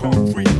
concrete 0.00 0.59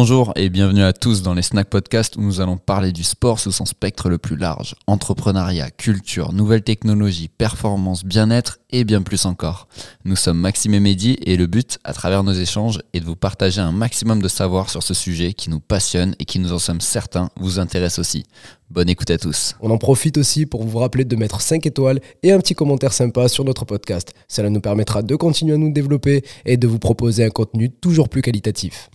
Bonjour 0.00 0.32
et 0.36 0.48
bienvenue 0.48 0.84
à 0.84 0.92
tous 0.92 1.22
dans 1.22 1.34
les 1.34 1.42
Snack 1.42 1.68
Podcast 1.68 2.14
où 2.16 2.22
nous 2.22 2.40
allons 2.40 2.56
parler 2.56 2.92
du 2.92 3.02
sport 3.02 3.40
sous 3.40 3.50
son 3.50 3.64
spectre 3.64 4.08
le 4.08 4.16
plus 4.16 4.36
large. 4.36 4.76
Entrepreneuriat, 4.86 5.72
culture, 5.72 6.32
nouvelles 6.32 6.62
technologies, 6.62 7.26
performance, 7.26 8.04
bien-être 8.04 8.60
et 8.70 8.84
bien 8.84 9.02
plus 9.02 9.26
encore. 9.26 9.66
Nous 10.04 10.14
sommes 10.14 10.38
Maxime 10.38 10.74
et 10.74 10.78
Mehdi 10.78 11.18
et 11.26 11.36
le 11.36 11.48
but, 11.48 11.80
à 11.82 11.92
travers 11.94 12.22
nos 12.22 12.32
échanges, 12.32 12.78
est 12.92 13.00
de 13.00 13.06
vous 13.06 13.16
partager 13.16 13.60
un 13.60 13.72
maximum 13.72 14.22
de 14.22 14.28
savoir 14.28 14.70
sur 14.70 14.84
ce 14.84 14.94
sujet 14.94 15.32
qui 15.32 15.50
nous 15.50 15.58
passionne 15.58 16.14
et 16.20 16.24
qui 16.26 16.38
nous 16.38 16.52
en 16.52 16.60
sommes 16.60 16.80
certains 16.80 17.28
vous 17.34 17.58
intéresse 17.58 17.98
aussi. 17.98 18.22
Bonne 18.70 18.88
écoute 18.88 19.10
à 19.10 19.18
tous. 19.18 19.56
On 19.60 19.70
en 19.72 19.78
profite 19.78 20.16
aussi 20.16 20.46
pour 20.46 20.62
vous 20.62 20.78
rappeler 20.78 21.06
de 21.06 21.16
mettre 21.16 21.40
5 21.40 21.66
étoiles 21.66 21.98
et 22.22 22.30
un 22.30 22.38
petit 22.38 22.54
commentaire 22.54 22.92
sympa 22.92 23.26
sur 23.26 23.44
notre 23.44 23.64
podcast. 23.64 24.14
Cela 24.28 24.48
nous 24.48 24.60
permettra 24.60 25.02
de 25.02 25.16
continuer 25.16 25.54
à 25.54 25.58
nous 25.58 25.72
développer 25.72 26.22
et 26.44 26.56
de 26.56 26.68
vous 26.68 26.78
proposer 26.78 27.24
un 27.24 27.30
contenu 27.30 27.68
toujours 27.68 28.08
plus 28.08 28.22
qualitatif. 28.22 28.90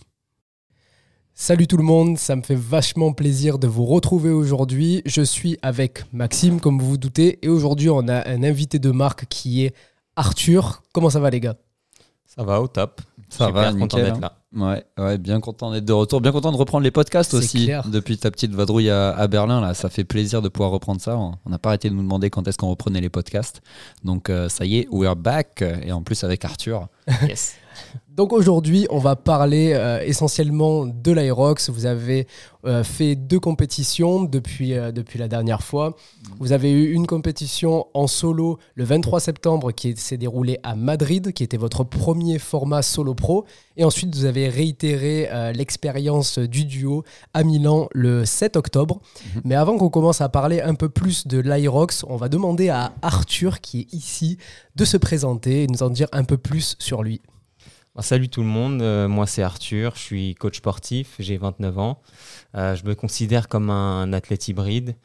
Salut 1.36 1.66
tout 1.66 1.76
le 1.76 1.82
monde, 1.82 2.16
ça 2.16 2.36
me 2.36 2.42
fait 2.42 2.54
vachement 2.54 3.12
plaisir 3.12 3.58
de 3.58 3.66
vous 3.66 3.84
retrouver 3.86 4.30
aujourd'hui. 4.30 5.02
Je 5.04 5.20
suis 5.20 5.58
avec 5.62 6.04
Maxime, 6.12 6.60
comme 6.60 6.78
vous 6.78 6.90
vous 6.90 6.96
doutez, 6.96 7.44
et 7.44 7.48
aujourd'hui 7.48 7.90
on 7.90 8.06
a 8.06 8.28
un 8.28 8.44
invité 8.44 8.78
de 8.78 8.90
marque 8.92 9.26
qui 9.28 9.64
est 9.64 9.74
Arthur. 10.14 10.82
Comment 10.92 11.10
ça 11.10 11.18
va 11.18 11.30
les 11.30 11.40
gars? 11.40 11.56
Ça 12.24 12.44
va 12.44 12.60
au 12.60 12.68
top. 12.68 13.00
Ça 13.30 13.46
Super 13.48 13.62
va, 13.62 13.72
content 13.72 13.96
nickel, 13.98 14.04
d'être 14.04 14.16
hein. 14.24 14.30
là. 14.54 14.74
Ouais, 14.76 14.84
ouais, 15.04 15.18
bien 15.18 15.40
content 15.40 15.72
d'être 15.72 15.84
de 15.84 15.92
retour, 15.92 16.20
bien 16.20 16.30
content 16.30 16.52
de 16.52 16.56
reprendre 16.56 16.84
les 16.84 16.92
podcasts 16.92 17.32
C'est 17.32 17.36
aussi. 17.38 17.64
clair. 17.64 17.88
Depuis 17.88 18.16
ta 18.16 18.30
petite 18.30 18.52
vadrouille 18.52 18.90
à, 18.90 19.10
à 19.10 19.26
Berlin, 19.26 19.60
là, 19.60 19.74
ça 19.74 19.90
fait 19.90 20.04
plaisir 20.04 20.40
de 20.40 20.48
pouvoir 20.48 20.70
reprendre 20.70 21.00
ça. 21.00 21.16
On 21.18 21.34
on 21.44 21.50
n'a 21.50 21.58
pas 21.58 21.70
arrêté 21.70 21.90
de 21.90 21.94
nous 21.94 22.02
demander 22.02 22.30
quand 22.30 22.46
est-ce 22.46 22.58
qu'on 22.58 22.70
reprenait 22.70 23.00
les 23.00 23.08
podcasts. 23.08 23.60
Donc 24.04 24.30
euh, 24.30 24.48
ça 24.48 24.64
y 24.66 24.78
est, 24.78 24.88
we're 24.92 25.16
back. 25.16 25.64
Et 25.82 25.90
en 25.90 26.02
plus 26.02 26.22
avec 26.22 26.44
Arthur. 26.44 26.86
Yes. 27.26 27.56
Donc 28.14 28.32
aujourd'hui, 28.32 28.86
on 28.90 28.98
va 28.98 29.16
parler 29.16 29.72
euh, 29.74 30.00
essentiellement 30.04 30.86
de 30.86 31.10
l'Aerox. 31.10 31.68
Vous 31.70 31.84
avez 31.84 32.28
euh, 32.64 32.84
fait 32.84 33.16
deux 33.16 33.40
compétitions 33.40 34.22
depuis, 34.22 34.74
euh, 34.74 34.92
depuis 34.92 35.18
la 35.18 35.26
dernière 35.26 35.64
fois. 35.64 35.96
Vous 36.38 36.52
avez 36.52 36.70
eu 36.70 36.92
une 36.92 37.08
compétition 37.08 37.88
en 37.92 38.06
solo 38.06 38.60
le 38.76 38.84
23 38.84 39.18
septembre 39.18 39.72
qui 39.72 39.96
s'est 39.96 40.16
déroulée 40.16 40.60
à 40.62 40.76
Madrid, 40.76 41.32
qui 41.32 41.42
était 41.42 41.56
votre 41.56 41.82
premier 41.82 42.38
format 42.38 42.82
solo 42.82 43.14
pro. 43.14 43.46
Et 43.76 43.84
ensuite, 43.84 44.14
vous 44.14 44.26
avez 44.26 44.48
réitéré 44.48 45.28
l'expérience 45.52 46.38
du 46.38 46.64
duo 46.64 47.02
à 47.32 47.42
Milan 47.42 47.88
le 47.92 48.24
7 48.24 48.54
octobre. 48.56 49.00
Mais 49.42 49.56
avant 49.56 49.76
qu'on 49.76 49.88
commence 49.90 50.20
à 50.20 50.28
parler 50.28 50.60
un 50.60 50.74
peu 50.74 50.88
plus 50.88 51.26
de 51.26 51.40
l'Aerox, 51.40 52.04
on 52.08 52.16
va 52.16 52.28
demander 52.28 52.68
à 52.68 52.92
Arthur, 53.02 53.60
qui 53.60 53.80
est 53.80 53.92
ici, 53.92 54.38
de 54.76 54.84
se 54.84 54.96
présenter 54.96 55.64
et 55.64 55.66
nous 55.66 55.82
en 55.82 55.90
dire 55.90 56.06
un 56.12 56.22
peu 56.22 56.36
plus 56.36 56.76
sur 56.78 57.02
lui. 57.02 57.20
Bon, 57.94 58.02
salut 58.02 58.28
tout 58.28 58.40
le 58.40 58.48
monde, 58.48 58.82
euh, 58.82 59.06
moi 59.06 59.26
c'est 59.26 59.42
Arthur, 59.42 59.94
je 59.94 60.00
suis 60.00 60.34
coach 60.34 60.56
sportif, 60.58 61.14
j'ai 61.20 61.36
29 61.36 61.78
ans. 61.78 62.02
Euh, 62.56 62.74
je 62.74 62.84
me 62.84 62.94
considère 62.94 63.48
comme 63.48 63.70
un 63.70 64.12
athlète 64.12 64.48
hybride. 64.48 64.96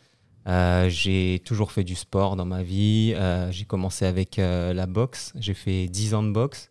Euh, 0.48 0.90
j'ai 0.90 1.42
toujours 1.46 1.72
fait 1.72 1.84
du 1.84 1.96
sport 1.96 2.36
dans 2.36 2.46
ma 2.46 2.64
vie. 2.64 3.16
J'ai 3.52 3.66
commencé 3.66 4.06
avec 4.06 4.38
la 4.38 4.86
boxe, 4.88 5.34
j'ai 5.36 5.54
fait 5.54 5.88
10 5.88 6.14
ans 6.16 6.24
de 6.24 6.32
boxe. 6.32 6.70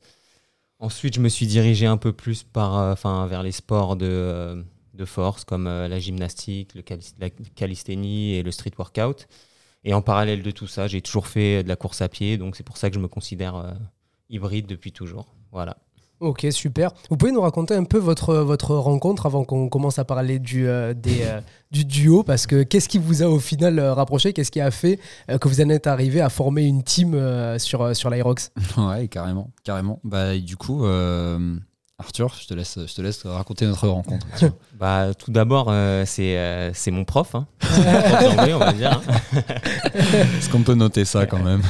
Ensuite, 0.80 1.14
je 1.16 1.20
me 1.20 1.28
suis 1.30 1.46
dirigé 1.46 1.86
un 1.86 1.96
peu 1.98 2.12
plus 2.12 2.44
par, 2.44 2.96
vers 3.28 3.42
les 3.42 3.52
sports 3.52 3.96
de, 3.96 4.64
de 4.94 5.04
force 5.04 5.44
comme 5.44 5.66
la 5.66 5.98
gymnastique, 6.00 6.74
le 6.74 6.82
calis- 6.82 7.14
la 7.20 7.30
calisthénie 7.30 8.34
et 8.34 8.42
le 8.44 8.52
street 8.52 8.72
workout. 8.78 9.28
Et 9.84 9.94
en 9.94 10.02
parallèle 10.02 10.42
de 10.42 10.50
tout 10.52 10.68
ça, 10.68 10.88
j'ai 10.88 11.02
toujours 11.02 11.28
fait 11.28 11.62
de 11.64 11.68
la 11.68 11.76
course 11.76 12.02
à 12.02 12.08
pied, 12.08 12.38
donc 12.38 12.56
c'est 12.56 12.64
pour 12.64 12.76
ça 12.78 12.90
que 12.90 12.96
je 12.96 13.00
me 13.00 13.08
considère 13.08 13.76
hybride 14.30 14.66
depuis 14.66 14.92
toujours. 14.92 15.34
Voilà. 15.52 15.78
Ok, 16.20 16.46
super. 16.50 16.90
Vous 17.10 17.16
pouvez 17.16 17.30
nous 17.30 17.40
raconter 17.40 17.74
un 17.74 17.84
peu 17.84 17.98
votre, 17.98 18.34
votre 18.34 18.74
rencontre 18.74 19.26
avant 19.26 19.44
qu'on 19.44 19.68
commence 19.68 20.00
à 20.00 20.04
parler 20.04 20.40
du, 20.40 20.66
euh, 20.66 20.92
euh, 21.06 21.40
du 21.70 21.84
duo 21.84 22.24
Parce 22.24 22.46
que 22.46 22.64
qu'est-ce 22.64 22.88
qui 22.88 22.98
vous 22.98 23.22
a 23.22 23.26
au 23.26 23.38
final 23.38 23.78
euh, 23.78 23.94
rapproché? 23.94 24.32
Qu'est-ce 24.32 24.50
qui 24.50 24.60
a 24.60 24.72
fait 24.72 24.98
que 25.28 25.46
vous 25.48 25.60
en 25.60 25.68
êtes 25.68 25.86
arrivé 25.86 26.20
à 26.20 26.28
former 26.28 26.64
une 26.64 26.82
team 26.82 27.16
sur, 27.58 27.94
sur 27.94 28.10
l'Aerox 28.10 28.50
Ouais, 28.76 29.06
carrément, 29.06 29.50
carrément. 29.62 30.00
Bah, 30.02 30.36
du 30.36 30.56
coup, 30.56 30.84
Arthur, 32.00 32.32
je 32.40 32.46
te 32.46 32.54
laisse, 32.54 32.78
je 32.86 32.94
te 32.94 33.02
laisse 33.02 33.26
raconter 33.26 33.66
notre 33.66 33.88
rencontre. 33.88 34.26
Bah, 34.78 35.12
tout 35.14 35.32
d'abord, 35.32 35.66
euh, 35.70 36.04
c'est 36.06 36.38
euh, 36.38 36.70
c'est 36.72 36.92
mon 36.92 37.04
prof, 37.04 37.34
hein. 37.34 37.48
Prof 37.58 38.22
d'anglais, 38.36 38.54
on 38.54 38.58
va 38.60 38.72
dire. 38.72 38.92
hein. 39.34 39.42
Est-ce 39.94 40.48
qu'on 40.48 40.62
peut 40.62 40.74
noter 40.74 41.04
ça 41.04 41.26
quand 41.26 41.42
même? 41.42 41.60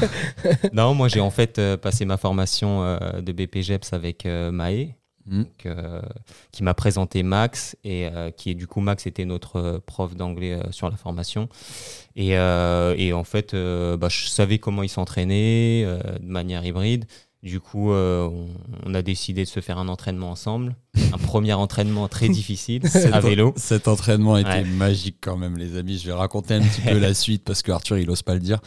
Non, 0.74 0.92
moi 0.92 1.08
j'ai 1.08 1.20
en 1.20 1.30
fait 1.30 1.58
euh, 1.58 1.78
passé 1.78 2.04
ma 2.04 2.18
formation 2.18 2.82
euh, 2.82 3.22
de 3.22 3.32
BPGEPS 3.32 3.94
avec 3.94 4.26
euh, 4.26 4.50
Maë, 4.50 4.94
Hmm. 5.30 5.42
donc, 5.42 5.66
euh, 5.66 6.00
qui 6.52 6.62
m'a 6.62 6.72
présenté 6.72 7.22
Max 7.22 7.76
et 7.84 8.06
euh, 8.06 8.30
qui 8.30 8.48
est 8.48 8.54
du 8.54 8.66
coup 8.66 8.80
Max 8.80 9.06
était 9.06 9.26
notre 9.26 9.56
euh, 9.56 9.78
prof 9.78 10.16
d'anglais 10.16 10.54
euh, 10.54 10.70
sur 10.72 10.88
la 10.88 10.96
formation 10.96 11.50
et, 12.16 12.38
euh, 12.38 12.94
et 12.96 13.12
en 13.12 13.24
fait 13.24 13.52
euh, 13.52 13.98
bah, 13.98 14.08
je 14.08 14.26
savais 14.26 14.56
comment 14.58 14.82
il 14.82 14.88
s'entraînait 14.88 15.82
euh, 15.84 15.98
de 16.18 16.26
manière 16.26 16.64
hybride 16.64 17.04
du 17.42 17.60
coup 17.60 17.92
euh, 17.92 18.28
on, 18.84 18.94
a 18.94 19.02
décidé 19.02 19.44
de 19.44 19.48
se 19.48 19.60
faire 19.60 19.78
un 19.78 19.88
entraînement 19.88 20.30
ensemble 20.30 20.74
un 21.12 21.18
premier 21.18 21.52
entraînement 21.52 22.08
très 22.08 22.28
difficile 22.28 22.82
à 23.12 23.20
vélo 23.20 23.54
Cet 23.56 23.88
entraînement 23.88 24.32
Ouais. 24.34 24.64
magique 24.64 25.16
quand 25.20 25.36
même, 25.36 25.56
les 25.56 25.76
amis. 25.76 25.98
Je 25.98 26.06
vais 26.06 26.12
raconter 26.12 26.54
un 26.54 26.60
petit 26.60 26.80
peu 26.80 26.98
la 26.98 27.14
suite 27.14 27.44
parce 27.44 27.62
que 27.62 27.72
Arthur, 27.72 27.98
il 27.98 28.10
ose 28.10 28.22
pas 28.22 28.34
le 28.34 28.40
dire. 28.40 28.58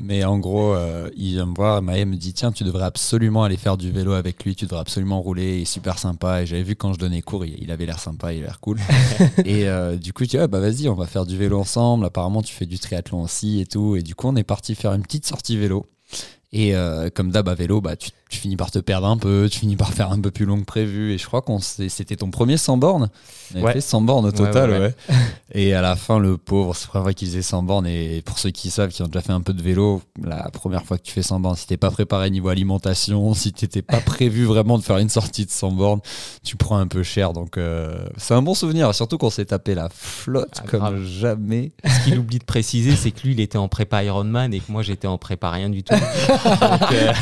Mais 0.00 0.24
en 0.24 0.38
gros, 0.38 0.74
euh, 0.74 1.08
il 1.16 1.32
vient 1.32 1.46
me 1.46 1.54
voir. 1.54 1.82
Maë 1.82 2.04
me 2.04 2.16
dit 2.16 2.32
Tiens, 2.32 2.52
tu 2.52 2.64
devrais 2.64 2.84
absolument 2.84 3.44
aller 3.44 3.56
faire 3.56 3.76
du 3.76 3.90
vélo 3.90 4.12
avec 4.12 4.44
lui. 4.44 4.54
Tu 4.54 4.64
devrais 4.66 4.80
absolument 4.80 5.20
rouler. 5.20 5.56
Il 5.56 5.62
est 5.62 5.64
super 5.64 5.98
sympa. 5.98 6.42
Et 6.42 6.46
j'avais 6.46 6.62
vu 6.62 6.76
quand 6.76 6.92
je 6.92 6.98
donnais 6.98 7.22
cours, 7.22 7.44
il, 7.44 7.56
il 7.62 7.70
avait 7.70 7.86
l'air 7.86 7.98
sympa, 7.98 8.32
il 8.32 8.42
a 8.42 8.46
l'air 8.46 8.60
cool. 8.60 8.78
et 9.44 9.68
euh, 9.68 9.96
du 9.96 10.12
coup, 10.12 10.24
je 10.24 10.30
dis 10.30 10.38
ah, 10.38 10.46
Bah 10.48 10.60
vas-y, 10.60 10.88
on 10.88 10.94
va 10.94 11.06
faire 11.06 11.26
du 11.26 11.36
vélo 11.36 11.58
ensemble. 11.58 12.04
Apparemment, 12.04 12.42
tu 12.42 12.54
fais 12.54 12.66
du 12.66 12.78
triathlon 12.78 13.22
aussi 13.22 13.60
et 13.60 13.66
tout. 13.66 13.96
Et 13.96 14.02
du 14.02 14.14
coup, 14.14 14.28
on 14.28 14.36
est 14.36 14.44
parti 14.44 14.74
faire 14.74 14.92
une 14.92 15.02
petite 15.02 15.26
sortie 15.26 15.56
vélo. 15.56 15.86
Et 16.52 16.74
euh, 16.74 17.10
comme 17.10 17.30
d'hab 17.30 17.48
à 17.48 17.54
vélo, 17.54 17.80
bah, 17.80 17.96
tu, 17.96 18.10
tu 18.28 18.38
finis 18.38 18.56
par 18.56 18.70
te 18.72 18.78
perdre 18.80 19.06
un 19.06 19.16
peu, 19.16 19.48
tu 19.50 19.60
finis 19.60 19.76
par 19.76 19.92
faire 19.92 20.10
un 20.10 20.20
peu 20.20 20.30
plus 20.32 20.46
long 20.46 20.58
que 20.58 20.64
prévu. 20.64 21.12
Et 21.12 21.18
je 21.18 21.26
crois 21.26 21.42
qu'on 21.42 21.60
c'était 21.60 22.16
ton 22.16 22.30
premier 22.30 22.56
100 22.56 22.76
bornes. 22.76 23.08
On 23.54 23.58
avait 23.58 23.64
Ouais. 23.66 23.72
fait 23.74 23.80
100 23.80 24.00
bornes 24.00 24.26
au 24.26 24.32
total, 24.32 24.70
ouais, 24.70 24.78
ouais. 24.78 24.94
ouais. 25.10 25.16
Et 25.52 25.74
à 25.74 25.80
la 25.80 25.94
fin, 25.94 26.18
le 26.18 26.36
pauvre, 26.36 26.74
c'est 26.74 26.90
pas 26.90 27.00
vrai 27.00 27.14
qu'il 27.14 27.28
faisait 27.28 27.40
100 27.42 27.62
bornes. 27.62 27.86
Et 27.86 28.22
pour 28.22 28.38
ceux 28.40 28.50
qui 28.50 28.68
savent, 28.70 28.90
qui 28.90 29.02
ont 29.02 29.06
déjà 29.06 29.20
fait 29.20 29.32
un 29.32 29.40
peu 29.40 29.52
de 29.52 29.62
vélo, 29.62 30.02
la 30.22 30.50
première 30.50 30.84
fois 30.84 30.98
que 30.98 31.02
tu 31.04 31.12
fais 31.12 31.22
100 31.22 31.38
bornes, 31.38 31.54
si 31.56 31.68
t'es 31.68 31.76
pas 31.76 31.90
préparé 31.92 32.28
niveau 32.30 32.48
alimentation, 32.48 33.32
si 33.34 33.52
t'étais 33.52 33.82
pas 33.82 34.00
prévu 34.04 34.44
vraiment 34.44 34.76
de 34.76 34.82
faire 34.82 34.98
une 34.98 35.08
sortie 35.08 35.46
de 35.46 35.50
100 35.52 35.70
bornes, 35.72 36.00
tu 36.42 36.56
prends 36.56 36.78
un 36.78 36.88
peu 36.88 37.04
cher. 37.04 37.32
Donc 37.32 37.56
euh, 37.58 37.94
c'est 38.16 38.34
un 38.34 38.42
bon 38.42 38.54
souvenir, 38.54 38.92
surtout 38.92 39.18
qu'on 39.18 39.30
s'est 39.30 39.44
tapé 39.46 39.76
la 39.76 39.88
flotte 39.88 40.58
Ah, 40.64 40.66
comme 40.66 40.80
grave. 40.80 41.04
jamais. 41.04 41.70
Ce 41.84 42.04
qu'il 42.04 42.18
oublie 42.18 42.38
de 42.40 42.44
préciser, 42.44 42.96
c'est 42.96 43.12
que 43.12 43.20
lui, 43.22 43.32
il 43.34 43.40
était 43.40 43.58
en 43.58 43.68
prépa 43.68 44.02
Ironman 44.02 44.52
et 44.52 44.58
que 44.58 44.72
moi, 44.72 44.82
j'étais 44.82 45.06
en 45.06 45.16
prépa 45.18 45.50
rien 45.50 45.70
du 45.70 45.84
tout. 45.84 45.94
Donc, 46.60 46.92
euh, 46.92 47.12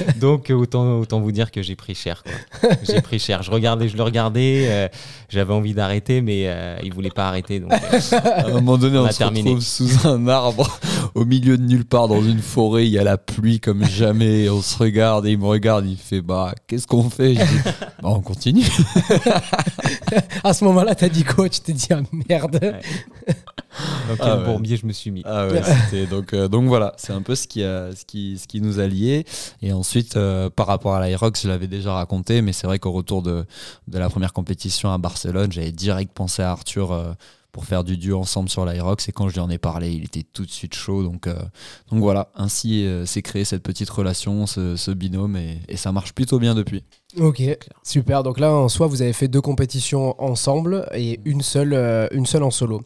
donc, 0.20 0.50
autant, 0.50 0.98
autant 0.98 1.20
vous 1.20 1.32
dire 1.32 1.50
que 1.50 1.62
j'ai 1.62 1.76
pris 1.76 1.94
cher. 1.94 2.22
quoi. 2.22 2.70
J'ai 2.82 3.00
pris 3.00 3.18
cher. 3.18 3.42
Je 3.42 3.50
regardais, 3.50 3.88
je 3.88 3.96
le 3.96 4.02
regardais. 4.02 4.66
euh, 4.68 4.88
J'avais 5.28 5.52
envie 5.52 5.74
d'arrêter, 5.74 6.20
mais 6.22 6.44
euh, 6.46 6.76
il 6.82 6.92
voulait 6.92 7.10
pas 7.10 7.28
arrêter. 7.28 7.60
Donc, 7.60 7.72
euh, 7.72 8.18
À 8.22 8.46
un 8.46 8.50
moment 8.52 8.76
donné, 8.78 8.98
On 8.98 9.10
se 9.10 9.18
terminé. 9.18 9.50
retrouve 9.50 9.64
sous 9.64 10.06
un 10.08 10.26
arbre, 10.28 10.68
au 11.14 11.24
milieu 11.24 11.56
de 11.58 11.62
nulle 11.62 11.84
part, 11.84 12.08
dans 12.08 12.22
une 12.22 12.40
forêt. 12.40 12.86
Il 12.86 12.92
y 12.92 12.98
a 12.98 13.04
la 13.04 13.18
pluie 13.18 13.60
comme 13.60 13.84
jamais. 13.84 14.48
On 14.48 14.62
se 14.62 14.78
regarde 14.78 15.26
et 15.26 15.32
il 15.32 15.38
me 15.38 15.46
regarde. 15.46 15.86
Il 15.86 15.96
fait 15.96 16.20
Bah, 16.20 16.54
qu'est-ce 16.66 16.86
qu'on 16.86 17.08
fait? 17.10 17.34
Je 17.34 17.40
dis, 17.40 17.62
Bah, 18.02 18.08
on 18.10 18.20
continue. 18.20 18.64
À 20.44 20.52
ce 20.54 20.64
moment-là, 20.64 20.94
t'as 20.94 21.08
dit 21.08 21.24
quoi? 21.24 21.48
Tu 21.48 21.60
t'es 21.60 21.72
dit 21.72 21.88
ah 21.90 22.00
merde. 22.28 22.58
dans 22.60 24.16
quel 24.16 24.18
Ah 24.20 24.38
ouais. 24.38 24.44
bourbier 24.44 24.76
je 24.76 24.86
me 24.86 24.92
suis 24.92 25.10
mis. 25.10 25.22
Ah 25.24 25.46
ouais, 25.48 26.06
donc 26.06 26.32
euh, 26.34 26.48
donc 26.48 26.66
voilà, 26.66 26.94
c'est 26.96 27.12
un 27.12 27.22
peu 27.22 27.34
ce 27.34 27.46
qui 27.46 27.62
a 27.62 27.94
ce 27.94 28.04
qui 28.04 28.38
ce 28.38 28.46
qui 28.48 28.60
nous 28.60 28.80
a 28.80 28.86
liés. 28.86 29.24
Et 29.62 29.72
ensuite, 29.72 30.16
euh, 30.16 30.50
par 30.50 30.66
rapport 30.66 30.94
à 30.94 31.00
l'Aerox, 31.06 31.42
je 31.42 31.48
l'avais 31.48 31.68
déjà 31.68 31.92
raconté, 31.94 32.42
mais 32.42 32.52
c'est 32.52 32.66
vrai 32.66 32.78
qu'au 32.78 32.92
retour 32.92 33.22
de 33.22 33.44
de 33.88 33.98
la 33.98 34.08
première 34.08 34.32
compétition 34.32 34.92
à 34.92 34.98
Barcelone, 34.98 35.52
j'avais 35.52 35.72
direct 35.72 36.12
pensé 36.12 36.42
à 36.42 36.50
Arthur. 36.50 36.92
euh, 36.92 37.12
pour 37.52 37.64
faire 37.64 37.84
du 37.84 37.96
duo 37.96 38.18
ensemble 38.18 38.48
sur 38.48 38.64
l'Aerox 38.64 39.08
et 39.08 39.12
quand 39.12 39.28
je 39.28 39.34
lui 39.34 39.40
en 39.40 39.50
ai 39.50 39.58
parlé 39.58 39.92
il 39.92 40.04
était 40.04 40.22
tout 40.22 40.44
de 40.46 40.50
suite 40.50 40.74
chaud. 40.74 41.02
Donc, 41.02 41.26
euh, 41.26 41.34
donc 41.90 42.00
voilà. 42.00 42.30
Ainsi 42.34 42.84
euh, 42.86 43.06
s'est 43.06 43.22
créée 43.22 43.44
cette 43.44 43.62
petite 43.62 43.90
relation 43.90 44.46
ce, 44.46 44.76
ce 44.76 44.90
binôme. 44.90 45.36
Et, 45.36 45.58
et 45.68 45.76
ça 45.76 45.92
marche 45.92 46.12
plutôt 46.12 46.38
bien 46.38 46.54
depuis. 46.54 46.84
Ok, 47.18 47.42
super. 47.82 48.22
Donc 48.22 48.38
là, 48.38 48.52
en 48.52 48.68
soi, 48.68 48.86
vous 48.86 49.02
avez 49.02 49.12
fait 49.12 49.26
deux 49.28 49.40
compétitions 49.40 50.14
ensemble 50.22 50.88
et 50.94 51.20
une 51.24 51.42
seule, 51.42 51.72
euh, 51.74 52.06
une 52.12 52.26
seule 52.26 52.44
en 52.44 52.50
solo. 52.52 52.82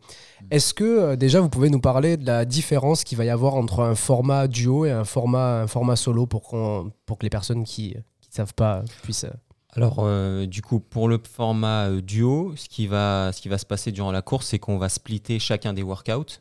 Est-ce 0.51 0.73
que 0.75 1.15
déjà 1.15 1.41
vous 1.41 1.49
pouvez 1.49 1.71
nous 1.71 1.81
parler 1.81 2.17
de 2.17 2.27
la 2.27 2.45
différence 2.45 3.05
qu'il 3.05 3.17
va 3.19 3.25
y 3.25 3.31
avoir 3.31 3.55
entre 3.55 3.81
un 3.81 3.95
format 3.95 4.47
duo 4.49 4.85
et 4.87 4.91
un 4.91 5.05
format, 5.05 5.63
un 5.63 5.67
format 5.67 5.97
solo 5.97 6.27
pour, 6.27 6.43
qu'on- 6.43 6.91
pour 7.07 7.19
que 7.19 7.25
les 7.25 7.31
personnes 7.31 7.65
qui 7.65 7.95
ne 7.97 8.01
savent 8.31 8.55
pas 8.55 8.83
puissent. 9.03 9.27
Alors, 9.76 9.97
euh, 10.00 10.47
du 10.47 10.62
coup, 10.62 10.79
pour 10.79 11.09
le 11.09 11.19
format 11.19 11.88
euh, 11.88 12.00
duo, 12.00 12.55
ce 12.56 12.69
qui, 12.69 12.87
va, 12.87 13.32
ce 13.32 13.41
qui 13.41 13.49
va 13.49 13.59
se 13.59 13.67
passer 13.67 13.91
durant 13.91 14.12
la 14.12 14.23
course, 14.23 14.47
c'est 14.47 14.59
qu'on 14.59 14.79
va 14.79 14.88
splitter 14.88 15.38
chacun 15.38 15.73
des 15.73 15.82
workouts 15.82 16.41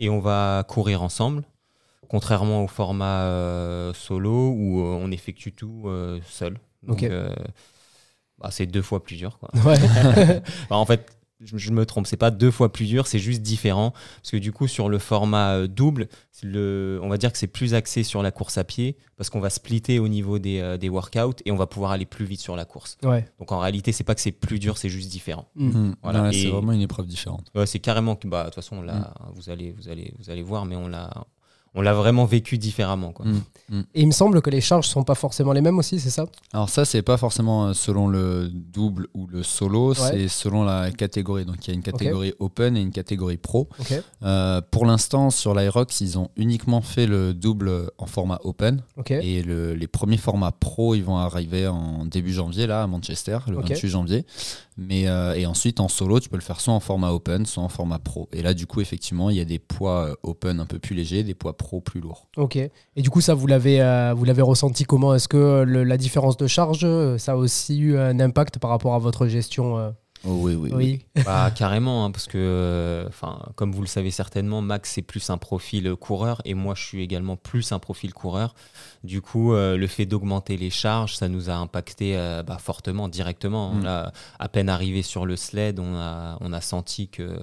et 0.00 0.08
on 0.08 0.20
va 0.20 0.64
courir 0.68 1.02
ensemble. 1.02 1.42
Contrairement 2.08 2.64
au 2.64 2.68
format 2.68 3.24
euh, 3.24 3.92
solo 3.92 4.50
où 4.56 4.80
on 4.80 5.10
effectue 5.10 5.52
tout 5.52 5.82
euh, 5.86 6.20
seul. 6.24 6.58
Donc, 6.82 7.06
bah, 8.38 8.50
c'est 8.50 8.66
deux 8.66 8.82
fois 8.82 9.02
plus 9.02 9.16
dur. 9.16 9.38
Quoi. 9.38 9.50
Ouais. 9.64 9.78
Bah, 10.70 10.76
en 10.76 10.86
fait, 10.86 11.17
je, 11.40 11.70
me 11.70 11.86
trompe, 11.86 12.06
c'est 12.06 12.16
pas 12.16 12.30
deux 12.30 12.50
fois 12.50 12.72
plus 12.72 12.86
dur, 12.86 13.06
c'est 13.06 13.18
juste 13.18 13.42
différent. 13.42 13.92
Parce 14.16 14.32
que 14.32 14.36
du 14.36 14.52
coup, 14.52 14.66
sur 14.66 14.88
le 14.88 14.98
format 14.98 15.54
euh, 15.54 15.66
double, 15.66 16.08
le, 16.42 16.98
on 17.02 17.08
va 17.08 17.16
dire 17.16 17.32
que 17.32 17.38
c'est 17.38 17.46
plus 17.46 17.74
axé 17.74 18.02
sur 18.02 18.22
la 18.22 18.30
course 18.30 18.58
à 18.58 18.64
pied, 18.64 18.96
parce 19.16 19.30
qu'on 19.30 19.40
va 19.40 19.50
splitter 19.50 19.98
au 19.98 20.08
niveau 20.08 20.38
des, 20.38 20.60
euh, 20.60 20.76
des 20.76 20.88
workouts 20.88 21.36
et 21.44 21.50
on 21.50 21.56
va 21.56 21.66
pouvoir 21.66 21.92
aller 21.92 22.06
plus 22.06 22.24
vite 22.24 22.40
sur 22.40 22.56
la 22.56 22.64
course. 22.64 22.96
ouais. 23.04 23.26
Donc 23.38 23.52
en 23.52 23.58
réalité, 23.58 23.92
c'est 23.92 24.04
pas 24.04 24.14
que 24.14 24.20
c'est 24.20 24.32
plus 24.32 24.58
dur, 24.58 24.78
c'est 24.78 24.88
juste 24.88 25.10
différent. 25.10 25.48
Mm. 25.54 25.92
Voilà. 26.02 26.22
Ouais, 26.24 26.32
c'est 26.32 26.48
vraiment 26.48 26.72
une 26.72 26.80
épreuve 26.80 27.06
différente. 27.06 27.50
Ouais, 27.54 27.66
c'est 27.66 27.78
carrément 27.78 28.16
que, 28.16 28.26
bah, 28.26 28.40
de 28.40 28.44
toute 28.46 28.56
façon, 28.56 28.76
on 28.78 28.82
l'a- 28.82 29.14
vous, 29.34 29.50
allez, 29.50 29.72
vous, 29.72 29.88
allez, 29.88 30.12
vous 30.18 30.30
allez 30.30 30.42
voir, 30.42 30.64
mais 30.64 30.76
on 30.76 30.88
l'a, 30.88 31.10
on 31.78 31.82
l'a 31.82 31.94
vraiment 31.94 32.24
vécu 32.24 32.58
différemment. 32.58 33.12
Quoi. 33.12 33.26
Mm. 33.26 33.80
Et 33.94 34.00
il 34.00 34.06
me 34.08 34.12
semble 34.12 34.42
que 34.42 34.50
les 34.50 34.60
charges 34.60 34.88
sont 34.88 35.04
pas 35.04 35.14
forcément 35.14 35.52
les 35.52 35.60
mêmes 35.60 35.78
aussi, 35.78 36.00
c'est 36.00 36.10
ça? 36.10 36.26
Alors 36.52 36.68
ça, 36.68 36.84
c'est 36.84 37.02
pas 37.02 37.16
forcément 37.16 37.66
euh, 37.68 37.72
selon 37.72 38.08
le 38.08 38.48
double 38.52 39.06
ou 39.14 39.26
le 39.28 39.42
solo, 39.44 39.94
c'est 39.94 40.26
selon 40.26 40.64
la 40.64 40.90
catégorie. 40.90 41.44
Donc 41.44 41.64
il 41.66 41.68
y 41.68 41.70
a 41.70 41.74
une 41.74 41.82
catégorie 41.82 42.32
open 42.40 42.76
et 42.76 42.80
une 42.80 42.90
catégorie 42.90 43.36
pro. 43.36 43.68
Euh, 44.24 44.60
pour 44.72 44.86
l'instant, 44.86 45.30
sur 45.30 45.54
l'Irox, 45.54 46.00
ils 46.00 46.18
ont 46.18 46.30
uniquement 46.36 46.80
fait 46.80 47.06
le 47.06 47.32
double 47.32 47.90
en 47.98 48.06
format 48.06 48.40
open. 48.42 48.82
Et 49.08 49.42
le- 49.42 49.74
les 49.74 49.86
premiers 49.86 50.16
formats 50.16 50.50
pro, 50.52 50.94
ils 50.96 51.04
vont 51.04 51.16
arriver 51.18 51.68
en 51.68 52.04
début 52.06 52.32
janvier, 52.32 52.66
là, 52.66 52.82
à 52.82 52.86
Manchester, 52.88 53.38
le 53.48 53.58
Ok. 53.58 53.68
28 53.68 53.88
janvier. 53.88 54.26
Mais, 54.80 55.08
euh, 55.08 55.34
et 55.34 55.44
ensuite, 55.46 55.80
en 55.80 55.88
solo, 55.88 56.20
tu 56.20 56.28
peux 56.28 56.36
le 56.36 56.42
faire 56.42 56.60
soit 56.60 56.72
en 56.72 56.80
format 56.80 57.10
open, 57.12 57.46
soit 57.46 57.62
en 57.62 57.68
format 57.68 57.98
pro. 57.98 58.28
Et 58.32 58.42
là, 58.42 58.54
du 58.54 58.66
coup, 58.66 58.80
effectivement, 58.80 59.28
il 59.30 59.36
y 59.36 59.40
a 59.40 59.44
des 59.44 59.58
poids 59.58 60.16
open 60.22 60.60
un 60.60 60.66
peu 60.66 60.78
plus 60.78 60.94
légers, 60.96 61.22
des 61.24 61.34
poids 61.34 61.56
pro 61.56 61.67
plus 61.80 62.00
lourds. 62.00 62.26
Ok. 62.36 62.56
Et 62.56 62.70
du 63.02 63.10
coup, 63.10 63.20
ça, 63.20 63.34
vous 63.34 63.46
l'avez, 63.46 63.80
euh, 63.80 64.12
vous 64.16 64.24
l'avez 64.24 64.42
ressenti 64.42 64.84
comment? 64.84 65.14
Est-ce 65.14 65.28
que 65.28 65.62
le- 65.62 65.84
la 65.84 65.96
différence 65.96 66.36
de 66.36 66.46
charge, 66.46 66.80
euh, 66.84 67.18
ça 67.18 67.32
a 67.32 67.36
aussi 67.36 67.78
eu 67.78 67.96
un 67.98 68.18
impact 68.20 68.58
par 68.58 68.70
rapport 68.70 68.94
à 68.94 68.98
votre 68.98 69.26
gestion 69.28 69.78
euh? 69.78 69.90
Oh, 70.26 70.38
oui, 70.42 70.54
oui, 70.56 70.70
Oui. 70.74 71.04
Bah, 71.24 71.52
carrément, 71.54 72.04
hein, 72.04 72.10
parce 72.10 72.26
que, 72.26 72.38
euh, 72.38 73.06
enfin, 73.06 73.38
comme 73.54 73.70
vous 73.70 73.82
le 73.82 73.86
savez 73.86 74.10
certainement, 74.10 74.60
Max 74.60 74.90
c'est 74.94 75.02
plus 75.02 75.30
un 75.30 75.38
profil 75.38 75.94
coureur 75.94 76.42
et 76.44 76.54
moi 76.54 76.74
je 76.74 76.82
suis 76.82 77.02
également 77.04 77.36
plus 77.36 77.70
un 77.70 77.78
profil 77.78 78.12
coureur. 78.12 78.54
Du 79.04 79.22
coup, 79.22 79.52
euh, 79.54 79.76
le 79.76 79.86
fait 79.86 80.06
d'augmenter 80.06 80.56
les 80.56 80.70
charges, 80.70 81.14
ça 81.14 81.28
nous 81.28 81.50
a 81.50 81.54
impacté 81.54 82.16
euh, 82.16 82.42
bah, 82.42 82.58
fortement, 82.58 83.08
directement. 83.08 83.74
Mm. 83.74 83.84
Là, 83.84 84.12
à 84.40 84.48
peine 84.48 84.68
arrivé 84.68 85.02
sur 85.02 85.24
le 85.24 85.36
sled, 85.36 85.78
on 85.78 85.94
a, 85.94 86.36
on 86.40 86.52
a 86.52 86.60
senti 86.60 87.06
que 87.08 87.38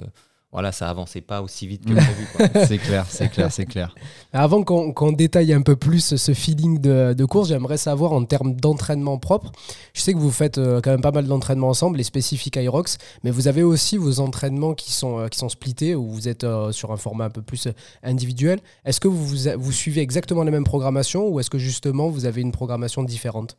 voilà, 0.56 0.72
ça 0.72 0.90
avançait 0.90 1.20
pas 1.20 1.42
aussi 1.42 1.68
vite 1.68 1.84
que 1.84 1.94
prévu. 1.94 2.66
C'est 2.66 2.78
clair, 2.78 3.06
c'est 3.10 3.28
clair, 3.28 3.52
c'est 3.52 3.66
clair. 3.66 3.94
Avant 4.32 4.64
qu'on 4.64 5.12
détaille 5.12 5.52
un 5.52 5.62
peu 5.62 5.76
plus 5.76 6.16
ce 6.16 6.34
feeling 6.34 6.80
de, 6.80 7.14
de 7.14 7.26
course, 7.26 7.50
j'aimerais 7.50 7.76
savoir 7.76 8.14
en 8.14 8.24
termes 8.24 8.56
d'entraînement 8.56 9.18
propre. 9.18 9.52
Je 9.92 10.00
sais 10.00 10.14
que 10.14 10.18
vous 10.18 10.32
faites 10.32 10.58
euh, 10.58 10.80
quand 10.80 10.92
même 10.92 11.02
pas 11.02 11.12
mal 11.12 11.28
d'entraînements 11.28 11.68
ensemble, 11.68 11.98
les 11.98 12.06
spécifiques 12.06 12.56
Irox, 12.56 13.00
mais 13.26 13.32
vous 13.32 13.50
avez 13.50 13.64
aussi 13.64 13.98
vos 13.98 14.22
entraînements 14.22 14.74
qui 14.76 14.94
sont, 14.94 15.20
euh, 15.20 15.28
qui 15.28 15.40
sont 15.40 15.50
splittés, 15.50 15.94
où 15.94 16.10
vous 16.10 16.30
êtes 16.30 16.46
euh, 16.46 16.72
sur 16.72 16.94
un 16.94 16.98
format 16.98 17.26
un 17.26 17.30
peu 17.32 17.42
plus 17.42 17.68
individuel. 18.02 18.62
Est-ce 18.86 19.02
que 19.02 19.10
vous, 19.10 19.26
vous, 19.26 19.50
vous 19.58 19.72
suivez 19.74 20.00
exactement 20.00 20.46
la 20.46 20.52
même 20.52 20.64
programmation 20.64 21.28
ou 21.28 21.42
est-ce 21.42 21.50
que 21.50 21.58
justement 21.58 22.08
vous 22.08 22.24
avez 22.24 22.40
une 22.40 22.54
programmation 22.54 23.04
différente? 23.04 23.58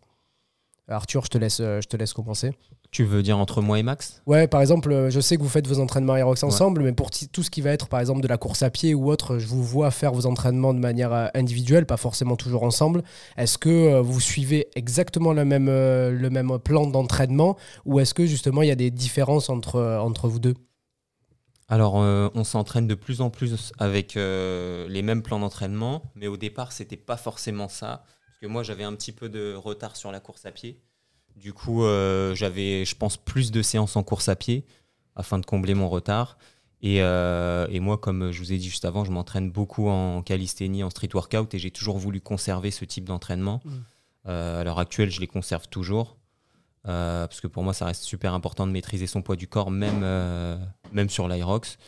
Arthur, 0.88 1.24
je 1.24 1.30
te 1.30 1.38
laisse, 1.38 1.58
euh, 1.60 1.80
je 1.80 1.88
te 1.88 1.96
laisse 1.96 2.12
commencer. 2.12 2.52
tu 2.92 3.04
veux 3.04 3.22
dire 3.22 3.36
entre 3.38 3.60
moi 3.60 3.78
et 3.78 3.82
Max? 3.82 4.22
Ouais, 4.26 4.46
par 4.46 4.60
exemple, 4.60 4.92
euh, 4.92 5.10
je 5.10 5.18
sais 5.20 5.36
que 5.36 5.42
vous 5.42 5.48
faites 5.48 5.66
vos 5.66 5.80
entraînements 5.80 6.16
Aerox 6.16 6.42
Ouais. 6.42 6.46
ensemble, 6.48 6.82
mais 6.82 6.92
pour 6.92 7.10
tout 7.10 7.42
ce 7.42 7.50
qui 7.50 7.60
va 7.60 7.70
être, 7.70 7.88
par 7.88 7.98
exemple, 8.00 8.20
de 8.20 8.28
la 8.28 8.38
course 8.38 8.62
à 8.62 8.70
pied 8.70 8.94
ou 8.94 9.10
autre, 9.10 9.38
je 9.38 9.46
vous 9.48 9.62
vois 9.64 9.90
faire 9.90 10.12
vos 10.12 10.26
entraînements 10.26 10.72
de 10.72 10.78
manière 10.78 11.12
euh, 11.12 11.26
individuelle, 11.34 11.86
pas 11.86 11.96
forcément 11.96 12.36
toujours 12.36 12.62
ensemble. 12.62 13.02
Est-ce 13.36 13.58
que 13.58 13.68
euh, 13.68 14.00
vous 14.00 14.20
suivez 14.20 14.68
exactement 14.76 15.32
le 15.32 15.44
même, 15.44 15.68
euh, 15.68 16.10
le 16.12 16.30
même 16.30 16.58
plan 16.62 16.86
d'entraînement 16.86 17.56
ou 17.84 17.98
est-ce 17.98 18.14
que 18.14 18.24
justement 18.24 18.62
il 18.62 18.68
y 18.68 18.72
a 18.72 18.76
des 18.76 18.92
différences 18.92 19.50
entre, 19.50 19.76
euh, 19.76 19.98
entre 19.98 20.28
vous 20.28 20.38
deux? 20.38 20.54
Alors, 21.68 22.00
euh, 22.00 22.28
on 22.36 22.44
s'entraîne 22.44 22.86
de 22.86 22.94
plus 22.94 23.20
en 23.20 23.28
plus 23.28 23.72
avec 23.80 24.16
euh, 24.16 24.86
les 24.88 25.02
mêmes 25.02 25.22
plans 25.22 25.40
d'entraînement, 25.40 26.00
mais 26.14 26.28
au 26.28 26.36
départ, 26.36 26.70
c'était 26.70 26.96
pas 26.96 27.16
forcément 27.16 27.68
ça. 27.68 28.04
Parce 28.36 28.48
que 28.48 28.52
moi, 28.52 28.62
j'avais 28.62 28.84
un 28.84 28.94
petit 28.94 29.12
peu 29.12 29.30
de 29.30 29.54
retard 29.54 29.96
sur 29.96 30.12
la 30.12 30.20
course 30.20 30.44
à 30.44 30.52
pied. 30.52 30.78
Du 31.36 31.54
coup, 31.54 31.84
euh, 31.84 32.34
j'avais, 32.34 32.84
je 32.84 32.94
pense, 32.94 33.16
plus 33.16 33.50
de 33.50 33.62
séances 33.62 33.96
en 33.96 34.02
course 34.02 34.28
à 34.28 34.36
pied 34.36 34.66
afin 35.14 35.38
de 35.38 35.46
combler 35.46 35.72
mon 35.72 35.88
retard. 35.88 36.36
Et, 36.82 37.00
euh, 37.00 37.66
et 37.70 37.80
moi, 37.80 37.96
comme 37.96 38.32
je 38.32 38.38
vous 38.38 38.52
ai 38.52 38.58
dit 38.58 38.68
juste 38.68 38.84
avant, 38.84 39.06
je 39.06 39.10
m'entraîne 39.10 39.50
beaucoup 39.50 39.88
en 39.88 40.20
calisthénie, 40.20 40.82
en 40.84 40.90
street 40.90 41.08
workout, 41.14 41.54
et 41.54 41.58
j'ai 41.58 41.70
toujours 41.70 41.96
voulu 41.96 42.20
conserver 42.20 42.70
ce 42.70 42.84
type 42.84 43.06
d'entraînement. 43.06 43.62
Mm. 43.64 43.70
Euh, 44.28 44.60
à 44.60 44.64
l'heure 44.64 44.80
actuelle, 44.80 45.10
je 45.10 45.20
les 45.20 45.26
conserve 45.26 45.68
toujours. 45.68 46.18
Parce 46.84 47.40
que 47.40 47.46
pour 47.46 47.64
moi, 47.64 47.72
ça 47.72 47.86
reste 47.86 48.04
super 48.04 48.34
important 48.34 48.66
de 48.66 48.72
maîtriser 48.72 49.06
son 49.06 49.22
poids 49.22 49.34
du 49.34 49.48
corps, 49.48 49.70
même, 49.70 50.04
même 50.92 51.08
sur 51.10 51.28
l'Irox. 51.28 51.78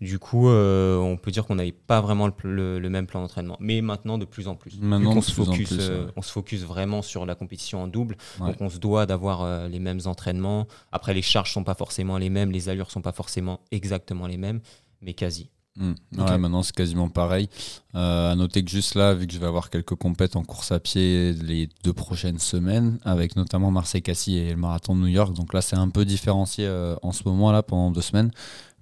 Du 0.00 0.18
coup, 0.20 0.48
euh, 0.48 0.96
on 0.98 1.16
peut 1.16 1.30
dire 1.32 1.44
qu'on 1.44 1.56
n'avait 1.56 1.72
pas 1.72 2.00
vraiment 2.00 2.26
le, 2.28 2.32
le- 2.44 2.78
le 2.78 2.88
même 2.90 3.06
plan 3.06 3.20
d'entraînement. 3.20 3.56
Mais 3.60 3.80
maintenant, 3.80 4.16
de 4.18 4.24
plus 4.24 4.46
en 4.46 4.54
plus. 4.54 4.78
Maintenant, 4.80 5.20
se 5.20 5.32
focus, 5.32 5.68
plus, 5.70 5.78
euh, 5.80 6.04
ouais. 6.06 6.12
on 6.16 6.22
se 6.22 6.30
focus 6.30 6.62
vraiment 6.62 7.02
sur 7.02 7.26
la 7.26 7.34
compétition 7.34 7.82
en 7.82 7.88
double. 7.88 8.16
Ouais. 8.40 8.46
Donc, 8.48 8.60
on 8.60 8.68
se 8.68 8.78
doit 8.78 9.06
d'avoir 9.06 9.42
euh, 9.42 9.66
les 9.68 9.80
mêmes 9.80 10.00
entraînements. 10.04 10.68
Après, 10.92 11.14
les 11.14 11.22
charges 11.22 11.52
sont 11.52 11.64
pas 11.64 11.74
forcément 11.74 12.16
les 12.18 12.30
mêmes, 12.30 12.52
les 12.52 12.68
allures 12.68 12.90
sont 12.92 13.02
pas 13.02 13.12
forcément 13.12 13.60
exactement 13.72 14.26
les 14.28 14.36
mêmes, 14.36 14.60
mais 15.02 15.14
quasi. 15.14 15.50
Mm. 15.78 15.92
Ok. 16.18 16.28
Ouais, 16.28 16.38
maintenant 16.38 16.62
c'est 16.62 16.74
quasiment 16.74 17.08
pareil. 17.08 17.48
Euh, 17.94 18.32
à 18.32 18.34
noter 18.34 18.64
que 18.64 18.70
juste 18.70 18.96
là, 18.96 19.14
vu 19.14 19.26
que 19.26 19.32
je 19.32 19.38
vais 19.38 19.46
avoir 19.46 19.70
quelques 19.70 19.94
compètes 19.94 20.34
en 20.34 20.42
course 20.42 20.72
à 20.72 20.80
pied 20.80 21.32
les 21.32 21.68
deux 21.84 21.92
prochaines 21.92 22.40
semaines, 22.40 22.98
avec 23.04 23.36
notamment 23.36 23.70
Marseille-Cassis 23.70 24.36
et 24.36 24.50
le 24.50 24.56
marathon 24.56 24.96
de 24.96 25.00
New 25.00 25.06
York, 25.06 25.34
donc 25.34 25.54
là 25.54 25.62
c'est 25.62 25.76
un 25.76 25.88
peu 25.88 26.04
différencié 26.04 26.66
euh, 26.66 26.96
en 27.02 27.12
ce 27.12 27.22
moment 27.24 27.52
là 27.52 27.62
pendant 27.62 27.90
deux 27.90 28.02
semaines. 28.02 28.32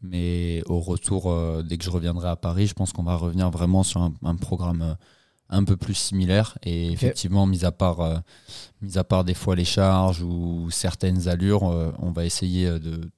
Mais 0.03 0.63
au 0.67 0.81
retour, 0.81 1.31
euh, 1.31 1.63
dès 1.63 1.79
que 1.79 1.85
je 1.85 1.91
reviendrai 1.91 2.29
à 2.29 2.37
Paris, 2.37 2.67
je 2.67 2.75
pense 2.75 2.93
qu'on 2.93 3.03
va 3.03 3.17
revenir 3.17 3.51
vraiment 3.51 3.83
sur 3.83 4.01
un, 4.01 4.13
un 4.25 4.37
programme 4.37 4.83
euh, 4.83 4.95
un 5.49 5.65
peu 5.65 5.77
plus 5.77 5.95
similaire. 5.95 6.57
Et 6.63 6.91
effectivement, 6.93 7.47
mis 7.47 7.65
à 7.65 7.73
part, 7.73 8.23
mis 8.83 8.99
à 8.99 9.05
part 9.05 9.23
des 9.23 9.35
fois 9.35 9.55
les 9.55 9.65
charges 9.65 10.21
ou 10.21 10.69
certaines 10.71 11.29
allures, 11.29 11.63
on 11.63 12.11
va 12.11 12.25
essayer 12.25 12.69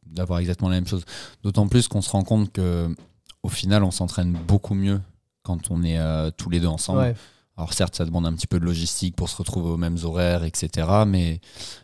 d'avoir 0.05 0.39
exactement 0.39 0.69
la 0.69 0.77
même 0.77 0.87
chose. 0.87 1.07
D'autant 1.43 1.69
plus 1.69 1.89
qu'on 1.89 2.03
se 2.03 2.11
rend 2.11 2.25
compte 2.25 2.53
que 2.53 2.95
au 3.43 3.49
final, 3.49 3.83
on 3.85 3.91
s'entraîne 3.91 4.33
beaucoup 4.33 4.75
mieux 4.75 5.01
quand 5.43 5.71
on 5.71 5.83
est 5.83 5.99
euh, 5.99 6.31
tous 6.37 6.51
les 6.51 6.61
deux 6.61 6.67
ensemble. 6.67 7.01
Ouais. 7.01 7.15
Alors 7.57 7.73
certes, 7.73 7.97
ça 7.97 8.05
demande 8.05 8.27
un 8.27 8.33
petit 8.35 8.47
peu 8.47 8.61
de 8.61 8.65
logistique 8.65 9.17
pour 9.17 9.29
se 9.29 9.37
retrouver 9.37 9.71
aux 9.71 9.77
mêmes 9.77 9.99
horaires, 10.05 10.45
etc. 10.45 10.87
Mais, 11.07 11.41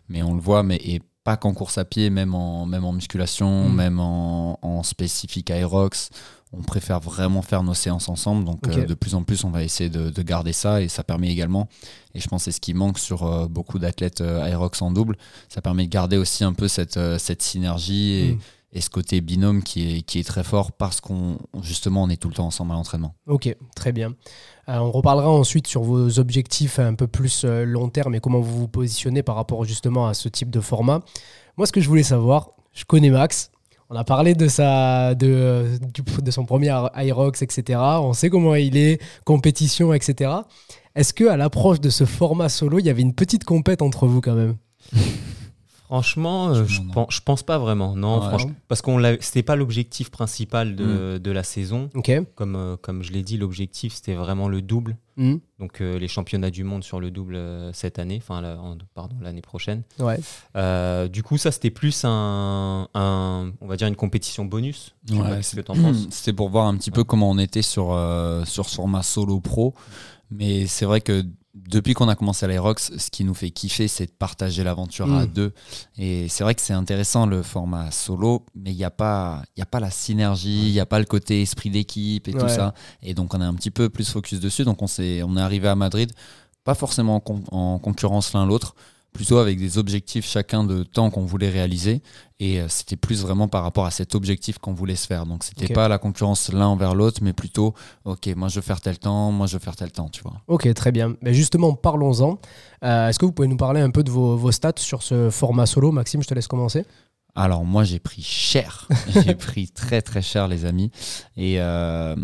mais 0.09 0.23
on 0.23 0.35
le 0.35 0.41
voit, 0.41 0.63
mais 0.63 0.77
et 0.77 1.03
pas 1.25 1.37
qu'en 1.37 1.55
course 1.55 1.79
à 1.79 1.85
pied, 1.85 2.11
même 2.11 2.35
en, 2.35 2.67
même 2.67 2.85
en 2.85 2.93
musculation, 2.93 3.69
Mm. 3.69 3.75
même 3.75 3.99
en, 4.01 4.59
en 4.63 4.83
spécifique 4.83 5.51
Aerox. 5.51 6.11
On 6.53 6.63
préfère 6.63 7.01
vraiment 7.01 7.43
faire 7.43 7.65
nos 7.65 7.75
séances 7.75 8.09
ensemble. 8.09 8.45
Donc 8.45 8.69
euh, 8.69 8.85
de 8.87 8.95
plus 8.95 9.17
en 9.17 9.25
plus, 9.25 9.43
on 9.43 9.51
va 9.51 9.65
essayer 9.65 9.91
de, 9.91 10.11
de 10.11 10.23
garder 10.23 10.53
ça 10.53 10.81
et 10.83 10.89
ça 10.89 11.03
permet 11.03 11.29
également, 11.33 11.67
et 12.15 12.21
je 12.21 12.29
pense 12.29 12.43
que 12.43 12.45
c'est 12.45 12.57
ce 12.57 12.61
qui 12.61 12.75
manque 12.75 12.99
sur 13.01 13.25
euh, 13.25 13.49
beaucoup 13.49 13.81
d'athlètes 13.81 14.21
Aerox 14.21 14.81
en 14.83 14.93
double, 14.93 15.17
ça 15.49 15.61
permet 15.63 15.85
de 15.87 15.91
garder 15.91 16.17
aussi 16.17 16.45
un 16.45 16.53
peu 16.53 16.69
cette, 16.69 17.01
cette 17.19 17.43
synergie 17.43 18.13
et, 18.13 18.33
Mm. 18.35 18.39
Et 18.75 18.81
ce 18.81 18.91
côté 18.91 19.21
binôme 19.21 19.63
qui 19.63 19.99
est, 19.99 20.03
qui 20.03 20.19
est 20.19 20.25
très 20.25 20.43
fort 20.45 20.73
parce 20.73 21.01
qu'on 21.01 21.39
justement 21.63 22.03
on 22.03 22.09
est 22.11 22.17
tout 22.17 22.29
le 22.29 22.35
temps 22.35 22.47
ensemble 22.47 22.73
à 22.73 22.75
l'entraînement. 22.75 23.15
Ok, 23.27 23.55
très 23.77 23.93
bien. 23.93 24.15
Euh, 24.69 24.79
on 24.79 24.91
reparlera 24.91 25.31
ensuite 25.31 25.67
sur 25.69 25.83
vos 25.83 26.19
objectifs 26.19 26.79
un 26.79 26.95
peu 26.95 27.07
plus 27.07 27.45
euh, 27.45 27.65
long 27.65 27.89
terme 27.89 28.15
et 28.15 28.21
comment 28.21 28.41
vous 28.41 28.59
vous 28.59 28.69
positionnez 28.69 29.23
par 29.23 29.37
rapport 29.37 29.65
justement 29.65 30.07
à 30.09 30.15
ce 30.15 30.29
type 30.29 30.51
de 30.51 30.61
format. 30.61 31.01
Moi, 31.57 31.67
ce 31.67 31.73
que 31.73 31.81
je 31.81 31.89
voulais 31.89 32.03
savoir, 32.03 32.51
je 32.73 32.85
connais 32.85 33.11
Max. 33.11 33.51
On 33.91 33.97
a 33.97 34.03
parlé 34.03 34.35
de, 34.35 34.49
sa, 34.49 35.15
de, 35.15 35.79
du- 35.93 36.03
de 36.23 36.31
son 36.31 36.47
premier 36.47 36.75
Irox, 36.97 37.43
etc. 37.43 37.79
On 38.01 38.13
sait 38.15 38.31
comment 38.31 38.55
il 38.55 38.77
est, 38.77 39.01
compétition, 39.25 39.93
etc. 39.93 40.33
Est-ce 40.97 41.13
que 41.13 41.25
à 41.29 41.37
l'approche 41.37 41.81
de 41.81 41.91
ce 41.91 42.05
format 42.07 42.49
solo, 42.49 42.79
il 42.79 42.87
y 42.87 42.91
avait 42.91 43.03
une 43.03 43.15
petite 43.15 43.45
compète 43.45 43.83
entre 43.83 44.07
vous 44.07 44.21
quand 44.21 44.35
même? 44.35 44.57
Franchement, 45.95 46.49
euh, 46.49 46.65
je, 46.67 46.81
pense, 46.93 47.07
je 47.15 47.21
pense 47.21 47.43
pas 47.45 47.57
vraiment. 47.59 47.95
Non, 47.95 48.21
franchement, 48.21 48.51
parce 48.67 48.83
qu'on 48.83 49.01
c'était 49.21 49.45
pas 49.45 49.55
l'objectif 49.55 50.11
principal 50.11 50.75
de, 50.75 51.19
de 51.19 51.31
la 51.31 51.45
saison. 51.45 51.89
Comme, 52.35 52.57
euh, 52.57 52.77
comme 52.77 53.05
je 53.05 53.13
l'ai 53.13 53.23
dit, 53.23 53.37
l'objectif 53.39 53.95
c'était 53.95 54.15
vraiment 54.15 54.49
le 54.49 54.61
double. 54.61 54.97
Mhm. 55.17 55.39
Donc 55.61 55.81
euh, 55.81 55.97
les 56.01 56.09
championnats 56.09 56.51
du 56.51 56.65
monde 56.65 56.83
sur 56.83 56.99
le 56.99 57.13
double 57.13 57.37
euh, 57.37 57.73
cette 57.73 58.01
année, 58.01 58.19
enfin 58.21 58.41
la- 58.41 58.59
pardon 58.95 59.15
l'année 59.23 59.41
prochaine. 59.41 59.83
Ouais. 60.01 60.19
Du 61.09 61.23
coup, 61.23 61.39
ça 61.39 61.53
c'était 61.53 61.71
plus 61.71 62.05
un, 62.05 62.89
un- 62.95 63.53
on 63.61 63.67
va 63.69 63.77
dire 63.77 63.87
une 63.87 63.95
compétition 63.95 64.45
bonus. 64.45 64.97
Ouais, 65.11 65.41
que 65.55 65.61
t'en 65.61 65.75
penses. 65.75 66.07
C'était 66.11 66.33
pour 66.33 66.49
voir 66.49 66.67
un 66.67 66.77
petit 66.77 66.91
peu 66.91 67.05
comment 67.05 67.31
on 67.31 67.39
était 67.39 67.63
sur, 67.63 67.97
sur 68.47 68.69
ce 68.69 68.75
format 68.75 69.03
solo 69.05 69.39
pro. 69.39 69.75
Mais 70.31 70.67
c'est 70.67 70.87
vrai 70.87 71.01
que 71.01 71.25
depuis 71.55 71.95
qu'on 71.95 72.09
a 72.09 72.17
commencé 72.17 72.45
à 72.45 72.49
l'Aerox, 72.49 72.93
ce 72.99 73.11
qui 73.11 73.23
nous 73.25 73.35
fait 73.35 73.51
kiffer, 73.51 73.87
c'est 73.89 74.07
de 74.07 74.11
partager 74.11 74.65
l'aventure 74.65 75.13
à 75.13 75.25
Mm. 75.25 75.27
deux. 75.29 75.53
Et 75.99 76.29
c'est 76.29 76.43
vrai 76.43 76.55
que 76.55 76.61
c'est 76.61 76.73
intéressant 76.73 77.27
le 77.27 77.43
format 77.43 77.91
solo, 77.93 78.45
mais 78.57 78.73
il 78.73 78.77
n'y 78.77 78.85
a, 78.85 78.91
pas- 78.91 79.43
y 79.57 79.63
a 79.63 79.67
pas 79.67 79.79
la 79.81 79.91
synergie, 79.91 80.67
il 80.69 80.73
n'y 80.73 80.81
a 80.81 80.87
pas 80.87 80.99
le 80.99 81.05
côté 81.05 81.43
esprit 81.43 81.71
d'équipe 81.71 82.27
et 82.29 82.33
tout 82.33 82.49
ça. 82.49 82.75
Et 83.03 83.15
donc 83.15 83.35
on 83.35 83.41
est 83.41 83.45
un 83.45 83.55
petit 83.55 83.71
peu 83.71 83.89
plus 83.89 84.09
focus 84.11 84.41
dessus. 84.41 84.65
Donc 84.65 84.83
on, 84.83 84.87
s'est- 84.89 85.23
on 85.23 85.37
est 85.37 85.41
arrivé 85.41 85.69
à 85.69 85.77
Madrid, 85.77 86.11
pas 86.65 86.75
forcément 86.75 87.23
en 87.53 87.79
concurrence 87.79 88.33
l'un 88.33 88.47
l'autre, 88.47 88.75
plutôt 89.15 89.39
avec 89.39 89.59
des 89.59 89.79
objectifs 89.79 90.27
chacun 90.27 90.65
de 90.65 90.83
temps 90.83 91.09
qu'on 91.11 91.25
voulait 91.25 91.49
réaliser. 91.49 92.03
Et 92.41 92.61
euh, 92.61 92.67
c'était 92.69 92.97
plus 92.97 93.23
vraiment 93.23 93.49
par 93.49 93.63
rapport 93.63 93.87
à 93.87 93.91
cet 93.91 94.15
objectif 94.15 94.59
qu'on 94.59 94.75
voulait 94.75 94.97
se 94.97 95.07
faire. 95.07 95.25
Donc 95.25 95.45
c'était 95.45 95.67
Ok. 95.67 95.73
pas 95.73 95.89
la 95.89 95.97
concurrence 95.99 96.53
l'un 96.53 96.67
envers 96.67 96.95
l'autre, 96.95 97.21
mais 97.23 97.33
plutôt, 97.33 97.73
ok, 98.05 98.27
moi 98.37 98.49
je 98.49 98.57
veux 98.57 98.61
faire 98.63 98.81
tel 98.83 98.99
temps, 98.99 99.31
moi 99.33 99.47
je 99.47 99.55
veux 99.55 99.61
faire 99.61 99.77
tel 99.77 99.91
temps, 99.93 100.09
tu 100.11 100.21
vois. 100.23 100.35
Ok, 100.49 100.73
très 100.75 100.93
bien. 100.93 101.15
Mais 101.23 101.33
justement, 101.33 101.73
parlons-en. 101.75 102.39
Euh, 102.85 103.09
Est-ce 103.09 103.19
que 103.19 103.25
vous 103.25 103.33
pouvez 103.33 103.49
nous 103.49 103.57
parler 103.57 103.81
un 103.81 103.91
peu 103.91 104.03
de 104.03 104.11
vos, 104.11 104.37
vos 104.37 104.53
stats 104.53 104.73
sur 104.79 105.03
ce 105.03 105.31
format 105.31 105.65
solo? 105.67 105.93
Maxime, 105.93 106.23
je 106.23 106.29
te 106.29 106.35
laisse 106.35 106.49
commencer. 106.49 106.85
Alors 107.37 107.65
moi 107.65 107.83
j'ai 107.83 107.99
pris 107.99 108.23
cher, 108.23 108.87
j'ai 109.25 109.35
pris 109.35 109.69
très 109.69 110.03
très 110.03 110.23
cher 110.23 110.47
les 110.47 110.65
amis 110.67 110.93
et 111.37 111.57
euh, 111.61 112.15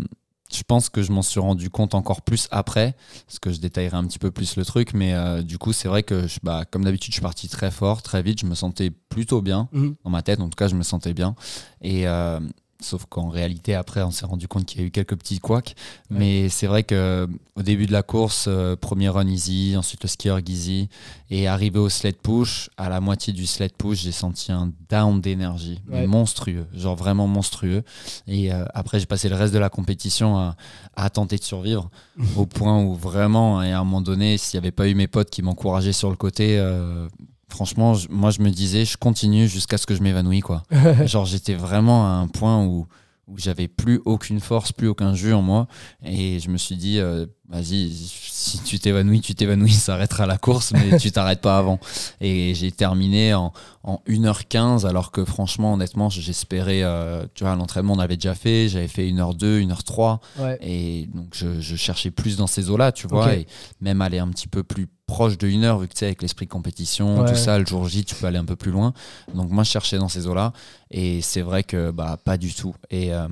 je 0.53 0.63
pense 0.63 0.89
que 0.89 1.01
je 1.01 1.11
m'en 1.11 1.21
suis 1.21 1.39
rendu 1.39 1.69
compte 1.69 1.93
encore 1.95 2.21
plus 2.21 2.47
après 2.51 2.95
parce 3.27 3.39
que 3.39 3.51
je 3.51 3.59
détaillerai 3.59 3.97
un 3.97 4.05
petit 4.05 4.19
peu 4.19 4.31
plus 4.31 4.55
le 4.55 4.65
truc 4.65 4.93
mais 4.93 5.13
euh, 5.13 5.41
du 5.41 5.57
coup 5.57 5.73
c'est 5.73 5.87
vrai 5.87 6.03
que 6.03 6.27
je, 6.27 6.39
bah, 6.43 6.63
comme 6.69 6.83
d'habitude 6.83 7.11
je 7.11 7.15
suis 7.15 7.21
parti 7.21 7.47
très 7.49 7.71
fort, 7.71 8.01
très 8.01 8.21
vite, 8.21 8.41
je 8.41 8.45
me 8.45 8.55
sentais 8.55 8.89
plutôt 9.09 9.41
bien 9.41 9.69
Mhm. 9.71 9.95
dans 10.03 10.09
ma 10.09 10.21
tête 10.21 10.39
en 10.39 10.49
tout 10.49 10.55
cas 10.55 10.67
je 10.67 10.75
me 10.75 10.83
sentais 10.83 11.13
bien 11.13 11.35
et 11.81 12.07
euh, 12.07 12.39
Sauf 12.81 13.05
qu'en 13.07 13.29
réalité, 13.29 13.75
après, 13.75 14.01
on 14.01 14.11
s'est 14.11 14.25
rendu 14.25 14.47
compte 14.47 14.65
qu'il 14.65 14.81
y 14.81 14.83
a 14.83 14.87
eu 14.87 14.91
quelques 14.91 15.15
petits 15.15 15.39
couacs. 15.39 15.75
Mais 16.09 16.49
c'est 16.49 16.67
vrai 16.67 16.83
que 16.83 17.27
au 17.55 17.61
début 17.61 17.85
de 17.85 17.91
la 17.91 18.01
course, 18.03 18.45
euh, 18.47 18.75
premier 18.75 19.09
run 19.09 19.27
easy, 19.27 19.75
ensuite 19.77 20.03
le 20.03 20.09
skieur 20.09 20.39
easy, 20.47 20.89
et 21.29 21.47
arrivé 21.47 21.77
au 21.79 21.89
sled 21.89 22.15
push, 22.17 22.69
à 22.77 22.89
la 22.89 22.99
moitié 23.01 23.33
du 23.33 23.45
sled 23.45 23.73
push, 23.77 23.99
j'ai 24.01 24.11
senti 24.11 24.51
un 24.51 24.71
down 24.89 25.21
d'énergie, 25.21 25.79
Ouais. 25.89 26.07
monstrueux, 26.07 26.65
genre 26.73 26.95
vraiment 26.95 27.27
monstrueux. 27.27 27.83
Et 28.27 28.51
euh, 28.53 28.65
après, 28.73 28.99
j'ai 28.99 29.05
passé 29.05 29.29
le 29.29 29.35
reste 29.35 29.53
de 29.53 29.59
la 29.59 29.69
compétition 29.69 30.37
à, 30.37 30.55
à 30.95 31.09
tenter 31.09 31.37
de 31.37 31.43
survivre, 31.43 31.89
au 32.37 32.45
point 32.45 32.81
où 32.81 32.95
vraiment, 32.95 33.61
et 33.61 33.71
à 33.71 33.79
un 33.79 33.83
moment 33.83 34.01
donné, 34.01 34.37
s'il 34.37 34.59
n'y 34.59 34.63
avait 34.63 34.71
pas 34.71 34.87
eu 34.87 34.95
mes 34.95 35.07
potes 35.07 35.29
qui 35.29 35.41
m'encourageaient 35.41 35.93
sur 35.93 36.09
le 36.09 36.15
côté, 36.15 36.57
euh, 36.57 37.07
franchement, 37.51 37.93
je- 37.93 38.07
moi, 38.09 38.31
je 38.31 38.41
me 38.41 38.49
disais, 38.49 38.85
je 38.85 38.97
continue 38.97 39.47
jusqu'à 39.47 39.77
ce 39.77 39.85
que 39.85 39.93
je 39.95 40.01
m'évanouis, 40.01 40.39
quoi. 40.41 40.63
genre, 41.05 41.25
j'étais 41.25 41.53
vraiment 41.55 42.05
à 42.07 42.09
un 42.11 42.27
point 42.27 42.63
où 42.65 42.87
où 43.27 43.37
j'avais 43.37 43.69
plus 43.69 44.01
aucune 44.03 44.41
force, 44.41 44.73
plus 44.73 44.89
aucun 44.89 45.13
jus 45.13 45.31
en 45.31 45.41
moi. 45.41 45.67
Et 46.03 46.41
je 46.41 46.49
me 46.49 46.57
suis 46.57 46.75
dit, 46.75 46.99
euh, 46.99 47.25
vas-y, 47.47 47.89
si 47.93 48.59
tu 48.63 48.77
t'évanouis, 48.77 49.21
tu 49.21 49.35
t'évanouis, 49.35 49.71
ça 49.71 49.93
arrêtera 49.93 50.25
la 50.25 50.37
course, 50.37 50.73
mais 50.73 50.97
tu 50.97 51.13
t'arrêtes 51.13 51.39
pas 51.39 51.57
avant. 51.57 51.79
Et 52.19 52.53
j'ai 52.55 52.73
terminé 52.73 53.33
en, 53.33 53.53
en 53.83 54.01
1h15, 54.05 54.85
alors 54.85 55.11
que 55.11 55.23
franchement, 55.23 55.75
honnêtement, 55.75 56.09
j'espérais, 56.09 56.81
euh, 56.83 57.25
tu 57.33 57.45
vois, 57.45 57.55
l'entraînement, 57.55 57.93
on 57.93 57.99
avait 57.99 58.17
déjà 58.17 58.35
fait, 58.35 58.67
j'avais 58.67 58.89
fait 58.89 59.07
1h2, 59.09 59.61
1h3. 59.65 60.19
Ouais. 60.39 60.57
Et 60.61 61.07
donc, 61.13 61.27
je, 61.33 61.61
je 61.61 61.75
cherchais 61.77 62.11
plus 62.11 62.35
dans 62.35 62.47
ces 62.47 62.69
eaux-là, 62.69 62.91
tu 62.91 63.07
vois, 63.07 63.27
et 63.35 63.47
même 63.79 64.01
aller 64.01 64.19
un 64.19 64.27
petit 64.27 64.49
peu 64.49 64.63
plus 64.63 64.87
proche 65.11 65.37
de 65.37 65.47
1 65.47 65.63
heure, 65.63 65.79
vu 65.79 65.87
que 65.87 65.93
tu 65.93 65.99
sais, 65.99 66.05
avec 66.05 66.21
l'esprit 66.21 66.45
de 66.45 66.51
compétition, 66.51 67.21
Ouais. 67.21 67.29
tout 67.29 67.35
ça, 67.37 67.59
le 67.59 67.65
jour 67.65 67.87
J, 67.87 68.03
tu 68.05 68.15
peux 68.15 68.25
aller 68.27 68.37
un 68.39 68.45
peu 68.45 68.55
plus 68.55 68.71
loin. 68.71 68.93
Donc, 69.33 69.49
moi, 69.49 69.63
je 69.63 69.69
cherchais 69.69 69.97
dans 69.97 70.07
ces 70.09 70.27
eaux-là, 70.27 70.53
et 70.89 71.21
c'est 71.21 71.41
vrai 71.41 71.63
que, 71.63 71.91
bah, 71.91 72.17
pas 72.23 72.37
du 72.37 72.53
tout. 72.53 72.73
Et. 72.89 73.13
euh, 73.13 73.27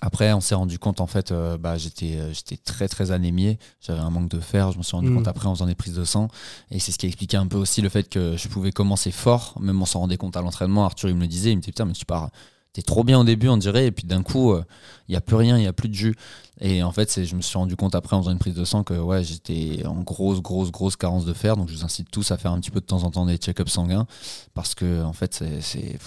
après, 0.00 0.32
on 0.32 0.40
s'est 0.40 0.56
rendu 0.56 0.78
compte, 0.80 1.00
en 1.00 1.06
fait, 1.06 1.30
euh, 1.30 1.56
bah, 1.56 1.78
j'étais, 1.78 2.16
euh, 2.16 2.32
j'étais 2.34 2.56
très, 2.56 2.88
très 2.88 3.12
anémié. 3.12 3.58
J'avais 3.80 4.00
un 4.00 4.10
manque 4.10 4.28
de 4.28 4.40
fer. 4.40 4.72
Je 4.72 4.78
me 4.78 4.82
suis 4.82 4.96
rendu 4.96 5.10
Mm. 5.10 5.14
compte 5.16 5.28
après 5.28 5.46
en 5.46 5.54
faisant 5.54 5.66
des 5.66 5.76
prises 5.76 5.94
de 5.94 6.04
sang. 6.04 6.26
Et 6.72 6.80
c'est 6.80 6.90
ce 6.90 6.98
qui 6.98 7.06
expliquait 7.06 7.36
un 7.36 7.46
peu 7.46 7.56
aussi 7.56 7.80
le 7.82 7.88
fait 7.88 8.08
que 8.08 8.36
je 8.36 8.48
pouvais 8.48 8.72
commencer 8.72 9.12
fort, 9.12 9.54
même 9.60 9.80
on 9.80 9.86
s'en 9.86 10.00
rendait 10.00 10.16
compte 10.16 10.36
à 10.36 10.42
l'entraînement. 10.42 10.84
Arthur, 10.84 11.08
il 11.08 11.14
me 11.14 11.20
le 11.22 11.28
disait. 11.28 11.52
Il 11.52 11.56
me 11.56 11.60
disait, 11.62 11.70
putain, 11.72 11.84
mais 11.84 11.92
tu 11.94 12.04
pars, 12.04 12.30
t'es 12.76 12.82
trop 12.82 13.04
bien 13.04 13.18
au 13.18 13.24
début, 13.24 13.48
on 13.48 13.56
dirait. 13.56 13.86
Et 13.86 13.90
puis 13.90 14.04
d'un 14.06 14.22
coup, 14.22 14.52
euh, 14.52 14.62
il 15.08 15.12
n'y 15.12 15.16
a 15.16 15.22
plus 15.22 15.36
rien, 15.36 15.56
il 15.56 15.62
n'y 15.62 15.66
a 15.66 15.72
plus 15.72 15.88
de 15.88 15.94
jus. 15.94 16.14
Et 16.60 16.82
en 16.82 16.92
fait, 16.92 17.10
c'est, 17.10 17.24
je 17.24 17.34
me 17.34 17.40
suis 17.40 17.56
rendu 17.56 17.74
compte 17.74 17.94
après 17.94 18.16
en 18.16 18.20
faisant 18.20 18.32
une 18.32 18.38
prise 18.38 18.54
de 18.54 18.64
sang 18.66 18.82
que 18.82 18.92
ouais, 18.92 19.24
j'étais 19.24 19.84
en 19.86 20.00
grosse, 20.02 20.42
grosse, 20.42 20.70
grosse 20.70 20.94
carence 20.96 21.24
de 21.24 21.32
fer. 21.32 21.56
Donc 21.56 21.70
je 21.70 21.74
vous 21.74 21.84
incite 21.84 22.10
tous 22.10 22.30
à 22.32 22.36
faire 22.36 22.52
un 22.52 22.60
petit 22.60 22.70
peu 22.70 22.80
de 22.80 22.84
temps 22.84 23.02
en 23.04 23.10
temps 23.10 23.24
des 23.24 23.38
check-ups 23.38 23.70
sanguins. 23.72 24.06
Parce 24.52 24.74
que, 24.74 25.02
en 25.02 25.14
fait, 25.14 25.42
c'est. 25.60 25.98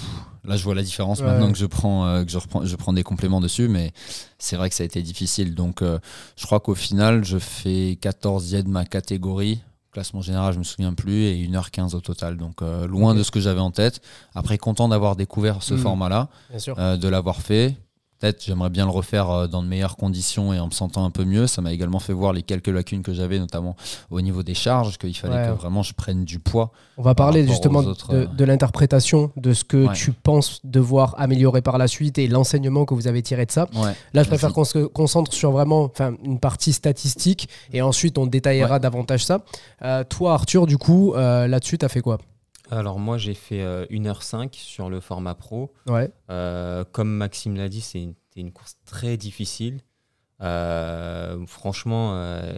là, 0.45 0.57
je 0.57 0.63
vois 0.63 0.75
la 0.75 0.83
différence 0.83 1.21
Ouais. 1.21 1.25
maintenant 1.25 1.51
que 1.51 1.57
je 1.57 1.65
prends, 1.65 2.05
euh, 2.05 2.23
que 2.23 2.29
je, 2.29 2.37
reprends, 2.37 2.63
je 2.63 2.75
prends 2.75 2.93
des 2.93 3.03
compléments 3.03 3.41
dessus. 3.41 3.67
Mais 3.67 3.91
c'est 4.37 4.55
vrai 4.57 4.69
que 4.69 4.75
ça 4.75 4.83
a 4.83 4.85
été 4.85 5.01
difficile. 5.01 5.55
Donc 5.55 5.81
euh, 5.81 5.97
je 6.37 6.45
crois 6.45 6.59
qu'au 6.59 6.75
final, 6.75 7.23
je 7.25 7.39
fais 7.39 7.97
14e 7.99 8.61
de 8.63 8.69
ma 8.69 8.85
catégorie. 8.85 9.61
Classement 9.91 10.21
général, 10.21 10.53
je 10.53 10.59
me 10.59 10.63
souviens 10.63 10.93
plus, 10.93 11.23
et 11.23 11.47
1h15 11.47 11.95
au 11.95 11.99
total. 12.01 12.37
Donc 12.37 12.61
euh, 12.61 12.85
loin 12.87 13.15
de 13.15 13.23
ce 13.23 13.31
que 13.31 13.39
j'avais 13.39 13.59
en 13.59 13.71
tête. 13.71 14.01
Après, 14.35 14.57
content 14.59 14.87
d'avoir 14.87 15.15
découvert 15.15 15.63
ce 15.63 15.73
Mm. 15.73 15.77
format-là, 15.79 16.29
euh, 16.77 16.95
de 16.97 17.07
l'avoir 17.07 17.41
fait. 17.41 17.75
Peut-être 18.19 18.43
j'aimerais 18.43 18.69
bien 18.69 18.83
le 18.85 18.91
refaire 18.91 19.29
euh, 19.29 19.47
dans 19.47 19.63
de 19.63 19.67
meilleures 19.67 19.95
conditions 19.95 20.53
et 20.53 20.59
en 20.59 20.65
me 20.67 20.71
sentant 20.71 21.05
un 21.05 21.09
peu 21.09 21.23
mieux. 21.23 21.47
Ça 21.47 21.61
m'a 21.61 21.71
également 21.71 21.99
fait 21.99 22.11
voir 22.11 22.33
les 22.33 22.43
quelques 22.43 22.67
lacunes 22.67 23.01
que 23.01 23.13
j'avais, 23.13 23.39
notamment 23.39 23.75
au 24.11 24.19
niveau 24.19 24.43
des 24.43 24.53
charges, 24.53 24.97
qu'il 24.97 25.15
fallait 25.15 25.35
Ouais. 25.35 25.47
que 25.47 25.51
vraiment 25.61 25.83
je 25.83 25.93
prenne 25.93 26.25
du 26.25 26.39
poids. 26.39 26.71
On 26.97 27.01
va 27.01 27.15
par 27.15 27.27
parler 27.27 27.47
justement 27.47 27.79
aux 27.79 27.87
autres, 27.87 28.09
de, 28.11 28.17
euh, 28.17 28.25
de 28.25 28.43
l'interprétation 28.45 29.31
de 29.37 29.53
ce 29.53 29.63
que 29.63 29.87
Ouais. 29.87 29.93
tu 29.93 30.11
penses 30.11 30.59
devoir 30.65 31.15
améliorer 31.17 31.61
par 31.61 31.77
la 31.77 31.87
suite 31.87 32.17
et 32.17 32.27
l'enseignement 32.27 32.83
que 32.85 32.93
vous 32.93 33.07
avez 33.07 33.21
tiré 33.21 33.45
de 33.45 33.51
ça. 33.51 33.67
Ouais. 33.73 33.93
Là, 34.13 34.23
je 34.23 34.27
préfère 34.27 34.51
qu'on 34.51 34.65
se 34.65 34.79
concentre 34.85 35.31
sur 35.33 35.51
vraiment 35.51 35.89
une 36.23 36.39
partie 36.39 36.73
statistique 36.73 37.47
et 37.71 37.81
ensuite 37.81 38.17
on 38.17 38.25
détaillera 38.27 38.79
davantage 38.79 39.23
ça. 39.23 39.39
Euh, 39.83 40.03
toi, 40.03 40.33
Arthur, 40.33 40.67
du 40.67 40.77
coup, 40.77 41.13
euh, 41.13 41.47
là-dessus, 41.47 41.77
tu 41.77 41.85
as 41.85 41.89
fait 41.89 42.01
quoi? 42.01 42.17
Alors 42.71 42.99
moi 42.99 43.17
j'ai 43.17 43.33
fait 43.33 43.61
euh, 43.61 43.85
1h05 43.89 44.53
sur 44.53 44.89
le 44.89 44.99
format 44.99 45.35
pro. 45.35 45.73
Ouais. 45.87 46.11
Euh, 46.29 46.83
comme 46.91 47.09
Maxime 47.09 47.55
l'a 47.55 47.69
dit, 47.69 47.81
c'est 47.81 48.07
une, 48.35 48.51
course 48.51 48.77
très 48.85 49.17
difficile. 49.17 49.81
Euh, 50.41 51.45
franchement, 51.45 52.11
euh, 52.15 52.53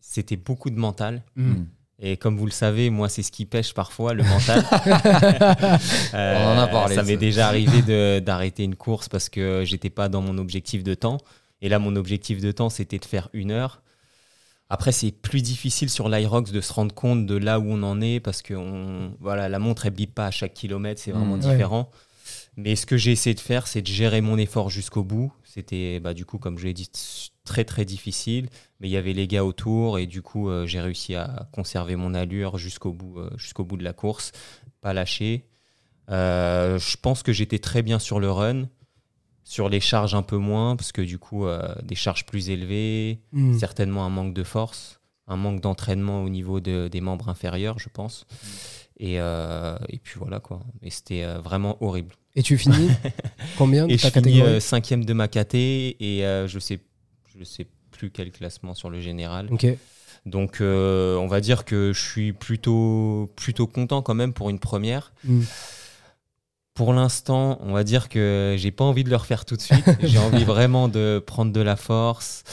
c'était 0.00 0.36
beaucoup 0.36 0.70
de 0.70 0.78
mental. 0.78 1.22
Mm. 1.36 1.64
Et 2.00 2.16
comme 2.16 2.36
vous 2.36 2.46
le 2.46 2.52
savez, 2.52 2.90
moi, 2.90 3.08
c'est 3.08 3.22
ce 3.24 3.32
qui 3.32 3.44
pêche 3.44 3.74
parfois, 3.74 4.14
le 4.14 4.22
mental. 4.22 4.64
Euh, 6.14 6.36
On 6.44 6.56
en 6.56 6.58
a 6.58 6.66
parlé, 6.68 6.94
Ça 6.94 7.02
ça. 7.02 7.06
m'est 7.06 7.16
déjà 7.16 7.48
arrivé 7.48 7.82
de- 7.82 8.20
d'arrêter 8.20 8.64
une 8.64 8.76
course 8.76 9.08
parce 9.08 9.28
que 9.28 9.64
j'étais 9.66 9.90
pas 9.90 10.08
dans 10.08 10.22
mon 10.22 10.38
objectif 10.38 10.82
de 10.82 10.94
temps. 10.94 11.18
Et 11.60 11.68
là, 11.68 11.78
mon 11.78 11.96
objectif 11.96 12.40
de 12.40 12.50
temps, 12.52 12.70
c'était 12.70 12.98
de 12.98 13.04
faire 13.04 13.28
une 13.32 13.50
heure. 13.50 13.82
Après, 14.70 14.92
c'est 14.92 15.10
plus 15.12 15.40
difficile 15.42 15.88
sur 15.88 16.08
l'Irox 16.08 16.50
de 16.52 16.60
se 16.60 16.72
rendre 16.72 16.94
compte 16.94 17.24
de 17.26 17.36
là 17.36 17.58
où 17.58 17.64
on 17.68 17.82
en 17.82 18.00
est 18.02 18.20
parce 18.20 18.42
que 18.42 18.52
on, 18.54 19.14
voilà, 19.20 19.48
la 19.48 19.58
montre, 19.58 19.86
elle 19.86 19.92
bip 19.94 20.14
pas 20.14 20.26
à 20.26 20.30
chaque 20.30 20.52
kilomètre, 20.54 21.00
c'est 21.00 21.12
vraiment 21.12 21.36
Mm. 21.36 21.44
Ouais. 21.44 21.52
différent. 21.52 21.90
Mais 22.56 22.76
ce 22.76 22.84
que 22.84 22.96
j'ai 22.98 23.12
essayé 23.12 23.34
de 23.34 23.40
faire, 23.40 23.66
c'est 23.66 23.80
de 23.80 23.86
gérer 23.86 24.20
mon 24.20 24.36
effort 24.36 24.68
jusqu'au 24.68 25.02
bout. 25.04 25.32
C'était, 25.44 26.00
bah, 26.00 26.12
du 26.12 26.26
coup, 26.26 26.36
comme 26.38 26.58
je 26.58 26.66
l'ai 26.66 26.74
dit, 26.74 26.90
très 27.44 27.64
très 27.64 27.86
difficile. 27.86 28.48
Mais 28.80 28.88
il 28.88 28.90
y 28.90 28.96
avait 28.98 29.14
les 29.14 29.26
gars 29.26 29.44
autour 29.44 29.98
et 29.98 30.06
du 30.06 30.20
coup, 30.20 30.50
euh, 30.50 30.66
j'ai 30.66 30.80
réussi 30.80 31.14
à 31.14 31.48
conserver 31.52 31.96
mon 31.96 32.12
allure 32.14 32.58
jusqu'au 32.58 32.92
bout, 32.92 33.18
euh, 33.20 33.30
jusqu'au 33.38 33.64
bout 33.64 33.76
de 33.78 33.84
la 33.84 33.94
course, 33.94 34.32
pas 34.82 34.92
lâcher. 34.92 35.46
Euh, 36.10 36.78
je 36.78 36.96
pense 37.00 37.22
que 37.22 37.32
j'étais 37.32 37.58
très 37.58 37.82
bien 37.82 37.98
sur 37.98 38.20
le 38.20 38.30
run, 38.30 38.64
sur 39.50 39.70
les 39.70 39.80
charges 39.80 40.14
un 40.14 40.22
peu 40.22 40.36
moins 40.36 40.76
parce 40.76 40.92
que 40.92 41.00
du 41.00 41.18
coup, 41.18 41.46
euh, 41.46 41.74
des 41.82 41.94
charges 41.94 42.26
plus 42.26 42.50
élevées, 42.50 43.20
Hmm. 43.32 43.54
certainement 43.58 44.04
un 44.04 44.10
manque 44.10 44.34
de 44.34 44.42
force, 44.44 45.00
un 45.26 45.36
manque 45.36 45.62
d'entraînement 45.62 46.22
au 46.22 46.28
niveau 46.28 46.60
de- 46.60 46.88
des 46.88 47.00
membres 47.00 47.30
inférieurs, 47.30 47.78
je 47.78 47.88
pense. 47.88 48.26
Et, 49.00 49.20
euh, 49.20 49.78
et 49.88 49.98
puis 49.98 50.18
voilà 50.18 50.38
quoi. 50.40 50.60
Et 50.82 50.90
c'était 50.90 51.22
euh, 51.24 51.38
vraiment 51.38 51.82
horrible. 51.82 52.14
Et 52.36 52.42
tu 52.42 52.58
finis 52.58 52.90
combien 53.56 53.86
de 53.86 53.92
Et 53.92 53.96
ta 53.96 54.08
je 54.10 54.20
finis 54.20 54.60
cinquième 54.60 55.04
de 55.06 55.12
ma 55.14 55.28
KT 55.28 55.54
et 55.54 56.20
je 56.46 56.58
sais 56.58 56.80
je 57.38 57.42
sais 57.44 57.66
plus 57.90 58.10
quel 58.10 58.30
classement 58.32 58.74
sur 58.74 58.90
le 58.90 59.00
général. 59.00 59.48
Ok. 59.50 59.66
Donc 60.26 60.60
euh, 60.60 61.16
on 61.16 61.26
va 61.26 61.40
dire 61.40 61.64
que 61.64 61.92
je 61.94 62.00
suis 62.00 62.32
plutôt 62.34 63.30
plutôt 63.36 63.66
content 63.66 64.02
quand 64.02 64.14
même 64.14 64.34
pour 64.34 64.50
une 64.50 64.58
première. 64.58 65.12
Hmm. 65.24 65.40
Pour 66.78 66.92
l'instant, 66.92 67.58
on 67.60 67.72
va 67.72 67.82
dire 67.82 68.08
que 68.08 68.54
j'ai 68.56 68.70
pas 68.70 68.84
envie 68.84 69.02
de 69.02 69.10
le 69.10 69.16
refaire 69.16 69.44
tout 69.44 69.56
de 69.56 69.60
suite. 69.60 69.84
j'ai 70.04 70.18
envie 70.18 70.44
vraiment 70.44 70.86
de 70.86 71.20
prendre 71.26 71.52
de 71.52 71.60
la 71.60 71.74
force, 71.74 72.44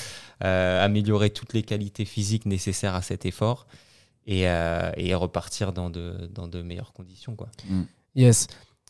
euh, 0.44 0.84
améliorer 0.84 1.30
toutes 1.30 1.54
les 1.54 1.62
qualités 1.62 2.06
physiques 2.06 2.48
nécessaires 2.48 2.96
à 2.96 3.04
cet 3.04 3.28
effort 3.28 3.68
et, 4.26 4.50
euh, 4.50 4.92
et 4.98 5.14
repartir 5.14 5.74
dans 5.74 5.92
de, 5.92 6.28
dans 6.34 6.48
de 6.48 6.64
meilleures 6.64 6.92
conditions. 6.92 7.36
Quoi. 7.36 7.50
Yes. 8.16 8.48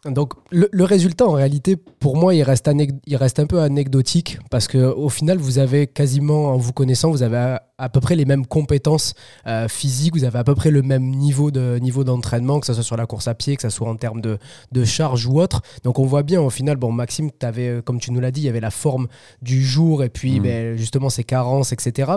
Donc 0.09 0.33
le, 0.51 0.69
le 0.71 0.83
résultat 0.83 1.25
en 1.27 1.31
réalité 1.31 1.75
pour 1.75 2.15
moi 2.15 2.35
il 2.35 2.43
reste, 2.43 2.69
il 3.07 3.15
reste 3.15 3.39
un 3.39 3.47
peu 3.47 3.59
anecdotique 3.61 4.37
parce 4.51 4.67
que 4.67 4.77
au 4.77 5.09
final 5.09 5.37
vous 5.37 5.57
avez 5.57 5.87
quasiment 5.87 6.49
en 6.53 6.57
vous 6.57 6.73
connaissant 6.73 7.09
vous 7.11 7.23
avez 7.23 7.37
a- 7.37 7.63
à 7.77 7.89
peu 7.89 7.99
près 7.99 8.15
les 8.15 8.23
mêmes 8.23 8.45
compétences 8.45 9.15
euh, 9.47 9.67
physiques, 9.67 10.15
vous 10.15 10.23
avez 10.23 10.39
à 10.39 10.45
peu 10.45 10.55
près 10.55 10.71
le 10.71 10.81
même 10.81 11.09
niveau 11.09 11.51
de 11.51 11.77
niveau 11.79 12.05
d'entraînement, 12.05 12.61
que 12.61 12.65
ce 12.67 12.73
soit 12.73 12.83
sur 12.83 12.95
la 12.95 13.05
course 13.05 13.27
à 13.27 13.33
pied, 13.35 13.57
que 13.57 13.61
ce 13.63 13.69
soit 13.69 13.89
en 13.89 13.97
termes 13.97 14.21
de, 14.21 14.37
de 14.71 14.85
charge 14.85 15.25
ou 15.25 15.41
autre. 15.41 15.61
Donc 15.83 15.99
on 15.99 16.05
voit 16.05 16.23
bien 16.23 16.39
au 16.41 16.49
final, 16.49 16.77
bon 16.77 16.93
Maxime, 16.93 17.31
avais, 17.41 17.67
euh, 17.67 17.81
comme 17.81 17.99
tu 17.99 18.11
nous 18.13 18.21
l'as 18.21 18.31
dit, 18.31 18.39
il 18.41 18.45
y 18.45 18.49
avait 18.49 18.61
la 18.61 18.71
forme 18.71 19.07
du 19.41 19.61
jour 19.61 20.05
et 20.05 20.09
puis 20.09 20.35
Mhm. 20.39 20.43
ben, 20.43 20.77
justement 20.77 21.09
ses 21.09 21.25
carences, 21.25 21.73
etc. 21.73 22.13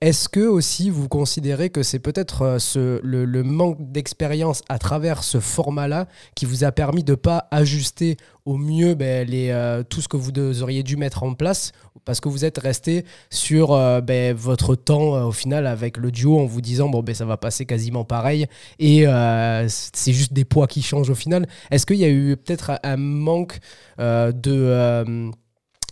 Est-ce 0.00 0.30
que 0.30 0.40
aussi 0.40 0.88
vous 0.88 1.08
considérez 1.08 1.68
que 1.68 1.82
c'est 1.82 1.98
peut-être 1.98 2.42
euh, 2.42 2.58
ce, 2.58 2.98
le, 3.02 3.26
le 3.26 3.42
manque 3.42 3.76
d'expérience 3.92 4.62
à 4.70 4.78
travers 4.78 5.22
ce 5.24 5.40
format-là 5.40 6.06
qui 6.34 6.46
vous 6.46 6.64
a 6.64 6.72
permis 6.72 7.04
de 7.04 7.14
pas 7.16 7.48
ajuster 7.50 8.16
au 8.44 8.56
mieux 8.56 8.94
ben, 8.94 9.28
euh, 9.32 9.82
tout 9.82 10.00
ce 10.00 10.08
que 10.08 10.16
vous 10.16 10.30
auriez 10.62 10.82
dû 10.82 10.96
mettre 10.96 11.22
en 11.24 11.34
place 11.34 11.72
parce 12.04 12.20
que 12.20 12.28
vous 12.28 12.44
êtes 12.44 12.58
resté 12.58 13.04
sur 13.30 13.72
euh, 13.72 14.00
ben, 14.00 14.34
votre 14.34 14.74
temps 14.76 15.16
euh, 15.16 15.24
au 15.24 15.32
final 15.32 15.66
avec 15.66 15.96
le 15.96 16.12
duo 16.12 16.38
en 16.38 16.44
vous 16.46 16.60
disant 16.60 16.88
bon 16.88 17.02
ben 17.02 17.14
ça 17.14 17.24
va 17.24 17.36
passer 17.36 17.66
quasiment 17.66 18.04
pareil 18.04 18.46
et 18.78 19.04
c'est 19.68 20.12
juste 20.12 20.32
des 20.32 20.44
poids 20.44 20.66
qui 20.66 20.82
changent 20.82 21.10
au 21.10 21.14
final. 21.14 21.48
Est-ce 21.70 21.86
qu'il 21.86 21.96
y 21.96 22.04
a 22.04 22.08
eu 22.08 22.36
peut-être 22.36 22.72
un- 22.82 22.96
manque 22.96 23.58
de, 23.98 24.32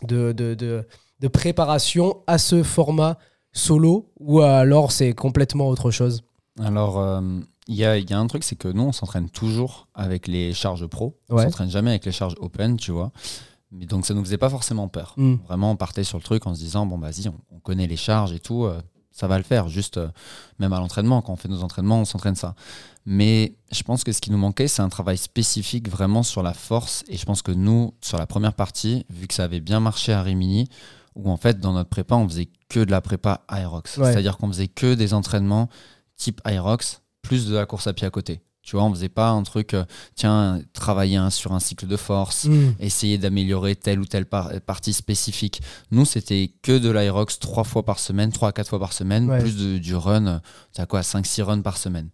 de, 0.03 0.33
de, 0.33 0.55
de- 0.55 0.87
de 1.21 1.29
préparation 1.29 2.23
à 2.27 2.39
ce 2.39 2.63
format 2.63 3.19
solo 3.53 4.11
ou 4.19 4.41
alors 4.41 4.93
c'est 4.93 5.13
complètement 5.13 5.69
autre 5.69 5.91
chose? 5.91 6.23
Alors, 6.63 7.21
il 7.67 7.75
y, 7.77 7.85
a, 7.85 7.97
y 7.99 8.13
a 8.13 8.19
un 8.19 8.27
truc, 8.27 8.45
c'est 8.45 8.57
que 8.57 8.69
nous, 8.69 8.83
on 8.83 8.93
s'entraîne 8.93 9.31
toujours 9.31 9.89
avec 9.95 10.27
les 10.29 10.53
charges 10.53 10.87
pro. 10.87 11.19
On 11.31 11.37
Ouais. 11.37 11.45
s'entraîne 11.45 11.71
jamais 11.71 11.91
avec 11.91 12.05
les 12.05 12.13
charges 12.13 12.35
open, 12.39 12.77
tu 12.77 12.93
vois. 12.93 13.11
Mais 13.73 13.87
donc, 13.87 14.07
ça 14.07 14.15
nous 14.15 14.23
faisait 14.25 14.39
pas 14.39 14.51
forcément 14.51 14.87
peur. 14.89 15.15
Hmm. 15.17 15.37
Vraiment, 15.49 15.71
on 15.73 15.77
partait 15.77 16.05
sur 16.05 16.19
le 16.19 16.23
truc 16.25 16.47
en 16.47 16.55
se 16.55 16.61
disant, 16.61 16.87
bon, 16.87 16.99
vas-y, 16.99 17.29
on, 17.29 17.35
on 17.51 17.59
connaît 17.61 17.87
les 17.87 17.97
charges 17.97 18.33
et 18.33 18.39
tout, 18.39 18.65
euh, 18.65 18.81
ça 19.11 19.27
va 19.29 19.39
le 19.39 19.45
faire. 19.45 19.69
Juste, 19.69 19.97
euh, 19.97 20.09
même 20.59 20.73
à 20.73 20.79
l'entraînement, 20.79 21.23
quand 21.23 21.33
on 21.33 21.37
fait 21.37 21.49
nos 21.49 21.63
entraînements, 21.63 22.01
on 22.01 22.05
s'entraîne 22.05 22.35
ça. 22.37 22.55
Mais 23.07 23.57
je 23.73 23.83
pense 23.83 24.05
que 24.05 24.13
ce 24.13 24.21
qui 24.21 24.31
nous 24.31 24.39
manquait, 24.39 24.69
c'est 24.69 24.83
un 24.83 24.89
travail 24.89 25.17
spécifique 25.19 25.89
vraiment 25.89 26.23
sur 26.23 26.43
la 26.43 26.55
force. 26.55 27.03
Et 27.09 27.17
je 27.17 27.25
pense 27.25 27.43
que 27.43 27.51
nous, 27.53 27.95
sur 28.01 28.19
la 28.19 28.27
première 28.27 28.55
partie, 28.55 29.07
vu 29.11 29.27
que 29.27 29.35
ça 29.35 29.45
avait 29.45 29.61
bien 29.61 29.81
marché 29.81 30.13
à 30.13 30.23
Rimini, 30.23 30.69
où 31.17 31.31
en 31.31 31.37
fait, 31.37 31.61
dans 31.61 31.73
notre 31.73 31.91
prépa, 31.91 32.15
on 32.17 32.29
faisait 32.29 32.49
que 32.69 32.81
de 32.81 32.91
la 32.91 33.01
prépa 33.01 33.43
Aerox. 33.49 33.97
Ouais. 33.99 34.13
C'est-à-dire 34.13 34.37
qu'on 34.37 34.49
faisait 34.49 34.69
que 34.69 34.95
des 34.95 35.15
entraînements 35.15 35.69
type 36.17 36.41
Aerox, 36.45 37.01
plus 37.25 37.47
de 37.47 37.55
la 37.57 37.67
course 37.67 37.89
à 37.89 37.93
pied 37.93 38.07
à 38.07 38.11
côté. 38.11 38.41
Tu 38.63 38.77
vois, 38.77 38.85
on 38.87 38.91
faisait 38.95 39.11
pas 39.11 39.29
un 39.29 39.43
truc, 39.43 39.75
euh, 39.75 39.85
tiens, 40.15 40.59
travailler 40.73 41.17
un- 41.17 41.29
sur 41.29 41.53
un 41.53 41.61
cycle 41.61 41.87
de 41.87 41.99
force, 41.99 42.45
Hmm. 42.47 42.71
essayer 42.81 43.19
d'améliorer 43.19 43.77
telle 43.77 44.01
ou 44.01 44.07
telle 44.07 44.25
par- 44.25 44.51
partie 44.65 44.95
spécifique. 44.95 45.61
Nous, 45.91 46.07
c'était 46.07 46.51
que 46.63 46.79
de 46.79 46.89
l'aérox 46.89 47.39
trois 47.41 47.65
fois 47.65 47.83
par 47.85 47.99
semaine, 47.99 48.33
trois 48.33 48.49
à 48.49 48.53
quatre 48.53 48.71
fois 48.71 48.79
par 48.79 48.95
semaine, 48.95 49.29
Ouais. 49.29 49.39
plus 49.41 49.57
de- 49.59 49.77
du 49.77 49.95
run, 49.95 50.27
euh, 50.27 50.39
t'as 50.73 50.87
quoi, 50.87 51.03
5-6 51.03 51.43
runs 51.43 51.61
par 51.61 51.77
semaine. 51.77 52.09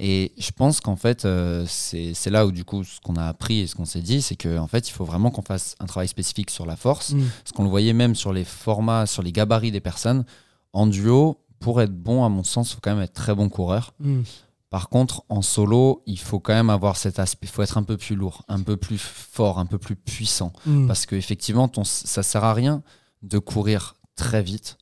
Et 0.00 0.32
je 0.38 0.50
pense 0.50 0.80
qu'en 0.80 0.96
fait, 0.96 1.24
euh, 1.24 1.64
c'est 1.68 2.30
là 2.30 2.46
où 2.46 2.50
du 2.50 2.64
coup, 2.64 2.82
ce 2.82 2.98
qu'on 3.00 3.14
a 3.14 3.26
appris 3.26 3.60
et 3.60 3.68
ce 3.68 3.76
qu'on 3.76 3.84
s'est 3.84 4.02
dit, 4.02 4.22
c'est 4.22 4.34
qu'en 4.34 4.66
fait, 4.66 4.88
il 4.88 4.92
faut 4.92 5.04
vraiment 5.04 5.30
qu'on 5.30 5.42
fasse 5.42 5.76
un 5.78 5.86
travail 5.86 6.08
spécifique 6.08 6.50
sur 6.50 6.66
la 6.66 6.74
force. 6.74 7.12
Hmm. 7.12 7.22
Parce 7.44 7.52
qu'on 7.54 7.62
le 7.62 7.70
voyait 7.70 7.92
même 7.92 8.16
sur 8.16 8.32
les 8.32 8.44
formats, 8.44 9.06
sur 9.06 9.22
les 9.22 9.30
gabarits 9.30 9.70
des 9.70 9.80
personnes. 9.80 10.24
En 10.72 10.88
duo, 10.88 11.38
pour 11.60 11.80
être 11.80 11.94
bon, 11.94 12.24
à 12.24 12.28
mon 12.28 12.42
sens, 12.42 12.72
il 12.72 12.74
faut 12.74 12.80
quand 12.82 12.92
même 12.92 13.04
être 13.04 13.12
très 13.14 13.36
bon 13.36 13.48
coureur. 13.48 13.94
Hmm. 14.00 14.22
Par 14.72 14.88
contre, 14.88 15.22
en 15.28 15.42
solo, 15.42 16.02
il 16.06 16.18
faut 16.18 16.40
quand 16.40 16.54
même 16.54 16.70
avoir 16.70 16.96
cet 16.96 17.18
aspect, 17.18 17.46
il 17.46 17.50
faut 17.50 17.60
être 17.60 17.76
un 17.76 17.82
peu 17.82 17.98
plus 17.98 18.16
lourd, 18.16 18.42
un 18.48 18.62
peu 18.62 18.78
plus 18.78 18.96
fort, 18.96 19.58
un 19.58 19.66
peu 19.66 19.76
plus 19.76 19.96
puissant. 19.96 20.50
Hmm. 20.64 20.86
Parce 20.86 21.04
qu'effectivement, 21.04 21.70
ça 21.84 22.22
sert 22.22 22.42
à 22.42 22.54
rien 22.54 22.82
de 23.20 23.38
courir 23.38 23.96
très 24.16 24.42
vite. 24.42 24.78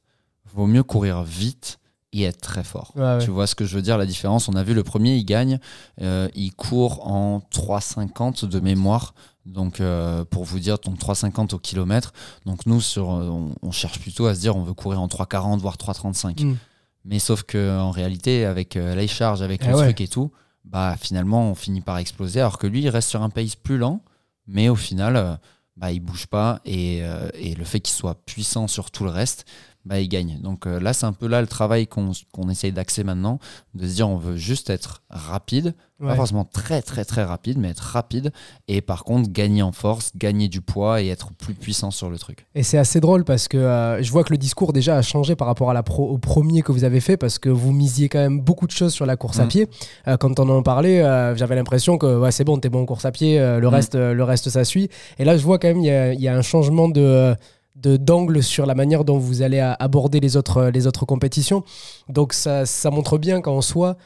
Vaut 0.54 0.68
mieux 0.68 0.84
courir 0.84 1.24
vite 1.24 1.80
et 2.12 2.22
être 2.22 2.40
très 2.40 2.62
fort. 2.62 2.92
Ouais, 2.94 3.02
ouais. 3.02 3.18
Tu 3.18 3.30
vois 3.30 3.48
ce 3.48 3.56
que 3.56 3.64
je 3.64 3.74
veux 3.74 3.82
dire, 3.82 3.98
la 3.98 4.06
différence? 4.06 4.48
On 4.48 4.54
a 4.54 4.62
vu 4.62 4.74
le 4.74 4.84
premier, 4.84 5.16
il 5.16 5.24
gagne, 5.24 5.58
euh, 6.00 6.28
il 6.36 6.52
court 6.52 7.08
en 7.08 7.40
3,50 7.52 8.46
de 8.46 8.60
mémoire. 8.60 9.12
Donc, 9.44 9.80
euh, 9.80 10.24
pour 10.24 10.44
vous 10.44 10.60
dire, 10.60 10.78
ton 10.78 10.92
3,50 10.92 11.52
au 11.56 11.58
kilomètre. 11.58 12.12
Donc, 12.46 12.64
nous, 12.64 12.80
sur, 12.80 13.10
euh, 13.10 13.24
on, 13.24 13.56
on 13.60 13.72
cherche 13.72 13.98
plutôt 13.98 14.26
à 14.26 14.36
se 14.36 14.40
dire, 14.40 14.54
on 14.54 14.62
veut 14.62 14.74
courir 14.74 15.00
en 15.00 15.08
3,40, 15.08 15.58
voire 15.58 15.78
3,35. 15.78 16.44
Hmm. 16.44 16.56
Mais 17.04 17.18
sauf 17.18 17.42
que 17.44 17.78
en 17.78 17.90
réalité, 17.90 18.44
avec 18.44 18.76
euh, 18.76 18.94
les 18.94 19.08
charges, 19.08 19.42
avec 19.42 19.62
Eh 19.64 19.68
le 19.68 19.74
ouais. 19.76 19.84
truc 19.84 20.00
et 20.00 20.08
tout, 20.08 20.30
bah 20.64 20.96
finalement, 21.00 21.50
on 21.50 21.54
finit 21.54 21.80
par 21.80 21.98
exploser. 21.98 22.40
Alors 22.40 22.58
que 22.58 22.66
lui, 22.66 22.82
il 22.82 22.88
reste 22.88 23.08
sur 23.08 23.22
un 23.22 23.30
pace 23.30 23.56
plus 23.56 23.78
lent, 23.78 24.02
mais 24.46 24.68
au 24.68 24.76
final, 24.76 25.16
euh, 25.16 25.34
bah, 25.76 25.92
il 25.92 26.00
bouge 26.00 26.26
pas. 26.26 26.60
Et, 26.64 27.00
euh, 27.02 27.28
et 27.34 27.54
le 27.54 27.64
fait 27.64 27.80
qu'il 27.80 27.94
soit 27.94 28.22
puissant 28.26 28.68
sur 28.68 28.90
tout 28.90 29.04
le 29.04 29.10
reste, 29.10 29.46
bah, 29.84 29.98
il 30.00 30.08
gagne. 30.08 30.38
Donc 30.42 30.66
euh, 30.66 30.78
là, 30.80 30.92
c'est 30.92 31.06
un 31.06 31.12
peu 31.12 31.26
là 31.26 31.40
le 31.40 31.46
travail 31.46 31.86
qu'on 31.86 32.12
qu'on 32.32 32.48
essaye 32.50 32.72
d'axer 32.72 33.02
maintenant, 33.04 33.38
de 33.74 33.86
se 33.88 33.94
dire 33.94 34.08
on 34.08 34.16
veut 34.16 34.36
juste 34.36 34.70
être 34.70 35.02
rapide, 35.10 35.74
Ouais. 36.00 36.08
pas 36.08 36.16
forcément 36.16 36.44
très 36.46 36.80
très 36.80 37.04
très 37.04 37.24
rapide, 37.24 37.58
mais 37.58 37.68
être 37.68 37.80
rapide. 37.80 38.32
Et 38.68 38.80
par 38.80 39.04
contre, 39.04 39.28
gagner 39.30 39.60
en 39.60 39.70
force, 39.72 40.12
gagner 40.16 40.48
du 40.48 40.62
poids 40.62 41.02
et 41.02 41.08
être 41.08 41.30
plus 41.34 41.52
puissant 41.52 41.90
sur 41.90 42.08
le 42.08 42.18
truc. 42.18 42.46
Et 42.54 42.62
c'est 42.62 42.78
assez 42.78 43.00
drôle 43.00 43.22
parce 43.24 43.48
que 43.48 43.58
euh, 43.58 44.02
je 44.02 44.10
vois 44.10 44.24
que 44.24 44.30
le 44.32 44.38
discours 44.38 44.72
déjà 44.72 44.96
a 44.96 45.02
changé 45.02 45.36
par 45.36 45.46
rapport 45.46 45.68
à 45.68 45.74
la 45.74 45.82
pro- 45.82 46.08
au 46.08 46.16
premier 46.16 46.62
que 46.62 46.72
vous 46.72 46.84
avez 46.84 47.00
fait 47.00 47.18
parce 47.18 47.38
que 47.38 47.50
vous 47.50 47.72
misiez 47.72 48.08
quand 48.08 48.18
même 48.18 48.40
beaucoup 48.40 48.66
de 48.66 48.72
choses 48.72 48.94
sur 48.94 49.04
la 49.04 49.16
course 49.16 49.40
à 49.40 49.44
Mm. 49.44 49.48
pied. 49.48 49.68
Euh, 50.08 50.16
quand 50.16 50.40
on 50.40 50.48
en 50.48 50.62
parlait, 50.62 51.00
j'avais 51.36 51.54
l'impression 51.54 51.98
que 51.98 52.18
ouais, 52.18 52.32
c'est 52.32 52.44
bon, 52.44 52.58
t'es 52.58 52.70
bon 52.70 52.80
en 52.82 52.86
course 52.86 53.04
à 53.04 53.12
pied, 53.12 53.38
le, 53.38 53.60
Mm. 53.60 53.66
reste, 53.66 53.94
le 53.94 54.24
reste 54.24 54.48
ça 54.48 54.64
suit. 54.64 54.88
Et 55.18 55.24
là, 55.24 55.36
je 55.36 55.42
vois 55.44 55.58
quand 55.58 55.68
même 55.68 55.80
il 55.80 55.86
y 55.86 55.90
a, 55.90 56.14
il 56.14 56.20
y 56.20 56.28
a 56.28 56.34
un 56.34 56.40
changement 56.42 56.88
de- 56.88 57.34
d'angle 57.76 58.42
sur 58.42 58.66
la 58.66 58.74
manière 58.74 59.04
dont 59.04 59.18
vous 59.18 59.42
allez 59.42 59.60
aborder 59.78 60.20
les 60.20 60.36
autres, 60.36 60.64
les 60.66 60.86
autres 60.86 61.04
compétitions. 61.06 61.64
Donc 62.08 62.32
ça, 62.32 62.66
ça 62.66 62.90
montre 62.90 63.16
bien 63.18 63.40
qu'en 63.40 63.60
soi, 63.62 63.96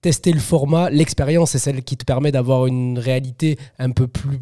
tester 0.00 0.32
le 0.32 0.40
format, 0.40 0.90
l'expérience, 0.90 1.50
c'est 1.50 1.58
celle 1.58 1.82
qui 1.82 1.96
te 1.96 2.04
permet 2.04 2.32
d'avoir 2.32 2.66
une 2.66 2.98
réalité 2.98 3.58
un 3.78 3.90
peu 3.90 4.06
plus 4.06 4.40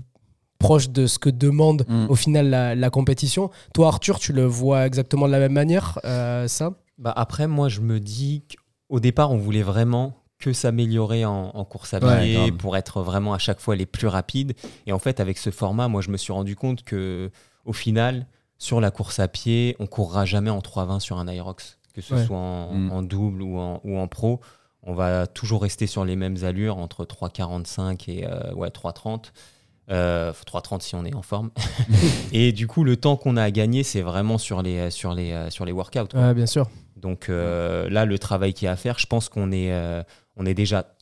proche 0.58 0.88
de 0.90 1.06
ce 1.06 1.18
que 1.18 1.28
demande 1.30 1.84
Mm. 1.88 2.06
au 2.08 2.14
final 2.14 2.48
la, 2.48 2.74
la 2.74 2.90
compétition. 2.90 3.50
Toi, 3.74 3.88
Arthur, 3.88 4.18
tu 4.18 4.32
le 4.32 4.44
vois 4.44 4.86
exactement 4.86 5.26
de 5.26 5.32
la 5.32 5.38
même 5.38 5.52
manière, 5.52 5.98
euh, 6.04 6.48
ça? 6.48 6.70
Bah 6.98 7.12
après, 7.14 7.46
moi, 7.46 7.68
je 7.68 7.80
me 7.80 8.00
dis 8.00 8.42
qu'au 8.88 9.00
départ, 9.00 9.32
on 9.32 9.36
voulait 9.36 9.62
vraiment 9.62 10.14
que 10.38 10.52
s'améliorer 10.52 11.24
en, 11.24 11.50
en 11.54 11.64
course 11.64 11.94
à 11.94 12.00
pied 12.00 12.52
pour 12.52 12.76
être 12.76 13.02
vraiment 13.02 13.32
à 13.34 13.38
chaque 13.38 13.60
fois 13.60 13.74
les 13.76 13.86
plus 13.86 14.06
rapides. 14.06 14.54
Et 14.86 14.92
en 14.92 14.98
fait, 14.98 15.20
avec 15.20 15.38
ce 15.38 15.50
format, 15.50 15.88
moi, 15.88 16.00
je 16.02 16.10
me 16.10 16.16
suis 16.16 16.32
rendu 16.32 16.56
compte 16.56 16.82
que 16.84 17.30
au 17.64 17.72
final, 17.72 18.26
sur 18.59 18.81
la 18.81 18.90
course 18.90 19.19
à 19.19 19.29
pied, 19.29 19.77
on 19.79 19.87
courra 19.87 20.25
jamais 20.25 20.51
en 20.51 20.61
3,20 20.61 21.01
sur 21.01 21.19
un 21.19 21.27
Aerox, 21.29 21.79
que 21.95 22.01
ce 22.01 22.14
Ouais. 22.14 22.25
soit 22.25 22.37
en, 22.38 22.73
Mm. 22.75 22.92
en 22.92 23.03
double 23.03 23.42
ou 23.42 23.59
en, 23.59 23.81
ou 23.85 23.99
en 23.99 24.09
pro. 24.09 24.40
On 24.83 24.95
va 24.95 25.27
toujours 25.27 25.62
rester 25.62 25.87
sur 25.87 26.05
les 26.05 26.14
mêmes 26.16 26.37
allures, 26.45 26.79
entre 26.79 27.05
3,45 27.05 28.09
et 28.09 28.27
euh, 28.27 28.53
ouais, 28.55 28.69
3,30. 28.71 29.33
Euh, 29.90 30.33
3,30 30.33 30.81
si 30.83 30.95
on 30.97 31.05
est 31.05 31.14
en 31.14 31.23
forme. 31.23 31.51
et 32.33 32.53
du 32.53 32.66
coup, 32.66 32.83
le 32.85 32.97
temps 32.97 33.16
qu'on 33.16 33.37
a 33.37 33.42
à 33.42 33.51
gagner, 33.51 33.83
c'est 33.83 34.03
vraiment 34.03 34.38
sur 34.38 34.62
les, 34.62 34.90
sur 34.90 35.12
les, 35.14 35.33
euh, 35.33 35.51
sur 35.51 35.64
les 35.64 35.73
workouts. 35.73 36.14
Ouais, 36.14 36.35
bien 36.35 36.47
sûr. 36.47 36.69
Donc 36.97 37.29
euh, 37.29 37.88
là, 37.90 38.05
le 38.05 38.19
travail 38.19 38.53
qu'il 38.55 38.66
y 38.66 38.69
a 38.69 38.73
à 38.73 38.77
faire, 38.77 38.99
je 38.99 39.07
pense 39.07 39.29
qu'on 39.29 39.53
est, 39.53 39.73
euh, 39.73 40.03
on 40.37 40.47
est 40.47 40.55
déjà 40.55 40.95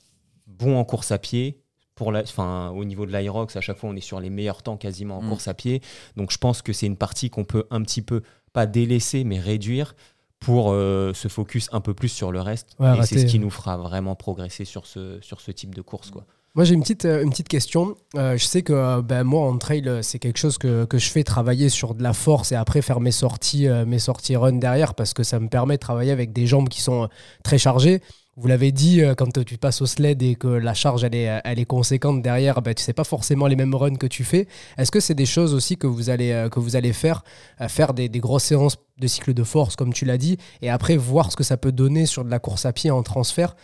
bon 0.47 0.77
en 0.79 0.85
course 0.85 1.12
à 1.12 1.19
pied. 1.19 1.62
Pour 1.94 2.11
la, 2.11 2.22
enfin, 2.22 2.70
au 2.74 2.85
niveau 2.85 3.07
de 3.07 3.12
l'Aerox, 3.12 3.54
à 3.57 3.61
chaque 3.61 3.78
fois, 3.78 3.90
on 3.90 3.94
est 3.96 4.00
sur 4.00 4.18
les 4.18 4.30
meilleurs 4.30 4.62
temps 4.62 4.76
quasiment 4.76 5.18
en 5.18 5.22
Mm. 5.22 5.28
course 5.28 5.48
à 5.48 5.54
pied. 5.54 5.80
Donc 6.16 6.33
je 6.33 6.38
pense 6.38 6.61
que 6.62 6.72
c'est 6.72 6.87
une 6.87 6.96
partie 6.96 7.30
qu'on 7.30 7.44
peut 7.44 7.64
un 7.70 7.83
petit 7.83 8.02
peu, 8.02 8.22
pas 8.52 8.66
délaisser, 8.66 9.22
mais 9.24 9.38
réduire 9.38 9.94
pour 10.40 10.72
euh, 10.72 11.14
se 11.14 11.28
focus 11.28 11.68
un 11.72 11.80
peu 11.80 11.94
plus 11.94 12.09
sur 12.09 12.30
le 12.33 12.40
reste. 12.40 12.76
Ouais, 12.78 12.98
et 12.98 13.02
c'est 13.07 13.18
ce 13.20 13.26
qui 13.26 13.38
nous 13.38 13.50
fera 13.50 13.76
vraiment 13.76 14.14
progresser 14.14 14.64
sur 14.64 14.87
ce, 14.87 15.18
sur 15.22 15.40
ce 15.40 15.50
type 15.52 15.74
de 15.74 15.80
course. 15.83 16.11
Quoi. 16.11 16.24
Moi, 16.54 16.64
j'ai 16.64 16.74
une 16.74 16.83
petite, 16.83 17.04
euh, 17.04 17.22
une 17.22 17.30
petite 17.30 17.48
question. 17.48 17.96
Euh, 18.16 18.37
je 18.37 18.44
sais 18.44 18.62
que 18.62 19.00
ben, 19.00 19.24
moi, 19.24 19.48
en 19.48 19.57
trail, 19.59 19.88
c'est 20.02 20.18
quelque 20.18 20.38
chose 20.38 20.59
que, 20.59 20.85
que 20.85 20.98
je 20.98 21.09
fais 21.11 21.24
travailler 21.24 21.68
sur 21.68 21.94
de 21.94 22.02
la 22.02 22.12
force 22.12 22.52
et 22.52 22.57
après 22.57 22.83
faire 22.83 23.00
mes 23.00 23.11
sorties, 23.11 23.68
mes 23.87 23.98
sorties 23.98 24.37
run 24.37 24.52
derrière 24.54 24.94
parce 24.94 25.14
que 25.14 25.22
ça 25.22 25.40
me 25.40 25.48
permet 25.48 25.76
de 25.76 25.80
travailler 25.80 26.12
avec 26.12 26.33
des 26.33 26.46
jambes 26.46 26.68
qui 26.68 26.83
sont 26.83 27.09
très 27.42 27.59
chargées. 27.59 28.02
Vous 28.37 28.49
l'avez 28.49 28.73
dit, 28.73 29.01
euh, 29.01 29.14
quand 29.14 29.44
tu 29.44 29.59
passes 29.59 29.81
au 29.81 29.87
sled 29.87 30.20
et 30.23 30.35
que 30.35 30.49
la 30.49 30.75
charge 30.75 31.05
elle 31.05 31.14
est, 31.14 31.40
elle 31.44 31.59
est 31.61 31.64
conséquente 31.64 32.20
derrière, 32.20 32.62
ben, 32.62 32.75
tu 32.75 32.83
sais 32.83 32.92
pas 32.92 33.05
forcément 33.05 33.47
les 33.47 33.55
mêmes 33.55 33.75
runs 33.75 33.94
que 33.94 34.09
tu 34.09 34.25
fais. 34.25 34.49
Est-ce 34.77 34.90
que 34.90 34.99
c'est 34.99 35.14
des 35.14 35.27
choses 35.27 35.55
aussi 35.55 35.77
que 35.77 35.87
vous 35.87 36.11
allez, 36.11 36.33
euh, 36.33 36.49
que 36.49 36.59
vous 36.59 36.75
allez 36.75 36.92
faire, 36.92 37.23
euh, 37.61 37.68
faire 37.68 37.94
des, 37.94 38.09
des 38.09 38.18
grosses 38.18 38.44
séances 38.44 38.77
de 38.99 39.07
cycle 39.07 39.35
de 39.35 39.44
force, 39.44 39.77
comme 39.77 39.92
tu 39.92 40.05
l'as 40.05 40.18
dit, 40.18 40.37
et 40.62 40.70
après 40.70 40.97
voir 40.97 41.31
ce 41.31 41.37
que 41.37 41.44
ça 41.44 41.57
peut 41.57 41.73
donner 41.73 42.07
sur 42.07 42.25
de 42.25 42.31
la 42.31 42.40
course 42.40 42.66
à 42.66 42.73
pied 42.73 42.90
en 42.90 43.03
transfert? 43.05 43.55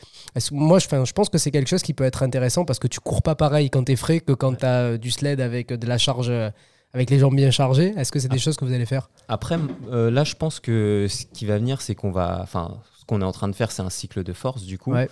Moi, 0.52 0.78
je, 0.78 1.12
pense 1.12 1.28
que 1.28 1.38
c'est 1.38 1.50
quelque 1.50 1.68
chose 1.68 1.82
qui 1.82 1.92
peut 1.92 2.04
être 2.04 2.22
intéressant 2.22 2.64
parce 2.64 2.78
que 2.78 2.86
tu 2.86 3.00
cours 3.00 3.22
pas 3.22 3.34
pareil 3.34 3.70
quand 3.70 3.84
tu 3.84 3.92
es 3.92 3.96
frais 3.96 4.20
que 4.20 4.32
quand 4.32 4.54
tu 4.58 4.64
as 4.64 4.96
du 4.98 5.10
sled 5.10 5.40
avec 5.40 5.72
de 5.72 5.86
la 5.88 5.98
charge, 5.98 6.32
avec 6.92 7.10
les 7.10 7.18
jambes 7.18 7.36
bien 7.36 7.50
chargées. 7.50 7.94
Est-ce 7.96 8.12
que 8.12 8.18
c'est 8.18 8.28
des 8.28 8.38
choses 8.38 8.56
que 8.56 8.64
vous 8.64 8.72
allez 8.72 8.86
faire? 8.86 9.10
Après, 9.28 9.58
euh, 9.90 10.10
là, 10.10 10.24
je 10.24 10.34
pense 10.34 10.60
que 10.60 11.06
ce 11.08 11.24
qui 11.26 11.46
va 11.46 11.58
venir, 11.58 11.80
c'est 11.80 11.94
qu'on 11.94 12.10
va. 12.10 12.40
Enfin, 12.42 12.80
qu'on 13.10 13.20
est 13.20 13.24
en 13.24 13.32
train 13.32 13.48
de 13.48 13.54
faire, 13.54 13.70
c'est 13.72 13.82
un 13.82 13.90
cycle 13.90 14.22
de 14.24 14.32
force, 14.32 14.62
du 14.62 14.78
coup. 14.78 14.92
Ouais. 14.92 15.08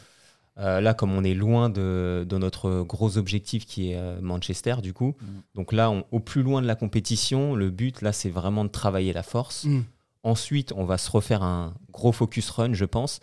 Euh, 0.58 0.80
là, 0.80 0.92
comme 0.94 1.12
on 1.12 1.22
est 1.22 1.34
loin 1.34 1.68
de, 1.70 2.26
de 2.28 2.38
notre 2.38 2.82
gros 2.82 3.16
objectif 3.18 3.64
qui 3.66 3.92
est 3.92 3.96
euh, 3.96 4.18
Manchester, 4.20 4.76
du 4.82 4.92
coup. 4.92 5.14
Mm. 5.20 5.26
Donc 5.54 5.72
là, 5.72 5.90
on- 5.90 6.04
au 6.10 6.18
plus 6.20 6.42
loin 6.42 6.60
de 6.62 6.66
la 6.66 6.74
compétition, 6.74 7.54
le 7.54 7.70
but, 7.70 8.02
là, 8.02 8.12
c'est 8.12 8.30
vraiment 8.30 8.64
de 8.64 8.70
travailler 8.70 9.12
la 9.12 9.22
force. 9.22 9.64
Mm. 9.64 9.82
Ensuite, 10.24 10.72
on 10.76 10.84
va 10.84 10.98
se 10.98 11.10
refaire 11.10 11.42
un 11.44 11.74
gros 11.92 12.10
focus 12.12 12.50
run, 12.50 12.72
je 12.74 12.84
pense. 12.84 13.20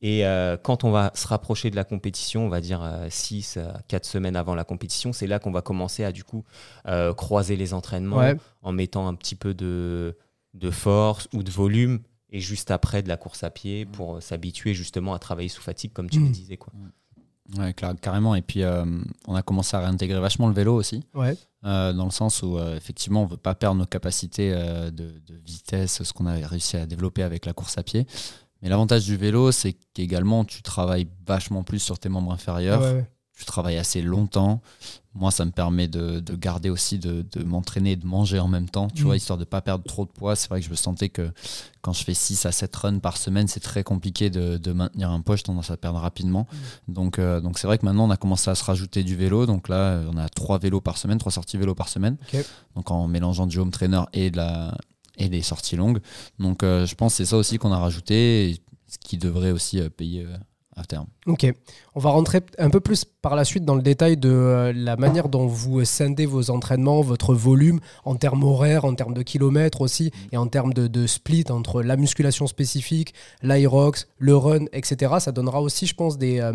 Et 0.00 0.24
euh, 0.24 0.56
quand 0.56 0.84
on 0.84 0.90
va 0.90 1.10
se 1.14 1.26
rapprocher 1.26 1.70
de 1.70 1.76
la 1.76 1.84
compétition, 1.84 2.46
on 2.46 2.48
va 2.48 2.60
dire 2.60 2.80
6 3.10 3.56
à 3.58 3.80
4 3.88 4.04
semaines 4.06 4.36
avant 4.36 4.54
la 4.54 4.64
compétition, 4.64 5.12
c'est 5.12 5.26
là 5.26 5.38
qu'on 5.40 5.50
va 5.50 5.60
commencer 5.60 6.04
à 6.04 6.12
du 6.12 6.22
coup 6.24 6.44
euh, 6.86 7.12
croiser 7.12 7.56
les 7.56 7.74
entraînements 7.74 8.18
Ouais. 8.18 8.36
en 8.62 8.72
mettant 8.72 9.08
un 9.08 9.14
petit 9.14 9.34
peu 9.34 9.54
de, 9.54 10.16
de 10.54 10.70
force 10.70 11.28
ou 11.34 11.42
de 11.42 11.50
volume 11.50 11.98
et 12.30 12.40
juste 12.40 12.70
après 12.70 13.02
de 13.02 13.08
la 13.08 13.16
course 13.16 13.42
à 13.44 13.50
pied 13.50 13.86
pour 13.86 14.16
euh, 14.16 14.20
s'habituer 14.20 14.74
justement 14.74 15.14
à 15.14 15.18
travailler 15.18 15.48
sous 15.48 15.62
fatigue 15.62 15.92
comme 15.92 16.10
tu 16.10 16.18
Mm. 16.20 16.24
le 16.26 16.30
disais. 16.30 16.56
Quoi. 16.56 16.72
Ouais, 17.56 17.70
cla- 17.72 17.96
carrément. 17.98 18.34
Et 18.34 18.42
puis, 18.42 18.62
euh, 18.62 18.84
on 19.26 19.34
a 19.34 19.40
commencé 19.42 19.74
à 19.76 19.80
réintégrer 19.80 20.20
vachement 20.20 20.48
le 20.48 20.52
vélo 20.54 20.74
aussi, 20.74 21.02
Ouais. 21.14 21.34
euh, 21.64 21.94
dans 21.94 22.04
le 22.04 22.10
sens 22.10 22.42
où, 22.42 22.58
euh, 22.58 22.76
effectivement, 22.76 23.22
on 23.22 23.26
veut 23.26 23.38
pas 23.38 23.54
perdre 23.54 23.78
nos 23.80 23.86
capacités 23.86 24.52
euh, 24.52 24.90
de, 24.90 25.18
de 25.26 25.34
vitesse, 25.46 26.02
ce 26.02 26.12
qu'on 26.12 26.26
a 26.26 26.34
réussi 26.34 26.76
à 26.76 26.84
développer 26.84 27.22
avec 27.22 27.46
la 27.46 27.54
course 27.54 27.78
à 27.78 27.82
pied. 27.82 28.06
Mais 28.60 28.68
l'avantage 28.68 29.04
du 29.06 29.16
vélo, 29.16 29.50
c'est 29.52 29.74
qu'également, 29.94 30.44
tu 30.44 30.60
travailles 30.62 31.06
vachement 31.26 31.62
plus 31.62 31.78
sur 31.78 31.98
tes 31.98 32.08
membres 32.10 32.32
inférieurs. 32.32 32.82
Ouais, 32.82 33.06
ouais. 33.38 33.44
Tu 33.44 33.44
travailles 33.46 33.78
assez 33.78 34.02
longtemps. 34.02 34.60
Moi, 35.14 35.30
ça 35.32 35.44
me 35.44 35.50
permet 35.50 35.88
de, 35.88 36.20
de 36.20 36.36
garder 36.36 36.70
aussi, 36.70 36.98
de, 36.98 37.26
de 37.32 37.42
m'entraîner 37.42 37.92
et 37.92 37.96
de 37.96 38.06
manger 38.06 38.38
en 38.38 38.46
même 38.46 38.68
temps, 38.68 38.88
tu 38.88 39.02
Mm. 39.02 39.06
vois, 39.06 39.16
histoire 39.16 39.38
de 39.38 39.44
pas 39.44 39.60
perdre 39.60 39.82
trop 39.84 40.04
de 40.04 40.10
poids. 40.10 40.36
C'est 40.36 40.48
vrai 40.48 40.60
que 40.60 40.66
je 40.66 40.70
me 40.70 40.76
sentais 40.76 41.08
que 41.08 41.32
quand 41.80 41.92
je 41.92 42.04
fais 42.04 42.14
6 42.14 42.46
à 42.46 42.52
7 42.52 42.76
runs 42.76 42.98
par 43.00 43.16
semaine, 43.16 43.48
c'est 43.48 43.58
très 43.58 43.82
compliqué 43.82 44.30
de, 44.30 44.58
de 44.58 44.72
maintenir 44.72 45.10
un 45.10 45.20
poids. 45.20 45.34
J'ai 45.34 45.42
tendance 45.42 45.70
à 45.72 45.76
perdre 45.76 45.98
rapidement. 45.98 46.46
Donc, 46.86 47.18
euh, 47.18 47.40
donc 47.40 47.58
c'est 47.58 47.66
vrai 47.66 47.78
que 47.78 47.84
maintenant, 47.86 48.06
on 48.06 48.10
a 48.10 48.16
commencé 48.16 48.48
à 48.50 48.54
se 48.54 48.62
rajouter 48.62 49.02
du 49.02 49.16
vélo. 49.16 49.44
Donc 49.46 49.68
là, 49.68 50.02
on 50.12 50.16
a 50.18 50.28
3 50.28 50.58
vélos 50.60 50.80
par 50.80 50.98
semaine, 50.98 51.18
3 51.18 51.32
sorties 51.32 51.56
vélo 51.56 51.74
par 51.74 51.88
semaine. 51.88 52.16
Donc 52.76 52.90
en 52.92 53.08
mélangeant 53.08 53.46
du 53.48 53.58
home 53.58 53.72
trainer 53.72 54.02
et, 54.12 54.30
de 54.30 54.36
la, 54.36 54.76
et 55.16 55.28
des 55.28 55.42
sorties 55.42 55.74
longues. 55.74 55.98
Donc 56.38 56.62
euh, 56.62 56.86
je 56.86 56.94
pense 56.94 57.14
que 57.14 57.16
c'est 57.16 57.24
ça 57.30 57.36
aussi 57.36 57.58
qu'on 57.58 57.72
a 57.72 57.78
rajouté, 57.78 58.50
et 58.50 58.62
ce 58.86 58.98
qui 58.98 59.18
devrait 59.18 59.50
aussi 59.50 59.80
euh, 59.80 59.88
payer 59.88 60.26
à 60.76 60.84
terme. 60.84 61.06
Ok. 61.26 61.44
On 61.96 62.00
va 62.00 62.10
rentrer 62.10 62.40
un 62.58 62.70
peu 62.70 62.78
plus 62.78 63.04
par 63.20 63.34
la 63.34 63.44
suite 63.44 63.64
dans 63.64 63.74
le 63.74 63.82
détail 63.82 64.16
de 64.16 64.30
euh, 64.30 64.72
la 64.72 64.96
manière 64.96 65.28
dont 65.28 65.46
vous 65.46 65.84
scindez 65.84 66.24
vos 66.24 66.50
entraînements, 66.50 67.00
votre 67.00 67.34
volume, 67.34 67.80
en 68.04 68.14
termes 68.14 68.44
horaires, 68.44 68.84
en 68.84 68.94
termes 68.94 69.14
de 69.14 69.22
kilomètres 69.22 69.80
aussi, 69.80 70.12
et 70.30 70.36
en 70.36 70.46
termes 70.46 70.72
de, 70.72 71.06
split 71.06 71.44
entre 71.50 71.82
la 71.82 71.96
musculation 71.96 72.46
spécifique, 72.46 73.14
l'aerox, 73.42 74.06
le 74.18 74.36
run, 74.36 74.66
etc. 74.72 75.14
Ça 75.18 75.32
donnera 75.32 75.60
aussi, 75.60 75.86
je 75.86 75.94
pense, 75.94 76.16
des, 76.16 76.38
euh, 76.38 76.52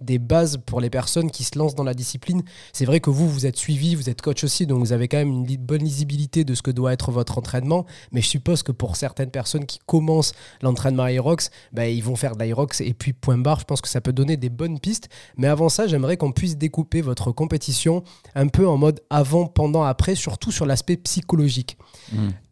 des 0.00 0.18
bases 0.18 0.58
pour 0.58 0.80
les 0.80 0.90
personnes 0.90 1.30
qui 1.30 1.44
se 1.44 1.58
lancent 1.58 1.74
dans 1.74 1.84
la 1.84 1.94
discipline. 1.94 2.42
C'est 2.72 2.84
vrai 2.84 3.00
que 3.00 3.10
vous, 3.10 3.28
vous 3.28 3.46
êtes 3.46 3.56
suivi, 3.56 3.94
vous 3.94 4.10
êtes 4.10 4.20
coach 4.20 4.44
aussi, 4.44 4.66
donc 4.66 4.80
vous 4.80 4.92
avez 4.92 5.08
quand 5.08 5.18
même 5.18 5.30
une 5.30 5.56
bonne 5.56 5.82
lisibilité 5.82 6.44
de 6.44 6.54
ce 6.54 6.62
que 6.62 6.70
doit 6.70 6.92
être 6.92 7.10
votre 7.10 7.38
entraînement. 7.38 7.86
Mais 8.10 8.20
je 8.20 8.28
suppose 8.28 8.62
que 8.62 8.72
pour 8.72 8.96
certaines 8.96 9.30
personnes 9.30 9.64
qui 9.64 9.78
commencent 9.86 10.34
l'entraînement 10.60 11.06
aerox, 11.06 11.50
ben, 11.72 11.84
ils 11.84 12.04
vont 12.04 12.16
faire 12.16 12.36
de 12.36 12.42
et 12.80 12.94
puis 12.94 13.12
point 13.12 13.38
barre. 13.38 13.60
Je 13.60 13.64
pense 13.64 13.80
que 13.80 13.88
ça 13.88 14.00
peut 14.00 14.12
donner 14.12 14.36
des 14.36 14.50
bonnes 14.50 14.78
pistes. 14.78 15.08
Mais 15.36 15.46
avant 15.46 15.68
ça, 15.68 15.86
j'aimerais 16.02 16.16
qu'on 16.16 16.32
puisse 16.32 16.56
découper 16.58 17.00
votre 17.00 17.30
compétition 17.30 18.02
un 18.34 18.48
peu 18.48 18.66
en 18.66 18.76
mode 18.76 19.00
avant, 19.08 19.46
pendant, 19.46 19.84
après, 19.84 20.16
surtout 20.16 20.50
sur 20.50 20.66
l'aspect 20.66 20.96
psychologique. 20.96 21.76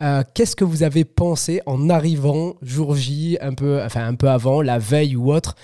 Euh, 0.02 0.22
Qu'est-ce 0.34 0.54
que 0.54 0.62
vous 0.64 0.84
avez 0.84 1.04
pensé 1.04 1.60
en 1.66 1.90
arrivant 1.90 2.54
jour 2.62 2.94
J, 2.94 3.38
un 3.40 3.54
peu, 3.54 3.82
enfin 3.84 4.06
un 4.06 4.14
peu 4.14 4.30
avant, 4.30 4.62
la 4.62 4.78
veille 4.78 5.16
ou 5.16 5.32
autre, 5.32 5.56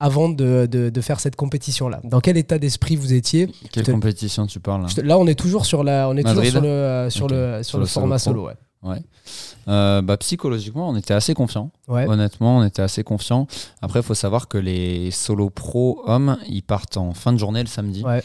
avant 0.00 0.28
de, 0.28 0.66
de- 0.70 0.90
de 0.90 1.00
faire 1.00 1.18
cette 1.18 1.34
compétition-là? 1.36 2.00
Dans 2.04 2.20
quel 2.20 2.36
état 2.36 2.58
d'esprit 2.58 2.96
vous 2.96 3.14
étiez? 3.14 3.48
Quelle 3.72 3.84
te- 3.84 3.90
compétition 3.90 4.46
tu 4.46 4.60
parles 4.60 4.82
là? 4.82 4.88
Je 4.88 4.96
te- 4.96 5.00
Là, 5.00 5.18
on 5.18 5.26
est 5.26 5.34
toujours 5.34 5.64
sur 5.64 5.82
la, 5.82 6.08
on 6.10 6.16
est 6.18 6.22
toujours 6.22 6.36
Madrid? 6.36 6.50
sur 6.52 6.60
le, 6.60 6.68
euh, 6.68 7.10
sur 7.10 7.24
Ok. 7.24 7.30
le, 7.32 7.62
sur 7.62 7.64
Sur 7.70 7.78
le 7.78 7.84
le 7.84 7.88
format 7.88 8.18
solo 8.18 8.40
solo. 8.42 8.50
ouais. 8.92 8.98
Euh, 9.68 10.02
bah, 10.02 10.16
Psychologiquement, 10.16 10.88
on 10.88 10.96
était 10.96 11.14
assez 11.14 11.34
confiants. 11.34 11.70
Ouais. 11.88 12.06
Honnêtement, 12.06 12.58
on 12.58 12.64
était 12.64 12.82
assez 12.82 13.02
confiants. 13.04 13.46
Après, 13.82 14.00
il 14.00 14.02
faut 14.02 14.14
savoir 14.14 14.48
que 14.48 14.58
les 14.58 15.10
solo 15.10 15.50
pro 15.50 16.02
hommes, 16.06 16.38
ils 16.48 16.62
partent 16.62 16.96
en 16.96 17.12
fin 17.14 17.32
de 17.32 17.38
journée 17.38 17.60
le 17.62 17.68
samedi. 17.68 18.02
Ouais. 18.04 18.22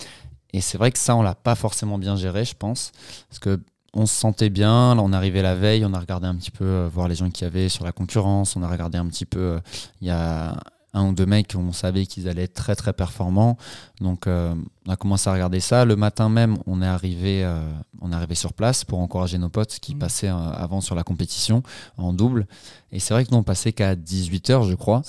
Et 0.54 0.62
c'est 0.62 0.78
vrai 0.78 0.92
que 0.92 0.98
ça, 1.00 1.16
on 1.16 1.22
l'a 1.22 1.36
pas 1.36 1.56
forcément 1.56 1.98
bien 1.98 2.16
géré, 2.16 2.46
je 2.46 2.56
pense. 2.56 2.92
Parce 3.30 3.40
que 3.40 3.60
on 3.94 4.06
se 4.06 4.14
sentait 4.16 4.50
bien. 4.50 4.96
Là, 4.96 5.02
on 5.04 5.14
arrivait 5.14 5.42
la 5.42 5.56
veille, 5.56 5.86
on 5.86 5.94
a 5.94 6.00
regardé 6.00 6.28
un 6.28 6.36
petit 6.36 6.52
peu, 6.52 6.66
euh, 6.66 6.90
voir 6.92 7.08
les 7.08 7.16
gens 7.16 7.30
qu'il 7.30 7.46
y 7.46 7.48
avait 7.48 7.70
sur 7.70 7.86
la 7.86 7.92
concurrence. 7.92 8.56
On 8.56 8.64
a 8.64 8.68
regardé 8.70 8.98
un 8.98 9.06
petit 9.08 9.26
peu. 9.26 9.40
euh, 9.40 9.60
Il 10.02 10.08
y 10.08 10.12
a 10.12 10.58
un 10.96 11.10
ou 11.10 11.14
deux 11.14 11.26
mecs, 11.28 11.54
on 11.56 11.72
savait 11.72 12.06
qu'ils 12.08 12.28
allaient 12.28 12.44
être 12.44 12.54
très 12.56 12.76
très 12.76 12.94
performants. 12.94 13.58
Donc, 14.02 14.26
euh, 14.28 14.56
on 14.88 14.92
a 14.92 14.96
commencé 14.96 15.30
à 15.30 15.34
regarder 15.34 15.60
ça. 15.60 15.86
Le 15.86 15.96
matin 15.96 16.30
même, 16.30 16.58
on 16.66 16.82
est 16.82 16.88
arrivé, 16.88 17.44
euh, 17.44 17.60
on 18.02 18.12
est 18.12 18.16
arrivé 18.16 18.34
sur 18.34 18.54
place 18.54 18.84
pour 18.86 19.00
encourager 19.00 19.38
nos 19.38 19.50
potes 19.50 19.78
qui 19.80 19.94
Mhm. 19.94 20.00
passaient 20.00 20.30
euh, 20.30 20.36
avant 20.54 20.82
sur 20.82 20.96
la 20.96 21.04
compétition 21.04 21.62
en 21.98 22.14
double. 22.14 22.48
Et 22.92 23.00
c'est 23.00 23.14
vrai 23.14 23.26
que 23.26 23.32
nous, 23.32 23.38
on 23.38 23.44
passait 23.44 23.74
qu'à 23.74 23.96
18h, 23.96 24.64
je 24.64 24.74
crois. 24.76 25.02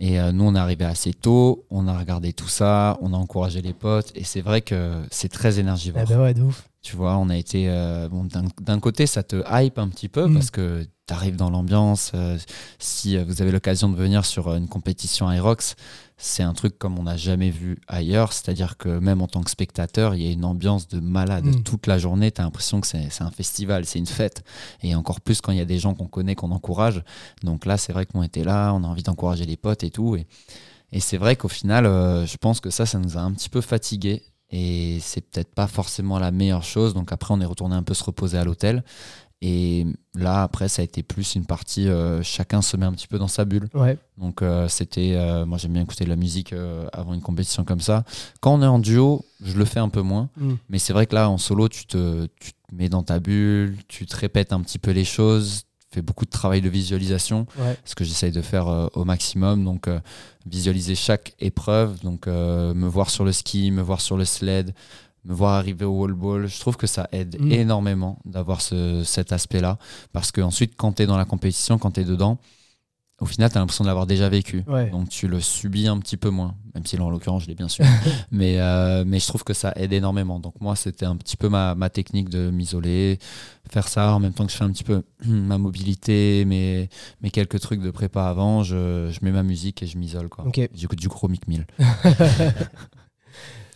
Et 0.00 0.20
nous, 0.32 0.44
on 0.44 0.54
est 0.54 0.58
arrivé 0.60 0.84
assez 0.84 1.12
tôt, 1.12 1.64
on 1.70 1.88
a 1.88 1.98
regardé 1.98 2.32
tout 2.32 2.46
ça, 2.46 2.96
on 3.00 3.12
a 3.12 3.16
encouragé 3.16 3.62
les 3.62 3.72
potes. 3.72 4.12
Et 4.14 4.22
c'est 4.22 4.42
vrai 4.42 4.60
que 4.60 5.02
c'est 5.10 5.28
très 5.28 5.58
énergivore. 5.58 6.02
Eh 6.04 6.08
ben 6.08 6.20
ouais, 6.20 6.34
de 6.34 6.42
ouf. 6.42 6.68
Tu 6.82 6.94
vois, 6.94 7.16
on 7.16 7.28
a 7.30 7.36
été. 7.36 7.66
bon, 8.08 8.22
d'un- 8.24 8.44
D'un 8.60 8.78
côté, 8.78 9.08
ça 9.08 9.24
te 9.24 9.42
hype 9.50 9.76
un 9.76 9.88
petit 9.88 10.08
peu 10.08 10.26
Mm. 10.28 10.34
parce 10.34 10.52
que 10.52 10.86
tu 11.08 11.14
arrives 11.14 11.36
dans 11.36 11.50
l'ambiance. 11.50 12.12
euh, 12.14 12.38
si 12.78 13.16
euh, 13.16 13.24
vous 13.26 13.42
avez 13.42 13.50
l'occasion 13.50 13.88
de 13.88 13.96
venir 13.96 14.24
sur 14.24 14.48
euh, 14.48 14.58
une 14.58 14.68
compétition 14.68 15.30
Aerox, 15.30 15.74
c'est 16.16 16.42
un 16.42 16.52
truc 16.52 16.78
comme 16.78 16.98
on 16.98 17.04
n'a 17.04 17.16
jamais 17.16 17.50
vu 17.50 17.78
ailleurs. 17.88 18.32
C'est-à-dire 18.32 18.76
que 18.76 18.98
même 18.98 19.22
en 19.22 19.26
tant 19.26 19.42
que 19.42 19.50
spectateur, 19.50 20.14
il 20.14 20.22
y 20.22 20.28
a 20.28 20.32
une 20.32 20.44
ambiance 20.44 20.86
de 20.88 21.00
malade. 21.00 21.46
Mm. 21.46 21.62
Toute 21.62 21.86
la 21.86 21.98
journée, 21.98 22.30
tu 22.30 22.40
as 22.40 22.44
l'impression 22.44 22.80
que 22.80 22.86
c'est 22.86 23.08
c'est 23.10 23.24
un 23.24 23.30
festival, 23.30 23.84
c'est 23.86 23.98
une 23.98 24.06
fête. 24.06 24.44
Et 24.82 24.94
encore 24.94 25.20
plus 25.20 25.40
quand 25.40 25.52
il 25.52 25.58
y 25.58 25.62
a 25.62 25.64
des 25.64 25.78
gens 25.78 25.94
qu'on 25.94 26.08
connaît, 26.08 26.34
qu'on 26.34 26.50
encourage. 26.50 27.02
Donc 27.42 27.66
là, 27.66 27.76
c'est 27.76 27.92
vrai 27.92 28.04
qu'on 28.06 28.22
était 28.22 28.44
là, 28.44 28.72
on 28.74 28.84
a 28.84 28.86
envie 28.86 29.02
d'encourager 29.02 29.46
les 29.46 29.56
potes 29.56 29.84
et 29.84 29.90
tout. 29.90 30.16
Et, 30.16 30.26
et 30.92 31.00
c'est 31.00 31.16
vrai 31.18 31.36
qu'au 31.36 31.48
final, 31.48 31.86
euh, 31.86 32.26
je 32.26 32.36
pense 32.36 32.60
que 32.60 32.70
ça, 32.70 32.84
ça 32.86 32.98
nous 32.98 33.16
a 33.16 33.20
un 33.20 33.32
petit 33.32 33.48
peu 33.48 33.60
fatigués. 33.60 34.22
Et 34.50 34.98
c'est 35.00 35.20
peut-être 35.20 35.54
pas 35.54 35.66
forcément 35.66 36.18
la 36.18 36.30
meilleure 36.30 36.64
chose. 36.64 36.94
Donc 36.94 37.12
après, 37.12 37.34
on 37.34 37.40
est 37.40 37.44
retourné 37.46 37.76
un 37.76 37.82
peu 37.82 37.94
se 37.94 38.02
reposer 38.02 38.38
à 38.38 38.44
l'hôtel. 38.44 38.82
Et 39.40 39.86
là, 40.16 40.42
après, 40.42 40.68
ça 40.68 40.82
a 40.82 40.84
été 40.84 41.04
plus 41.04 41.36
une 41.36 41.46
partie, 41.46 41.88
euh, 41.88 42.22
chacun 42.24 42.60
se 42.60 42.76
met 42.76 42.86
un 42.86 42.92
petit 42.92 43.06
peu 43.06 43.18
dans 43.18 43.28
sa 43.28 43.44
bulle. 43.44 43.68
Ouais. 43.72 43.96
Donc 44.16 44.42
euh, 44.42 44.66
c'était, 44.66 45.12
euh, 45.14 45.46
moi 45.46 45.58
j'aime 45.58 45.74
bien 45.74 45.82
écouter 45.82 46.04
de 46.04 46.08
la 46.10 46.16
musique 46.16 46.52
avant 46.92 47.14
une 47.14 47.20
compétition 47.22 47.64
comme 47.64 47.80
ça. 47.80 48.02
Quand 48.40 48.54
on 48.54 48.62
est 48.62 48.66
en 48.66 48.80
duo, 48.80 49.24
je 49.44 49.56
le 49.56 49.64
fais 49.64 49.78
un 49.80 49.88
peu 49.90 50.02
moins. 50.02 50.28
Mm. 50.36 50.54
Mais 50.70 50.78
c'est 50.80 50.92
vrai 50.92 51.06
que 51.06 51.14
là, 51.14 51.30
en 51.30 51.38
solo, 51.38 51.68
tu 51.68 51.86
te, 51.86 52.26
tu 52.40 52.52
te 52.52 52.74
mets 52.74 52.88
dans 52.88 53.04
ta 53.04 53.20
bulle, 53.20 53.76
tu 53.86 54.06
te 54.06 54.16
répètes 54.16 54.52
un 54.52 54.60
petit 54.60 54.78
peu 54.80 54.90
les 54.90 55.04
choses, 55.04 55.62
tu 55.90 55.94
fais 55.94 56.02
beaucoup 56.02 56.24
de 56.24 56.30
travail 56.30 56.60
de 56.60 56.68
visualisation 56.68 57.46
Ouais. 57.58 57.76
ce 57.84 57.94
que 57.94 58.04
j'essaye 58.04 58.32
de 58.32 58.42
faire 58.42 58.66
euh, 58.68 58.88
au 58.94 59.04
maximum. 59.04 59.64
Donc, 59.64 59.86
euh, 59.88 60.00
visualiser 60.46 60.94
chaque 60.94 61.34
épreuve, 61.38 62.00
donc 62.02 62.26
euh, 62.26 62.74
me 62.74 62.88
voir 62.88 63.08
sur 63.10 63.24
le 63.24 63.32
ski, 63.32 63.70
me 63.70 63.82
voir 63.82 64.00
sur 64.00 64.16
le 64.16 64.24
sled, 64.24 64.74
me 65.28 65.34
voir 65.34 65.54
arriver 65.54 65.84
au 65.84 65.92
wall 66.00 66.14
ball. 66.14 66.46
Je 66.48 66.58
trouve 66.58 66.76
que 66.76 66.86
ça 66.86 67.08
aide 67.12 67.36
Mm. 67.40 67.52
énormément 67.52 68.18
d'avoir 68.24 68.60
ce, 68.60 69.02
cet 69.04 69.32
aspect-là. 69.32 69.78
Parce 70.12 70.32
que 70.32 70.40
ensuite, 70.40 70.74
quand 70.76 70.92
tu 70.94 71.02
es 71.02 71.06
dans 71.06 71.16
la 71.18 71.24
compétition, 71.26 71.78
quand 71.78 71.92
tu 71.92 72.00
es 72.00 72.04
dedans, 72.04 72.38
au 73.20 73.26
final, 73.26 73.50
tu 73.50 73.56
as 73.56 73.60
l'impression 73.60 73.82
de 73.82 73.88
l'avoir 73.88 74.06
déjà 74.06 74.28
vécu. 74.28 74.62
Ouais. 74.68 74.90
Donc, 74.90 75.08
tu 75.08 75.26
le 75.26 75.40
subis 75.40 75.88
un 75.88 75.98
petit 75.98 76.16
peu 76.16 76.30
moins, 76.30 76.54
même 76.74 76.86
si 76.86 76.96
là, 76.96 77.02
en 77.02 77.10
l'occurrence, 77.10 77.42
je 77.42 77.48
l'ai 77.48 77.56
bien 77.56 77.66
mais, 78.30 78.60
euh, 78.60 79.02
mais 79.04 79.18
je 79.18 79.26
trouve 79.26 79.42
que 79.42 79.54
ça 79.54 79.72
aide 79.74 79.92
énormément. 79.92 80.38
Donc, 80.38 80.54
moi, 80.60 80.76
c'était 80.76 81.04
un 81.04 81.16
petit 81.16 81.36
peu 81.36 81.48
ma, 81.48 81.74
ma 81.74 81.90
technique 81.90 82.28
de 82.28 82.50
m'isoler, 82.50 83.18
faire 83.68 83.88
ça 83.88 84.14
en 84.14 84.20
même 84.20 84.32
temps 84.32 84.46
que 84.46 84.52
je 84.52 84.56
fais 84.56 84.62
un 84.62 84.70
petit 84.70 84.84
peu 84.84 85.02
ma 85.26 85.58
mobilité, 85.58 86.44
mes, 86.46 86.88
mes 87.20 87.30
quelques 87.32 87.58
trucs 87.58 87.80
de 87.82 87.90
prépa 87.90 88.24
avant. 88.28 88.62
Je, 88.62 89.10
je 89.10 89.18
mets 89.22 89.32
ma 89.32 89.42
musique 89.42 89.82
et 89.82 89.86
je 89.88 89.98
m'isole. 89.98 90.28
quoi. 90.28 90.46
Ok. 90.46 90.60
J'écoute 90.72 91.00
du 91.00 91.08
gros 91.08 91.26
Mick 91.28 91.48
Mill. 91.48 91.66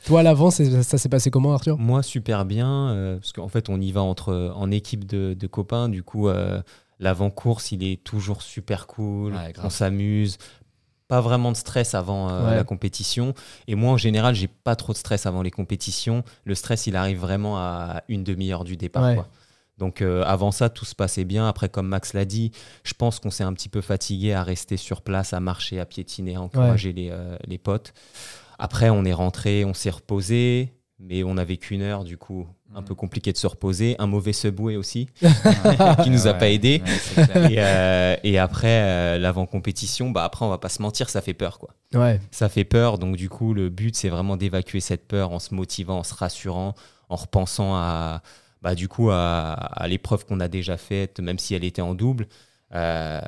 Toi, 0.07 0.21
à 0.21 0.23
l'avant, 0.23 0.51
ça 0.51 0.65
s'est 0.99 1.09
passé 1.09 1.31
comment, 1.31 1.53
Arthur? 1.55 1.79
Moi, 1.79 2.03
super 2.03 2.45
bien, 2.45 2.91
euh, 2.91 3.17
parce 3.19 3.33
qu'en 3.33 3.49
fait, 3.49 3.69
on 3.69 3.81
y 3.81 3.93
va 3.93 4.03
entre, 4.03 4.53
en 4.57 4.71
équipe 4.71 5.05
de, 5.07 5.35
de 5.39 5.47
copains. 5.47 5.89
Du 5.89 6.03
coup, 6.03 6.29
euh, 6.29 6.61
l'avant-course, 6.99 7.73
il 7.73 7.85
est 7.85 8.03
toujours 8.03 8.43
super 8.43 8.87
cool. 8.87 9.33
Ouais, 9.35 9.53
on 9.63 9.71
s'amuse. 9.71 10.39
Pas 11.09 11.21
vraiment 11.21 11.53
de 11.53 11.57
stress 11.57 11.95
avant 11.95 12.31
euh, 12.31 12.49
Ouais. 12.51 12.57
la 12.57 12.65
compétition. 12.65 13.35
Et 13.69 13.75
moi, 13.75 13.93
en 13.93 13.97
général, 13.99 14.35
j'ai 14.35 14.49
pas 14.49 14.77
trop 14.77 14.93
de 14.93 14.99
stress 14.99 15.27
avant 15.27 15.43
les 15.43 15.51
compétitions. 15.51 16.25
Le 16.45 16.55
stress, 16.55 16.87
il 16.87 16.97
arrive 16.97 17.19
vraiment 17.19 17.59
à 17.59 18.03
une 18.09 18.25
demi-heure 18.25 18.65
du 18.65 18.77
départ. 18.77 19.05
Ouais. 19.05 19.15
quoi. 19.17 19.29
Donc 19.79 20.01
euh, 20.01 20.23
avant 20.25 20.53
ça, 20.53 20.69
tout 20.71 20.85
se 20.85 20.95
passait 20.95 21.25
bien. 21.25 21.47
Après, 21.49 21.69
comme 21.69 21.89
Max 21.89 22.13
l'a 22.15 22.25
dit, 22.25 22.53
je 22.85 22.95
pense 22.95 23.19
qu'on 23.19 23.31
s'est 23.31 23.43
un 23.45 23.53
petit 23.53 23.69
peu 23.69 23.81
fatigué 23.81 24.33
à 24.33 24.43
rester 24.43 24.77
sur 24.77 25.03
place, 25.03 25.33
à 25.33 25.41
marcher, 25.41 25.81
à 25.81 25.87
piétiner, 25.87 26.37
à 26.37 26.41
encourager 26.41 26.93
les, 26.93 27.09
euh, 27.11 27.37
les 27.47 27.59
potes. 27.59 27.93
Après, 28.63 28.91
on 28.91 29.05
est 29.05 29.13
rentré, 29.13 29.65
on 29.65 29.75
s'est 29.75 29.91
reposé, 29.91 30.73
mais 31.01 31.25
on 31.25 31.35
n'avait 31.35 31.57
qu'une 31.57 31.83
heure, 31.83 32.05
du 32.05 32.17
coup, 32.17 32.47
un 32.73 32.83
peu 32.83 32.95
compliqué 32.95 33.33
de 33.33 33.37
se 33.37 33.49
reposer. 33.49 33.97
Un 33.99 34.07
mauvais 34.07 34.33
subway 34.33 34.77
aussi, 34.77 35.09
qui 36.05 36.11
nous 36.11 36.29
a 36.29 36.35
pas 36.35 36.49
aidé. 36.49 36.81
Et, 37.17 37.57
euh, 37.59 38.15
et 38.23 38.39
après, 38.39 38.83
euh, 38.83 39.19
l'avant-compétition, 39.19 40.13
bah 40.13 40.23
après, 40.23 40.45
on 40.45 40.49
va 40.49 40.59
pas 40.59 40.69
se 40.69 40.81
mentir, 40.81 41.11
ça 41.11 41.21
fait 41.21 41.35
peur, 41.35 41.59
quoi. 41.59 41.75
Ouais. 41.93 42.21
Ça 42.31 42.49
fait 42.49 42.63
peur, 42.63 42.99
donc 42.99 43.17
du 43.17 43.29
coup, 43.29 43.53
le 43.53 43.69
but, 43.69 43.97
c'est 43.97 44.11
vraiment 44.11 44.37
d'évacuer 44.37 44.79
cette 44.79 45.09
peur 45.09 45.33
en 45.33 45.41
se 45.41 45.57
motivant, 45.57 45.99
en 45.99 46.05
se 46.05 46.15
rassurant, 46.15 46.77
en 47.09 47.17
repensant 47.17 47.75
à, 47.75 48.23
bah, 48.63 48.77
du 48.77 48.87
coup, 48.87 49.11
à, 49.11 49.55
à 49.55 49.89
l'épreuve 49.89 50.25
qu'on 50.25 50.39
a 50.39 50.47
déjà 50.47 50.77
faite, 50.77 51.19
même 51.19 51.41
si 51.41 51.57
elle 51.57 51.65
était 51.65 51.83
en 51.83 51.95
double. 51.95 52.29
Euh, 52.75 53.21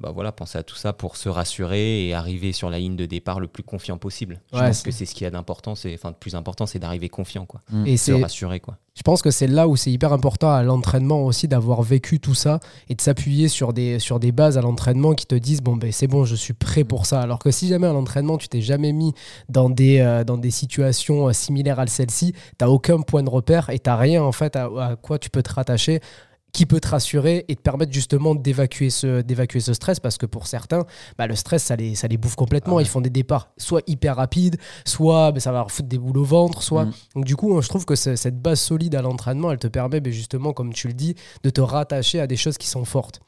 bah 0.00 0.10
voilà, 0.14 0.32
penser 0.32 0.58
à 0.58 0.62
tout 0.62 0.74
ça 0.76 0.92
pour 0.92 1.16
se 1.16 1.28
rassurer 1.28 2.06
et 2.08 2.14
arriver 2.14 2.52
sur 2.52 2.70
la 2.70 2.78
ligne 2.78 2.96
de 2.96 3.04
départ 3.06 3.40
le 3.40 3.46
plus 3.46 3.62
confiant 3.62 3.98
possible. 3.98 4.40
Je 4.52 4.58
Ouais, 4.58 4.66
pense 4.68 4.82
que 4.82 4.90
c'est 4.90 5.04
ce 5.04 5.14
qu'il 5.14 5.24
y 5.24 5.26
a 5.26 5.30
d'important, 5.30 5.74
c'est 5.74 5.92
enfin 5.94 6.10
de 6.12 6.16
plus 6.16 6.34
important, 6.34 6.64
c'est 6.66 6.78
d'arriver 6.78 7.08
confiant 7.08 7.44
quoi, 7.46 7.60
Et 7.84 7.96
se 7.98 8.12
rassurer 8.12 8.60
quoi. 8.60 8.78
je 8.94 9.02
pense 9.02 9.20
que 9.20 9.30
c'est 9.30 9.46
là 9.48 9.68
où 9.68 9.76
c'est 9.76 9.90
hyper 9.90 10.12
important 10.14 10.50
à 10.50 10.62
l'entraînement 10.62 11.22
aussi 11.24 11.46
d'avoir 11.46 11.82
vécu 11.82 12.20
tout 12.20 12.34
ça 12.34 12.58
et 12.88 12.94
de 12.94 13.00
s'appuyer 13.00 13.48
sur 13.48 13.72
des, 13.74 13.98
sur 13.98 14.18
des 14.18 14.32
bases 14.32 14.56
à 14.56 14.62
l'entraînement 14.62 15.12
qui 15.14 15.26
te 15.26 15.34
disent 15.34 15.60
bon 15.62 15.76
ben 15.76 15.92
c'est 15.92 16.06
bon 16.06 16.24
je 16.24 16.34
suis 16.34 16.54
prêt 16.54 16.84
pour 16.84 17.04
ça 17.04 17.20
alors 17.20 17.38
que 17.38 17.50
si 17.50 17.68
jamais 17.68 17.86
à 17.86 17.92
l'entraînement 17.92 18.38
tu 18.38 18.48
t'es 18.48 18.62
jamais 18.62 18.92
mis 18.92 19.12
dans 19.50 19.68
des, 19.68 19.98
euh, 20.00 20.24
dans 20.24 20.38
des 20.38 20.50
situations 20.50 21.28
euh, 21.28 21.32
similaires 21.32 21.78
à 21.80 21.86
celle-ci 21.86 22.32
t'as 22.56 22.68
aucun 22.68 23.00
point 23.02 23.22
de 23.22 23.28
repère 23.30 23.68
et 23.70 23.78
t'as 23.78 23.96
rien 23.96 24.22
en 24.22 24.32
fait 24.32 24.56
à, 24.56 24.64
à 24.80 24.96
quoi 24.96 25.18
tu 25.18 25.28
peux 25.28 25.42
te 25.42 25.52
rattacher 25.52 26.00
qui 26.56 26.64
peut 26.64 26.80
te 26.80 26.88
rassurer 26.88 27.44
et 27.48 27.54
te 27.54 27.60
permettre 27.60 27.92
justement 27.92 28.34
d'évacuer 28.34 28.88
ce, 28.88 29.20
d'évacuer 29.20 29.60
ce 29.60 29.74
stress 29.74 30.00
parce 30.00 30.16
que 30.16 30.24
pour 30.24 30.46
certains, 30.46 30.86
bah, 31.18 31.26
le 31.26 31.36
stress, 31.36 31.62
ça 31.64 31.76
les, 31.76 31.94
ça 31.94 32.08
les 32.08 32.16
bouffe 32.16 32.34
complètement. 32.34 32.72
Ah 32.72 32.76
ouais. 32.76 32.82
Ils 32.84 32.88
font 32.88 33.02
des 33.02 33.10
départs 33.10 33.50
soit 33.58 33.82
hyper 33.86 34.16
rapides, 34.16 34.56
soit 34.86 35.32
bah, 35.32 35.40
ça 35.40 35.52
va 35.52 35.58
leur 35.58 35.70
foutre 35.70 35.88
des 35.90 35.98
boules 35.98 36.16
au 36.16 36.24
ventre, 36.24 36.62
soit... 36.62 36.86
Mm. 36.86 36.92
Donc 37.16 37.24
du 37.26 37.36
coup, 37.36 37.60
je 37.60 37.68
trouve 37.68 37.84
que 37.84 37.94
ce- 37.94 38.16
cette 38.16 38.40
base 38.40 38.58
solide 38.58 38.94
à 38.94 39.02
l'entraînement, 39.02 39.52
elle 39.52 39.58
te 39.58 39.66
permet 39.68 40.00
bah, 40.00 40.10
justement, 40.10 40.54
comme 40.54 40.72
tu 40.72 40.88
le 40.88 40.94
dis, 40.94 41.14
de 41.42 41.50
te 41.50 41.60
rattacher 41.60 42.20
à 42.20 42.26
des 42.26 42.36
choses 42.36 42.56
qui 42.56 42.68
sont 42.68 42.86
fortes. 42.86 43.20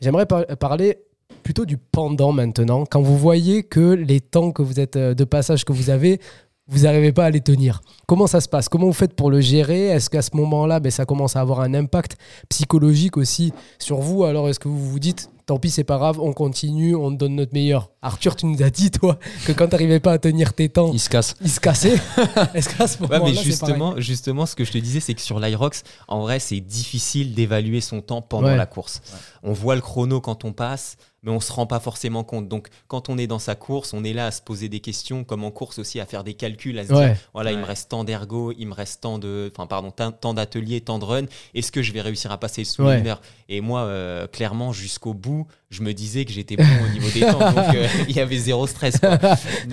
J'aimerais 0.00 0.26
par- 0.26 0.46
parler 0.46 0.98
plutôt 1.42 1.66
du 1.66 1.78
pendant 1.78 2.30
maintenant. 2.30 2.84
Quand 2.86 3.02
vous 3.02 3.18
voyez 3.18 3.64
que 3.64 3.80
les 3.94 4.20
temps 4.20 4.52
que 4.52 4.62
vous 4.62 4.78
êtes 4.78 4.94
euh, 4.94 5.14
de 5.14 5.24
passage 5.24 5.64
que 5.64 5.72
vous 5.72 5.90
avez, 5.90 6.20
vous 6.68 6.80
n'arrivez 6.80 7.12
pas 7.12 7.24
à 7.24 7.30
les 7.30 7.40
tenir. 7.40 7.80
Comment 8.06 8.26
ça 8.26 8.40
se 8.40 8.48
passe? 8.48 8.68
Comment 8.68 8.86
vous 8.86 8.92
faites 8.92 9.14
pour 9.14 9.30
le 9.30 9.40
gérer? 9.40 9.86
Est-ce 9.86 10.10
qu'à 10.10 10.22
ce 10.22 10.30
moment-là, 10.34 10.80
ben, 10.80 10.90
ça 10.90 11.04
commence 11.06 11.34
à 11.36 11.40
avoir 11.40 11.60
un 11.60 11.72
impact 11.74 12.16
psychologique 12.48 13.16
aussi 13.16 13.52
sur 13.78 13.98
vous? 13.98 14.24
Alors 14.24 14.48
est-ce 14.48 14.60
que 14.60 14.68
vous 14.68 14.78
vous 14.90 14.98
dites, 14.98 15.30
tant 15.46 15.58
pis, 15.58 15.70
c'est 15.70 15.84
pas 15.84 15.96
grave, 15.98 16.18
on 16.20 16.32
continue, 16.32 16.94
on 16.94 17.10
donne 17.10 17.36
notre 17.36 17.52
meilleur? 17.54 17.90
Arthur, 18.02 18.36
tu 18.36 18.46
nous 18.46 18.62
as 18.62 18.70
dit, 18.70 18.90
toi, 18.90 19.18
que 19.46 19.52
quand 19.52 19.66
tu 19.66 19.72
n'arrivais 19.72 20.00
pas 20.00 20.12
à 20.12 20.18
tenir 20.18 20.52
tes 20.54 20.68
temps, 20.68 20.90
Il 20.92 21.00
se 21.00 21.08
casse. 21.08 21.34
il 21.40 21.50
se 21.50 21.58
cassait. 21.60 21.94
est-ce 22.54 22.68
qu'à 22.76 22.86
ce 22.86 23.02
moment-là, 23.02 23.32
justement, 23.32 23.94
justement, 23.98 24.46
ce 24.46 24.54
que 24.54 24.64
je 24.64 24.72
te 24.72 24.78
disais, 24.78 25.00
c'est 25.00 25.14
que 25.14 25.20
sur 25.20 25.40
l'Irox, 25.40 25.82
en 26.06 26.20
vrai, 26.20 26.38
c'est 26.38 26.60
difficile 26.60 27.34
d'évaluer 27.34 27.80
son 27.80 28.00
temps 28.00 28.22
pendant 28.22 28.48
Ouais. 28.48 28.56
la 28.56 28.66
course. 28.66 29.00
On 29.42 29.52
voit 29.52 29.74
le 29.74 29.80
chrono 29.80 30.20
quand 30.20 30.44
on 30.44 30.52
passe, 30.52 30.96
mais 31.22 31.30
on 31.30 31.40
se 31.40 31.52
rend 31.52 31.66
pas 31.66 31.80
forcément 31.80 32.24
compte. 32.24 32.48
Donc, 32.48 32.68
quand 32.86 33.08
on 33.08 33.18
est 33.18 33.26
dans 33.26 33.38
sa 33.38 33.54
course, 33.54 33.92
on 33.92 34.04
est 34.04 34.12
là 34.12 34.26
à 34.26 34.30
se 34.30 34.40
poser 34.42 34.68
des 34.68 34.80
questions, 34.80 35.24
comme 35.24 35.44
en 35.44 35.50
course 35.50 35.78
aussi, 35.78 35.98
à 36.00 36.06
faire 36.06 36.24
des 36.24 36.34
calculs, 36.34 36.78
à 36.78 36.86
se 36.86 36.92
Ouais. 36.92 37.08
dire, 37.08 37.16
voilà, 37.34 37.52
il 37.52 37.58
me 37.58 37.64
reste 37.64 37.90
tant 37.90 38.04
d'ergo, 38.04 38.52
il 38.58 38.66
me 38.66 38.74
reste 38.74 39.00
tant 39.02 39.18
de, 39.18 39.50
enfin, 39.54 39.66
pardon, 39.66 39.90
tant 39.90 40.34
d'ateliers, 40.34 40.80
tant 40.80 40.98
de 40.98 41.04
run. 41.04 41.24
Est-ce 41.54 41.72
que 41.72 41.82
je 41.82 41.92
vais 41.92 42.00
réussir 42.00 42.30
à 42.32 42.38
passer 42.38 42.64
sous 42.64 42.82
Ouais. 42.84 43.00
une 43.00 43.06
heure 43.08 43.20
Et 43.48 43.60
moi, 43.60 43.80
euh, 43.82 44.26
clairement, 44.26 44.72
jusqu'au 44.72 45.14
bout, 45.14 45.46
je 45.70 45.82
me 45.82 45.92
disais 45.92 46.24
que 46.24 46.32
j'étais 46.32 46.56
bon 46.56 46.64
au 46.86 46.92
niveau 46.92 47.10
des 47.10 47.20
temps, 47.20 47.38
donc 47.52 47.74
euh, 47.74 47.86
il 48.08 48.16
y 48.16 48.20
avait 48.20 48.38
zéro 48.38 48.66
stress. 48.66 48.98
Quoi. 49.00 49.18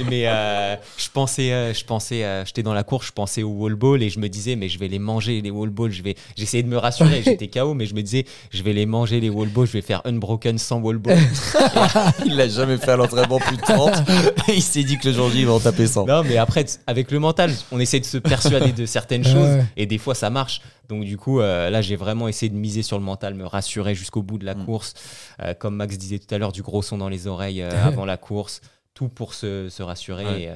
Mais 0.09 0.27
euh, 0.27 0.75
je 0.97 1.09
pensais, 1.09 1.53
euh, 1.53 1.73
je 1.73 1.85
pensais, 1.85 2.23
euh, 2.25 2.43
j'étais 2.45 2.63
dans 2.63 2.73
la 2.73 2.83
course, 2.83 3.07
je 3.07 3.11
pensais 3.13 3.43
au 3.43 3.49
wall 3.49 3.75
ball 3.75 4.03
et 4.03 4.09
je 4.09 4.19
me 4.19 4.27
disais, 4.27 4.55
mais 4.57 4.67
je 4.67 4.77
vais 4.77 4.87
les 4.89 4.99
manger 4.99 5.41
les 5.41 5.51
wall 5.51 5.69
balls. 5.69 5.91
Je 5.91 6.03
vais, 6.03 6.15
j'essayais 6.35 6.63
de 6.63 6.67
me 6.67 6.77
rassurer, 6.77 7.21
j'étais 7.23 7.47
KO, 7.47 7.73
mais 7.73 7.85
je 7.85 7.95
me 7.95 8.01
disais, 8.01 8.25
je 8.51 8.61
vais 8.63 8.73
les 8.73 8.85
manger 8.85 9.19
les 9.21 9.29
wall 9.29 9.47
balls, 9.49 9.67
je 9.67 9.73
vais 9.73 9.81
faire 9.81 10.01
unbroken 10.05 10.57
sans 10.57 10.79
wall 10.81 10.97
ball. 10.97 11.17
Il 12.25 12.35
l'a 12.35 12.47
jamais 12.47 12.77
fait 12.77 12.91
à 12.91 12.95
l'entraînement 12.95 13.39
plus 13.39 13.57
de 13.57 13.61
30. 13.61 14.03
il 14.49 14.61
s'est 14.61 14.83
dit 14.83 14.97
que 14.97 15.07
le 15.07 15.13
jour 15.13 15.29
J, 15.29 15.39
il 15.41 15.45
va 15.47 15.53
en 15.53 15.59
taper 15.59 15.87
100. 15.87 16.05
non, 16.05 16.23
mais 16.23 16.37
après, 16.37 16.65
avec 16.87 17.11
le 17.11 17.19
mental, 17.19 17.51
on 17.71 17.79
essaie 17.79 17.99
de 17.99 18.05
se 18.05 18.17
persuader 18.17 18.71
de 18.71 18.85
certaines 18.85 19.23
choses 19.25 19.35
ouais. 19.57 19.65
et 19.77 19.85
des 19.85 19.97
fois 19.97 20.15
ça 20.15 20.29
marche. 20.29 20.61
Donc 20.89 21.03
du 21.03 21.17
coup, 21.17 21.39
euh, 21.39 21.69
là, 21.69 21.81
j'ai 21.81 21.95
vraiment 21.95 22.27
essayé 22.27 22.49
de 22.49 22.55
miser 22.57 22.83
sur 22.83 22.97
le 22.97 23.03
mental, 23.03 23.33
me 23.33 23.45
rassurer 23.45 23.95
jusqu'au 23.95 24.21
bout 24.21 24.37
de 24.37 24.45
la 24.45 24.55
Mm. 24.55 24.65
course. 24.65 24.93
Euh, 25.41 25.53
comme 25.53 25.75
Max 25.75 25.97
disait 25.97 26.19
tout 26.19 26.33
à 26.33 26.37
l'heure, 26.37 26.51
du 26.51 26.61
gros 26.61 26.81
son 26.81 26.97
dans 26.97 27.09
les 27.09 27.27
oreilles 27.27 27.61
euh, 27.61 27.69
avant 27.85 28.05
la 28.05 28.17
course, 28.17 28.61
tout 28.93 29.09
pour 29.09 29.33
se, 29.33 29.67
se 29.69 29.83
rassurer. 29.83 30.25
Ouais. 30.25 30.41
Et, 30.43 30.49
euh, 30.49 30.55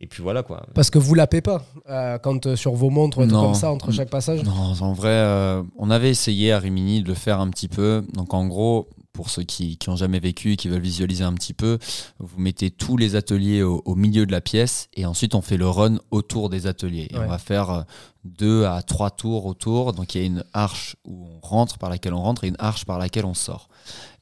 et 0.00 0.06
puis 0.08 0.20
voilà 0.22 0.42
quoi. 0.42 0.66
Parce 0.74 0.90
que 0.90 0.98
vous 0.98 1.14
lapez 1.14 1.40
pas 1.40 1.62
euh, 1.88 2.18
quand 2.18 2.46
euh, 2.46 2.56
sur 2.56 2.72
vos 2.74 2.90
montres, 2.90 3.18
ou 3.18 3.28
comme 3.28 3.54
ça, 3.54 3.70
entre 3.70 3.92
chaque 3.92 4.10
passage 4.10 4.42
Non, 4.42 4.74
en 4.80 4.92
vrai, 4.92 5.10
euh, 5.10 5.62
on 5.78 5.90
avait 5.90 6.10
essayé 6.10 6.50
à 6.52 6.58
Rimini 6.58 7.02
de 7.04 7.08
le 7.08 7.14
faire 7.14 7.38
un 7.40 7.48
petit 7.50 7.68
peu. 7.68 8.04
Donc 8.12 8.34
en 8.34 8.46
gros, 8.46 8.88
pour 9.12 9.28
ceux 9.30 9.42
qui 9.42 9.78
n'ont 9.86 9.96
jamais 9.96 10.20
vécu 10.20 10.52
et 10.52 10.56
qui 10.56 10.68
veulent 10.68 10.80
visualiser 10.82 11.22
un 11.24 11.34
petit 11.34 11.52
peu, 11.54 11.78
vous 12.18 12.40
mettez 12.40 12.70
tous 12.70 12.96
les 12.96 13.14
ateliers 13.14 13.62
au, 13.62 13.82
au 13.84 13.94
milieu 13.94 14.24
de 14.26 14.32
la 14.32 14.40
pièce 14.40 14.88
et 14.94 15.04
ensuite 15.04 15.34
on 15.34 15.42
fait 15.42 15.56
le 15.58 15.68
run 15.68 15.98
autour 16.10 16.48
des 16.48 16.66
ateliers. 16.66 17.08
Et 17.10 17.18
Ouais. 17.18 17.24
on 17.26 17.28
va 17.28 17.38
faire 17.38 17.70
euh, 17.70 17.82
deux 18.24 18.64
à 18.64 18.80
trois 18.82 19.10
tours 19.10 19.44
autour. 19.46 19.92
Donc 19.92 20.14
il 20.14 20.20
y 20.20 20.24
a 20.24 20.26
une 20.26 20.44
arche 20.54 20.96
où 21.04 21.26
on 21.26 21.46
rentre, 21.46 21.76
par 21.78 21.90
laquelle 21.90 22.14
on 22.14 22.22
rentre, 22.22 22.44
et 22.44 22.48
une 22.48 22.56
arche 22.58 22.84
par 22.86 22.98
laquelle 22.98 23.26
on 23.26 23.34
sort. 23.34 23.68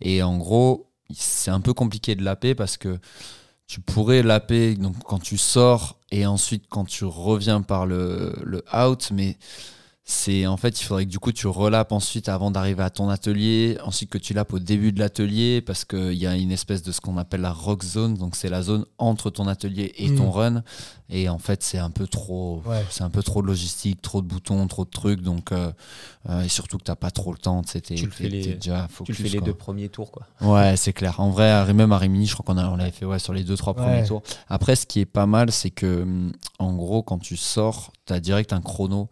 Et 0.01 0.23
en 0.23 0.37
gros, 0.39 0.91
c'est 1.15 1.51
un 1.51 1.61
peu 1.61 1.73
compliqué 1.75 2.15
de 2.17 2.25
laper 2.25 2.55
parce 2.55 2.77
que 2.77 2.99
tu 3.69 3.81
pourrais 3.81 4.23
laper 4.25 4.75
donc 4.75 4.97
quand 5.05 5.21
tu 5.21 5.39
sors 5.39 5.99
et 6.11 6.27
ensuite 6.27 6.65
quand 6.69 6.85
tu 6.85 7.05
reviens 7.05 7.63
par 7.63 7.87
le, 7.87 8.35
le 8.43 8.65
out, 8.77 9.11
mais 9.13 9.37
c'est 10.11 10.47
en 10.47 10.57
fait 10.57 10.81
il 10.81 10.85
faudrait 10.85 11.05
que 11.05 11.11
du 11.11 11.19
coup 11.21 11.31
tu 11.31 11.47
relapes 11.47 11.93
ensuite 11.93 12.29
avant 12.29 12.51
d'arriver 12.51 12.83
à 12.83 12.91
ton 12.91 13.09
atelier, 13.09 13.79
ensuite 13.85 14.11
que 14.11 14.19
tu 14.19 14.35
lapes 14.35 14.53
au 14.53 14.59
début 14.59 14.91
de 14.93 14.99
l'atelier 14.99 15.61
parce 15.61 15.85
qu'il 15.85 16.15
y 16.15 16.27
a 16.27 16.35
une 16.37 16.51
espèce 16.51 16.83
de 16.83 16.91
ce 16.91 17.01
qu'on 17.01 17.17
appelle 17.17 17.43
la 17.43 17.53
rock 17.53 17.85
zone, 17.85 18.15
donc 18.15 18.35
c'est 18.35 18.49
la 18.49 18.63
zone 18.63 18.85
entre 18.99 19.31
ton 19.31 19.47
atelier 19.47 19.93
et 19.97 20.13
ton 20.15 20.27
Mm. 20.27 20.31
run, 20.31 20.63
et 21.11 21.29
en 21.29 21.39
fait 21.39 21.63
c'est 21.63 21.79
un 21.79 21.91
peu 21.91 22.09
trop, 22.09 22.61
Ouais. 22.67 22.85
c'est 22.91 23.05
un 23.05 23.11
peu 23.11 23.23
trop 23.23 23.41
de 23.41 23.47
logistique, 23.47 24.03
trop 24.03 24.21
de 24.21 24.27
boutons, 24.27 24.67
trop 24.67 24.85
de 24.85 24.91
trucs, 24.91 25.21
donc 25.23 25.53
euh, 25.53 25.71
euh, 26.29 26.43
et 26.43 26.49
surtout 26.49 26.79
que 26.79 26.85
t'as 26.85 26.97
pas 26.97 27.13
trop 27.13 27.31
le 27.33 27.39
temps, 27.39 27.63
t'es- 27.63 27.81
Tu 27.81 28.05
le 28.05 28.11
fais 28.11 28.29
les- 28.29 28.55
déjà 28.55 28.89
Tu 29.05 29.13
le 29.13 29.17
fais 29.17 29.29
les 29.29 29.41
deux 29.41 29.55
premiers 29.55 29.89
tours 29.89 30.11
quoi. 30.11 30.27
Ouais, 30.41 30.77
c'est 30.77 30.93
clair. 30.93 31.21
En 31.21 31.31
vrai, 31.31 31.73
même 31.73 31.93
à 31.93 31.99
Rimini, 31.99 32.27
je 32.27 32.35
crois 32.35 32.45
qu'on 32.45 32.59
a- 32.61 32.69
on 32.69 32.77
l'avait 32.77 32.91
fait 32.91 33.07
ouais, 33.07 33.19
sur 33.21 33.33
les 33.33 33.45
deux, 33.45 33.57
trois 33.57 33.75
premiers 33.75 34.05
tours. 34.05 34.23
Après, 34.49 34.75
ce 34.75 34.87
qui 34.87 34.99
est 35.01 35.07
pas 35.07 35.27
mal, 35.27 35.53
c'est 35.53 35.71
que, 35.71 36.03
hum, 36.03 36.33
en 36.59 36.75
gros, 36.75 37.03
quand 37.05 37.19
tu 37.19 37.37
sors, 37.37 37.93
tu 38.07 38.13
as 38.13 38.19
direct 38.21 38.53
un 38.53 38.61
chrono 38.61 39.09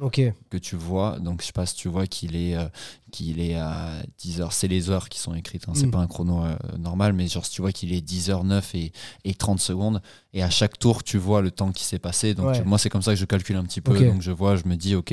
que 0.51 0.59
tu 0.59 0.75
vois. 0.77 0.88
Donc, 1.21 1.43
je 1.43 1.47
sais 1.47 1.53
pas 1.53 1.67
si 1.67 1.75
tu 1.77 1.89
vois 1.89 2.07
qu'il 2.07 2.37
est, 2.37 2.57
euh, 2.57 2.67
qu'il 3.11 3.41
est 3.41 3.55
à 3.57 3.91
10 4.19 4.41
heures. 4.41 4.53
C'est 4.53 4.69
les 4.69 4.91
heures 4.91 5.09
qui 5.09 5.19
sont 5.19 5.35
écrites. 5.35 5.65
hein. 5.69 5.73
C'est 5.75 5.87
Mm. 5.87 5.91
pas 5.91 5.99
un 5.99 6.07
chrono 6.07 6.45
euh, 6.45 6.57
normal, 6.79 7.13
mais 7.13 7.27
genre, 7.29 7.45
si 7.45 7.53
tu 7.53 7.61
vois 7.63 7.73
qu'il 7.73 7.93
est 7.93 8.01
10h09 8.01 8.75
et, 8.75 8.93
et 9.25 9.35
30 9.35 9.61
secondes. 9.61 10.01
Et 10.35 10.43
à 10.43 10.51
chaque 10.51 10.79
tour, 10.79 11.03
tu 11.03 11.17
vois 11.17 11.41
le 11.41 11.51
temps 11.51 11.73
qui 11.73 11.85
s'est 11.85 11.99
passé. 11.99 12.35
Donc, 12.35 12.49
Ouais. 12.49 12.61
tu- 12.61 12.65
moi, 12.69 12.79
c'est 12.79 12.91
comme 12.91 13.01
ça 13.03 13.13
que 13.13 13.19
je 13.19 13.25
calcule 13.25 13.57
un 13.57 13.65
petit 13.65 13.81
peu. 13.81 13.93
Ok. 13.97 14.05
Donc, 14.07 14.21
je 14.23 14.31
vois, 14.31 14.57
je 14.57 14.65
me 14.67 14.77
dis, 14.77 14.95
OK, 14.95 15.13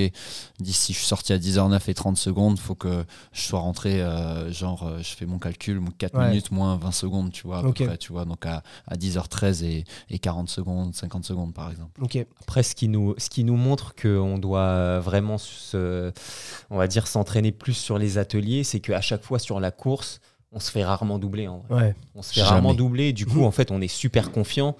d'ici, 0.59 0.91
je 0.93 0.97
suis 0.97 1.07
sorti 1.07 1.31
à 1.33 1.37
10h09 1.37 1.87
et 1.89 1.93
30 1.93 2.17
secondes, 2.17 2.59
faut 2.59 2.75
que 2.75 3.05
je 3.31 3.41
sois 3.41 3.59
rentré, 3.59 4.01
euh, 4.01 4.51
genre, 4.51 4.83
euh, 4.83 4.97
je 5.01 5.15
fais 5.15 5.25
mon 5.25 5.39
calcul, 5.39 5.79
mon 5.79 5.91
4 5.91 6.17
Ouais. 6.17 6.27
minutes 6.29 6.51
moins 6.51 6.75
20 6.77 6.91
secondes, 6.91 7.31
tu 7.31 7.47
vois, 7.47 7.59
à 7.59 7.63
peu 7.63 7.71
près, 7.73 7.97
tu 7.97 8.11
vois. 8.11 8.25
Donc, 8.25 8.45
à, 8.45 8.61
à 8.87 8.97
10h13 8.97 9.63
et, 9.63 9.85
et 10.09 10.19
40 10.19 10.49
secondes, 10.49 10.93
50 10.93 11.23
secondes, 11.25 11.53
par 11.53 11.71
exemple. 11.71 12.01
Ok. 12.03 12.17
Après, 12.41 12.61
ce 12.63 12.75
qui 12.75 12.89
nous, 12.89 13.15
ce 13.17 13.29
qui 13.29 13.43
nous 13.45 13.55
montre 13.57 13.95
qu'on 13.95 14.37
doit 14.37 14.99
vraiment 14.99 15.37
se, 15.37 16.11
on 16.69 16.77
va 16.77 16.87
dire, 16.87 17.07
s'entraîner 17.07 17.51
plus 17.53 17.73
sur 17.85 17.97
les 17.97 18.17
ateliers, 18.17 18.63
c'est 18.63 18.79
qu'à 18.79 19.01
chaque 19.01 19.23
fois 19.23 19.39
sur 19.39 19.59
la 19.59 19.71
course, 19.71 20.19
on 20.51 20.59
se 20.59 20.71
fait 20.71 20.83
rarement 20.83 21.19
doubler. 21.19 21.47
En 21.47 21.59
vrai. 21.69 21.83
Ouais. 21.83 21.95
On 22.15 22.21
se 22.21 22.29
fait 22.33 22.39
Jamais. 22.41 22.49
rarement 22.49 22.73
doubler. 22.73 23.13
Du 23.13 23.25
coup, 23.25 23.43
en 23.45 23.51
fait, 23.51 23.71
on 23.71 23.79
est 23.81 23.87
super 23.87 24.31
confiant. 24.31 24.75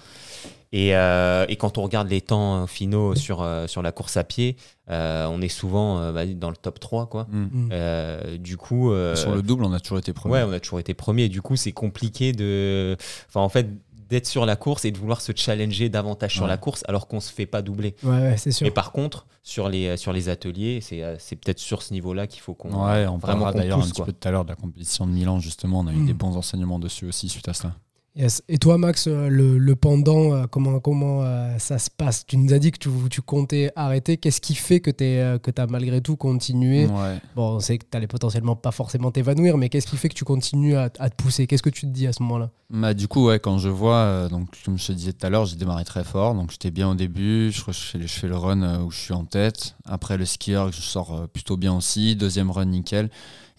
Et, 0.72 0.94
euh, 0.96 1.46
et 1.48 1.56
quand 1.56 1.78
on 1.78 1.84
regarde 1.84 2.10
les 2.10 2.20
temps 2.20 2.68
finaux 2.68 3.16
sur, 3.16 3.42
euh, 3.42 3.66
sur 3.68 3.82
la 3.82 3.94
course 3.94 4.18
à 4.18 4.26
pied, 4.26 4.58
euh, 4.90 5.26
on 5.28 5.42
est 5.42 5.48
souvent 5.48 6.00
euh, 6.00 6.12
bah, 6.12 6.26
dans 6.26 6.50
le 6.50 6.56
top 6.58 6.80
3. 6.82 7.06
Quoi. 7.08 7.28
Mm. 7.30 7.70
Euh, 7.72 8.38
du 8.38 8.58
coup, 8.58 8.92
euh, 8.92 9.16
Sur 9.16 9.34
le 9.34 9.42
double, 9.42 9.64
on 9.64 9.72
a 9.72 9.80
toujours 9.80 10.00
été 10.00 10.12
premier. 10.12 10.34
Ouais, 10.36 10.44
on 10.44 10.52
a 10.52 10.60
toujours 10.60 10.80
été 10.80 10.94
premier. 10.94 11.30
Du 11.30 11.42
coup, 11.42 11.56
c'est 11.56 11.72
compliqué 11.72 12.34
de. 12.34 12.98
Enfin, 13.30 13.40
en 13.40 13.48
fait, 13.50 13.68
d'être 14.16 14.28
sur 14.28 14.46
la 14.46 14.56
course 14.56 14.86
et 14.86 14.92
de 14.92 14.98
vouloir 14.98 15.20
se 15.20 15.34
challenger 15.36 15.90
davantage 15.90 16.36
sur 16.36 16.48
la 16.48 16.58
course 16.58 16.84
alors 16.88 17.08
qu'on 17.08 17.20
se 17.20 17.32
fait 17.32 17.46
pas 17.46 17.62
doubler. 17.62 17.96
Ouais, 18.04 18.12
ouais, 18.12 18.38
c'est 18.38 18.52
sûr. 18.52 18.66
Mais 18.66 18.72
par 18.72 18.94
contre, 18.94 19.28
sur 19.44 19.68
les, 19.68 19.98
sur 19.98 20.14
les 20.14 20.30
ateliers, 20.30 20.80
c'est 20.82 21.04
euh, 21.04 21.18
c'est 21.20 21.36
peut-être 21.36 21.60
sur 21.60 21.82
ce 21.82 21.92
niveau-là 21.94 22.26
qu'il 22.28 22.42
faut 22.42 22.54
qu'on. 22.54 22.70
Ouais, 22.70 23.06
on 23.08 23.18
vraiment 23.18 23.44
parlera 23.44 23.54
d'ailleurs 23.54 23.80
un 23.80 23.88
petit 23.88 24.02
peu 24.02 24.14
tout 24.14 24.28
à 24.28 24.32
l'heure 24.32 24.46
de 24.46 24.50
la 24.50 24.56
compétition 24.56 25.06
de 25.06 25.12
Milan, 25.12 25.40
justement. 25.40 25.82
On 25.82 25.88
a 25.88 25.94
eu 25.94 26.06
des 26.06 26.14
bons 26.14 26.38
enseignements 26.38 26.80
dessus 26.80 27.06
aussi 27.06 27.28
suite 27.28 27.48
à 27.50 27.54
cela. 27.54 27.74
Yes. 28.18 28.42
Et 28.48 28.58
toi, 28.60 28.78
Max, 28.78 29.08
euh, 29.08 29.28
le, 29.28 29.58
le 29.58 29.76
pendant, 29.76 30.34
euh, 30.34 30.46
comment, 30.50 30.80
comment 30.80 31.24
euh, 31.24 31.58
ça 31.58 31.78
se 31.78 31.90
passe? 31.90 32.26
Tu 32.26 32.38
nous 32.38 32.54
as 32.54 32.60
dit 32.60 32.72
que 32.72 32.78
tu, 32.78 32.90
tu 33.10 33.22
comptais 33.22 33.72
arrêter. 33.76 34.16
Qu'est-ce 34.16 34.40
qui 34.40 34.56
fait 34.56 34.80
que 34.80 34.90
tu 34.90 35.62
as 35.62 35.68
malgré 35.68 36.00
tout 36.00 36.16
continué? 36.16 36.86
Ouais. 36.86 37.20
Bon, 37.36 37.56
on 37.56 37.60
sait 37.60 37.78
que 37.78 37.84
tu 37.90 37.98
allais 37.98 38.08
potentiellement 38.08 38.56
pas 38.56 38.72
forcément 38.72 39.12
t'évanouir, 39.12 39.58
mais 39.58 39.68
qu'est-ce 39.68 39.88
qui 39.88 39.98
fait 39.98 40.08
que 40.08 40.14
tu 40.14 40.24
continues 40.24 40.78
à, 40.78 40.90
à 40.98 41.10
te 41.10 41.16
pousser? 41.16 41.46
Qu'est-ce 41.46 41.62
que 41.64 41.70
tu 41.70 41.82
te 41.82 41.92
dis 41.92 42.08
à 42.08 42.14
ce 42.14 42.24
moment-là? 42.24 42.52
Bah, 42.70 42.94
du 42.94 43.10
coup, 43.10 43.26
ouais, 43.26 43.40
quand 43.40 43.58
je 43.58 43.68
vois, 43.68 43.96
euh, 43.96 44.30
donc, 44.30 44.48
comme 44.64 44.78
je 44.78 44.88
te 44.88 44.92
disais 44.94 45.12
tout 45.12 45.26
à 45.26 45.30
l'heure, 45.30 45.46
j'ai 45.46 45.58
démarré 45.58 45.84
très 45.84 46.06
fort. 46.06 46.36
Donc, 46.36 46.52
j'étais 46.52 46.72
bien 46.72 46.90
au 46.90 46.96
début. 46.96 47.52
Je, 47.52 47.60
je, 47.68 47.72
fais, 47.72 48.02
je 48.02 48.08
fais 48.08 48.28
le 48.28 48.38
run 48.38 48.82
où 48.82 48.92
je 48.92 48.98
suis 48.98 49.14
en 49.14 49.26
tête. 49.26 49.76
Après, 49.84 50.16
le 50.16 50.24
skieur, 50.24 50.72
je 50.72 50.80
sors 50.80 51.28
plutôt 51.28 51.58
bien 51.58 51.76
aussi. 51.76 52.16
Deuxième 52.16 52.50
run, 52.50 52.66
nickel. 52.66 53.10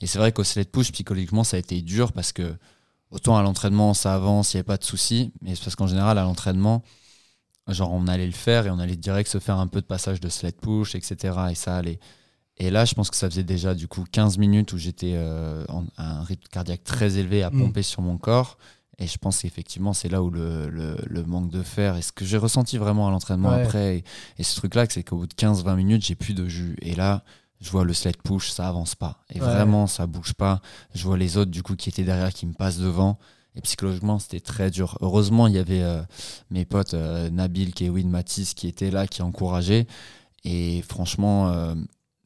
Et 0.01 0.07
c'est 0.07 0.19
vrai 0.19 0.33
qu'au 0.33 0.45
sled 0.45 0.71
push, 0.71 0.93
psychologiquement, 0.93 1.45
ça 1.45 1.59
a 1.59 1.61
été 1.61 1.83
dur 1.83 2.13
parce 2.13 2.33
que 2.33 2.55
autant 3.11 3.37
à 3.37 3.43
l'entraînement, 3.43 3.95
ça 3.95 4.15
avance, 4.15 4.53
il 4.53 4.57
n'y 4.57 4.61
avait 4.61 4.67
pas 4.67 4.77
de 4.77 4.85
souci. 4.85 5.33
Mais 5.43 5.55
c'est 5.55 5.65
parce 5.65 5.77
qu'en 5.77 5.87
général, 5.87 6.19
à 6.19 6.23
l'entraînement, 6.23 6.83
genre, 7.69 7.93
on 7.93 8.07
allait 8.07 8.27
le 8.27 8.33
faire 8.33 8.67
et 8.67 8.71
on 8.71 8.79
allait 8.79 8.97
direct 8.97 9.29
se 9.31 9.39
faire 9.39 9.59
un 9.59 9.67
peu 9.67 9.81
de 9.81 9.87
passage 9.87 10.21
de 10.21 10.29
sled 10.29 10.57
push, 10.57 10.95
etc. 10.95 11.37
Et 11.51 11.55
ça 11.55 11.77
allait. 11.77 11.99
Et 12.59 12.71
là, 12.71 12.85
je 12.85 12.95
pense 12.95 13.11
que 13.11 13.17
ça 13.17 13.29
faisait 13.29 13.43
déjà 13.43 13.75
du 13.75 13.87
coup 13.87 14.05
15 14.11 14.39
minutes 14.39 14.73
où 14.73 14.79
j'étais 14.79 15.13
euh, 15.15 15.65
à 15.99 16.21
un 16.21 16.23
rythme 16.25 16.47
cardiaque 16.51 16.85
très 16.85 17.19
élevé 17.19 17.43
à 17.43 17.51
Mm. 17.51 17.59
pomper 17.59 17.83
sur 17.83 18.01
mon 18.03 18.17
corps. 18.19 18.57
Et 18.99 19.07
je 19.07 19.19
pense 19.19 19.43
qu'effectivement, 19.43 19.93
c'est 19.93 20.09
là 20.09 20.23
où 20.23 20.31
le, 20.31 20.71
le- 20.71 20.97
le 21.05 21.23
manque 21.25 21.51
de 21.51 21.63
fer, 21.63 21.97
et 21.99 22.03
ce 22.03 22.13
que 22.13 22.25
j'ai 22.25 22.39
ressenti 22.39 22.79
vraiment 22.79 23.07
à 23.09 23.11
l'entraînement 23.11 23.51
Ouais. 23.51 23.63
après, 23.63 23.97
et, 23.99 24.05
et 24.39 24.43
ce 24.43 24.57
truc-là, 24.57 24.87
c'est 24.89 25.03
qu'au 25.05 25.17
bout 25.19 25.27
de 25.27 25.35
15-20 25.35 25.77
minutes, 25.77 26.03
j'ai 26.07 26.15
plus 26.15 26.33
de 26.33 26.49
jus. 26.49 26.77
Et 26.81 26.95
là, 26.95 27.23
je 27.61 27.71
vois 27.71 27.85
le 27.85 27.93
sled 27.95 28.17
push, 28.23 28.51
ça 28.51 28.69
avance 28.69 28.95
pas. 28.95 29.23
Et 29.31 29.41
Ouais. 29.41 29.47
vraiment, 29.47 29.87
ça 29.87 30.07
bouge 30.07 30.35
pas. 30.35 30.61
Je 30.95 31.03
vois 31.05 31.17
les 31.17 31.37
autres, 31.37 31.51
du 31.51 31.63
coup, 31.63 31.77
qui 31.77 31.89
étaient 31.89 32.05
derrière, 32.05 32.33
qui 32.33 32.47
me 32.47 32.53
passent 32.55 32.79
devant. 32.79 33.19
Et 33.55 33.61
psychologiquement, 33.63 34.19
c'était 34.19 34.41
très 34.41 34.71
dur. 34.71 34.99
Heureusement, 35.01 35.47
il 35.47 35.55
y 35.55 35.59
avait 35.59 35.81
euh, 35.83 36.03
mes 36.51 36.67
potes 36.67 36.93
euh, 36.95 37.31
Nabil, 37.31 37.73
Kevin, 37.73 38.11
Mathis 38.11 38.53
qui 38.53 38.69
étaient 38.69 38.91
là, 38.91 39.07
qui 39.07 39.23
encourageaient. 39.23 39.87
Et 40.45 40.83
franchement, 40.83 41.49
euh, 41.49 41.75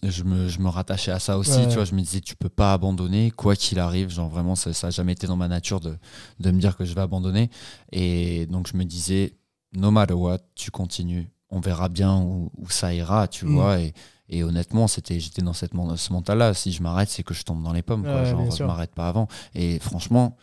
je, 0.03 0.25
me, 0.25 0.49
je 0.49 0.59
me 0.59 0.69
rattachais 0.69 1.13
à 1.13 1.21
ça 1.21 1.39
aussi. 1.39 1.53
Ouais. 1.53 1.69
Tu 1.69 1.75
vois, 1.75 1.85
je 1.85 1.95
me 1.95 2.01
disais, 2.01 2.21
tu 2.21 2.35
peux 2.35 2.49
pas 2.49 2.73
abandonner, 2.73 3.31
quoi 3.31 3.55
qu'il 3.55 3.79
arrive. 3.79 4.11
Genre, 4.11 4.29
vraiment, 4.29 4.57
ça 4.57 4.71
n'a 4.83 4.91
jamais 4.91 5.13
été 5.13 5.29
dans 5.29 5.37
ma 5.37 5.47
nature 5.47 5.79
de, 5.79 5.97
de 6.41 6.51
me 6.51 6.61
dire 6.61 6.77
que 6.77 6.85
je 6.85 6.95
vais 6.95 7.01
abandonner. 7.01 7.49
Et 7.93 8.47
donc, 8.47 8.67
je 8.67 8.77
me 8.77 8.85
disais, 8.85 9.37
no 9.73 9.93
matter 9.93 10.15
what, 10.15 10.39
tu 10.57 10.73
continues. 10.73 11.31
On 11.51 11.61
verra 11.61 11.89
bien 11.89 12.17
où, 12.21 12.51
où 12.59 12.69
ça 12.71 12.93
ira, 12.93 13.29
tu 13.29 13.45
Mm. 13.45 13.55
vois. 13.55 13.79
Et, 13.81 13.93
et 14.31 14.43
honnêtement, 14.45 14.87
c'était, 14.87 15.19
j'étais 15.21 15.43
dans 15.43 15.53
cette, 15.53 15.73
ce 15.97 16.13
mental-là. 16.13 16.55
Si 16.55 16.73
je 16.73 16.83
m'arrête, 16.83 17.09
c'est 17.11 17.23
que 17.25 17.35
je 17.35 17.43
tombe 17.43 17.63
dans 17.63 17.73
les 17.73 17.83
pommes. 17.83 18.03
Quoi. 18.05 18.23
Ouais, 18.23 18.31
Genre, 18.31 18.51
je 18.51 18.63
m'arrête 18.65 18.95
pas 18.95 19.09
avant. 19.09 19.27
Et 19.55 19.79
franchement, 19.81 20.37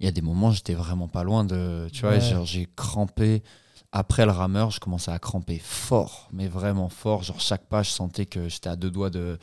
il 0.00 0.06
y 0.06 0.08
a 0.08 0.12
des 0.12 0.22
moments, 0.22 0.50
j'étais 0.50 0.74
vraiment 0.74 1.08
pas 1.08 1.22
loin 1.22 1.44
de. 1.44 1.88
Tu 1.92 2.02
vois, 2.02 2.16
Ouais. 2.16 2.44
j'ai 2.44 2.68
crampé. 2.76 3.42
Après 3.90 4.26
le 4.26 4.32
rameur, 4.32 4.70
je 4.70 4.80
commençais 4.80 5.10
à 5.10 5.18
cramper 5.18 5.58
fort, 5.58 6.28
mais 6.30 6.46
vraiment 6.46 6.90
fort. 6.90 7.22
Genre, 7.22 7.40
chaque 7.40 7.64
pas, 7.68 7.82
je 7.82 7.88
sentais 7.90 8.26
que 8.26 8.46
j'étais 8.48 8.68
à 8.68 8.76
deux 8.76 8.90
doigts 8.90 9.08
de. 9.08 9.38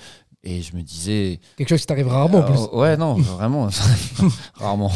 Et 0.48 0.62
je 0.62 0.76
me 0.76 0.84
disais. 0.84 1.40
Quelque 1.58 1.70
chose 1.70 1.82
qui 1.82 1.88
t'arrive 1.88 2.08
rarement 2.08 2.38
en 2.40 2.44
plus. 2.44 2.60
Euh, 2.60 2.78
ouais, 2.80 2.98
non, 2.98 3.16
vraiment. 3.16 3.68
rarement. 4.54 4.92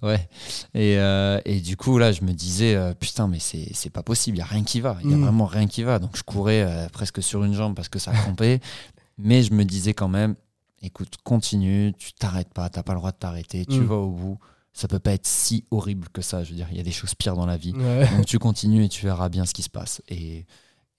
Ouais. 0.00 0.28
Et, 0.74 0.96
euh, 0.98 1.40
et 1.44 1.60
du 1.60 1.76
coup, 1.76 1.98
là, 1.98 2.12
je 2.12 2.22
me 2.22 2.32
disais, 2.32 2.74
euh, 2.76 2.94
putain, 2.94 3.26
mais 3.28 3.38
c'est 3.40 3.68
c'est 3.74 3.90
pas 3.90 4.02
possible, 4.04 4.36
il 4.36 4.40
n'y 4.40 4.44
a 4.44 4.46
rien 4.46 4.62
qui 4.64 4.80
va. 4.80 4.96
Il 5.02 5.08
n'y 5.08 5.14
a 5.14 5.16
Mm. 5.16 5.22
vraiment 5.22 5.46
rien 5.46 5.66
qui 5.66 5.82
va. 5.82 5.98
Donc, 5.98 6.16
je 6.16 6.22
courais 6.22 6.62
euh, 6.62 6.88
presque 6.88 7.22
sur 7.22 7.42
une 7.44 7.54
jambe 7.54 7.74
parce 7.74 7.88
que 7.88 7.98
ça 7.98 8.12
crampait. 8.12 8.60
mais 9.18 9.42
je 9.42 9.52
me 9.52 9.64
disais 9.64 9.92
quand 9.92 10.08
même, 10.08 10.36
écoute, 10.82 11.16
continue, 11.24 11.92
tu 11.98 12.12
t'arrêtes 12.12 12.52
pas, 12.54 12.68
t'as 12.70 12.82
pas 12.82 12.92
le 12.92 12.98
droit 12.98 13.10
de 13.12 13.16
t'arrêter, 13.16 13.66
tu 13.66 13.80
Mm. 13.80 13.86
vas 13.86 13.96
au 13.96 14.10
bout. 14.10 14.38
Ça 14.72 14.88
peut 14.88 14.98
pas 15.00 15.12
être 15.12 15.26
si 15.26 15.64
horrible 15.70 16.08
que 16.12 16.22
ça. 16.22 16.44
Je 16.44 16.50
veux 16.50 16.56
dire, 16.56 16.68
il 16.70 16.76
y 16.78 16.80
a 16.80 16.82
des 16.84 16.92
choses 16.92 17.14
pires 17.14 17.34
dans 17.36 17.44
la 17.44 17.56
vie. 17.58 17.72
Ouais. 17.74 18.08
Donc 18.16 18.24
tu 18.26 18.38
continues 18.38 18.84
et 18.84 18.88
tu 18.88 19.04
verras 19.04 19.28
bien 19.28 19.44
ce 19.46 19.52
qui 19.52 19.62
se 19.62 19.68
passe. 19.68 20.00
Et, 20.08 20.46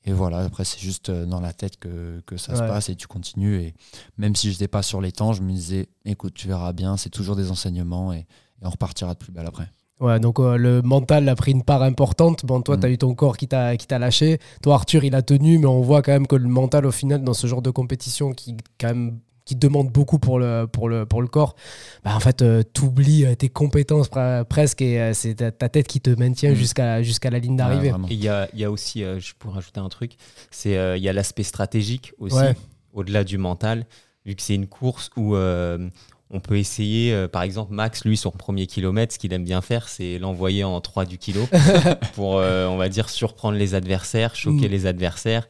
et 0.05 0.11
voilà, 0.13 0.39
après 0.39 0.65
c'est 0.65 0.79
juste 0.79 1.09
euh, 1.09 1.25
dans 1.25 1.39
la 1.39 1.53
tête 1.53 1.77
que, 1.77 2.21
que 2.25 2.37
ça 2.37 2.55
se 2.55 2.59
passe 2.61 2.89
et 2.89 2.95
tu 2.95 3.07
continues. 3.07 3.61
Et 3.61 3.73
même 4.17 4.35
si 4.35 4.47
je 4.47 4.53
n'étais 4.53 4.67
pas 4.67 4.81
sur 4.83 4.99
les 5.01 5.11
temps, 5.11 5.33
je 5.33 5.41
me 5.41 5.51
disais, 5.51 5.87
écoute, 6.05 6.33
tu 6.33 6.47
verras 6.47 6.73
bien, 6.73 6.97
c'est 6.97 7.09
toujours 7.09 7.35
des 7.35 7.51
enseignements 7.51 8.11
et, 8.13 8.19
et 8.19 8.25
on 8.65 8.69
repartira 8.69 9.13
de 9.13 9.19
plus 9.19 9.31
belle 9.31 9.47
après. 9.47 9.69
Ouais, 9.99 10.19
donc 10.19 10.39
euh, 10.39 10.57
le 10.57 10.81
mental 10.81 11.29
a 11.29 11.35
pris 11.35 11.51
une 11.51 11.63
part 11.63 11.81
importante. 11.83 12.45
Bon, 12.45 12.61
toi, 12.61 12.75
Mm. 12.75 12.79
tu 12.81 12.85
as 12.85 12.89
eu 12.89 12.97
ton 12.97 13.15
corps 13.15 13.37
qui 13.37 13.47
t'a 13.47 13.77
qui 13.77 13.87
t'a 13.87 13.99
lâché. 13.99 14.39
Toi, 14.61 14.73
Arthur, 14.75 15.03
il 15.05 15.15
a 15.15 15.21
tenu, 15.21 15.59
mais 15.59 15.67
on 15.67 15.81
voit 15.81 16.01
quand 16.01 16.11
même 16.11 16.27
que 16.27 16.35
le 16.35 16.49
mental, 16.49 16.85
au 16.85 16.91
final, 16.91 17.23
dans 17.23 17.33
ce 17.35 17.47
genre 17.47 17.61
de 17.61 17.69
compétition 17.69 18.33
qui, 18.33 18.57
quand 18.79 18.87
même, 18.87 19.19
qui 19.45 19.55
demande 19.55 19.89
beaucoup 19.89 20.19
pour 20.19 20.39
le, 20.39 20.65
pour 20.71 20.87
le, 20.89 21.05
pour 21.05 21.21
le 21.21 21.27
corps, 21.27 21.55
bah, 22.03 22.15
en 22.15 22.19
fait, 22.19 22.43
tu 22.73 22.81
oublies 22.83 23.25
tes 23.37 23.49
compétences 23.49 24.09
pre- 24.09 24.43
presque 24.45 24.81
et 24.81 24.99
euh, 25.01 25.13
c'est 25.13 25.35
ta, 25.35 25.51
ta 25.51 25.69
tête 25.69 25.87
qui 25.87 25.99
te 26.01 26.09
maintient 26.11 26.51
Mm. 26.51 26.55
jusqu'à 26.55 27.03
jusqu'à 27.03 27.29
la 27.29 27.39
ligne 27.39 27.55
d'arrivée. 27.57 27.91
il 28.09 28.23
y 28.23 28.29
a, 28.29 28.47
il 28.53 28.59
y 28.59 28.63
a 28.63 28.71
aussi, 28.71 29.03
euh, 29.03 29.19
je 29.19 29.33
pourrais 29.37 29.55
rajouter 29.55 29.79
un 29.79 29.89
truc, 29.89 30.13
c'est 30.51 30.77
euh, 30.77 30.95
il 30.97 31.03
y 31.03 31.09
a 31.09 31.13
l'aspect 31.13 31.43
stratégique 31.43 32.13
aussi, 32.19 32.35
Ouais. 32.37 32.55
au-delà 32.93 33.23
du 33.23 33.37
mental, 33.37 33.85
vu 34.25 34.35
que 34.35 34.41
c'est 34.41 34.55
une 34.55 34.67
course 34.67 35.09
où 35.17 35.35
euh, 35.35 35.89
on 36.29 36.39
peut 36.39 36.57
essayer, 36.57 37.13
euh, 37.13 37.27
par 37.27 37.43
exemple, 37.43 37.73
Max, 37.73 38.05
lui, 38.05 38.17
sur 38.17 38.31
le 38.31 38.37
premier 38.37 38.65
kilomètre, 38.65 39.13
ce 39.13 39.19
qu'il 39.19 39.33
aime 39.33 39.43
bien 39.43 39.61
faire, 39.61 39.87
c'est 39.89 40.17
l'envoyer 40.19 40.63
en 40.63 40.79
3 40.81 41.05
du 41.05 41.17
kilo 41.17 41.47
pour, 42.15 42.37
euh, 42.39 42.65
on 42.67 42.77
va 42.77 42.89
dire, 42.89 43.09
surprendre 43.09 43.57
les 43.57 43.75
adversaires, 43.75 44.35
choquer 44.35 44.67
Mm. 44.67 44.71
les 44.71 44.85
adversaires, 44.87 45.47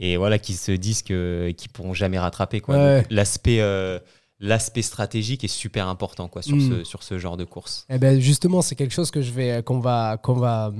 et 0.00 0.16
voilà, 0.16 0.38
qu'ils 0.38 0.56
se 0.56 0.72
disent 0.72 1.02
que- 1.02 1.52
qu'ils 1.56 1.70
pourront 1.70 1.94
jamais 1.94 2.18
rattraper. 2.18 2.60
quoi. 2.60 2.76
Ouais. 2.76 3.06
L'aspect 3.10 3.60
euh, 3.60 3.98
l'aspect 4.40 4.82
stratégique 4.82 5.44
est 5.44 5.48
super 5.48 5.86
important 5.88 6.28
quoi, 6.28 6.42
sur, 6.42 6.56
Mm. 6.56 6.68
ce, 6.78 6.84
sur 6.84 7.02
ce 7.02 7.18
genre 7.18 7.36
de 7.36 7.44
course. 7.44 7.86
Eh 7.88 7.98
ben 7.98 8.20
justement, 8.20 8.60
c'est 8.62 8.74
quelque 8.74 8.92
chose 8.92 9.10
que 9.10 9.22
je 9.22 9.30
vais, 9.30 9.62
qu'on 9.64 9.78
va, 9.80 10.18
qu'on 10.22 10.34
va, 10.34 10.72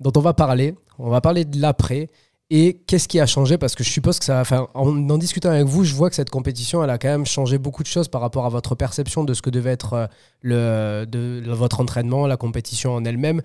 dont 0.00 0.12
on 0.14 0.20
va 0.20 0.34
parler. 0.34 0.74
On 0.98 1.08
va 1.10 1.20
parler 1.20 1.44
de 1.44 1.58
l'après 1.60 2.08
et 2.50 2.74
qu'est-ce 2.86 3.08
qui 3.08 3.18
a 3.18 3.24
changé? 3.26 3.56
Parce 3.56 3.74
que 3.74 3.82
je 3.82 3.88
suppose 3.90 4.18
que 4.18 4.26
ça, 4.26 4.38
enfin, 4.40 4.68
en, 4.74 5.08
en 5.08 5.18
discutant 5.18 5.48
avec 5.48 5.64
vous, 5.64 5.84
je 5.84 5.94
vois 5.94 6.10
que 6.10 6.14
cette 6.16 6.28
compétition, 6.30 6.84
elle 6.84 6.90
a 6.90 6.98
quand 6.98 7.08
même 7.08 7.24
changé 7.26 7.56
beaucoup 7.56 7.82
de 7.82 7.88
choses 7.88 8.08
par 8.08 8.20
rapport 8.20 8.44
à 8.44 8.50
votre 8.50 8.74
perception 8.74 9.24
de 9.24 9.32
ce 9.32 9.40
que 9.40 9.48
devait 9.50 9.70
être 9.72 9.94
euh, 9.94 10.06
le, 10.42 11.06
de, 11.06 11.42
votre 11.50 11.80
entraînement, 11.80 12.26
la 12.26 12.36
compétition 12.36 12.94
en 12.94 13.04
elle-même. 13.06 13.40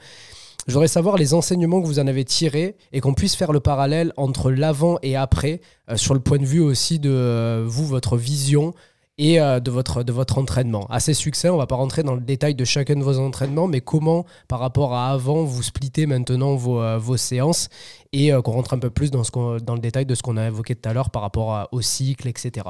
Je 0.67 0.73
voudrais 0.73 0.89
savoir 0.89 1.15
les 1.15 1.33
enseignements 1.33 1.81
que 1.81 1.87
vous 1.87 1.99
en 1.99 2.07
avez 2.07 2.25
tirés 2.25 2.75
et 2.91 2.99
qu'on 2.99 3.13
puisse 3.13 3.35
faire 3.35 3.53
le 3.53 3.61
parallèle 3.61 4.11
entre 4.17 4.51
l'avant 4.51 4.97
et 5.01 5.15
après, 5.15 5.61
euh, 5.89 5.95
sur 5.95 6.13
le 6.13 6.19
point 6.19 6.39
de 6.39 6.45
vue 6.45 6.59
aussi 6.59 6.99
de 6.99 7.09
euh, 7.09 7.63
vous, 7.65 7.85
votre 7.87 8.17
vision 8.17 8.73
et 9.17 9.39
euh, 9.39 9.61
de, 9.61 9.71
votre, 9.71 10.03
de 10.03 10.11
votre 10.11 10.37
entraînement. 10.37 10.85
Assez 10.89 11.13
succinct, 11.13 11.51
on 11.51 11.57
va 11.57 11.67
pas 11.67 11.77
rentrer 11.77 12.03
dans 12.03 12.15
le 12.15 12.21
détail 12.21 12.53
de 12.53 12.65
chacun 12.65 12.95
de 12.97 13.03
vos 13.03 13.17
entraînements, 13.17 13.67
mais 13.67 13.79
comment, 13.79 14.25
par 14.49 14.59
rapport 14.59 14.93
à 14.93 15.09
avant, 15.11 15.45
vous 15.45 15.63
splittez 15.63 16.05
maintenant 16.05 16.55
vos, 16.55 17.15
séances 17.17 17.69
et 18.11 18.31
qu'on 18.43 18.51
rentre 18.51 18.73
un 18.73 18.79
peu 18.79 18.89
plus 18.89 19.09
dans, 19.09 19.23
ce 19.23 19.31
dans 19.61 19.73
le 19.73 19.79
détail 19.79 20.05
de 20.05 20.15
ce 20.15 20.21
qu'on 20.21 20.35
a 20.35 20.47
évoqué 20.47 20.75
tout 20.75 20.89
à 20.89 20.91
l'heure 20.91 21.11
par 21.11 21.21
rapport 21.21 21.53
à- 21.53 21.69
au 21.71 21.79
cycle, 21.81 22.27
etc. 22.27 22.67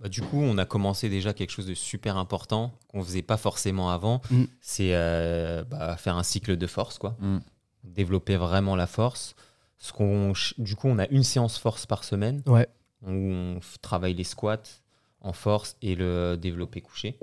Bah, 0.00 0.08
du 0.08 0.22
coup, 0.22 0.40
on 0.40 0.56
a 0.58 0.64
commencé 0.64 1.08
déjà 1.08 1.32
quelque 1.34 1.50
chose 1.50 1.66
de 1.66 1.74
super 1.74 2.16
important 2.16 2.72
qu'on 2.88 3.02
faisait 3.02 3.22
pas 3.22 3.36
forcément 3.36 3.90
avant. 3.90 4.20
Mm. 4.30 4.44
C'est 4.60 4.94
euh, 4.94 5.64
bah, 5.64 5.96
faire 5.96 6.16
un 6.16 6.22
cycle 6.22 6.56
de 6.56 6.66
force, 6.66 6.98
quoi. 6.98 7.16
Mm. 7.20 7.38
Développer 7.84 8.36
vraiment 8.36 8.76
la 8.76 8.86
force. 8.86 9.34
Ce 9.78 9.92
qu'on, 9.92 10.34
ch- 10.34 10.54
du 10.58 10.76
coup, 10.76 10.88
on 10.88 10.98
a 10.98 11.06
une 11.08 11.24
séance 11.24 11.58
force 11.58 11.84
par 11.86 12.04
semaine 12.04 12.42
Ouais. 12.46 12.66
où 13.06 13.10
on 13.10 13.60
travaille 13.82 14.14
les 14.14 14.24
squats 14.24 14.62
en 15.20 15.32
force 15.32 15.76
et 15.82 15.94
le 15.94 16.36
développé 16.36 16.80
couché. 16.80 17.18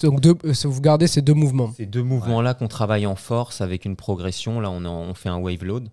Donc 0.00 0.20
deux, 0.20 0.34
euh, 0.44 0.52
vous 0.64 0.80
gardez 0.80 1.06
ces 1.06 1.20
deux 1.22 1.34
mouvements. 1.34 1.72
Ces 1.76 1.86
deux 1.86 2.02
mouvements-là 2.02 2.54
qu'on 2.54 2.68
travaille 2.68 3.06
en 3.06 3.16
force 3.16 3.60
avec 3.60 3.84
une 3.84 3.96
progression. 3.96 4.60
Là, 4.60 4.70
on, 4.70 4.84
est 4.84 4.88
en- 4.88 5.02
on 5.02 5.14
fait 5.14 5.28
un 5.28 5.38
wave 5.38 5.64
load 5.64 5.88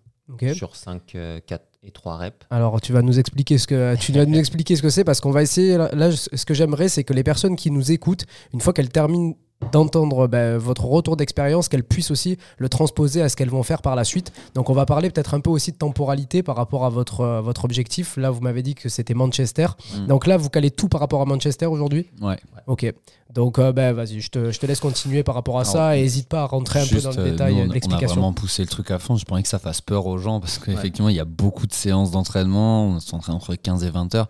sur 0.54 0.76
5, 0.76 1.18
4 1.46 1.66
et 1.86 1.92
3 1.92 2.18
reps. 2.18 2.46
Alors, 2.50 2.82
tu 2.82 2.94
vas 2.94 3.02
nous 3.02 3.20
expliquer 3.20 3.58
ce 3.58 3.68
que 3.68 3.96
tu 3.96 4.12
vas 4.12 4.26
nous 4.26 4.38
expliquer 4.38 4.76
ce 4.76 4.82
que 4.82 4.90
c'est 4.90 5.04
parce 5.04 5.22
qu'on 5.22 5.32
va 5.32 5.44
essayer. 5.44 5.78
Là, 5.78 5.90
là, 5.94 6.12
ce 6.12 6.46
que 6.46 6.54
j'aimerais, 6.54 6.90
c'est 6.90 7.04
que 7.04 7.14
les 7.14 7.24
personnes 7.24 7.56
qui 7.56 7.72
nous 7.72 7.92
écoutent, 7.92 8.26
une 8.54 8.62
fois 8.62 8.74
qu'elles 8.74 8.90
terminent 8.90 9.36
d'entendre 9.72 10.28
ben, 10.28 10.58
votre 10.58 10.86
retour 10.86 11.18
d'expérience, 11.18 11.70
qu'elles 11.70 11.84
puissent 11.84 12.12
aussi 12.12 12.38
le 12.58 12.70
transposer 12.70 13.22
à 13.22 13.30
ce 13.30 13.36
qu'elles 13.36 13.50
vont 13.50 13.64
faire 13.64 13.82
par 13.82 13.96
la 13.96 14.04
suite. 14.04 14.32
Donc, 14.54 14.70
on 14.70 14.74
va 14.74 14.86
parler 14.86 15.10
peut-être 15.10 15.34
un 15.34 15.40
peu 15.40 15.50
aussi 15.50 15.72
de 15.72 15.78
temporalité 15.78 16.44
par 16.44 16.56
rapport 16.56 16.86
à 16.86 16.90
votre, 16.90 17.22
euh, 17.22 17.42
votre 17.42 17.66
objectif. 17.66 18.18
Là, 18.18 18.32
vous 18.32 18.42
m'avez 18.42 18.64
dit 18.64 18.76
que 18.76 18.90
c'était 18.90 19.14
Manchester. 19.14 19.68
Mm. 19.96 20.08
Donc 20.08 20.28
là, 20.28 20.38
vous 20.38 20.50
calez 20.50 20.72
tout 20.72 20.88
par 20.88 21.00
rapport 21.02 21.22
à 21.22 21.26
Manchester 21.26 21.66
aujourd'hui? 21.66 22.08
Ouais. 22.22 22.38
Ok. 22.68 22.92
Donc, 23.34 23.60
euh, 23.60 23.74
ben, 23.74 23.92
vas-y, 23.94 24.22
je 24.22 24.30
te, 24.30 24.52
je 24.52 24.60
te 24.60 24.66
laisse 24.66 24.80
continuer 24.80 25.22
par 25.24 25.36
rapport 25.36 25.58
à 25.58 25.62
Alors, 25.62 25.74
ça 25.74 25.98
et 25.98 26.02
n'hésite 26.02 26.30
pas 26.30 26.44
à 26.44 26.46
rentrer 26.46 26.80
un 26.80 26.86
peu 26.88 27.02
dans 27.02 27.12
le 27.12 27.20
euh, 27.20 27.32
détail 27.32 27.54
nous, 27.54 27.60
euh, 27.60 27.66
on, 27.66 27.70
a 27.70 27.74
l'explication. 27.74 28.16
vraiment 28.16 28.34
poussé 28.34 28.62
le 28.62 28.70
truc 28.70 28.92
à 28.92 29.00
fond. 29.00 29.18
Je 29.18 29.26
pensais 29.26 29.44
que 29.44 29.50
ça 29.50 29.60
fasse 29.60 29.82
peur 29.82 30.06
aux 30.06 30.18
gens 30.18 30.40
parce 30.40 30.58
Ouais. 30.58 30.68
qu'effectivement, 30.68 31.10
il 31.10 31.16
y 31.16 31.20
a 31.20 31.26
beaucoup 31.26 31.68
de 31.68 31.74
séances 31.74 32.12
d'entraînement. 32.12 32.86
On 32.88 33.00
s'entraîne 33.02 33.36
entre 33.36 33.56
15 33.56 33.84
et 33.84 33.90
20 33.90 34.16
heures. 34.16 34.28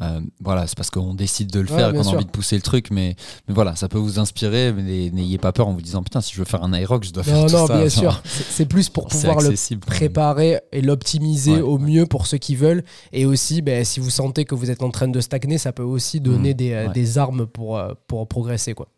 Euh, 0.00 0.20
voilà, 0.40 0.66
c'est 0.66 0.76
parce 0.76 0.90
qu'on 0.90 1.12
décide 1.14 1.50
de 1.50 1.60
le 1.60 1.68
Ouais, 1.68 1.76
faire 1.76 1.88
et 1.88 1.92
bien 1.92 2.02
qu'on 2.02 2.08
a 2.10 2.14
envie 2.14 2.24
de 2.24 2.30
pousser 2.30 2.54
le 2.56 2.62
truc. 2.62 2.90
Mais, 2.92 3.16
mais 3.48 3.54
voilà, 3.54 3.74
ça 3.76 3.88
peut 3.88 3.98
vous 3.98 4.18
inspirer. 4.18 4.72
Mais 4.72 5.10
n'ayez 5.10 5.38
pas 5.38 5.52
peur 5.52 5.66
en 5.68 5.72
vous 5.72 5.80
disant 5.82 6.02
Putain, 6.02 6.20
si 6.20 6.32
je 6.34 6.38
veux 6.38 6.44
faire 6.44 6.62
un 6.62 6.72
aerox, 6.72 7.08
je 7.08 7.12
dois 7.12 7.22
faire 7.24 7.36
Non, 7.36 7.46
tout 7.46 7.52
non, 7.52 7.66
ça. 7.66 7.76
bien 7.78 7.86
Enfin, 7.86 8.00
sûr. 8.00 8.22
C'est 8.50 8.66
plus 8.66 8.88
pour 8.88 9.08
pouvoir 9.08 9.40
le 9.40 9.54
préparer 9.80 10.60
et 10.72 10.82
l'optimiser 10.82 11.52
Ouais, 11.56 11.60
au 11.60 11.78
ouais. 11.78 11.84
mieux 11.84 12.06
pour 12.06 12.26
ceux 12.26 12.38
qui 12.38 12.54
veulent. 12.56 12.84
Et 13.12 13.26
aussi, 13.26 13.60
ben, 13.62 13.84
si 13.84 13.98
vous 14.00 14.10
sentez 14.10 14.44
que 14.44 14.54
vous 14.54 14.70
êtes 14.70 14.82
en 14.82 14.90
train 14.90 15.08
de 15.08 15.20
stagner, 15.20 15.58
ça 15.58 15.72
peut 15.72 15.82
aussi 15.82 16.20
donner 16.20 16.50
Mmh, 16.50 16.56
des, 16.56 16.72
euh, 16.72 16.86
ouais. 16.86 16.92
des 16.92 17.18
armes 17.18 17.46
pour, 17.46 17.76
euh, 17.78 17.94
pour 18.06 18.26
progresser. 18.28 18.74
Quoi. 18.74 18.88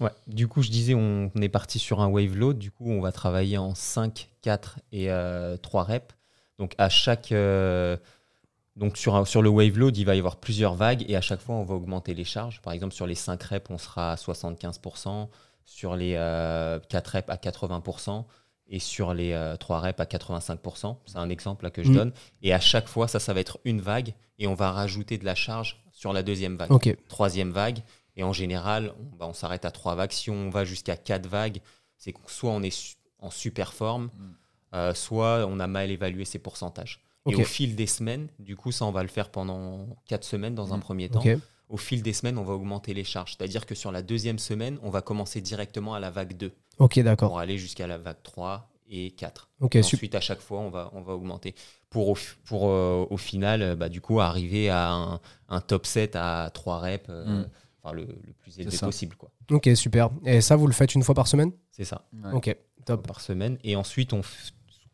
Ouais. 0.00 0.10
Du 0.26 0.48
coup, 0.48 0.62
je 0.62 0.70
disais, 0.70 0.94
on, 0.94 1.30
on 1.36 1.42
est 1.42 1.48
parti 1.50 1.78
sur 1.78 2.00
un 2.00 2.06
wave 2.08 2.34
load. 2.34 2.56
Du 2.58 2.70
coup, 2.70 2.90
on 2.90 3.00
va 3.02 3.12
travailler 3.12 3.58
en 3.58 3.74
5, 3.74 4.30
4 4.40 4.78
et 4.92 5.10
euh, 5.10 5.56
3 5.58 5.84
reps. 5.84 6.14
Donc, 6.58 6.74
à 6.78 6.88
chaque. 6.88 7.32
euh, 7.32 7.96
donc, 8.80 8.96
sur, 8.96 9.14
un- 9.14 9.24
sur 9.24 9.42
le 9.42 9.48
wave 9.50 9.78
load, 9.78 9.96
il 9.96 10.04
va 10.04 10.16
y 10.16 10.18
avoir 10.18 10.36
plusieurs 10.36 10.74
vagues 10.74 11.04
et 11.08 11.14
à 11.14 11.20
chaque 11.20 11.40
fois, 11.40 11.54
on 11.54 11.64
va 11.64 11.74
augmenter 11.74 12.14
les 12.14 12.24
charges. 12.24 12.60
Par 12.62 12.72
exemple, 12.72 12.94
sur 12.94 13.06
les 13.06 13.14
5 13.14 13.40
reps, 13.42 13.70
on 13.70 13.78
sera 13.78 14.12
à 14.12 14.16
75%. 14.16 15.28
Sur 15.64 15.94
les 15.94 16.14
euh, 16.16 16.80
4 16.88 17.06
reps, 17.08 17.30
à 17.30 17.36
80%. 17.36 18.24
Et 18.72 18.78
sur 18.78 19.14
les 19.14 19.32
euh, 19.32 19.56
3 19.56 19.80
reps, 19.80 20.00
à 20.00 20.04
85%. 20.04 20.96
C'est 21.06 21.18
un 21.18 21.28
exemple 21.28 21.64
là, 21.64 21.70
que 21.70 21.82
je 21.82 21.90
Mm. 21.90 21.94
donne. 21.94 22.12
Et 22.42 22.52
à 22.52 22.60
chaque 22.60 22.88
fois, 22.88 23.06
ça, 23.08 23.18
ça 23.20 23.32
va 23.34 23.40
être 23.40 23.58
une 23.64 23.80
vague 23.80 24.14
et 24.38 24.46
on 24.46 24.54
va 24.54 24.70
rajouter 24.72 25.18
de 25.18 25.24
la 25.24 25.34
charge 25.34 25.82
sur 25.92 26.12
la 26.12 26.22
deuxième 26.22 26.56
vague 26.56 26.70
troisième 27.08 27.50
vague. 27.50 27.80
Et 28.16 28.22
en 28.24 28.32
général, 28.32 28.92
on, 28.98 29.16
bah, 29.16 29.26
on 29.28 29.32
s'arrête 29.34 29.64
à 29.64 29.70
trois 29.70 29.94
vagues. 29.94 30.12
Si 30.12 30.30
on 30.30 30.50
va 30.50 30.64
jusqu'à 30.64 30.96
quatre 30.96 31.26
vagues, 31.26 31.60
c'est 31.98 32.12
que 32.12 32.20
soit 32.26 32.50
on 32.50 32.62
est 32.62 32.70
su- 32.70 32.96
en 33.18 33.30
super 33.30 33.72
forme, 33.72 34.04
Mm. 34.04 34.30
euh, 34.74 34.94
soit 34.94 35.44
on 35.48 35.58
a 35.60 35.66
mal 35.66 35.90
évalué 35.90 36.24
ses 36.24 36.38
pourcentages. 36.38 37.00
Et 37.28 37.34
au 37.36 37.44
fil 37.44 37.76
des 37.76 37.86
semaines, 37.86 38.28
du 38.38 38.56
coup, 38.56 38.72
ça, 38.72 38.84
on 38.86 38.92
va 38.92 39.02
le 39.02 39.08
faire 39.08 39.30
pendant 39.30 39.86
4 40.06 40.24
semaines 40.24 40.54
dans 40.54 40.72
un 40.72 40.78
Mm. 40.78 40.80
premier 40.80 41.08
temps. 41.08 41.22
Au 41.68 41.76
fil 41.76 42.02
des 42.02 42.12
semaines, 42.12 42.36
on 42.38 42.42
va 42.42 42.54
augmenter 42.54 42.94
les 42.94 43.04
charges. 43.04 43.36
C'est-à-dire 43.36 43.64
que 43.66 43.74
sur 43.76 43.92
la 43.92 44.02
deuxième 44.02 44.38
semaine, 44.40 44.78
on 44.82 44.90
va 44.90 45.02
commencer 45.02 45.40
directement 45.40 45.94
à 45.94 46.00
la 46.00 46.10
vague 46.10 46.36
2 46.36 46.52
Ok, 46.78 46.98
d'accord. 47.00 47.28
pour 47.28 47.38
aller 47.38 47.58
jusqu'à 47.58 47.86
la 47.86 47.96
vague 47.98 48.22
3 48.24 48.68
et 48.88 49.12
4. 49.12 49.50
Ok, 49.60 49.76
Et 49.76 49.82
super. 49.82 49.98
Ensuite, 49.98 50.14
à 50.16 50.20
chaque 50.20 50.40
fois, 50.40 50.58
on 50.60 50.70
va, 50.70 50.90
on 50.94 51.02
va 51.02 51.12
augmenter. 51.12 51.54
Pour 51.88 52.08
au, 52.08 52.16
pour, 52.44 52.68
euh, 52.70 53.06
au 53.08 53.16
final, 53.16 53.62
euh, 53.62 53.76
bah, 53.76 53.88
du 53.88 54.00
coup, 54.00 54.18
arriver 54.20 54.68
à 54.68 54.90
un, 54.90 55.20
un 55.48 55.60
top 55.60 55.86
7 55.86 56.16
à 56.16 56.50
3 56.52 56.80
reps, 56.80 57.06
euh, 57.08 57.42
Mm. 57.42 57.48
enfin, 57.84 57.94
le, 57.94 58.02
le 58.06 58.32
plus 58.40 58.58
élevé 58.58 58.76
possible. 58.76 59.14
quoi. 59.14 59.30
Ok, 59.52 59.68
super. 59.76 60.10
Et 60.24 60.40
ça, 60.40 60.56
vous 60.56 60.66
le 60.66 60.72
faites 60.72 60.94
une 60.96 61.04
fois 61.04 61.14
par 61.14 61.28
semaine? 61.28 61.52
C'est 61.70 61.84
ça, 61.84 62.04
Ouais. 62.12 62.32
Ok, 62.32 62.56
top. 62.84 63.06
par 63.06 63.20
semaine. 63.20 63.58
Et 63.62 63.76
ensuite, 63.76 64.12
on, 64.12 64.22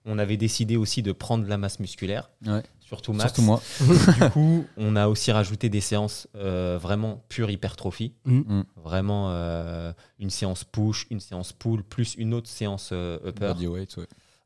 on 0.07 0.19
avait 0.19 0.37
décidé 0.37 0.77
aussi 0.77 1.03
de 1.03 1.13
prendre 1.13 1.45
de 1.45 1.49
la 1.51 1.59
masse 1.59 1.81
musculaire, 1.81 2.31
Ouais. 2.47 2.63
surtout 2.81 3.13
Max. 3.13 3.33
Surtout 3.35 3.43
moi. 3.43 3.61
Du 4.27 4.31
coup, 4.31 4.65
on 4.77 4.97
a 4.97 5.09
aussi 5.09 5.33
rajouté 5.33 5.69
des 5.69 5.81
séances 5.81 6.29
euh, 6.37 6.79
vraiment 6.81 7.23
pure 7.29 7.51
hypertrophie. 7.51 8.13
Mm. 8.25 8.39
Mm. 8.61 8.65
Vraiment 8.83 9.31
euh, 9.31 9.93
une 10.19 10.31
séance 10.31 10.65
push, 10.65 11.07
une 11.11 11.21
séance 11.21 11.53
pull, 11.53 11.83
plus 11.83 12.15
une 12.17 12.33
autre 12.35 12.49
séance 12.49 12.91
euh, 12.93 13.19
upper. 13.27 13.67
Ouais. 13.67 13.87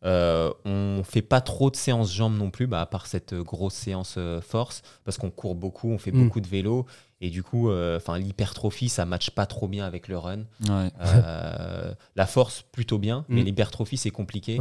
Euh, 0.03 0.51
on 0.65 1.03
fait 1.05 1.21
pas 1.21 1.43
trop 1.43 1.71
de 1.71 1.77
séances 1.77 2.11
jambes 2.15 2.35
non 2.39 2.51
plus, 2.51 2.67
bah, 2.67 2.81
à 2.81 2.87
part 2.87 3.07
cette 3.07 3.35
grosse 3.35 3.75
séance 3.75 4.15
euh, 4.17 4.41
force, 4.41 4.81
parce 5.05 5.19
qu'on 5.19 5.29
court 5.31 5.55
beaucoup, 5.55 5.91
on 5.91 5.99
fait 5.99 6.11
Mm. 6.11 6.25
beaucoup 6.25 6.41
de 6.41 6.49
vélo. 6.49 6.87
Et 7.21 7.29
du 7.29 7.43
coup, 7.43 7.69
euh, 7.69 7.99
enfin 7.99 8.17
l'hypertrophie, 8.19 8.89
ça 8.89 9.05
matche 9.05 9.29
pas 9.29 9.45
trop 9.45 9.69
bien 9.69 9.85
avec 9.85 10.09
le 10.09 10.17
run. 10.17 10.39
Ouais. 10.71 10.91
Euh, 11.03 11.93
la 12.17 12.27
force, 12.27 12.65
plutôt 12.73 12.97
bien, 12.97 13.27
mais 13.29 13.43
l'hypertrophie, 13.43 13.99
c'est 13.99 14.11
compliqué. 14.11 14.59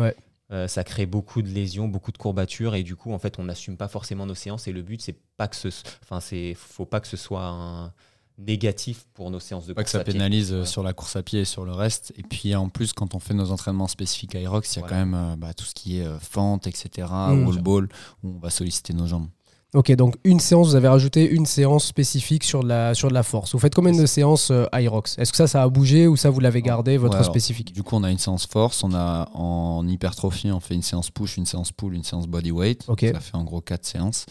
Euh, 0.51 0.67
ça 0.67 0.83
crée 0.83 1.05
beaucoup 1.05 1.41
de 1.43 1.47
lésions, 1.49 1.87
beaucoup 1.87 2.11
de 2.11 2.17
courbatures, 2.17 2.73
et 2.75 2.81
du 2.83 2.95
coup, 2.95 3.13
en 3.13 3.19
fait, 3.19 3.37
on 3.37 3.43
n'assume 3.43 3.77
pas 3.77 3.87
forcément 3.87 4.25
nos 4.25 4.33
séances. 4.35 4.67
Et 4.67 4.71
le 4.71 4.81
but, 4.81 4.99
c'est 5.01 5.15
pas 5.37 5.47
que 5.47 5.55
ce, 5.55 5.67
enfin, 6.03 6.19
c'est, 6.19 6.55
faut 6.55 6.85
pas 6.85 6.99
que 6.99 7.07
ce 7.07 7.17
soit 7.17 7.45
un 7.45 7.93
négatif 8.39 9.05
pour 9.13 9.29
nos 9.31 9.39
séances 9.39 9.65
de 9.67 9.73
Pas 9.73 9.83
que 9.83 9.87
course 9.87 9.91
ça 9.91 9.99
à 9.99 10.03
pied. 10.03 10.13
pénalise 10.13 10.53
euh, 10.53 10.63
sur 10.65 10.81
la 10.81 10.93
course 10.93 11.15
à 11.17 11.23
pied 11.23 11.41
et 11.41 11.45
sur 11.45 11.65
le 11.65 11.73
reste. 11.73 12.13
Et 12.17 12.23
puis 12.23 12.55
en 12.55 12.69
plus, 12.69 12.93
quand 12.93 13.13
on 13.13 13.19
fait 13.19 13.33
nos 13.33 13.51
entraînements 13.51 13.87
spécifiques 13.89 14.33
à 14.33 14.39
Irox, 14.39 14.73
il 14.75 14.79
y 14.79 14.79
a 14.83 14.87
Voilà. 14.87 15.03
quand 15.03 15.05
même 15.09 15.33
euh, 15.33 15.35
bah, 15.35 15.53
tout 15.53 15.65
ce 15.65 15.73
qui 15.75 15.99
est 15.99 16.07
fente, 16.21 16.65
etc., 16.65 17.07
Mm. 17.11 17.45
wall 17.47 17.61
ball, 17.61 17.89
où 18.23 18.29
on 18.35 18.39
va 18.39 18.49
solliciter 18.49 18.93
nos 18.93 19.07
jambes. 19.07 19.27
Ok, 19.75 19.91
donc 19.91 20.15
une 20.23 20.39
séance, 20.39 20.69
vous 20.69 20.75
avez 20.75 20.87
rajouté 20.87 21.29
une 21.29 21.45
séance 21.45 21.85
spécifique 21.85 22.43
sur 22.43 22.63
de 22.63 22.69
la, 22.69 22.95
sur 22.95 23.07
de 23.09 23.13
la 23.13 23.21
force. 23.21 23.51
Vous 23.53 23.59
faites 23.59 23.75
combien 23.75 23.91
de 23.95 24.05
séances 24.07 24.49
euh, 24.49 24.65
Irox 24.73 25.15
Est-ce 25.19 25.31
que 25.31 25.37
ça, 25.37 25.45
ça 25.45 25.61
a 25.61 25.69
bougé 25.69 26.07
ou 26.07 26.17
ça, 26.17 26.31
vous 26.31 26.39
l'avez 26.39 26.63
gardé, 26.63 26.97
votre 26.97 27.13
Ouais, 27.13 27.19
alors, 27.19 27.31
spécifique? 27.31 27.71
Du 27.71 27.83
coup, 27.83 27.95
on 27.95 28.03
a 28.03 28.09
une 28.09 28.17
séance 28.17 28.47
force, 28.47 28.83
on 28.83 28.93
a 28.95 29.29
en 29.35 29.87
hypertrophie, 29.87 30.51
on 30.51 30.59
fait 30.59 30.73
une 30.73 30.81
séance 30.81 31.11
push, 31.11 31.37
une 31.37 31.45
séance 31.45 31.71
pull, 31.71 31.93
une 31.93 32.03
séance 32.03 32.25
bodyweight. 32.25 32.85
Ok. 32.87 33.05
Ça 33.13 33.19
fait 33.19 33.35
en 33.37 33.43
gros 33.43 33.61
quatre 33.61 33.85
séances. 33.85 34.25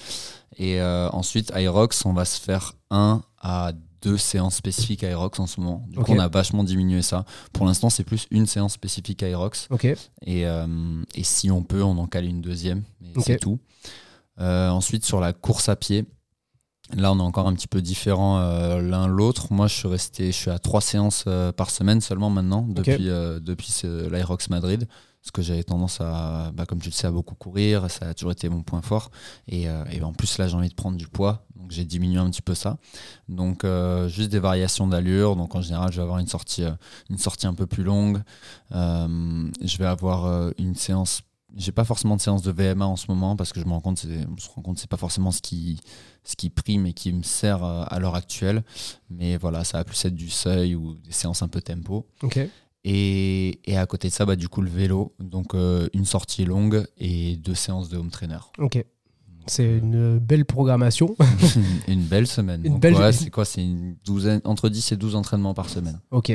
Et 0.57 0.81
euh, 0.81 1.09
ensuite, 1.11 1.53
Irox, 1.55 2.05
on 2.05 2.15
va 2.15 2.25
se 2.25 2.41
faire 2.41 2.73
un 2.91 3.23
à 3.41 3.71
deux 4.03 4.19
séances 4.19 4.57
spécifiques 4.57 5.05
à 5.05 5.11
Irox 5.11 5.39
en 5.39 5.47
ce 5.47 5.61
moment. 5.61 5.85
Du 5.89 5.99
coup, 6.01 6.13
on 6.13 6.19
a 6.19 6.27
vachement 6.29 6.65
diminué 6.65 7.01
ça. 7.03 7.25
Pour 7.53 7.65
l'instant, 7.67 7.91
c'est 7.91 8.03
plus 8.05 8.27
une 8.33 8.47
séance 8.47 8.73
spécifique 8.73 9.23
à 9.23 9.29
Irox. 9.29 9.69
Ok, 9.71 9.85
Et, 9.85 9.97
euh, 10.47 10.67
et 11.15 11.23
si 11.23 11.49
on 11.53 11.63
peut, 11.63 11.83
on 11.85 11.97
en 11.99 12.07
cale 12.09 12.25
une 12.25 12.41
deuxième. 12.41 12.83
Mais 13.01 13.11
Ok. 13.17 13.23
C'est 13.25 13.37
tout. 13.39 13.61
Euh, 14.41 14.69
ensuite, 14.69 15.05
sur 15.05 15.21
la 15.21 15.33
course 15.33 15.69
à 15.69 15.77
pied, 15.77 16.07
là, 16.95 17.13
on 17.13 17.19
est 17.19 17.23
encore 17.23 17.49
un 17.49 17.55
petit 17.55 17.67
peu 17.67 17.83
différent 17.83 18.39
euh, 18.39 18.81
l'un 18.81 19.07
l'autre. 19.07 19.53
Moi, 19.53 19.67
je 19.67 19.75
suis 19.75 19.89
resté, 19.89 20.27
je 20.27 20.37
suis 20.37 20.51
à 20.51 20.59
trois 20.59 20.81
séances 20.81 21.25
euh, 21.27 21.53
par 21.53 21.71
semaine 21.71 22.01
seulement 22.01 22.31
maintenant, 22.31 22.63
depuis, 22.69 23.07
depuis 23.07 23.83
l'Irox 23.85 24.49
Madrid. 24.51 24.87
Parce 25.21 25.33
que 25.33 25.43
j'avais 25.43 25.65
tendance 25.65 26.01
à, 26.01 26.53
bah, 26.55 26.65
comme 26.65 26.79
tu 26.79 26.89
le 26.89 26.95
sais, 26.95 27.09
à 27.09 27.11
beaucoup 27.11 27.35
courir. 27.35 27.91
Ça 27.91 28.11
a 28.11 28.15
toujours 28.15 28.31
été 28.31 28.49
mon 28.49 28.63
point 28.63 28.81
fort. 28.81 29.11
Et, 29.49 29.65
et 29.65 30.03
en 30.03 30.13
plus, 30.13 30.39
là, 30.39 30.47
j'ai 30.47 30.55
envie 30.55 30.69
de 30.69 30.75
prendre 30.75 30.97
du 30.97 31.09
poids. 31.09 31.45
Donc, 31.57 31.73
j'ai 31.73 31.85
diminué 31.85 32.19
un 32.19 32.31
petit 32.31 32.41
peu 32.41 32.55
ça. 32.55 32.79
Donc, 33.29 33.67
juste 34.07 34.31
des 34.31 34.39
variations 34.39 34.87
d'allure. 34.87 35.35
Donc, 35.35 35.57
en 35.57 35.61
général, 35.61 35.91
je 35.91 35.97
vais 35.97 36.03
avoir 36.03 36.21
une 36.21 36.29
sortie, 36.29 36.63
une 37.11 37.19
sortie 37.19 37.49
un 37.49 37.53
peu 37.53 37.67
plus 37.67 37.83
longue. 37.83 38.23
Je 38.71 39.77
vais 39.77 39.87
avoir 39.87 40.53
une 40.57 40.77
séance. 40.77 41.23
J'ai 41.57 41.73
pas 41.73 41.85
forcément 41.85 42.15
de 42.17 42.21
séance 42.21 42.43
de 42.43 42.53
VMA 42.53 42.87
en 42.87 42.97
ce 42.97 43.07
moment 43.09 43.35
parce 43.35 43.53
que 43.53 43.61
je 43.61 43.65
me 43.65 43.71
rends 43.71 43.81
compte, 43.81 44.05
on 44.07 44.37
se 44.39 44.49
rend 44.51 44.63
compte, 44.63 44.79
c'est 44.79 44.89
pas 44.91 44.97
forcément 44.99 45.31
ce 45.31 45.41
qui, 45.41 45.81
ce 46.25 46.37
qui 46.37 46.51
prime 46.51 46.87
et 46.87 46.93
qui 46.93 47.13
me 47.13 47.23
sert 47.23 47.65
euh, 47.65 47.85
à 47.89 47.99
l'heure 47.99 48.15
actuelle. 48.15 48.63
Mais 49.11 49.37
voilà, 49.39 49.65
ça 49.65 49.79
va 49.79 49.85
plus 49.85 50.05
être 50.05 50.15
du 50.15 50.29
seuil 50.29 50.75
ou 50.75 50.95
des 50.95 51.13
séances 51.13 51.43
un 51.43 51.49
peu 51.49 51.61
tempo. 51.63 52.07
ok. 52.23 52.39
Et, 52.85 53.61
et 53.71 53.77
à 53.77 53.85
côté 53.87 54.09
de 54.09 54.13
ça, 54.13 54.25
bah, 54.25 54.37
du 54.37 54.49
coup, 54.49 54.63
le 54.63 54.71
vélo. 54.71 55.15
Donc, 55.19 55.55
euh, 55.55 55.89
une 55.95 56.05
sortie 56.05 56.45
longue 56.45 56.87
et 56.97 57.37
deux 57.37 57.55
séances 57.55 57.89
de 57.89 57.97
home 57.99 58.09
trainer. 58.11 58.39
Ok. 58.59 58.83
C'est 59.47 59.79
une 59.79 60.19
belle 60.19 60.45
programmation. 60.45 61.17
une 61.89 62.03
belle 62.05 62.27
semaine. 62.27 62.65
Une 62.65 62.79
belle- 62.79 62.95
ouais, 62.95 63.13
c'est 63.13 63.31
quoi 63.31 63.45
C'est 63.45 63.63
une 63.63 63.97
douzaine, 64.05 64.41
entre 64.45 64.69
10 64.69 64.93
et 64.93 64.97
12 64.97 65.17
entraînements 65.17 65.55
par 65.55 65.69
semaine. 65.71 66.01
Ok. 66.11 66.33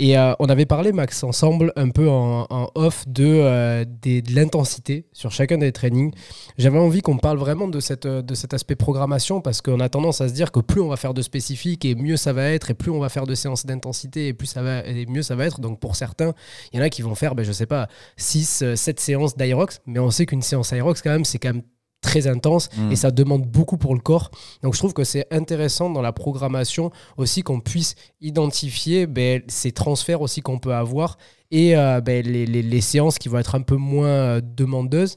Et 0.00 0.18
euh, 0.18 0.34
on 0.40 0.46
avait 0.46 0.66
parlé, 0.66 0.90
Max, 0.90 1.22
ensemble, 1.22 1.72
un 1.76 1.88
peu 1.88 2.08
en, 2.08 2.68
off, 2.74 3.04
de, 3.06 3.24
euh, 3.24 3.84
de 3.84 4.34
l'intensité 4.34 5.06
sur 5.12 5.30
chacun 5.30 5.56
des 5.56 5.70
trainings. 5.70 6.12
J'avais 6.58 6.80
envie 6.80 7.00
qu'on 7.00 7.16
parle 7.16 7.38
vraiment 7.38 7.68
euh, 7.68 8.22
de 8.22 8.34
cet 8.34 8.54
aspect 8.54 8.74
programmation 8.74 9.40
parce 9.40 9.62
qu'on 9.62 9.78
a 9.78 9.88
tendance 9.88 10.20
à 10.20 10.28
se 10.28 10.34
dire 10.34 10.50
que 10.50 10.58
plus 10.58 10.80
on 10.80 10.88
va 10.88 10.96
faire 10.96 11.14
de 11.14 11.22
spécifique 11.22 11.84
et 11.84 11.94
mieux 11.94 12.16
ça 12.16 12.32
va 12.32 12.50
être, 12.50 12.72
et 12.72 12.74
plus 12.74 12.90
on 12.90 12.98
va 12.98 13.08
faire 13.08 13.24
de 13.24 13.36
séances 13.36 13.66
d'intensité 13.66 14.28
et 14.28 14.34
et 14.34 15.06
mieux 15.06 15.22
ça 15.22 15.36
va 15.36 15.46
être. 15.46 15.60
Donc 15.60 15.78
pour 15.78 15.94
certains, 15.94 16.34
il 16.72 16.78
y 16.78 16.82
en 16.82 16.84
a 16.84 16.90
qui 16.90 17.02
vont 17.02 17.14
faire, 17.14 17.36
ben, 17.36 17.44
je 17.44 17.52
sais 17.52 17.66
pas, 17.66 17.86
6, 18.16 18.74
7 18.74 18.98
séances 18.98 19.36
d'Irox, 19.36 19.80
mais 19.86 20.00
on 20.00 20.10
sait 20.10 20.26
qu'une 20.26 20.42
séance 20.42 20.72
Irox, 20.72 21.02
quand 21.02 21.10
même, 21.10 21.24
c'est 21.24 21.38
quand 21.38 21.52
même 21.52 21.62
très 22.10 22.26
intense 22.26 22.68
Mm. 22.76 22.92
et 22.92 22.96
ça 22.96 23.10
demande 23.10 23.42
beaucoup 23.46 23.78
pour 23.78 23.94
le 23.94 24.00
corps. 24.00 24.30
Donc 24.62 24.74
je 24.74 24.78
trouve 24.78 24.92
que 24.94 25.04
c'est 25.04 25.26
intéressant 25.32 25.88
dans 25.90 26.02
la 26.02 26.12
programmation 26.12 26.90
aussi 27.16 27.42
qu'on 27.42 27.60
puisse 27.60 27.94
identifier 28.20 29.06
ben, 29.06 29.42
ces 29.48 29.72
transferts 29.72 30.20
aussi 30.20 30.40
qu'on 30.42 30.58
peut 30.58 30.74
avoir 30.74 31.16
et 31.50 31.76
euh, 31.76 32.00
ben, 32.00 32.24
les, 32.24 32.46
les- 32.46 32.62
les 32.62 32.80
séances 32.80 33.18
qui 33.18 33.28
vont 33.28 33.38
être 33.38 33.54
un 33.54 33.62
peu 33.62 33.76
moins 33.76 34.06
euh, 34.08 34.40
demandeuses. 34.42 35.16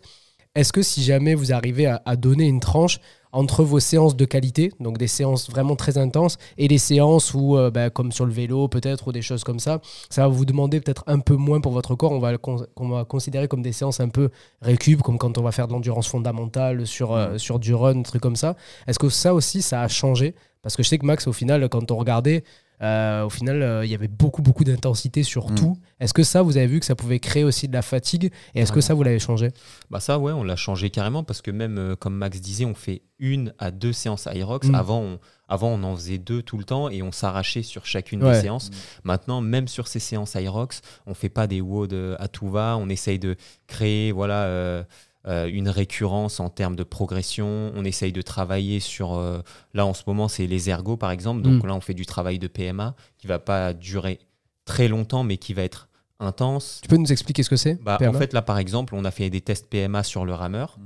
Est-ce 0.56 0.74
que 0.74 0.82
si 0.82 1.04
jamais 1.04 1.36
vous 1.36 1.52
arrivez 1.54 1.86
à, 1.88 2.02
à 2.06 2.16
donner 2.16 2.46
une 2.48 2.60
tranche 2.60 3.00
entre 3.32 3.64
vos 3.64 3.80
séances 3.80 4.16
de 4.16 4.26
qualité, 4.26 4.72
donc 4.80 4.98
des 4.98 5.08
séances 5.08 5.50
vraiment 5.50 5.76
très 5.76 5.98
intenses, 5.98 6.38
et 6.58 6.68
les 6.68 6.78
séances 6.78 7.34
où, 7.34 7.58
euh, 7.58 7.70
ben, 7.72 7.90
comme 7.90 8.12
sur 8.12 8.26
le 8.26 8.32
vélo 8.32 8.68
peut-être, 8.68 9.08
ou 9.08 9.12
des 9.12 9.22
choses 9.22 9.44
comme 9.44 9.60
ça, 9.60 9.82
ça 10.10 10.22
va 10.22 10.28
vous 10.28 10.46
demander 10.46 10.80
peut-être 10.80 11.04
un 11.08 11.20
peu 11.20 11.36
moins 11.36 11.62
pour 11.62 11.72
votre 11.72 11.96
corps, 11.96 12.12
on 12.12 12.20
va 12.20 12.34
va 12.78 13.06
considérer 13.06 13.48
comme 13.48 13.62
des 13.62 13.74
séances 13.74 14.00
un 14.00 14.10
peu 14.10 14.30
récup, 14.62 15.02
comme 15.02 15.18
quand 15.18 15.38
on 15.38 15.42
va 15.42 15.52
faire 15.52 15.68
de 15.68 15.74
l'endurance 15.74 16.08
fondamentale 16.08 16.86
sur, 16.88 17.14
euh, 17.14 17.38
sur 17.38 17.60
du 17.60 17.74
run, 17.74 18.02
trucs 18.04 18.22
comme 18.22 18.36
ça. 18.36 18.56
Est-ce 18.88 19.00
que 19.00 19.10
ça 19.10 19.34
aussi, 19.34 19.62
ça 19.62 19.82
a 19.82 19.88
changé? 19.88 20.36
Parce 20.62 20.76
que 20.76 20.84
je 20.84 20.90
sais 20.90 20.98
que 20.98 21.06
Max, 21.06 21.28
au 21.28 21.34
final, 21.34 21.68
quand 21.70 21.92
on 21.92 21.98
regardait, 21.98 22.44
euh, 22.82 23.24
au 23.26 23.30
final, 23.30 23.62
euh, 23.64 23.86
il 23.86 23.92
y 23.92 23.96
avait 23.96 24.08
beaucoup, 24.08 24.42
beaucoup 24.42 24.64
d'intensité 24.64 25.24
sur 25.24 25.50
Mm. 25.50 25.56
tout. 25.56 25.78
Est-ce 26.00 26.14
que 26.14 26.24
ça, 26.24 26.42
vous 26.44 26.58
avez 26.58 26.68
vu 26.68 26.80
que 26.80 26.86
ça 26.86 26.96
pouvait 26.96 27.20
créer 27.20 27.44
aussi 27.44 27.68
de 27.68 27.74
la 27.74 27.82
fatigue 27.82 28.32
Et 28.54 28.62
est-ce 28.62 28.72
que 28.72 28.82
ça, 28.82 28.94
vous 28.94 29.02
l'avez 29.04 29.18
changé? 29.20 29.50
Bah 29.90 30.00
ça, 30.00 30.20
ouais, 30.20 30.32
on 30.32 30.44
l'a 30.44 30.56
changé 30.56 30.90
carrément 30.92 31.24
parce 31.24 31.42
que 31.42 31.50
même, 31.52 31.78
euh, 31.80 31.96
comme 31.96 32.16
Max 32.16 32.40
disait, 32.40 32.66
on 32.66 32.76
fait 32.76 33.02
une 33.20 33.54
à 33.58 33.72
deux 33.72 33.94
séances 33.94 34.28
Irox. 34.32 34.68
Mm. 34.68 34.76
Avant, 34.76 35.00
on, 35.02 35.20
avant, 35.48 35.70
on 35.70 35.82
en 35.84 35.96
faisait 35.96 36.20
deux 36.20 36.44
tout 36.44 36.58
le 36.60 36.64
temps 36.66 36.90
et 36.90 37.02
on 37.02 37.12
s'arrachait 37.12 37.64
sur 37.64 37.86
chacune 37.86 38.24
Ouais. 38.24 38.34
des 38.34 38.42
séances. 38.42 38.70
Maintenant, 39.04 39.42
même 39.42 39.68
sur 39.68 39.88
ces 39.88 40.00
séances 40.00 40.36
Irox, 40.36 40.82
on 41.08 41.16
fait 41.16 41.30
pas 41.30 41.48
des 41.48 41.62
WOD 41.62 42.16
à 42.20 42.28
tout 42.28 42.50
va. 42.50 42.78
On 42.78 42.90
essaye 42.90 43.18
de 43.18 43.36
créer 43.66 44.12
voilà, 44.12 44.86
euh, 45.28 45.50
une 45.52 45.68
récurrence 45.70 46.40
en 46.40 46.50
termes 46.50 46.76
de 46.76 46.84
progression. 46.84 47.72
On 47.76 47.84
essaye 47.84 48.14
de 48.14 48.22
travailler 48.22 48.80
sur... 48.80 49.16
euh, 49.16 49.42
là, 49.74 49.86
en 49.86 49.94
ce 49.94 50.04
moment, 50.08 50.28
c'est 50.28 50.48
les 50.48 50.70
ergos, 50.70 50.98
par 50.98 51.12
exemple. 51.12 51.42
Donc 51.42 51.64
Mm. 51.64 51.68
là, 51.68 51.76
on 51.76 51.82
fait 51.82 51.94
du 51.94 52.06
travail 52.06 52.40
de 52.40 52.48
PMA 52.48 52.96
qui 53.18 53.28
va 53.28 53.38
pas 53.40 53.74
durer 53.74 54.20
très 54.66 54.88
longtemps, 54.88 55.24
mais 55.24 55.38
qui 55.38 55.54
va 55.54 55.64
être 55.64 55.90
intense. 56.20 56.80
Tu 56.82 56.88
peux 56.90 56.98
nous 56.98 57.12
expliquer 57.12 57.44
ce 57.44 57.50
que 57.50 57.56
c'est 57.58 57.76
Bah, 57.84 57.98
en 58.02 58.14
fait, 58.14 58.34
là, 58.34 58.42
par 58.42 58.58
exemple, 58.58 58.96
on 58.96 59.06
a 59.06 59.12
fait 59.12 59.30
des 59.30 59.42
tests 59.42 59.68
PMA 59.70 60.04
sur 60.04 60.26
le 60.26 60.34
rameur, 60.34 60.78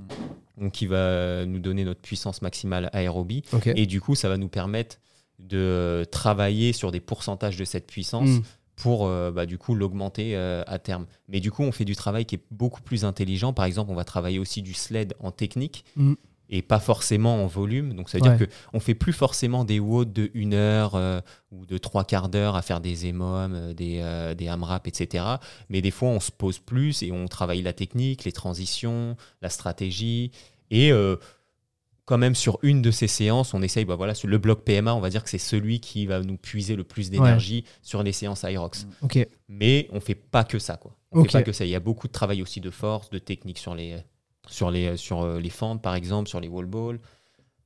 donc 0.60 0.72
qui 0.74 0.88
va 0.88 1.46
nous 1.46 1.60
donner 1.60 1.84
notre 1.86 2.02
puissance 2.02 2.42
maximale 2.42 2.90
aérobie. 2.94 3.44
Et 3.76 3.86
du 3.86 4.02
coup, 4.02 4.16
ça 4.16 4.28
va 4.28 4.38
nous 4.38 4.50
permettre 4.50 4.98
de 5.40 6.06
travailler 6.12 6.74
sur 6.74 6.92
des 6.92 7.00
pourcentages 7.00 7.58
de 7.58 7.66
cette 7.66 7.88
puissance 7.88 8.30
Mm. 8.30 8.42
Pour 8.82 9.06
euh, 9.06 9.30
bah, 9.32 9.46
du 9.46 9.60
coup 9.60 9.76
l'augmenter 9.76 10.36
euh, 10.36 10.64
à 10.66 10.80
terme. 10.80 11.06
Mais 11.30 11.40
du 11.40 11.52
coup, 11.52 11.62
on 11.62 11.72
fait 11.72 11.86
du 11.86 11.96
travail 11.96 12.26
qui 12.26 12.36
est 12.36 12.42
beaucoup 12.50 12.82
plus 12.82 13.06
intelligent. 13.06 13.54
Par 13.54 13.66
exemple, 13.66 13.92
on 13.92 13.96
va 13.96 14.04
travailler 14.04 14.40
aussi 14.40 14.64
du 14.64 14.74
sled 14.74 15.14
en 15.20 15.30
technique. 15.32 15.86
Mm. 15.96 16.14
Et 16.54 16.62
pas 16.64 16.80
forcément 16.80 17.44
en 17.44 17.48
volume. 17.48 17.94
Donc, 17.94 18.10
ça 18.10 18.18
veut 18.18 18.24
Ouais. 18.28 18.36
dire 18.38 18.48
qu'on 18.72 18.78
ne 18.78 18.82
fait 18.82 18.96
plus 18.96 19.14
forcément 19.14 19.64
des 19.64 19.80
WOD 19.80 20.12
de 20.12 20.32
une 20.34 20.54
heure 20.54 20.96
euh, 20.96 21.22
ou 21.52 21.66
de 21.66 21.78
trois 21.78 22.04
quarts 22.04 22.28
d'heure 22.28 22.56
à 22.56 22.62
faire 22.62 22.82
des 22.82 23.08
EMOM, 23.08 23.74
des, 23.74 24.34
des 24.38 24.48
AMRAP, 24.50 24.88
etc. 24.88 25.24
Mais 25.70 25.82
des 25.82 25.92
fois, 25.92 26.10
on 26.10 26.20
se 26.20 26.32
pose 26.32 26.60
plus 26.60 27.04
et 27.04 27.12
on 27.14 27.28
travaille 27.28 27.62
la 27.62 27.72
technique, 27.74 28.26
les 28.26 28.34
transitions, 28.34 29.16
la 29.42 29.50
stratégie. 29.50 30.32
Et 30.72 30.92
quand 32.06 32.18
même, 32.18 32.36
sur 32.36 32.58
une 32.62 32.82
de 32.82 32.92
ces 32.92 33.08
séances, 33.08 33.54
on 33.54 33.62
essaye, 33.62 33.86
bah 33.86 33.96
voilà, 33.96 34.14
sur 34.16 34.28
le 34.28 34.38
bloc 34.38 34.64
PMA, 34.64 34.94
on 34.94 35.00
va 35.00 35.10
dire 35.10 35.24
que 35.24 35.30
c'est 35.30 35.38
celui 35.38 35.80
qui 35.80 36.06
va 36.08 36.20
nous 36.22 36.38
puiser 36.38 36.76
le 36.76 36.84
plus 36.84 37.10
d'énergie 37.10 37.64
sur 37.82 38.04
les 38.04 38.12
séances 38.12 38.44
Irox. 38.44 38.88
Ok. 39.02 39.26
Mais 39.48 39.88
on 39.92 40.00
fait 40.00 40.16
pas 40.16 40.44
que 40.44 40.60
ça, 40.60 40.78
quoi. 40.78 40.96
On 41.12 41.24
fait 41.24 41.32
pas 41.32 41.44
que 41.44 41.52
ça. 41.52 41.64
Il 41.66 41.70
y 41.72 41.76
a 41.76 41.80
beaucoup 41.80 42.08
de 42.08 42.12
travail 42.14 42.42
aussi 42.42 42.60
de 42.60 42.70
force, 42.70 43.10
de 43.12 43.20
technique 43.20 43.60
sur 43.60 43.76
les, 43.76 43.98
sur 44.48 44.72
les, 44.72 44.98
sur 44.98 45.22
euh, 45.22 45.40
les 45.40 45.50
fentes, 45.50 45.82
par 45.82 45.96
exemple, 45.96 46.28
sur 46.30 46.40
les 46.40 46.48
wall 46.48 46.66
balls. 46.66 47.00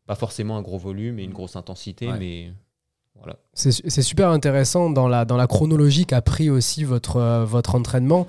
Pas 0.06 0.16
forcément 0.16 0.58
un 0.58 0.62
gros 0.62 0.78
volume 0.78 1.18
et 1.20 1.24
une 1.24 1.34
grosse 1.34 1.56
intensité, 1.56 2.08
Ouais. 2.08 2.20
mais 2.20 2.52
voilà. 3.16 3.38
C'est 3.54 3.72
c'est 3.72 4.02
super 4.02 4.30
intéressant 4.30 4.90
dans 4.90 5.08
la, 5.08 5.26
dans 5.26 5.38
la 5.38 5.48
chronologie 5.48 6.06
qu'a 6.06 6.22
pris 6.22 6.50
aussi 6.50 6.84
votre, 6.84 7.16
euh, 7.18 7.46
votre 7.46 7.74
entraînement. 7.76 8.28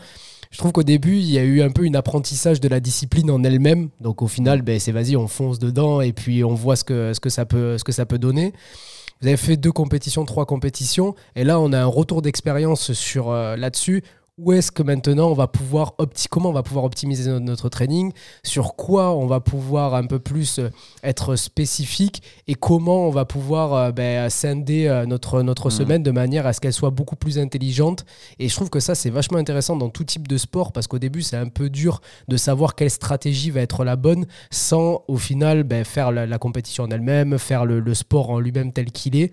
Je 0.56 0.60
trouve 0.62 0.72
qu'au 0.72 0.84
début, 0.84 1.18
il 1.18 1.30
y 1.30 1.36
a 1.36 1.42
eu 1.42 1.60
un 1.60 1.68
peu 1.68 1.84
un 1.84 1.92
apprentissage 1.92 2.62
de 2.62 2.68
la 2.68 2.80
discipline 2.80 3.30
en 3.30 3.44
elle-même. 3.44 3.90
Donc 4.00 4.22
au 4.22 4.26
final, 4.26 4.62
ben, 4.62 4.80
c'est 4.80 4.90
vas-y, 4.90 5.14
on 5.14 5.28
fonce 5.28 5.58
dedans 5.58 6.00
et 6.00 6.14
puis 6.14 6.44
on 6.44 6.54
voit 6.54 6.76
ce 6.76 6.84
que, 6.84 7.12
ce 7.12 7.20
que, 7.20 7.28
ça, 7.28 7.44
peut, 7.44 7.76
ce 7.76 7.84
que 7.84 7.92
ça 7.92 8.06
peut 8.06 8.16
donner. 8.16 8.54
Vous 9.20 9.28
avez 9.28 9.36
fait 9.36 9.58
deux 9.58 9.70
compétitions, 9.70 10.24
trois 10.24 10.46
compétitions, 10.46 11.14
et 11.34 11.44
là 11.44 11.60
on 11.60 11.74
a 11.74 11.78
un 11.78 11.84
retour 11.84 12.22
d'expérience 12.22 12.94
sur 12.94 13.28
euh, 13.28 13.54
là-dessus. 13.56 14.02
Où 14.38 14.52
est-ce 14.52 14.70
que 14.70 14.82
maintenant 14.82 15.30
on 15.30 15.34
va 15.34 15.46
pouvoir 15.46 15.94
opti 15.96 16.28
comment 16.28 16.50
on 16.50 16.52
va 16.52 16.62
pouvoir 16.62 16.84
optimiser 16.84 17.30
notre, 17.30 17.44
notre 17.46 17.68
training, 17.70 18.12
sur 18.44 18.76
quoi 18.76 19.14
on 19.16 19.26
va 19.26 19.40
pouvoir 19.40 19.94
un 19.94 20.04
peu 20.04 20.18
plus 20.18 20.58
euh, 20.58 20.68
être 21.02 21.36
spécifique 21.36 22.22
et 22.46 22.54
comment 22.54 23.06
on 23.06 23.10
va 23.10 23.24
pouvoir 23.24 23.72
euh, 23.72 23.92
ben, 23.92 24.28
scinder 24.28 24.88
euh, 24.88 25.06
notre, 25.06 25.40
notre 25.40 25.70
Mhm. 25.70 25.70
semaine 25.70 26.02
de 26.02 26.10
manière 26.10 26.46
à 26.46 26.52
ce 26.52 26.60
qu'elle 26.60 26.74
soit 26.74 26.90
beaucoup 26.90 27.16
plus 27.16 27.38
intelligente. 27.38 28.04
Et 28.38 28.50
je 28.50 28.54
trouve 28.54 28.68
que 28.68 28.78
ça 28.78 28.94
c'est 28.94 29.08
vachement 29.08 29.38
intéressant 29.38 29.74
dans 29.74 29.88
tout 29.88 30.04
type 30.04 30.28
de 30.28 30.36
sport 30.36 30.72
parce 30.72 30.86
qu'au 30.86 30.98
début 30.98 31.22
c'est 31.22 31.38
un 31.38 31.48
peu 31.48 31.70
dur 31.70 32.02
de 32.28 32.36
savoir 32.36 32.74
quelle 32.74 32.90
stratégie 32.90 33.50
va 33.50 33.62
être 33.62 33.84
la 33.84 33.96
bonne 33.96 34.26
sans 34.50 35.02
au 35.08 35.16
final 35.16 35.62
ben, 35.62 35.82
faire 35.82 36.12
la, 36.12 36.26
la 36.26 36.38
compétition 36.38 36.84
en 36.84 36.90
elle-même, 36.90 37.38
faire 37.38 37.64
le, 37.64 37.80
le 37.80 37.94
sport 37.94 38.28
en 38.28 38.38
lui-même 38.38 38.70
tel 38.74 38.92
qu'il 38.92 39.16
est. 39.16 39.32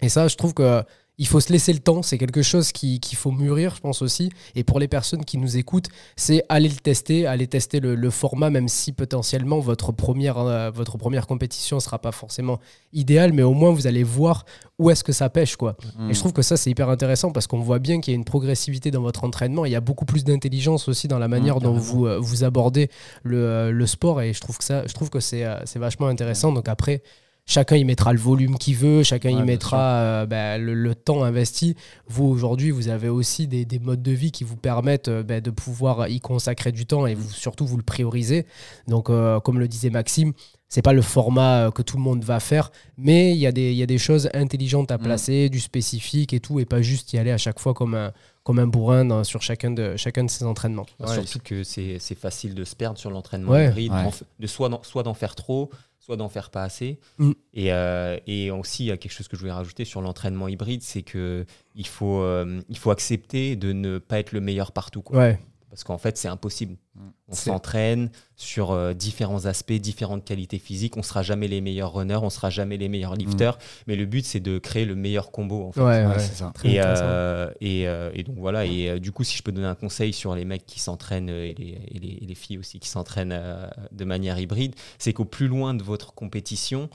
Et 0.00 0.08
ça, 0.08 0.26
je 0.28 0.36
trouve 0.36 0.54
que 0.54 0.82
il 1.22 1.28
faut 1.28 1.38
se 1.40 1.52
laisser 1.52 1.72
le 1.72 1.78
temps. 1.78 2.02
C'est 2.02 2.18
quelque 2.18 2.42
chose 2.42 2.72
qui- 2.72 2.98
qu'il 2.98 3.16
faut 3.16 3.30
mûrir, 3.30 3.76
je 3.76 3.80
pense 3.80 4.02
aussi. 4.02 4.30
Et 4.56 4.64
pour 4.64 4.80
les 4.80 4.88
personnes 4.88 5.24
qui 5.24 5.38
nous 5.38 5.56
écoutent, 5.56 5.88
c'est 6.16 6.42
aller 6.48 6.68
le 6.68 6.74
tester, 6.74 7.26
aller 7.26 7.46
tester 7.46 7.78
le, 7.78 7.94
le 7.94 8.10
format, 8.10 8.50
même 8.50 8.66
si 8.66 8.90
potentiellement 8.90 9.60
votre 9.60 9.92
première, 9.92 10.38
euh, 10.38 10.70
votre 10.72 10.98
première 10.98 11.28
compétition 11.28 11.76
ne 11.76 11.80
sera 11.80 12.00
pas 12.00 12.10
forcément 12.10 12.58
idéale, 12.92 13.32
mais 13.32 13.42
au 13.44 13.54
moins 13.54 13.70
vous 13.70 13.86
allez 13.86 14.02
voir 14.02 14.44
où 14.80 14.90
est-ce 14.90 15.04
que 15.04 15.12
ça 15.12 15.30
pêche. 15.30 15.54
quoi. 15.54 15.76
Mm. 15.96 16.10
Et 16.10 16.14
je 16.14 16.18
trouve 16.18 16.32
que 16.32 16.42
ça, 16.42 16.56
c'est 16.56 16.70
hyper 16.70 16.88
intéressant 16.88 17.30
parce 17.30 17.46
qu'on 17.46 17.60
voit 17.60 17.78
bien 17.78 18.00
qu'il 18.00 18.12
y 18.12 18.16
a 18.16 18.18
une 18.18 18.24
progressivité 18.24 18.90
dans 18.90 19.02
votre 19.02 19.22
entraînement. 19.22 19.64
Il 19.64 19.70
y 19.70 19.76
a 19.76 19.80
beaucoup 19.80 20.04
plus 20.04 20.24
d'intelligence 20.24 20.88
aussi 20.88 21.06
dans 21.06 21.20
la 21.20 21.28
manière 21.28 21.60
dont 21.60 21.76
vous, 21.78 22.06
euh, 22.06 22.18
vous 22.18 22.42
abordez 22.42 22.90
le, 23.22 23.36
euh, 23.38 23.70
le 23.70 23.86
sport. 23.86 24.20
Et 24.22 24.32
je 24.32 24.40
trouve 24.40 24.58
que, 24.58 24.64
ça, 24.64 24.84
je 24.88 24.92
trouve 24.92 25.08
que 25.08 25.20
c'est 25.20 25.44
c'est 25.66 25.78
vachement 25.78 26.08
intéressant. 26.08 26.50
Donc 26.52 26.68
après, 26.68 27.02
chacun 27.46 27.76
y 27.76 27.84
mettra 27.84 28.12
le 28.12 28.18
volume 28.18 28.56
qu'il 28.56 28.76
veut, 28.76 29.02
chacun 29.02 29.30
Ouais, 29.34 29.40
y 29.40 29.42
mettra 29.42 29.80
euh, 30.00 30.26
bah, 30.26 30.58
le, 30.58 30.74
le 30.74 30.94
temps 30.94 31.24
investi. 31.24 31.74
Vous, 32.08 32.24
aujourd'hui, 32.24 32.70
vous 32.70 32.88
avez 32.88 33.08
aussi 33.08 33.46
des, 33.46 33.64
des 33.64 33.78
modes 33.78 34.02
de 34.02 34.12
vie 34.12 34.30
qui 34.32 34.44
vous 34.44 34.56
permettent 34.56 35.08
euh, 35.08 35.22
bah, 35.22 35.40
de 35.40 35.50
pouvoir 35.50 36.08
y 36.08 36.20
consacrer 36.20 36.72
du 36.72 36.86
temps 36.86 37.06
et 37.06 37.14
vous, 37.14 37.30
surtout 37.30 37.66
vous 37.66 37.76
le 37.76 37.82
priorisez. 37.82 38.46
Donc, 38.88 39.10
euh, 39.10 39.40
comme 39.40 39.58
le 39.58 39.68
disait 39.68 39.90
Maxime, 39.90 40.32
c'est 40.68 40.82
pas 40.82 40.92
le 40.94 41.02
format 41.02 41.66
euh, 41.66 41.70
que 41.70 41.82
tout 41.82 41.96
le 41.98 42.02
monde 42.02 42.24
va 42.24 42.40
faire, 42.40 42.70
mais 42.96 43.32
il 43.32 43.38
y, 43.38 43.46
a 43.46 43.52
des- 43.52 43.72
il 43.72 43.76
y 43.76 43.82
a 43.82 43.86
des 43.86 43.98
choses 43.98 44.30
intelligentes 44.32 44.90
à 44.90 44.96
Mm. 44.96 45.02
placer, 45.02 45.48
du 45.50 45.60
spécifique 45.60 46.32
et 46.32 46.40
tout, 46.40 46.60
et 46.60 46.64
pas 46.64 46.80
juste 46.80 47.12
y 47.12 47.18
aller 47.18 47.30
à 47.32 47.38
chaque 47.38 47.58
fois 47.58 47.74
comme 47.74 47.94
un, 47.94 48.12
comme 48.42 48.58
un 48.58 48.66
bourrin 48.66 49.04
dans- 49.04 49.24
sur 49.24 49.42
chacun 49.42 49.70
de, 49.72 49.96
chacun 49.96 50.24
de 50.24 50.30
ses 50.30 50.44
entraînements. 50.44 50.86
Ouais, 51.00 51.08
Surtout 51.12 51.40
que 51.44 51.62
c'est 51.64 51.98
facile 52.14 52.54
de 52.54 52.64
se 52.64 52.74
perdre 52.74 52.98
sur 52.98 53.10
l'entraînement 53.10 53.50
Ouais. 53.52 53.68
hybride, 53.68 53.92
Ouais. 53.92 54.10
de 54.40 54.46
soit 54.46 54.70
d'en 55.02 55.14
faire 55.14 55.34
trop, 55.34 55.68
soit 56.02 56.16
d'en 56.16 56.28
faire 56.28 56.50
pas 56.50 56.64
assez. 56.64 56.98
Mm. 57.18 57.30
Et, 57.54 57.72
euh, 57.72 58.18
et 58.26 58.50
aussi, 58.50 58.84
il 58.84 58.86
y 58.88 58.90
a 58.90 58.96
quelque 58.96 59.12
chose 59.12 59.28
que 59.28 59.36
je 59.36 59.40
voulais 59.42 59.52
rajouter 59.52 59.84
sur 59.84 60.02
l'entraînement 60.02 60.48
hybride, 60.48 60.82
c'est 60.82 61.02
que 61.02 61.46
il 61.76 61.86
faut, 61.86 62.22
euh, 62.22 62.60
il 62.68 62.76
faut 62.76 62.90
accepter 62.90 63.54
de 63.54 63.72
ne 63.72 63.98
pas 63.98 64.18
être 64.18 64.32
le 64.32 64.40
meilleur 64.40 64.72
partout. 64.72 65.00
quoi. 65.00 65.18
Ouais, 65.18 65.40
Parce 65.72 65.84
qu'en 65.84 65.96
fait, 65.96 66.18
c'est 66.18 66.28
impossible. 66.28 66.76
Mm. 66.94 67.00
On 67.28 67.32
s'entraîne 67.34 68.10
sur 68.36 68.72
euh, 68.72 68.92
différents 68.92 69.46
aspects, 69.46 69.72
différentes 69.72 70.22
qualités 70.22 70.58
physiques. 70.58 70.98
On 70.98 71.02
sera 71.02 71.22
jamais 71.22 71.48
les 71.48 71.62
meilleurs 71.62 71.94
runners, 71.94 72.18
on 72.22 72.28
sera 72.28 72.50
jamais 72.50 72.76
les 72.76 72.90
meilleurs 72.90 73.14
lifters. 73.14 73.56
Mais 73.86 73.96
le 73.96 74.04
but, 74.04 74.22
c'est 74.26 74.40
de 74.40 74.58
créer 74.58 74.84
le 74.84 74.94
meilleur 74.96 75.30
combo. 75.30 75.62
En 75.68 75.72
fait. 75.72 75.80
ouais, 75.80 76.04
Ouais, 76.04 76.18
ça. 76.18 76.52
Et, 76.64 76.78
euh, 76.82 77.50
et, 77.62 77.88
euh, 77.88 78.10
et 78.12 78.22
donc 78.22 78.36
voilà, 78.36 78.66
et 78.66 78.90
euh, 78.90 78.98
du 78.98 79.12
coup, 79.12 79.24
si 79.24 79.34
je 79.38 79.42
peux 79.42 79.50
donner 79.50 79.66
un 79.66 79.74
conseil 79.74 80.12
sur 80.12 80.34
les 80.34 80.44
mecs 80.44 80.66
qui 80.66 80.78
s'entraînent 80.78 81.30
et 81.30 81.54
les, 81.54 81.78
et 81.88 81.98
les- 81.98 82.18
et 82.20 82.26
les 82.26 82.34
filles 82.34 82.58
aussi 82.58 82.78
qui 82.78 82.90
s'entraînent 82.90 83.32
euh, 83.32 83.66
de 83.92 84.04
manière 84.04 84.38
hybride, 84.38 84.74
c'est 84.98 85.14
qu'au 85.14 85.24
plus 85.24 85.48
loin 85.48 85.72
de 85.72 85.82
votre 85.82 86.12
compétition, 86.12 86.90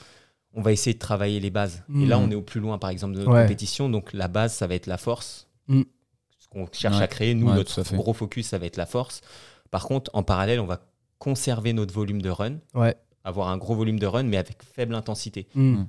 on 0.54 0.62
va 0.62 0.72
essayer 0.72 0.94
de 0.94 1.00
travailler 1.00 1.40
les 1.40 1.50
bases. 1.50 1.82
Et 2.00 2.06
là, 2.06 2.20
Mhm. 2.20 2.26
on 2.26 2.32
est 2.32 2.36
au 2.36 2.44
plus 2.44 2.60
loin, 2.60 2.78
par 2.78 2.92
exemple, 2.92 3.14
de 3.16 3.20
notre 3.22 3.32
Ouais. 3.32 3.42
compétition. 3.42 3.90
Donc 3.90 4.14
la 4.14 4.28
base, 4.28 4.54
ça 4.54 4.68
va 4.68 4.76
être 4.76 4.86
la 4.86 4.98
force. 5.00 5.48
Ce 6.48 6.60
qu'on 6.60 6.68
cherche 6.72 6.98
Ouais. 6.98 7.04
à 7.04 7.08
créer. 7.08 7.34
Nous, 7.34 7.48
Ouais, 7.50 7.56
notre 7.56 7.96
gros 7.96 8.14
focus, 8.14 8.48
ça 8.48 8.58
va 8.58 8.66
être 8.66 8.78
la 8.78 8.86
force. 8.86 9.22
Par 9.72 9.86
contre, 9.86 10.10
en 10.14 10.24
parallèle, 10.24 10.60
on 10.60 10.66
va 10.66 10.82
conserver 11.20 11.74
notre 11.74 11.94
volume 11.94 12.22
de 12.22 12.30
run, 12.30 12.58
Ouais. 12.74 12.96
avoir 13.24 13.50
un 13.50 13.58
gros 13.58 13.76
volume 13.76 14.00
de 14.00 14.06
run, 14.06 14.24
mais 14.24 14.38
avec 14.38 14.64
faible 14.64 14.96
intensité 14.96 15.48
Mm. 15.56 15.84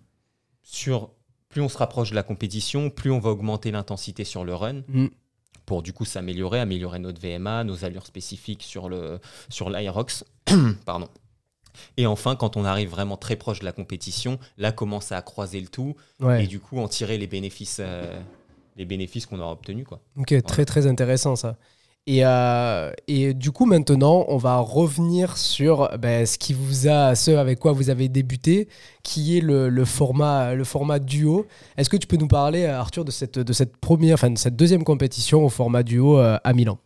sur 0.63 1.11
plus 1.49 1.63
on 1.63 1.69
se 1.69 1.79
rapproche 1.79 2.11
de 2.11 2.15
la 2.15 2.23
compétition, 2.23 2.91
plus 2.91 3.11
on 3.11 3.21
va 3.21 3.31
augmenter 3.31 3.71
l'intensité 3.71 4.25
sur 4.25 4.45
le 4.45 4.55
run 4.55 4.83
Mm. 4.89 5.07
pour 5.67 5.83
du 5.83 5.93
coup 5.93 6.05
s'améliorer, 6.05 6.61
améliorer 6.61 6.99
notre 6.99 7.21
VMA, 7.21 7.65
nos 7.65 7.85
allures 7.85 8.07
spécifiques 8.07 8.63
sur 8.63 8.89
le 8.89 9.21
sur 9.49 9.71
l'Aerox. 9.71 10.25
Pardon. 10.87 11.09
Et 11.97 12.07
enfin, 12.07 12.35
quand 12.35 12.57
on 12.57 12.65
arrive 12.65 12.89
vraiment 12.91 13.17
très 13.17 13.37
proche 13.37 13.61
de 13.61 13.65
la 13.65 13.73
compétition, 13.73 14.39
là 14.57 14.73
commencer 14.73 15.15
à 15.15 15.23
croiser 15.23 15.61
le 15.61 15.69
tout 15.69 15.95
Ouais. 16.21 16.45
et 16.45 16.47
du 16.49 16.59
coup 16.59 16.79
en 16.81 16.89
tirer 16.89 17.19
les 17.19 17.29
bénéfices 17.29 17.79
euh, 17.81 18.19
les 18.79 18.87
bénéfices 18.87 19.26
qu'on 19.26 19.41
aura 19.41 19.53
obtenus 19.53 19.85
quoi. 19.87 20.01
Ok, 20.16 20.35
très 20.47 20.64
très 20.64 20.87
intéressant 20.87 21.37
ça. 21.37 21.57
Et, 22.07 22.24
euh, 22.24 22.91
et 23.07 23.35
du 23.35 23.51
coup, 23.51 23.66
maintenant, 23.66 24.24
on 24.29 24.39
va 24.39 24.57
revenir 24.61 25.37
sur 25.37 25.91
ben, 25.99 26.24
ce 26.24 26.39
qui 26.39 26.55
vous 26.55 26.89
a, 26.89 27.14
ce 27.14 27.33
avec 27.33 27.59
quoi 27.59 27.72
vous 27.72 27.91
avez 27.91 28.09
débuté, 28.09 28.68
qui 29.03 29.37
est 29.37 29.43
le, 29.43 29.68
le 29.68 29.85
format, 29.85 30.55
le 30.55 30.64
format 30.64 31.01
duo. 31.01 31.45
Est-ce 31.76 31.91
que 31.91 31.99
tu 31.99 32.07
peux 32.07 32.16
nous 32.16 32.29
parler, 32.29 32.64
Arthur, 32.64 33.05
de 33.05 33.11
cette, 33.11 33.39
de 33.39 33.53
cette 33.53 33.76
première, 33.76 34.14
enfin 34.14 34.31
de 34.31 34.39
cette 34.39 34.57
deuxième 34.57 34.85
compétition 34.85 35.45
au 35.45 35.51
format 35.51 35.83
duo 35.83 36.18
euh, 36.18 36.39
à 36.43 36.55
Milan? 36.55 36.79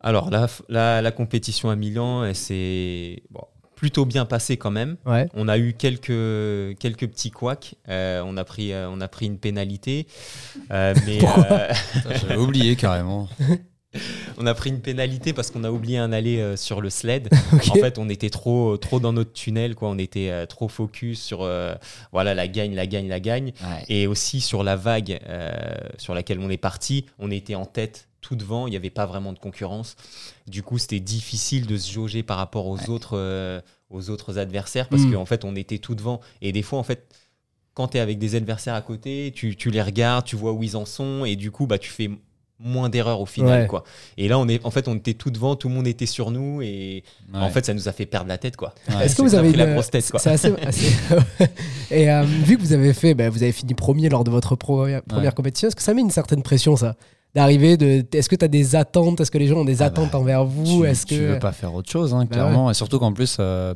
Alors 0.00 0.30
la, 0.30 0.48
la, 0.70 1.02
la 1.02 1.12
compétition 1.12 1.68
à 1.68 1.76
Milan, 1.76 2.32
s'est 2.32 3.22
bon, 3.30 3.44
plutôt 3.84 4.06
bien 4.06 4.24
passée 4.24 4.56
quand 4.56 4.70
même. 4.70 4.96
Ouais. 5.04 5.28
On 5.34 5.46
a 5.46 5.58
eu 5.58 5.74
quelques, 5.74 6.78
quelques 6.78 7.06
petits 7.06 7.30
couacs. 7.30 7.74
Euh, 7.90 8.22
on, 8.24 8.38
a 8.38 8.44
pris, 8.44 8.72
euh, 8.72 8.88
on 8.90 8.98
a 9.02 9.08
pris 9.08 9.26
une 9.26 9.36
pénalité. 9.36 10.06
Euh, 10.70 10.94
mais 11.04 11.18
euh, 11.22 11.68
J'avais 12.18 12.36
oublié 12.36 12.76
carrément. 12.76 13.28
on 14.38 14.46
a 14.46 14.54
pris 14.54 14.70
une 14.70 14.80
pénalité 14.80 15.32
parce 15.32 15.50
qu'on 15.50 15.64
a 15.64 15.70
oublié 15.70 15.98
un 15.98 16.12
aller 16.12 16.38
euh, 16.40 16.56
sur 16.56 16.80
le 16.80 16.90
sled. 16.90 17.28
En 17.70 17.74
fait, 17.74 17.98
on 17.98 18.08
était 18.08 18.30
trop, 18.30 18.76
trop 18.76 19.00
dans 19.00 19.12
notre 19.12 19.32
tunnel. 19.32 19.74
Quoi. 19.74 19.88
On 19.88 19.98
était 19.98 20.30
euh, 20.30 20.46
trop 20.46 20.68
focus 20.68 21.20
sur 21.22 21.42
euh, 21.42 21.74
voilà, 22.12 22.34
la 22.34 22.48
gagne, 22.48 22.74
la 22.74 22.86
gagne, 22.86 23.08
la 23.08 23.20
gagne. 23.20 23.52
Ouais. 23.62 23.84
Et 23.88 24.06
aussi 24.06 24.40
sur 24.40 24.62
la 24.62 24.76
vague 24.76 25.18
euh, 25.28 25.52
sur 25.98 26.14
laquelle 26.14 26.38
on 26.40 26.50
est 26.50 26.56
parti, 26.56 27.06
on 27.18 27.30
était 27.30 27.54
en 27.54 27.66
tête 27.66 28.08
tout 28.24 28.36
devant, 28.36 28.66
il 28.66 28.70
n'y 28.70 28.76
avait 28.76 28.90
pas 28.90 29.04
vraiment 29.06 29.32
de 29.34 29.38
concurrence. 29.38 29.96
Du 30.48 30.62
coup, 30.62 30.78
c'était 30.78 30.98
difficile 31.00 31.66
de 31.66 31.76
se 31.76 31.92
jauger 31.92 32.22
par 32.22 32.38
rapport 32.38 32.66
aux, 32.66 32.88
autres, 32.90 33.18
euh, 33.18 33.60
aux 33.90 34.08
autres 34.10 34.38
adversaires 34.38 34.88
parce 34.88 35.02
Mm. 35.02 35.12
qu'en 35.12 35.26
fait, 35.26 35.44
on 35.44 35.54
était 35.56 35.78
tout 35.78 35.94
devant. 35.94 36.20
Et 36.40 36.50
des 36.52 36.62
fois, 36.62 36.78
en 36.78 36.82
fait, 36.84 37.06
quand 37.74 37.88
tu 37.88 37.98
es 37.98 38.00
avec 38.00 38.18
des 38.18 38.34
adversaires 38.34 38.74
à 38.74 38.82
côté, 38.82 39.32
tu, 39.34 39.56
tu 39.56 39.70
les 39.70 39.82
regardes, 39.82 40.24
tu 40.24 40.36
vois 40.36 40.52
où 40.52 40.62
ils 40.62 40.76
en 40.76 40.86
sont 40.86 41.24
et 41.26 41.36
du 41.36 41.50
coup, 41.50 41.66
bah, 41.66 41.76
tu 41.78 41.90
fais 41.90 42.08
moins 42.60 42.88
d'erreurs 42.88 43.20
au 43.20 43.26
final. 43.26 43.62
Ouais. 43.62 43.66
Quoi. 43.66 43.82
Et 44.16 44.26
là, 44.28 44.38
on 44.38 44.46
est, 44.48 44.64
en 44.64 44.70
fait, 44.70 44.86
on 44.88 44.94
était 44.94 45.12
tout 45.14 45.30
devant, 45.30 45.54
tout 45.56 45.68
le 45.68 45.74
monde 45.74 45.86
était 45.88 46.06
sur 46.06 46.30
nous 46.30 46.62
et 46.62 47.02
Ouais. 47.34 47.40
en 47.40 47.50
fait, 47.50 47.66
ça 47.66 47.74
nous 47.74 47.88
a 47.88 47.92
fait 47.92 48.06
perdre 48.06 48.28
la 48.28 48.38
tête. 48.38 48.56
Quoi. 48.56 48.72
Est-ce 49.02 49.16
que 49.16 49.22
vous 49.22 49.34
avez 49.34 49.48
pris 49.50 49.58
la 49.58 49.66
une- 49.66 49.72
grosse 49.74 49.90
tête, 49.90 50.08
quoi. 50.10 50.20
C'est 50.20 50.30
assez. 50.30 50.54
et 51.90 52.10
euh, 52.10 52.22
vu 52.22 52.56
que 52.56 52.62
vous 52.62 52.72
avez 52.72 52.94
fait, 52.94 53.14
ben, 53.14 53.28
vous 53.28 53.42
avez 53.42 53.52
fini 53.52 53.74
premier 53.74 54.08
lors 54.08 54.24
de 54.24 54.30
votre 54.30 54.56
première, 54.56 55.02
compétition, 55.34 55.68
est-ce 55.68 55.76
que 55.76 55.82
ça 55.82 55.94
met 55.94 56.00
une 56.00 56.10
certaine 56.10 56.42
pression 56.42 56.76
ça? 56.76 56.96
D'arriver, 57.34 57.76
de, 57.76 58.06
est-ce 58.12 58.28
que 58.28 58.36
tu 58.36 58.44
as 58.44 58.48
des 58.48 58.76
attentes? 58.76 59.20
Est-ce 59.20 59.30
que 59.30 59.38
les 59.38 59.48
gens 59.48 59.56
ont 59.56 59.64
des 59.64 59.82
Ah 59.82 59.86
attentes 59.86 60.12
bah, 60.12 60.18
envers 60.20 60.44
vous? 60.44 60.82
tu, 60.82 60.86
Est-ce 60.88 61.04
tu 61.04 61.16
que 61.16 61.20
veux 61.32 61.38
pas 61.40 61.50
faire 61.50 61.74
autre 61.74 61.90
chose, 61.90 62.14
hein, 62.14 62.20
Bah 62.20 62.26
clairement. 62.26 62.70
Et 62.70 62.74
surtout 62.74 63.00
qu'en 63.00 63.12
plus, 63.12 63.38
euh, 63.40 63.74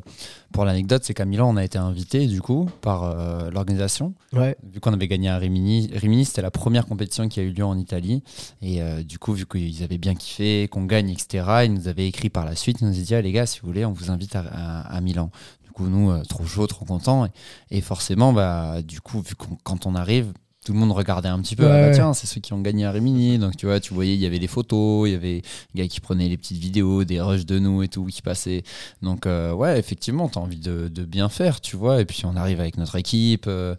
pour 0.53 0.65
l'anecdote, 0.65 1.03
c'est 1.05 1.13
qu'à 1.13 1.25
Milan, 1.25 1.51
on 1.53 1.57
a 1.57 1.65
été 1.65 1.77
invité 1.77 2.27
du 2.29 2.41
coup 2.41 2.69
par 2.83 3.03
euh, 3.03 3.51
l'organisation. 3.51 4.15
Ouais. 4.33 4.57
Vu 4.73 4.79
qu'on 4.79 4.93
avait 4.93 5.09
gagné 5.09 5.29
à 5.29 5.39
Rimini, 5.39 5.91
Rimini 5.93 6.25
c'était 6.25 6.41
la 6.43 6.53
première 6.53 6.87
compétition 6.87 7.29
qui 7.29 7.41
a 7.41 7.43
eu 7.43 7.51
lieu 7.51 7.65
en 7.65 7.77
Italie. 7.77 8.23
Et 8.63 8.81
euh, 8.81 9.03
du 9.03 9.19
coup, 9.19 9.33
vu 9.33 9.45
qu'ils 9.45 9.83
avaient 9.83 9.99
bien 9.99 10.15
kiffé, 10.15 10.69
qu'on 10.69 10.85
gagne, 10.85 11.11
etc., 11.11 11.45
ils 11.65 11.75
nous 11.75 11.89
avaient 11.89 12.07
écrit 12.07 12.31
par 12.31 12.45
la 12.45 12.55
suite. 12.55 12.81
Ils 12.81 12.87
nous 12.87 12.97
ont 12.97 13.03
dit, 13.03 13.15
ah, 13.17 13.21
les 13.23 13.33
gars, 13.33 13.47
si 13.47 13.59
vous 13.61 13.67
voulez, 13.67 13.85
on 13.85 13.93
vous 13.93 14.13
invite 14.13 14.37
à, 14.37 14.45
à- 14.53 14.97
à 14.97 15.01
Milan. 15.01 15.31
Du 15.65 15.73
coup, 15.73 15.89
nous, 15.89 16.17
trop 16.27 16.45
chaud, 16.45 16.69
trop 16.69 16.85
contents. 16.85 17.27
Et, 17.27 17.79
et 17.79 17.81
forcément, 17.81 18.33
bah, 18.33 18.83
du 18.83 19.01
coup, 19.01 19.21
vu 19.21 19.35
qu'on 19.35 19.57
quand 19.65 19.85
on 19.87 19.97
arrive, 19.97 20.33
tout 20.69 20.75
le 20.75 20.81
monde 20.81 20.93
regardait 20.93 21.31
un 21.31 21.41
petit 21.41 21.57
peu. 21.57 21.65
Ouais, 21.65 21.71
ah 21.73 21.89
bah 21.89 21.95
tiens, 21.95 22.13
c'est 22.13 22.27
ceux 22.27 22.43
qui 22.43 22.53
ont 22.53 22.61
gagné 22.61 22.85
à 22.85 22.91
Rimini. 22.91 23.39
Donc, 23.39 23.57
tu 23.57 23.65
vois, 23.65 23.81
tu 23.81 23.95
voyais, 23.95 24.13
il 24.13 24.21
y 24.21 24.27
avait 24.27 24.39
des 24.39 24.49
photos, 24.49 25.09
il 25.09 25.13
y 25.13 25.15
avait 25.15 25.41
des 25.75 25.81
gars 25.81 25.89
qui 25.89 25.99
prenaient 26.01 26.29
les 26.29 26.37
petites 26.37 26.59
vidéos, 26.59 27.05
des 27.05 27.23
rushs 27.23 27.47
de 27.47 27.59
nous 27.59 27.83
et 27.83 27.89
tout 27.89 28.05
qui 28.05 28.21
passaient. 28.21 28.65
Donc, 29.01 29.25
euh, 29.25 29.55
ouais, 29.55 29.79
effectivement, 29.79 30.29
tu 30.29 30.39
as 30.39 30.43
envie 30.43 30.59
de, 30.59 30.89
de 30.89 31.05
bien 31.07 31.31
faire, 31.31 31.63
tu 31.63 31.77
vois. 31.77 32.03
Et 32.03 32.05
puis, 32.05 32.21
on 32.27 32.37
arrive 32.37 32.61
avec 32.61 32.77
notre 32.77 32.97
équipe. 32.97 33.47
euh, 33.47 33.77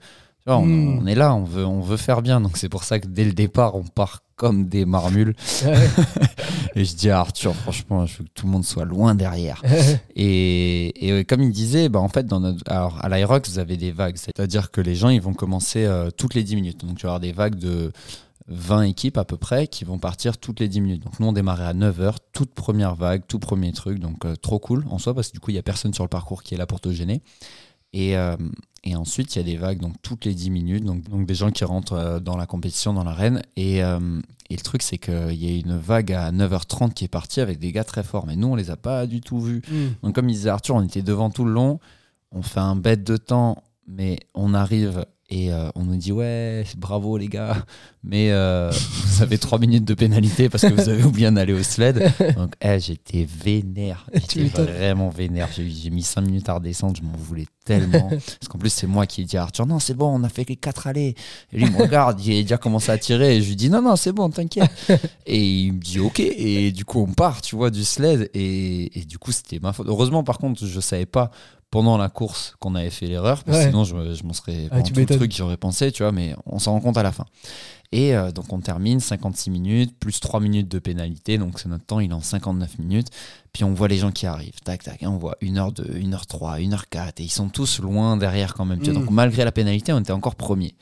on, 0.58 0.66
Mm. 0.66 1.00
on 1.02 1.06
est 1.08 1.16
là, 1.16 1.36
on 1.36 1.44
veut, 1.44 1.66
on 1.66 1.82
veut 1.82 1.98
faire 1.98 2.22
bien. 2.22 2.42
Donc, 2.42 2.58
c'est 2.58 2.70
pour 2.70 2.84
ça 2.84 3.00
que 3.00 3.08
dès 3.08 3.26
le 3.26 3.34
départ, 3.34 3.76
on 3.76 3.84
part 3.84 4.24
comme 4.36 4.68
des 4.68 4.86
marmules. 4.86 5.36
Et 6.76 6.86
je 6.86 6.96
dis 6.96 7.10
à 7.10 7.20
Arthur, 7.20 7.54
franchement, 7.56 8.06
je 8.06 8.20
veux 8.20 8.24
que 8.24 8.30
tout 8.34 8.46
le 8.46 8.52
monde 8.52 8.64
soit 8.64 8.86
loin 8.86 9.16
derrière. 9.16 9.62
Et, 10.16 11.20
et, 11.20 11.26
comme 11.26 11.42
il 11.42 11.52
disait, 11.52 11.90
bah, 11.90 12.00
en 12.00 12.10
fait, 12.10 12.26
dans 12.26 12.40
notre, 12.40 12.64
alors, 12.72 13.04
à 13.04 13.10
l'Irox, 13.10 13.50
vous 13.50 13.60
avez 13.60 13.78
des 13.78 13.92
vagues. 13.92 14.18
C'est-à-dire 14.18 14.72
que 14.72 14.82
les 14.82 14.96
gens, 14.96 15.10
ils 15.10 15.22
vont 15.22 15.34
commencer 15.34 15.86
euh, 15.86 16.10
toutes 16.10 16.34
les 16.36 16.44
10 16.44 16.56
minutes. 16.56 16.86
Donc, 16.86 16.98
tu 16.98 17.04
vas 17.04 17.10
avoir 17.10 17.20
des 17.20 17.32
vagues 17.32 17.56
de 17.56 17.92
20 18.48 18.84
équipes 18.84 19.18
à 19.18 19.26
peu 19.26 19.38
près 19.38 19.68
qui 19.68 19.84
vont 19.86 20.00
partir 20.00 20.38
toutes 20.38 20.60
les 20.60 20.68
10 20.68 20.82
minutes. 20.82 21.04
Donc, 21.04 21.20
nous, 21.20 21.28
on 21.28 21.34
démarrait 21.34 21.66
à 21.68 21.74
9h, 21.74 22.16
toute 22.34 22.54
première 22.54 22.96
vague, 22.96 23.24
tout 23.28 23.40
premier 23.40 23.72
truc. 23.74 24.00
Donc, 24.00 24.26
euh, 24.26 24.36
trop 24.36 24.60
cool 24.60 24.86
en 24.90 24.98
soi, 25.00 25.14
parce 25.14 25.28
que 25.30 25.34
du 25.34 25.40
coup, 25.40 25.52
il 25.52 25.56
n'y 25.56 25.60
a 25.60 25.64
personne 25.64 25.94
sur 25.94 26.04
le 26.04 26.10
parcours 26.10 26.44
qui 26.44 26.56
est 26.56 26.58
là 26.58 26.66
pour 26.66 26.80
te 26.80 26.92
gêner. 26.92 27.22
Et, 27.94 28.18
euh, 28.18 28.36
et 28.84 28.96
ensuite, 28.96 29.36
il 29.36 29.40
y 29.40 29.42
a 29.42 29.46
des 29.46 29.58
vagues 29.58 29.80
donc, 29.80 29.96
toutes 30.02 30.26
les 30.26 30.34
10 30.34 30.50
minutes, 30.52 30.84
donc, 30.84 31.04
donc 31.10 31.26
des 31.26 31.36
gens 31.36 31.52
qui 31.52 31.64
rentrent 31.64 31.94
euh, 31.94 32.20
dans 32.20 32.38
la 32.38 32.46
compétition, 32.46 32.94
dans 32.94 33.04
l'arène. 33.04 33.42
Et, 33.56 33.84
euh, 33.84 34.22
et 34.50 34.56
le 34.56 34.62
truc, 34.62 34.82
c'est 34.82 34.98
qu'il 34.98 35.34
y 35.34 35.48
a 35.48 35.60
une 35.60 35.78
vague 35.78 36.12
à 36.14 36.32
9h30 36.32 36.94
qui 36.94 37.06
est 37.06 37.10
partie 37.10 37.42
avec 37.42 37.60
des 37.60 37.72
gars 37.72 37.84
très 37.84 38.04
forts. 38.04 38.26
Mais 38.26 38.36
nous, 38.36 38.48
on 38.48 38.56
les 38.56 38.72
a 38.72 38.78
pas 38.78 39.06
du 39.06 39.22
tout 39.22 39.40
vus. 39.40 39.62
Mm. 39.70 39.88
Donc, 40.04 40.16
comme 40.16 40.28
disait 40.28 40.50
Arthur, 40.50 40.76
on 40.76 40.84
était 40.84 41.02
devant 41.02 41.30
tout 41.30 41.46
le 41.46 41.52
long. 41.52 41.80
On 42.32 42.42
fait 42.42 42.60
un 42.60 42.76
bête 42.76 43.04
de 43.04 43.18
temps, 43.18 43.64
mais 43.88 44.20
on 44.36 44.54
arrive 44.54 45.06
et 45.32 45.54
euh, 45.54 45.70
on 45.76 45.84
nous 45.84 45.96
dit 45.96 46.12
Ouais, 46.12 46.64
bravo 46.76 47.16
les 47.18 47.28
gars, 47.28 47.64
mais 48.04 48.32
euh, 48.32 48.72
vous 49.06 49.22
avez 49.22 49.38
3 49.38 49.60
minutes 49.60 49.86
de 49.86 49.94
pénalité 49.94 50.50
parce 50.50 50.64
que 50.64 50.74
vous 50.74 50.90
avez 50.90 51.04
oublié 51.04 51.30
d'aller 51.30 51.54
au 51.54 51.62
sled. 51.62 52.12
Donc, 52.36 52.54
eh, 52.62 52.80
j'étais 52.80 53.28
vénère. 53.30 54.08
J'étais 54.14 54.64
vraiment 54.64 55.10
vénère. 55.10 55.50
J'ai 55.56 55.90
mis 55.92 56.02
5 56.02 56.22
minutes 56.22 56.50
à 56.50 56.56
redescendre, 56.56 56.96
je 56.98 57.04
m'en 57.04 57.16
voulais 57.16 57.46
tellement. 57.64 58.10
parce 58.10 58.48
qu'en 58.50 58.58
plus, 58.58 58.72
c'est 58.72 58.88
moi 58.88 59.06
qui 59.06 59.22
ai 59.22 59.26
dit 59.26 59.38
à 59.38 59.44
Arthur 59.44 59.68
Non, 59.68 59.78
c'est 59.78 59.94
bon, 59.94 60.08
on 60.08 60.24
a 60.24 60.30
fait 60.30 60.50
les 60.50 60.56
4 60.56 60.88
allées. 60.88 61.14
Et 61.54 61.58
lui, 61.58 61.66
il 61.66 61.72
me 61.72 61.78
regarde, 61.78 62.20
il 62.26 62.40
a 62.40 62.42
déjà 62.42 62.58
commencé 62.58 62.92
à 62.92 62.98
tirer. 62.98 63.38
Et 63.38 63.42
je 63.44 63.50
lui 63.50 63.56
dis 63.56 63.70
Non, 63.70 63.84
non, 63.84 63.96
c'est 63.96 64.14
bon, 64.14 64.32
t'inquiète. 64.32 64.72
Et 65.28 65.40
il 65.40 65.74
me 65.74 65.80
dit 65.80 66.00
ok. 66.00 66.20
Et 66.20 66.72
du 66.72 66.86
coup, 66.86 67.02
on 67.08 67.14
part, 67.14 67.44
tu 67.44 67.56
vois, 67.56 67.70
du 67.70 67.84
sled. 67.84 68.32
Et, 68.34 69.00
et 69.00 69.06
du 69.06 69.20
coup, 69.20 69.32
c'était 69.32 69.60
ma 69.60 69.74
faute. 69.74 69.88
Heureusement, 69.88 70.24
par 70.24 70.40
contre, 70.40 70.66
je 70.66 70.80
savais 70.80 71.06
pas 71.06 71.30
pendant 71.72 71.98
la 71.98 72.10
course 72.10 72.56
qu'on 72.60 72.76
avait 72.76 72.90
fait 72.90 73.06
l'erreur. 73.08 73.44
Parce 73.44 73.58
que 73.58 73.64
Ouais. 73.64 73.70
sinon, 73.70 73.84
je, 73.84 73.96
me- 73.96 74.14
je 74.16 74.24
m'en 74.24 74.34
serais. 74.34 74.68
Ah, 74.72 74.82
tu 74.82 74.92
tout 74.94 75.00
le 75.00 75.06
truc, 75.06 75.32
j'aurais 75.36 75.58
pensé, 75.58 75.92
tu 75.92 76.04
vois, 76.04 76.12
mais 76.12 76.36
on 76.46 76.60
s'en 76.60 76.72
rend 76.74 76.80
compte 76.82 76.98
à 76.98 77.04
la 77.04 77.12
fin. 77.12 77.26
Et 77.92 78.16
euh, 78.16 78.32
donc, 78.32 78.52
on 78.54 78.60
termine 78.60 79.00
56 79.00 79.50
minutes, 79.50 79.98
plus 80.00 80.20
3 80.20 80.40
minutes 80.40 80.68
de 80.68 80.78
pénalité. 80.80 81.38
Donc, 81.40 81.60
c'est 81.60 81.70
notre 81.70 81.86
temps, 81.86 82.00
il 82.00 82.12
est 82.12 82.14
en 82.14 82.22
59 82.22 82.78
minutes. 82.80 83.08
Puis, 83.52 83.64
on 83.64 83.74
voit 83.74 83.88
les 83.88 83.98
gens 83.98 84.12
qui 84.12 84.28
arrivent. 84.28 84.60
Tac, 84.64 84.84
tac. 84.84 85.02
Et 85.02 85.08
on 85.08 85.18
voit 85.18 85.38
1h2, 85.42 85.98
1h3, 86.00 86.60
1h4. 86.60 87.14
Et 87.20 87.24
ils 87.24 87.32
sont 87.32 87.50
tous 87.50 87.80
loin 87.80 88.16
derrière 88.18 88.54
quand 88.54 88.66
même. 88.66 88.80
tu 88.80 88.92
vois. 88.92 89.00
Mm. 89.00 89.04
Donc, 89.06 89.12
malgré 89.14 89.44
la 89.44 89.52
pénalité, 89.52 89.92
on 89.94 90.00
était 90.00 90.12
encore 90.12 90.36
premier. 90.36 90.76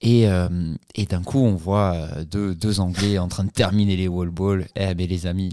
Et, 0.00 0.26
euh, 0.26 0.48
et 0.94 1.04
d'un 1.06 1.22
coup, 1.22 1.38
on 1.38 1.54
voit 1.54 1.92
euh, 1.94 2.24
deux, 2.24 2.54
deux 2.54 2.80
Anglais 2.80 3.18
en 3.18 3.28
train 3.28 3.44
de 3.44 3.50
terminer 3.50 3.96
les 3.96 4.08
wall 4.08 4.30
balls. 4.30 4.66
Eh 4.74 4.94
ben 4.94 5.06
les 5.06 5.26
amis, 5.26 5.50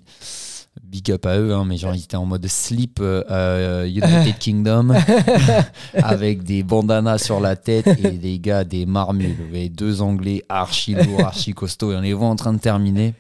big 0.84 1.12
up 1.12 1.26
à 1.26 1.38
eux, 1.38 1.54
hein, 1.54 1.66
mais 1.66 1.78
genre 1.78 1.94
ils 1.94 2.04
étaient 2.04 2.18
en 2.18 2.26
mode 2.26 2.48
sleep 2.48 3.00
euh, 3.02 3.24
euh, 3.30 3.88
United 3.88 4.38
Kingdom 4.40 4.94
avec 5.94 6.44
des 6.44 6.64
bandanas 6.64 7.20
sur 7.20 7.40
la 7.40 7.56
tête 7.56 7.88
et 7.88 8.12
des 8.12 8.40
gars 8.40 8.64
des 8.64 8.86
marmules. 8.86 9.70
Deux 9.72 10.02
Anglais 10.02 10.44
archi 10.50 10.96
lourds, 10.96 11.26
archi 11.26 11.54
costauds 11.54 11.92
et 11.92 11.98
on 11.98 12.02
les 12.02 12.14
voit 12.14 12.28
en 12.28 12.36
train 12.36 12.54
de 12.54 12.60
terminer. 12.60 13.14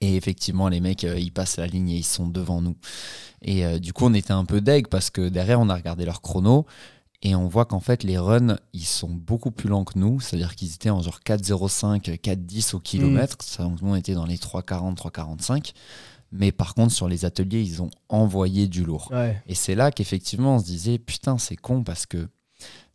Et 0.00 0.16
effectivement, 0.16 0.68
les 0.68 0.80
mecs, 0.80 1.04
euh, 1.04 1.18
ils 1.18 1.32
passent 1.32 1.56
la 1.56 1.66
ligne 1.66 1.90
et 1.90 1.96
ils 1.96 2.04
sont 2.04 2.26
devant 2.26 2.60
nous. 2.60 2.76
Et 3.42 3.64
euh, 3.64 3.78
du 3.78 3.92
coup, 3.92 4.06
on 4.06 4.14
était 4.14 4.32
un 4.32 4.44
peu 4.44 4.60
deg 4.60 4.88
parce 4.88 5.10
que 5.10 5.28
derrière, 5.28 5.60
on 5.60 5.68
a 5.68 5.74
regardé 5.74 6.04
leur 6.04 6.22
chrono 6.22 6.66
et 7.22 7.34
on 7.34 7.48
voit 7.48 7.64
qu'en 7.64 7.80
fait, 7.80 8.02
les 8.02 8.18
runs, 8.18 8.58
ils 8.72 8.84
sont 8.84 9.10
beaucoup 9.10 9.50
plus 9.50 9.68
lents 9.68 9.84
que 9.84 9.98
nous. 9.98 10.20
C'est-à-dire 10.20 10.54
qu'ils 10.54 10.74
étaient 10.74 10.90
en 10.90 11.02
genre 11.02 11.20
4,05, 11.24 12.20
4,10 12.20 12.74
au 12.74 12.80
kilomètre. 12.80 13.36
Ça, 13.40 13.64
donc 13.64 13.80
nous, 13.82 13.90
on 13.90 13.96
était 13.96 14.14
dans 14.14 14.26
les 14.26 14.36
3,40, 14.36 14.96
3,45. 14.96 15.72
Mais 16.32 16.52
par 16.52 16.74
contre, 16.74 16.92
sur 16.92 17.08
les 17.08 17.24
ateliers, 17.24 17.62
ils 17.62 17.82
ont 17.82 17.90
envoyé 18.08 18.68
du 18.68 18.84
lourd. 18.84 19.10
Ouais. 19.12 19.42
Et 19.46 19.54
c'est 19.54 19.74
là 19.74 19.90
qu'effectivement, 19.90 20.56
on 20.56 20.58
se 20.58 20.64
disait, 20.64 20.98
putain, 20.98 21.38
c'est 21.38 21.56
con 21.56 21.84
parce 21.84 22.06
que 22.06 22.28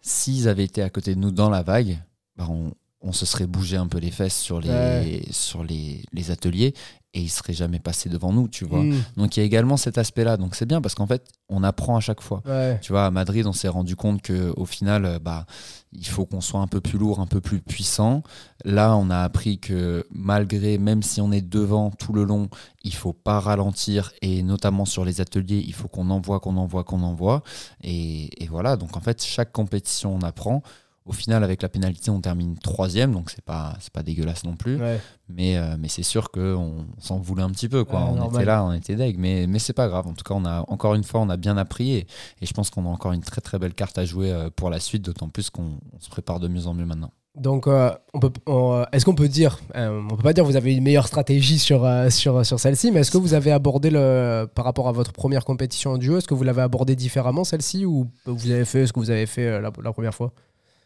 s'ils 0.02 0.48
avaient 0.48 0.66
été 0.66 0.82
à 0.82 0.90
côté 0.90 1.16
de 1.16 1.20
nous 1.20 1.32
dans 1.32 1.50
la 1.50 1.64
vague, 1.64 2.00
bah, 2.36 2.48
on, 2.50 2.74
on 3.02 3.12
se 3.14 3.26
serait 3.26 3.48
bougé 3.48 3.78
un 3.78 3.88
peu 3.88 3.98
les 3.98 4.12
fesses 4.12 4.38
sur 4.38 4.60
les, 4.60 4.70
Ouais. 4.70 5.22
sur 5.32 5.64
les, 5.64 6.04
les 6.14 6.32
ateliers 6.32 6.74
et 7.14 7.20
ils 7.20 7.30
seraient 7.30 7.52
jamais 7.52 7.80
passés 7.80 8.08
devant 8.08 8.32
nous, 8.32 8.48
tu 8.48 8.64
vois. 8.64 8.84
Mm. 8.84 9.04
Donc 9.18 9.36
il 9.36 9.42
y 9.42 9.44
a 9.44 9.46
également 9.46 9.76
cet 9.76 9.98
aspect-là. 9.98 10.38
Donc 10.38 10.56
c'est 10.56 10.66
bien 10.66 10.80
parce 10.80 10.96
qu'en 10.96 11.08
fait, 11.08 11.26
on 11.50 11.62
apprend 11.62 11.98
à 11.98 12.00
chaque 12.00 12.22
fois. 12.22 12.42
Ouais. 12.46 12.80
Tu 12.82 12.94
vois, 12.94 13.06
à 13.08 13.12
Madrid, 13.12 13.46
on 13.48 13.52
s'est 13.54 13.68
rendu 13.68 13.98
compte 13.98 14.22
que 14.22 14.54
au 14.56 14.64
final, 14.66 15.04
euh, 15.06 15.20
bah, 15.20 15.46
il 15.92 16.06
faut 16.08 16.26
qu'on 16.26 16.40
soit 16.40 16.62
un 16.62 16.68
peu 16.68 16.80
plus 16.80 16.98
lourd, 16.98 17.20
un 17.20 17.26
peu 17.26 17.42
plus 17.42 17.60
puissant. 17.60 18.24
Là, 18.64 18.96
on 18.96 19.10
a 19.10 19.18
appris 19.24 19.60
que 19.60 20.06
malgré, 20.12 20.78
même 20.78 21.04
si 21.04 21.20
on 21.20 21.34
est 21.34 21.42
devant 21.42 21.92
tout 21.92 22.14
le 22.14 22.24
long, 22.24 22.48
il 22.86 22.94
faut 22.94 23.14
pas 23.14 23.42
ralentir 23.42 24.14
et 24.22 24.42
notamment 24.42 24.86
sur 24.86 25.04
les 25.04 25.20
ateliers, 25.20 25.62
il 25.68 25.74
faut 25.74 25.90
qu'on 25.90 26.10
envoie, 26.12 26.40
qu'on 26.40 26.56
envoie, 26.56 26.86
qu'on 26.86 27.02
envoie. 27.04 27.44
Et, 27.84 28.42
et 28.42 28.48
voilà. 28.48 28.78
Donc 28.78 28.96
en 28.96 29.02
fait, 29.02 29.22
chaque 29.22 29.52
compétition, 29.52 30.16
on 30.16 30.22
apprend. 30.22 30.64
Au 31.06 31.14
final, 31.14 31.44
avec 31.44 31.64
la 31.64 31.70
pénalité, 31.70 32.12
on 32.12 32.22
termine 32.22 32.58
troisième, 32.60 33.12
donc 33.12 33.32
c'est 33.32 33.44
pas 33.44 33.76
c'est 33.80 33.92
pas 33.92 34.04
dégueulasse 34.04 34.44
non 34.44 34.56
plus. 34.56 34.80
Ouais. 34.80 35.00
Mais, 35.30 35.58
euh, 35.58 35.76
mais 35.80 35.88
c'est 35.88 36.04
sûr 36.04 36.30
qu'on 36.30 36.86
s'en 37.00 37.18
voulait 37.18 37.42
un 37.42 37.50
petit 37.50 37.70
peu. 37.70 37.84
Quoi. 37.84 38.02
Ouais, 38.02 38.10
on 38.12 38.16
normal. 38.16 38.42
était 38.42 38.46
là, 38.46 38.64
on 38.64 38.74
était 38.74 38.96
deg. 38.96 39.18
Mais, 39.18 39.48
mais 39.48 39.58
c'est 39.60 39.74
pas 39.74 39.88
grave. 39.88 40.06
En 40.08 40.14
tout 40.14 40.24
cas, 40.24 40.36
on 40.36 40.46
a, 40.46 40.64
encore 40.68 40.94
une 40.94 41.04
fois, 41.04 41.22
on 41.22 41.30
a 41.30 41.38
bien 41.38 41.58
appris. 41.58 41.94
Et, 41.94 42.08
et 42.42 42.46
je 42.46 42.54
pense 42.54 42.70
qu'on 42.70 42.86
a 42.86 42.90
encore 42.90 43.14
une 43.14 43.22
très 43.22 43.42
très 43.42 43.58
belle 43.58 43.74
carte 43.74 43.98
à 43.98 44.06
jouer 44.06 44.32
euh, 44.32 44.50
pour 44.56 44.70
la 44.70 44.80
suite, 44.80 45.02
d'autant 45.04 45.30
plus 45.30 45.50
qu'on 45.50 45.80
on 45.92 46.00
se 46.00 46.10
prépare 46.10 46.40
de 46.40 46.48
mieux 46.48 46.68
en 46.68 46.76
mieux 46.76 46.86
maintenant. 46.86 47.12
Donc, 47.36 47.66
euh, 47.66 47.92
on 48.14 48.20
peut, 48.20 48.32
on, 48.46 48.74
euh, 48.74 48.84
est-ce 48.92 49.06
qu'on 49.06 49.16
peut 49.16 49.30
dire, 49.30 49.58
euh, 49.76 50.02
on 50.12 50.18
peut 50.18 50.24
pas 50.24 50.34
dire 50.34 50.44
que 50.44 50.50
vous 50.50 50.58
avez 50.58 50.74
une 50.76 50.84
meilleure 50.84 51.08
stratégie 51.08 51.60
sur, 51.60 51.90
sur, 52.10 52.46
sur 52.46 52.60
celle-ci, 52.60 52.92
mais 52.92 53.00
est-ce 53.00 53.12
que 53.12 53.18
vous 53.18 53.34
avez 53.34 53.54
abordé 53.54 53.90
le, 53.90 54.48
par 54.54 54.66
rapport 54.66 54.90
à 54.90 54.92
votre 54.92 55.14
première 55.14 55.46
compétition 55.46 55.92
en 55.92 55.98
duo, 55.98 56.18
est-ce 56.18 56.28
que 56.28 56.34
vous 56.34 56.44
l'avez 56.44 56.62
abordé 56.62 56.96
différemment 56.98 57.46
celle-ci 57.46 57.86
ou 57.86 58.08
vous 58.26 58.52
avez 58.52 58.66
fait 58.66 58.86
ce 58.86 58.92
que 58.92 59.00
vous 59.00 59.12
avez 59.12 59.26
fait 59.28 59.62
la, 59.62 59.72
la 59.82 59.94
première 59.94 60.14
fois? 60.14 60.34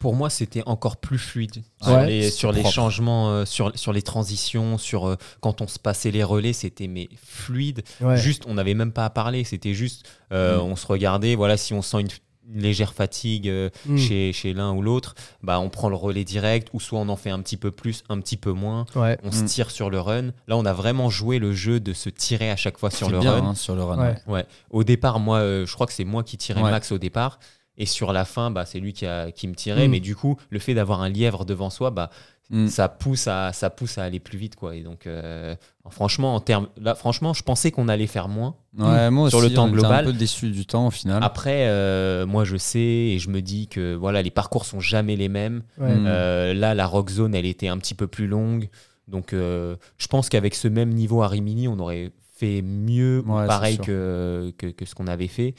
Pour 0.06 0.14
moi, 0.16 0.30
c'était 0.30 0.62
encore 0.68 0.98
plus 0.98 1.18
fluide 1.18 1.64
Ouais, 1.88 2.30
sur 2.30 2.52
les, 2.52 2.62
sur 2.62 2.72
changements, 2.72 3.30
euh, 3.32 3.46
sur, 3.46 3.72
sur 3.76 3.92
les 3.92 4.04
transitions, 4.04 4.78
sur 4.78 5.08
euh, 5.08 5.16
quand 5.42 5.62
on 5.62 5.68
se 5.68 5.80
passait 5.80 6.12
les 6.12 6.24
relais, 6.24 6.54
c'était 6.54 6.86
mais 6.88 7.10
fluide. 7.26 7.82
Ouais. 8.02 8.16
Juste, 8.16 8.44
on 8.48 8.54
n'avait 8.54 8.76
même 8.76 8.92
pas 8.92 9.06
à 9.06 9.10
parler. 9.10 9.44
C'était 9.44 9.74
juste, 9.74 10.06
euh, 10.32 10.58
Mm. 10.60 10.62
on 10.62 10.76
se 10.76 10.86
regardait. 10.86 11.34
Voilà, 11.34 11.58
si 11.58 11.74
on 11.74 11.82
sent 11.82 12.02
une, 12.02 12.08
une 12.54 12.62
légère 12.62 12.94
fatigue 12.94 13.50
euh, 13.50 13.72
Mm. 13.88 13.98
chez, 13.98 14.32
chez 14.32 14.54
l'un 14.54 14.72
ou 14.74 14.84
l'autre, 14.84 15.16
bah 15.42 15.60
on 15.60 15.70
prend 15.72 15.90
le 15.90 15.96
relais 15.96 16.24
direct, 16.24 16.68
ou 16.74 16.80
soit 16.80 17.00
on 17.00 17.10
en 17.10 17.16
fait 17.16 17.32
un 17.32 17.40
petit 17.42 17.58
peu 17.58 17.72
plus, 17.72 18.04
un 18.08 18.20
petit 18.20 18.38
peu 18.38 18.52
moins. 18.52 18.86
Ouais. 18.96 19.18
On 19.24 19.32
se 19.32 19.42
Mm. 19.42 19.46
tire 19.48 19.72
sur 19.72 19.90
le 19.90 20.00
run. 20.00 20.28
Là, 20.48 20.56
on 20.56 20.66
a 20.66 20.74
vraiment 20.74 21.10
joué 21.10 21.40
le 21.40 21.52
jeu 21.54 21.80
de 21.80 21.94
se 21.94 22.10
tirer 22.10 22.52
à 22.52 22.56
chaque 22.56 22.78
fois 22.78 22.92
sur 22.92 23.10
le 23.10 23.18
bien 23.20 23.32
run. 23.40 23.48
hein, 23.48 23.56
sur 23.56 23.74
le 23.76 23.82
run. 23.84 23.98
Ouais. 23.98 24.16
ouais. 24.28 24.34
Ouais. 24.34 24.46
Au 24.70 24.84
départ, 24.84 25.20
moi, 25.20 25.40
euh, 25.40 25.66
je 25.66 25.74
crois 25.74 25.88
que 25.88 25.94
c'est 25.94 26.06
moi 26.06 26.24
qui 26.24 26.38
tirais 26.38 26.62
Ouais. 26.62 26.70
Max 26.70 26.92
au 26.92 27.00
départ. 27.00 27.40
Et 27.78 27.86
sur 27.86 28.14
la 28.14 28.26
fin, 28.26 28.52
bah, 28.52 28.66
c'est 28.66 28.80
lui 28.80 28.94
qui, 28.94 29.06
a, 29.06 29.32
qui 29.32 29.48
me 29.48 29.56
tirait. 29.56 29.88
Mm. 29.88 29.92
Mais 29.92 30.00
du 30.00 30.16
coup, 30.16 30.38
le 30.50 30.60
fait 30.60 30.74
d'avoir 30.74 31.02
un 31.02 31.10
lièvre 31.10 31.46
devant 31.46 31.70
soi, 31.70 31.92
bah, 31.92 32.10
Mm. 32.52 32.68
ça, 32.68 32.90
pousse 32.90 33.28
à, 33.28 33.54
ça 33.54 33.70
pousse 33.70 33.98
à 33.98 34.04
aller 34.04 34.20
plus 34.20 34.38
vite. 34.38 34.56
Quoi. 34.56 34.76
Et 34.76 34.82
donc, 34.84 35.08
euh, 35.08 35.56
franchement, 35.90 36.36
en 36.36 36.40
termes, 36.40 36.68
là, 36.80 36.94
franchement, 36.96 37.34
je 37.34 37.44
pensais 37.44 37.72
qu'on 37.72 37.88
allait 37.88 38.08
faire 38.08 38.28
moins. 38.28 38.56
Ouais, 38.78 39.10
moi 39.10 39.30
Sur 39.30 39.40
aussi, 39.40 39.50
le 39.50 39.56
temps 39.56 39.64
on 39.64 39.68
était 39.70 39.78
global. 39.78 40.06
un 40.06 40.12
peu 40.12 40.14
déçu 40.14 40.52
du 40.52 40.66
temps 40.66 40.88
au 40.88 40.92
final. 40.92 41.24
Après, 41.24 41.68
euh, 41.68 42.26
moi, 42.26 42.44
je 42.44 42.58
sais 42.58 42.80
et 42.80 43.20
je 43.20 43.30
me 43.30 43.42
dis 43.42 43.68
que 43.68 43.96
voilà, 43.96 44.22
les 44.22 44.30
parcours 44.32 44.66
sont 44.66 44.80
jamais 44.80 45.16
les 45.16 45.30
mêmes. 45.30 45.64
Ouais. 45.80 45.96
Mm. 45.96 46.06
Euh, 46.08 46.54
là, 46.54 46.76
la 46.76 46.86
rock 46.86 47.10
zone, 47.10 47.34
elle 47.34 47.46
était 47.46 47.68
un 47.68 47.78
petit 47.78 47.96
peu 47.96 48.08
plus 48.08 48.28
longue. 48.28 48.70
Donc, 49.08 49.34
je 49.34 50.08
pense 50.10 50.30
qu'avec 50.30 50.56
ce 50.56 50.68
même 50.68 50.90
niveau 50.90 51.22
à 51.22 51.28
Rimini, 51.28 51.68
on 51.68 51.78
aurait 51.80 52.12
fait 52.36 52.62
mieux 52.62 53.24
Ouais, 53.26 53.48
pareil 53.48 53.78
que, 53.78 54.54
que, 54.58 54.68
que 54.68 54.86
ce 54.86 54.94
qu'on 54.94 55.08
avait 55.08 55.28
fait. 55.28 55.56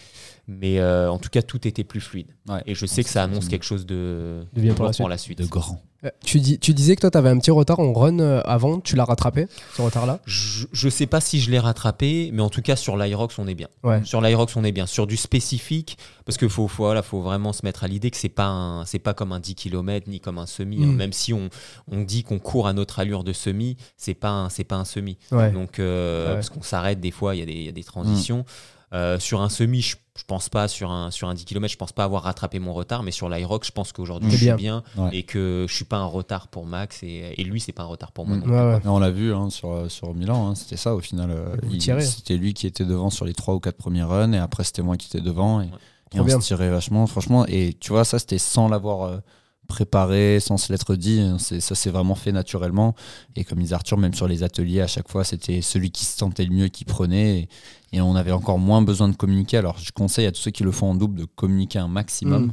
Mais 0.47 0.79
euh, 0.79 1.11
en 1.11 1.19
tout 1.19 1.31
cas, 1.31 1.43
tout 1.43 1.67
était 1.67 1.85
plus 1.85 2.01
fluide. 2.01 2.35
Ouais. 2.49 2.63
Et 2.67 2.75
je 2.75 2.85
sais 2.87 3.03
que 3.03 3.09
ça 3.11 3.23
annonce 3.23 3.49
quelque 3.49 3.65
chose 3.65 3.87
de, 3.87 4.45
De 4.53 4.61
bien 4.61 4.75
pour 4.75 5.09
la 5.09 5.19
suite. 5.19 5.39
de 5.39 5.47
grand. 5.47 5.83
Euh, 6.07 6.11
Tu, 6.25 6.41
dis, 6.41 6.59
tu 6.59 6.73
disais 6.75 6.95
que 6.97 7.01
toi, 7.03 7.11
tu 7.11 7.19
avais 7.19 7.29
un 7.31 7.39
petit 7.39 7.51
retard 7.51 7.81
en 7.81 7.93
run 7.93 8.19
euh, 8.21 8.41
avant, 8.45 8.81
tu 8.81 8.97
l'as 8.97 9.05
rattrapé, 9.05 9.47
ce 9.75 9.83
retard-là? 9.83 10.21
Je, 10.25 10.67
je 10.73 10.89
sais 10.89 11.07
pas 11.07 11.21
si 11.21 11.41
je 11.41 11.51
l'ai 11.51 11.59
rattrapé, 11.59 12.31
mais 12.33 12.43
en 12.43 12.49
tout 12.51 12.63
cas, 12.63 12.77
sur 12.77 12.97
l'Irox, 12.97 13.39
on 13.39 13.47
est 13.47 13.55
bien. 13.55 13.69
Ouais. 13.83 14.03
Sur 14.05 14.21
l'Irox, 14.21 14.57
on 14.57 14.65
est 14.65 14.73
bien. 14.73 14.87
Sur 14.87 15.07
du 15.07 15.17
spécifique, 15.17 15.99
parce 16.25 16.39
qu'il 16.39 16.49
faut, 16.49 16.67
voilà, 16.77 17.03
faut 17.03 17.21
vraiment 17.21 17.53
se 17.53 17.65
mettre 17.65 17.85
à 17.85 17.89
l'idée 17.89 18.11
que 18.11 18.17
c'est 18.17 18.29
pas, 18.29 18.47
un- 18.47 18.85
c'est 18.85 18.99
pas 18.99 19.15
comme 19.15 19.33
un 19.33 19.41
10 19.41 19.55
km 19.55 20.09
ni 20.09 20.21
comme 20.21 20.39
un 20.39 20.47
semi. 20.47 20.83
hein. 20.83 20.87
Mm. 20.87 20.97
Même 20.97 21.13
si 21.13 21.33
on, 21.33 21.49
on 21.91 22.03
dit 22.03 22.23
qu'on 22.23 22.39
court 22.39 22.67
à 22.69 22.73
notre 22.73 22.99
allure 22.99 23.25
de 23.25 23.33
semi, 23.33 23.77
c'est 23.97 24.15
pas 24.15 24.31
un, 24.31 24.49
pas 24.69 24.77
un 24.77 24.85
semi. 24.85 25.19
Ouais. 25.33 25.51
Donc, 25.53 25.79
euh, 25.79 26.29
Ouais. 26.29 26.35
parce 26.35 26.51
qu'on 26.51 26.63
s'arrête 26.63 27.01
des 27.01 27.11
fois, 27.11 27.35
il 27.37 27.49
y, 27.51 27.65
y 27.65 27.69
a 27.69 27.73
des 27.73 27.85
transitions. 27.85 28.45
Euh, 28.93 29.19
sur 29.19 29.41
un 29.41 29.49
semi, 29.49 29.83
je, 29.83 29.97
je 30.17 30.23
pense 30.25 30.49
pas, 30.49 30.69
sur 30.69 30.91
un, 30.93 31.11
sur 31.11 31.29
un 31.29 31.35
10 31.35 31.45
km, 31.45 31.73
je 31.73 31.77
pense 31.77 31.93
pas 31.93 32.05
avoir 32.05 32.23
rattrapé 32.23 32.59
mon 32.61 32.73
retard, 32.73 33.03
mais 33.03 33.11
sur 33.11 33.29
l'Irox, 33.29 33.67
je 33.67 33.73
pense 33.73 33.93
qu'aujourd'hui, 33.93 34.31
je 34.31 34.37
suis 34.37 34.53
bien. 34.53 34.85
Ouais. 34.97 35.11
et 35.13 35.23
que 35.25 35.67
je 35.69 35.75
suis 35.75 35.85
pas 35.85 35.97
un 35.97 36.05
retard 36.07 36.47
pour 36.49 36.67
Max, 36.67 37.03
et, 37.03 37.35
et 37.37 37.43
lui, 37.45 37.61
c'est 37.61 37.73
pas 37.73 37.83
un 37.83 37.87
retard 37.87 38.13
pour 38.13 38.27
moi. 38.27 38.37
Mm. 38.37 38.41
non 38.41 38.45
plus. 38.47 38.53
Ouais, 38.55 38.61
ouais. 38.75 38.81
Mais 38.85 38.91
on 38.91 38.99
l'a 39.01 39.11
vu 39.11 39.35
hein, 39.35 39.51
sur, 39.51 39.91
sur 39.91 40.15
Milan, 40.15 40.49
hein, 40.51 40.55
c'était 40.55 40.77
ça 40.77 40.95
au 40.95 41.01
final. 41.01 41.31
euh. 41.31 42.01
C'était 42.01 42.37
lui 42.37 42.55
qui 42.55 42.67
était 42.69 42.85
devant 42.85 43.11
sur 43.11 43.25
les 43.25 43.35
trois 43.35 43.55
ou 43.55 43.61
quatre 43.61 43.77
premiers 43.77 44.05
runs 44.05 44.33
et 44.33 44.39
après 44.39 44.63
c'était 44.65 44.83
moi 44.83 44.97
qui 44.97 45.09
étais 45.09 45.21
devant. 45.21 45.61
Et, 45.61 45.69
on 46.15 46.25
bien. 46.25 46.41
se 46.41 46.47
tirait 46.47 46.71
vachement, 46.71 47.07
franchement. 47.09 47.45
Et 47.49 47.75
tu 47.79 47.91
vois, 47.93 48.05
ça 48.05 48.19
c'était 48.21 48.39
sans 48.39 48.69
l'avoir 48.69 49.03
euh, 49.03 49.19
préparé, 49.67 50.39
sans 50.41 50.57
se 50.57 50.73
l'être 50.73 50.95
dit. 50.97 51.23
C'est- 51.39 51.61
Ça 51.61 51.75
s'est 51.75 51.91
vraiment 51.91 52.15
fait 52.15 52.33
naturellement. 52.33 52.95
Et 53.35 53.45
comme 53.45 53.59
disait 53.61 53.75
Arthur, 53.75 53.99
même 53.99 54.15
sur 54.15 54.29
les 54.29 54.43
ateliers, 54.43 54.81
à 54.81 54.87
chaque 54.87 55.09
fois, 55.09 55.25
c'était 55.25 55.61
celui 55.63 55.91
qui 55.91 56.05
se 56.05 56.17
sentait 56.17 56.45
le 56.45 56.55
mieux 56.55 56.69
qui 56.69 56.85
prenait. 56.85 57.41
Et, 57.41 57.49
et 57.99 58.01
on 58.01 58.17
avait 58.17 58.33
encore 58.33 58.59
moins 58.59 58.83
besoin 58.83 59.09
de 59.09 59.17
communiquer. 59.17 59.57
Alors, 59.59 59.79
je 59.79 59.93
conseille 59.93 60.27
à 60.27 60.33
tous 60.33 60.41
ceux 60.41 60.51
qui 60.51 60.63
le 60.65 60.73
font 60.73 60.91
en 60.91 60.95
double 60.95 61.19
de 61.21 61.25
communiquer 61.25 61.79
un 61.79 61.89
maximum 61.89 62.47
Mm. 62.47 62.53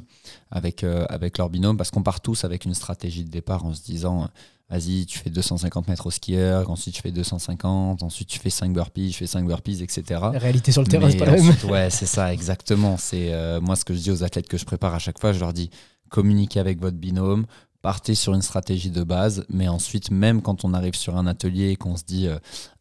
avec, 0.51 0.83
euh, 0.83 1.05
avec 1.09 1.37
leur 1.37 1.49
binôme 1.49 1.77
parce 1.77 1.91
qu'on 1.91 2.03
part 2.03 2.21
tous 2.21 2.43
avec 2.45 2.65
une 2.65 2.73
stratégie 2.73 3.23
de 3.23 3.29
départ 3.29 3.65
en 3.65 3.73
se 3.73 3.81
disant. 3.81 4.23
euh, 4.23 4.27
Vas-y, 4.69 5.05
tu 5.05 5.19
fais 5.19 5.29
250 5.29 5.87
mètres 5.87 6.07
au 6.07 6.09
skieur, 6.09 6.71
ensuite 6.71 6.95
tu 6.95 7.01
fais 7.01 7.11
250, 7.11 8.01
ensuite 8.01 8.27
tu 8.27 8.39
fais 8.39 8.49
5 8.49 8.73
burpees, 8.73 9.11
je 9.11 9.17
fais 9.17 9.27
5 9.27 9.45
burpees, 9.45 9.83
etc. 9.83 10.03
La 10.09 10.39
réalité 10.39 10.71
sur 10.71 10.81
le 10.81 10.87
terrain, 10.87 11.11
c'est 11.11 11.17
pas 11.17 11.25
la 11.25 11.33
même. 11.33 11.47
ensuite, 11.49 11.63
Ouais, 11.65 11.89
c'est 11.91 12.07
ça, 12.07 12.33
exactement. 12.33 12.95
C'est 12.97 13.33
euh, 13.33 13.61
moi 13.61 13.75
ce 13.75 13.85
que 13.85 13.93
je 13.93 13.99
dis 13.99 14.09
aux 14.09 14.23
athlètes 14.23 14.47
que 14.47 14.57
je 14.57 14.65
prépare 14.65 14.95
à 14.95 14.99
chaque 14.99 15.19
fois. 15.19 15.31
Je 15.31 15.39
leur 15.41 15.53
dis 15.53 15.69
communiquez 16.13 16.59
avec 16.59 16.79
votre 16.79 16.95
binôme, 16.97 17.47
partez 17.81 18.13
sur 18.13 18.35
une 18.35 18.43
stratégie 18.43 18.91
de 18.91 19.03
base, 19.03 19.45
mais 19.49 19.67
ensuite, 19.67 20.11
même 20.11 20.43
quand 20.43 20.63
on 20.63 20.75
arrive 20.75 20.93
sur 20.93 21.17
un 21.17 21.25
atelier 21.25 21.71
et 21.71 21.75
qu'on 21.75 21.97
se 21.97 22.03
dit 22.03 22.27
euh, 22.27 22.37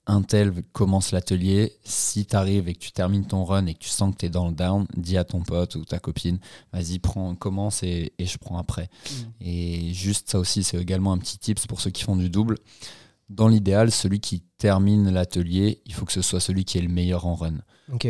un 0.07 0.21
tel 0.21 0.53
commence 0.75 1.13
l'atelier, 1.13 1.73
si 1.83 2.27
tu 2.27 2.37
arrives 2.37 2.69
et 2.69 2.75
que 2.75 2.79
tu 2.79 2.93
termines 2.93 3.25
ton 3.27 3.43
run 3.45 3.65
et 3.65 3.73
que 3.73 3.79
tu 3.79 3.89
sens 3.89 4.13
que 4.13 4.19
tu 4.19 4.27
es 4.27 4.29
dans 4.29 4.49
le 4.49 4.55
down, 4.55 4.87
dis 4.99 5.17
à 5.17 5.25
ton 5.25 5.41
pote 5.41 5.77
ou 5.77 5.85
ta 5.87 5.99
copine, 5.99 6.41
vas-y, 6.75 6.99
prends, 6.99 7.35
commence 7.35 7.83
et, 7.83 8.13
et 8.19 8.27
je 8.27 8.37
prends 8.37 8.59
après. 8.59 8.91
Et 9.41 9.95
juste 9.95 10.31
ça 10.31 10.39
aussi, 10.39 10.63
c'est 10.63 10.77
également 10.77 11.13
un 11.13 11.19
petit 11.19 11.39
tips 11.39 11.67
pour 11.67 11.81
ceux 11.81 11.91
qui 11.91 12.03
font 12.03 12.17
du 12.17 12.29
double. 12.29 12.59
Dans 13.31 13.49
l'idéal, 13.49 13.91
celui 13.91 14.21
qui 14.21 14.43
termine 14.59 15.11
l'atelier, 15.11 15.81
il 15.87 15.95
faut 15.95 16.05
que 16.05 16.13
ce 16.13 16.21
soit 16.21 16.41
celui 16.41 16.67
qui 16.67 16.77
est 16.77 16.83
le 16.83 16.89
meilleur 16.89 17.25
en 17.25 17.35
run. 17.35 17.63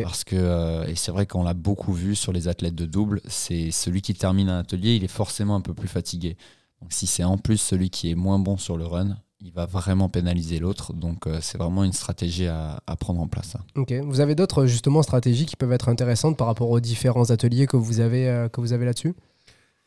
Parce 0.02 0.24
que, 0.24 0.36
euh, 0.36 0.86
et 0.86 0.94
c'est 0.94 1.10
vrai 1.10 1.26
qu'on 1.26 1.42
l'a 1.42 1.54
beaucoup 1.54 1.92
vu 1.92 2.14
sur 2.14 2.32
les 2.32 2.46
athlètes 2.48 2.74
de 2.74 2.86
double, 2.86 3.20
c'est 3.26 3.70
celui 3.70 4.02
qui 4.02 4.14
termine 4.14 4.48
un 4.48 4.60
atelier, 4.60 4.94
il 4.96 5.04
est 5.04 5.08
forcément 5.08 5.56
un 5.56 5.60
peu 5.60 5.74
plus 5.74 5.88
fatigué. 5.88 6.36
Donc 6.80 6.92
si 6.92 7.06
c'est 7.06 7.24
en 7.24 7.38
plus 7.38 7.58
celui 7.58 7.90
qui 7.90 8.10
est 8.10 8.14
moins 8.14 8.38
bon 8.38 8.56
sur 8.56 8.76
le 8.76 8.84
run, 8.86 9.16
il 9.40 9.52
va 9.52 9.66
vraiment 9.66 10.08
pénaliser 10.08 10.58
l'autre. 10.60 10.92
Donc 10.92 11.26
euh, 11.26 11.38
c'est 11.40 11.58
vraiment 11.58 11.82
une 11.84 11.92
stratégie 11.92 12.46
à, 12.46 12.80
à 12.86 12.96
prendre 12.96 13.20
en 13.20 13.26
place. 13.28 13.56
hein. 13.56 13.64
Ok. 13.76 13.92
Vous 14.04 14.20
avez 14.20 14.34
d'autres 14.34 14.66
justement 14.66 15.02
stratégies 15.02 15.46
qui 15.46 15.56
peuvent 15.56 15.72
être 15.72 15.88
intéressantes 15.88 16.36
par 16.36 16.46
rapport 16.46 16.70
aux 16.70 16.80
différents 16.80 17.30
ateliers 17.30 17.66
que 17.66 17.76
vous 17.76 18.00
avez, 18.00 18.28
euh, 18.28 18.48
que 18.48 18.60
vous 18.60 18.72
avez 18.72 18.84
là-dessus? 18.84 19.14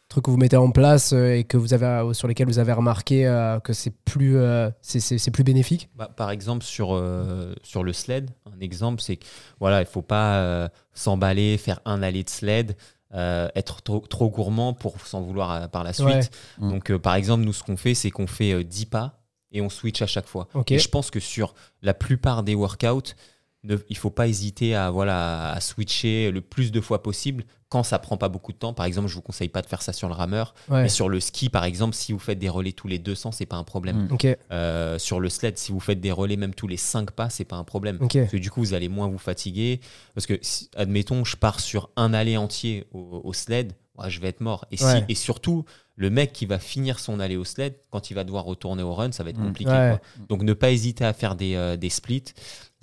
Trucs 0.08 0.26
que 0.26 0.32
vous 0.32 0.38
mettez 0.38 0.56
en 0.58 0.70
place 0.70 1.14
euh, 1.14 1.34
et 1.38 1.43
que 1.43 1.58
vous 1.58 1.74
avez, 1.74 1.86
euh, 1.88 2.14
sur 2.14 2.28
lesquels 2.28 2.47
vous 2.47 2.60
avez 2.60 2.72
remarqué 2.74 3.26
euh, 3.28 3.60
que 3.60 3.74
c'est 3.74 3.89
plus, 4.06 4.38
euh, 4.38 4.70
c'est- 4.82 4.99
c'est 4.99 5.18
c'est 5.18 5.32
plus 5.32 5.43
bénéfique? 5.43 5.89
Bah, 5.95 6.10
par 6.16 6.30
exemple, 6.30 6.64
sur, 6.64 6.93
euh, 6.95 7.53
sur 7.64 7.84
le 7.84 7.91
sled, 7.91 8.30
un 8.45 8.60
exemple, 8.60 9.01
c'est 9.01 9.16
que 9.18 9.26
voilà, 9.60 9.82
il 9.82 9.88
faut 9.88 10.03
pas 10.03 10.36
euh, 10.38 10.70
s'emballer, 10.93 11.58
faire 11.58 11.80
un 11.86 12.03
aller 12.03 12.24
de 12.24 12.30
sled, 12.30 12.78
euh, 13.16 13.47
être 13.56 13.82
trop, 13.82 13.99
trop 13.99 14.30
gourmand 14.30 14.74
pour 14.74 14.99
s'en 15.08 15.22
vouloir 15.22 15.51
euh, 15.51 15.68
par 15.68 15.84
la 15.84 15.91
suite. 15.93 16.06
Ouais. 16.08 16.22
Mm. 16.60 16.70
Donc, 16.70 16.91
euh, 16.91 16.99
par 16.99 17.16
exemple, 17.16 17.43
nous, 17.43 17.53
ce 17.53 17.64
qu'on 17.64 17.78
fait, 17.78 17.95
c'est 17.95 18.12
qu'on 18.12 18.28
fait 18.28 18.51
euh, 18.53 18.64
10 18.64 18.86
pas 18.86 19.24
et 19.51 19.60
on 19.62 19.70
switch 19.70 20.01
à 20.03 20.08
chaque 20.08 20.28
fois. 20.28 20.47
Ok. 20.53 20.72
Et 20.72 20.78
je 20.80 20.88
pense 20.89 21.10
que 21.10 21.20
sur 21.20 21.56
la 21.82 21.93
plupart 21.95 22.43
des 22.43 22.53
workouts, 22.56 23.14
ne, 23.64 23.78
il 23.89 23.97
faut 23.97 24.12
pas 24.12 24.28
hésiter 24.28 24.76
à, 24.76 24.91
voilà, 24.91 25.51
à 25.51 25.60
switcher 25.62 26.30
le 26.30 26.41
plus 26.41 26.72
de 26.72 26.80
fois 26.80 27.01
possible 27.01 27.43
quand 27.76 27.84
ça 27.84 28.00
prend 28.00 28.16
pas 28.16 28.30
beaucoup 28.30 28.54
de 28.54 28.58
temps. 28.58 28.72
Par 28.74 28.86
exemple, 28.86 29.10
je 29.10 29.16
vous 29.16 29.22
conseille 29.22 29.50
pas 29.50 29.62
de 29.62 29.68
faire 29.68 29.82
ça 29.82 29.92
sur 29.92 30.08
le 30.08 30.14
rameur. 30.14 30.54
Ouais. 30.70 30.84
Mais 30.84 30.88
sur 30.90 31.10
le 31.10 31.20
ski, 31.20 31.50
par 31.50 31.66
exemple, 31.66 31.94
si 31.94 32.14
vous 32.14 32.20
faites 32.20 32.40
des 32.40 32.48
relais 32.48 32.72
tous 32.72 32.88
les 32.88 33.00
200, 33.00 33.34
c'est 33.34 33.46
pas 33.46 33.58
un 33.58 33.66
problème. 33.66 34.08
Mm. 34.08 34.14
Ok. 34.14 34.28
Euh, 34.52 34.98
sur 34.98 35.20
le 35.20 35.28
sled, 35.28 35.58
si 35.58 35.74
vous 35.74 35.82
faites 35.82 36.00
des 36.00 36.14
relais 36.14 36.38
même 36.38 36.54
tous 36.54 36.68
les 36.68 36.78
5 36.78 37.12
pas, 37.12 37.30
c'est 37.30 37.44
pas 37.44 37.58
un 37.58 37.66
problème. 37.66 37.98
Parce 38.00 38.32
que 38.32 38.38
du 38.38 38.50
coup, 38.50 38.62
vous 38.62 38.74
allez 38.74 38.88
moins 38.88 39.10
vous 39.10 39.18
fatiguer. 39.18 39.82
Parce 40.14 40.26
que, 40.26 40.40
si- 40.42 40.70
admettons, 40.78 41.26
je 41.26 41.36
pars 41.36 41.60
sur 41.60 41.90
un 41.98 42.14
aller 42.14 42.38
entier 42.38 42.86
au, 42.94 43.20
au 43.26 43.34
sled, 43.34 43.74
ouais, 43.98 44.10
je 44.10 44.22
vais 44.22 44.30
être 44.30 44.40
mort. 44.40 44.64
Et, 44.72 44.78
si- 44.78 44.86
Ouais. 44.86 45.04
et 45.10 45.16
surtout, 45.16 45.66
le 45.98 46.10
mec 46.10 46.32
qui 46.32 46.46
va 46.46 46.60
finir 46.60 47.00
son 47.00 47.20
aller 47.20 47.36
au 47.36 47.44
sled, 47.44 47.76
quand 47.90 48.10
il 48.10 48.14
va 48.14 48.24
devoir 48.24 48.46
retourner 48.46 48.84
au 48.84 48.94
run, 48.94 49.12
ça 49.12 49.26
va 49.26 49.32
être 49.32 49.40
Mm. 49.40 49.48
compliqué. 49.48 49.70
Quoi. 49.72 50.00
Donc, 50.30 50.44
ne 50.44 50.54
pas 50.54 50.72
hésiter 50.72 51.04
à 51.04 51.12
faire 51.12 51.36
des, 51.36 51.56
euh, 51.56 51.76
des 51.76 51.90
splits 51.90 52.24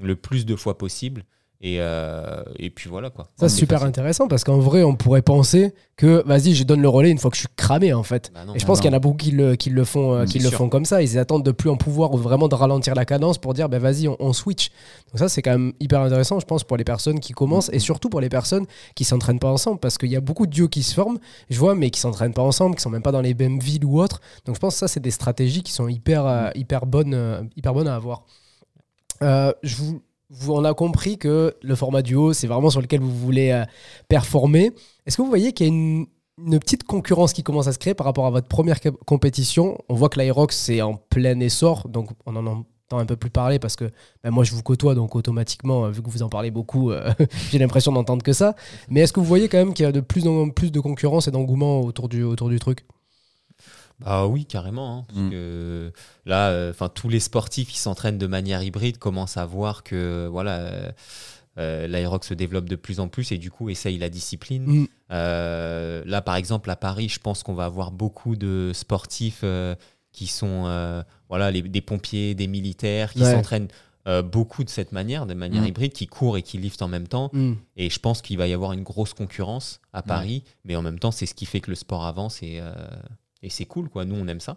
le 0.03 0.17
plus 0.17 0.45
de 0.45 0.55
fois 0.55 0.77
possible. 0.77 1.25
Et, 1.65 1.77
euh, 1.79 2.43
et 2.59 2.71
puis 2.71 2.91
voilà 2.91 3.11
quoi. 3.11 3.29
Ça, 3.39 3.49
c'est 3.49 3.57
super 3.59 3.79
facile. 3.79 3.91
intéressant 3.91 4.27
parce 4.27 4.43
qu'en 4.43 4.59
vrai, 4.59 4.83
on 4.83 4.97
pourrait 4.97 5.23
penser 5.23 5.73
que 5.97 6.21
vas-y, 6.27 6.55
je 6.57 6.65
donne 6.65 6.83
le 6.83 6.89
relais 6.89 7.11
une 7.13 7.19
fois 7.19 7.31
que 7.31 7.37
je 7.37 7.43
suis 7.43 7.49
cramé 7.55 7.93
en 7.93 8.03
fait. 8.03 8.33
Bah 8.35 8.45
non. 8.45 8.55
Et 8.57 8.59
je 8.59 8.67
pense 8.67 8.79
non. 8.79 8.83
qu'il 8.83 8.91
y 8.91 8.95
en 8.95 8.97
a 8.97 8.99
beaucoup 8.99 9.17
qui 9.19 9.31
le, 9.31 9.55
qui 9.55 9.71
le 9.71 9.85
font, 9.85 10.13
euh, 10.13 10.25
Mm, 10.25 10.27
qui 10.27 10.39
le 10.41 10.49
sûr. 10.49 10.59
font 10.59 10.69
comme 10.69 10.85
ça. 10.85 11.03
Ils 11.03 11.17
attendent 11.21 11.45
de 11.45 11.53
plus 11.53 11.71
en 11.71 11.77
pouvoir 11.77 12.13
ou 12.15 12.17
vraiment 12.19 12.49
de 12.49 12.57
ralentir 12.57 12.97
la 12.97 13.05
cadence 13.05 13.39
pour 13.39 13.55
dire, 13.55 13.69
ben 13.69 13.79
vas-y, 13.79 14.09
on, 14.09 14.17
on 14.19 14.33
switch. 14.33 14.71
Donc 15.13 15.21
ça, 15.21 15.29
c'est 15.29 15.41
quand 15.41 15.53
même 15.53 15.73
hyper 15.79 16.01
intéressant, 16.01 16.41
je 16.41 16.47
pense, 16.47 16.65
pour 16.65 16.77
les 16.77 16.83
personnes 16.85 17.21
qui 17.21 17.33
commencent 17.33 17.69
Mm. 17.71 17.75
et 17.75 17.79
surtout 17.79 18.09
pour 18.09 18.21
les 18.21 18.29
personnes 18.29 18.67
qui 18.97 19.05
s'entraînent 19.05 19.39
pas 19.39 19.51
ensemble 19.53 19.79
parce 19.79 19.99
qu'il 19.99 20.11
y 20.11 20.17
a 20.17 20.21
beaucoup 20.21 20.47
de 20.47 20.51
duos 20.51 20.69
qui 20.69 20.83
se 20.83 20.95
forment, 20.95 21.19
je 21.49 21.59
vois, 21.61 21.77
mais 21.77 21.91
qui 21.91 22.01
s'entraînent 22.01 22.35
pas 22.35 22.43
ensemble, 22.43 22.75
qui 22.75 22.83
sont 22.83 22.91
même 22.91 23.03
pas 23.03 23.13
dans 23.13 23.21
les 23.21 23.35
mêmes 23.35 23.61
villes 23.61 23.85
ou 23.85 24.01
autres. 24.03 24.21
Donc 24.47 24.57
je 24.57 24.61
pense 24.61 24.75
que 24.75 24.79
ça, 24.81 24.89
c'est 24.89 24.99
des 24.99 25.13
stratégies 25.13 25.63
qui 25.63 25.71
sont 25.71 25.87
hyper, 25.87 26.27
euh, 26.27 26.51
hyper, 26.57 26.87
bonnes, 26.87 27.49
hyper 27.57 27.73
bonnes 27.73 27.87
à 27.87 27.95
avoir. 27.95 28.25
Euh, 29.23 29.53
je 29.63 29.77
vous, 29.77 30.03
vous- 30.33 30.55
on 30.55 30.65
a 30.65 30.75
compris 30.75 31.19
que 31.19 31.55
le 31.63 31.75
format 31.75 32.03
duo, 32.03 32.33
c'est 32.33 32.47
vraiment 32.47 32.71
sur 32.71 32.81
lequel 32.81 33.01
vous 33.01 33.15
voulez 33.15 33.51
euh, 33.51 33.65
performer. 34.09 34.73
Est-ce 35.07 35.17
que 35.17 35.23
vous 35.23 35.29
voyez 35.29 35.53
qu'il 35.53 35.67
y 35.67 35.71
a 35.71 35.73
une, 35.73 36.07
petite 36.59 36.85
concurrence 36.85 37.33
qui 37.33 37.43
commence 37.43 37.69
à 37.69 37.73
se 37.73 37.79
créer 37.79 37.95
par 37.95 38.07
rapport 38.07 38.27
à 38.27 38.31
votre 38.31 38.49
première 38.49 38.79
compétition? 39.07 39.79
On 39.89 39.95
voit 39.95 40.09
que 40.09 40.19
l'Aerox, 40.19 40.57
c'est 40.57 40.83
en 40.83 40.95
plein 40.95 41.39
essor, 41.41 41.89
donc 41.89 42.11
on 42.27 42.35
en 42.37 42.47
entend 42.47 42.99
un 42.99 43.07
peu 43.07 43.17
plus 43.17 43.31
parler 43.31 43.59
parce 43.59 43.77
que 43.77 43.91
ben, 44.25 44.31
moi, 44.31 44.43
je 44.45 44.53
vous 44.53 44.63
côtoie, 44.63 44.95
donc 44.95 45.15
automatiquement, 45.15 45.85
euh, 45.85 45.91
vu 45.91 46.03
que 46.03 46.11
vous 46.11 46.23
en 46.23 46.29
parlez 46.29 46.51
beaucoup, 46.51 46.91
euh, 46.91 47.13
j'ai 47.51 47.59
l'impression 47.59 47.93
d'entendre 47.93 48.23
que 48.23 48.33
ça. 48.33 48.55
Mais 48.89 49.01
est-ce 49.01 49.13
que 49.13 49.21
vous 49.21 49.27
voyez 49.27 49.49
quand 49.49 49.59
même 49.59 49.75
qu'il 49.75 49.85
y 49.85 49.89
a 49.89 49.93
de 49.93 50.01
plus 50.01 50.27
en 50.27 50.49
plus 50.49 50.73
de 50.73 50.81
concurrence 50.81 51.29
et 51.29 51.31
d'engouement 51.31 51.81
autour 51.83 52.09
du, 52.09 52.23
autour 52.23 52.49
du 52.49 52.59
truc? 52.59 52.85
Bah 54.05 54.27
oui, 54.27 54.45
carrément. 54.45 54.99
hein, 54.99 55.05
parce 55.09 55.19
Mm. 55.21 55.31
que 55.31 55.93
là, 56.27 56.49
euh, 56.51 56.71
enfin, 56.71 56.89
tous 56.89 57.09
les 57.09 57.21
sportifs 57.21 57.69
qui 57.71 57.79
s'entraînent 57.79 58.19
de 58.19 58.27
manière 58.27 58.63
hybride 58.63 58.99
commencent 58.99 59.37
à 59.37 59.45
voir 59.47 59.83
que 59.83 60.29
voilà, 60.31 60.59
euh, 60.59 60.93
euh, 61.59 61.87
l'aérox 61.87 62.27
se 62.29 62.35
développe 62.35 62.69
de 62.69 62.77
plus 62.77 62.99
en 63.01 63.09
plus 63.09 63.31
et 63.33 63.39
du 63.39 63.51
coup 63.51 63.69
essayent 63.71 63.99
la 63.99 64.09
discipline. 64.09 64.65
Mm. 64.67 64.87
Euh, 65.13 66.03
là, 66.07 66.23
par 66.23 66.37
exemple, 66.37 66.71
à 66.71 66.77
Paris, 66.77 67.09
je 67.09 67.19
pense 67.21 67.43
qu'on 67.43 67.55
va 67.55 67.65
avoir 67.67 67.91
beaucoup 67.91 68.37
de 68.37 68.71
sportifs 68.75 69.41
euh, 69.45 69.75
qui 70.13 70.27
sont 70.27 70.65
euh, 70.67 71.03
voilà, 71.29 71.51
les- 71.51 71.63
des 71.63 71.81
pompiers, 71.81 72.35
des 72.35 72.47
militaires, 72.47 73.13
qui 73.13 73.23
Ouais. 73.23 73.33
s'entraînent 73.33 73.69
euh, 74.09 74.21
beaucoup 74.21 74.65
de 74.65 74.69
cette 74.69 74.91
manière, 74.91 75.27
de 75.27 75.35
manière 75.35 75.63
Mm. 75.63 75.67
hybride, 75.69 75.93
qui 75.93 76.09
courent 76.09 76.37
et 76.37 76.43
qui 76.43 76.59
liftent 76.59 76.83
en 76.83 76.89
même 76.89 77.07
temps. 77.07 77.31
Et 77.77 77.89
je 77.89 77.99
pense 78.01 78.21
qu'il 78.21 78.37
va 78.37 78.49
y 78.49 78.53
avoir 78.53 78.73
une 78.73 78.83
grosse 78.83 79.15
concurrence 79.15 79.81
à 79.93 80.03
Paris, 80.03 80.43
mais 80.65 80.75
en 80.75 80.83
même 80.83 80.99
temps, 80.99 81.13
c'est 81.13 81.25
ce 81.27 81.35
qui 81.35 81.47
fait 81.47 81.61
que 81.61 81.71
le 81.71 81.77
sport 81.77 82.05
avance 82.05 82.43
et, 82.43 82.59
euh, 82.61 82.73
et 83.43 83.51
c'est 83.51 83.65
cool, 83.65 83.89
quoi. 83.89 84.05
Nous, 84.05 84.15
on 84.17 84.27
aime 84.29 84.41
ça. 84.41 84.57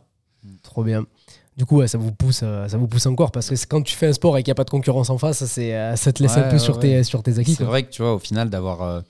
Trop 0.63 0.83
bien. 0.83 1.05
Du 1.57 1.65
coup, 1.65 1.77
ouais, 1.77 1.87
ça 1.87 1.97
vous 1.97 2.11
pousse, 2.11 2.41
euh, 2.43 2.67
ça 2.67 2.77
vous 2.77 2.87
pousse 2.87 3.05
encore 3.05 3.31
parce 3.31 3.49
que 3.49 3.55
quand 3.67 3.81
tu 3.81 3.95
fais 3.95 4.07
un 4.07 4.13
sport 4.13 4.37
et 4.37 4.43
qu'il 4.43 4.49
n'y 4.51 4.55
a 4.55 4.55
pas 4.55 4.63
de 4.65 4.69
concurrence 4.69 5.09
en 5.09 5.17
face, 5.17 5.37
ça, 5.39 5.47
c'est, 5.47 5.73
euh, 5.75 5.95
ça 5.95 6.11
te 6.13 6.21
laisse 6.21 6.35
Ouais, 6.35 6.41
un 6.41 6.47
peu 6.49 6.53
ouais, 6.53 6.59
sur, 6.59 6.75
ouais. 6.75 6.81
tes, 6.81 7.03
sur 7.03 7.23
tes 7.23 7.39
acquis. 7.39 7.55
C'est 7.55 7.63
vrai 7.63 7.83
que 7.83 7.89
tu 7.89 8.01
vois, 8.01 8.13
au 8.13 8.19
final, 8.19 8.49
d'avoir 8.49 9.03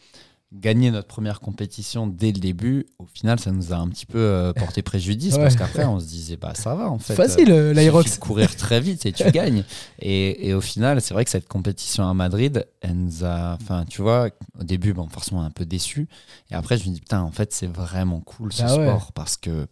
euh, 0.56 0.60
gagné 0.60 0.92
notre 0.92 1.08
première 1.08 1.40
compétition 1.40 2.08
dès 2.08 2.32
le 2.32 2.40
début, 2.40 2.86
au 3.00 3.06
final, 3.06 3.40
ça 3.40 3.52
nous 3.52 3.74
a 3.74 3.78
un 3.78 3.88
petit 3.90 4.06
peu 4.06 4.18
euh, 4.20 4.54
porté 4.56 4.82
préjudice 4.82 5.36
Ouais. 5.36 5.42
parce 5.44 5.56
qu'après, 5.56 5.86
on 5.86 6.00
se 6.00 6.06
disait, 6.06 6.38
bah 6.38 6.54
ça 6.56 6.76
va 6.76 6.90
en 6.90 7.00
fait. 7.00 7.16
Facile, 7.16 7.52
euh, 7.52 7.72
Il 7.72 7.76
l'Aerox. 7.76 8.18
courir 8.18 8.56
très 8.56 8.80
vite 8.82 9.06
et 9.06 9.12
tu 9.12 9.24
gagnes. 9.32 9.64
Et, 10.00 10.48
et 10.50 10.54
au 10.54 10.62
final, 10.62 11.02
c'est 11.02 11.14
vrai 11.14 11.26
que 11.26 11.32
cette 11.32 11.48
compétition 11.48 12.08
à 12.10 12.14
Madrid, 12.14 12.66
elle 12.82 12.96
nous 12.98 13.24
a. 13.26 13.58
Enfin, 13.62 13.86
tu 13.90 14.02
vois, 14.02 14.30
au 14.60 14.64
début, 14.64 14.94
bon, 14.94 15.08
forcément, 15.10 15.44
un 15.44 15.52
peu 15.52 15.66
déçu. 15.66 16.08
Et 16.52 16.56
après, 16.56 16.78
je 16.78 16.88
me 16.90 16.94
dis, 16.94 17.02
putain, 17.02 17.22
en 17.22 17.32
fait, 17.32 17.54
c'est 17.54 17.68
vraiment 17.68 18.20
cool 18.22 18.54
ce 18.54 18.64
Bah 18.64 18.76
ouais. 18.78 18.88
sport 18.88 19.12
parce 19.14 19.38
que 19.38 19.68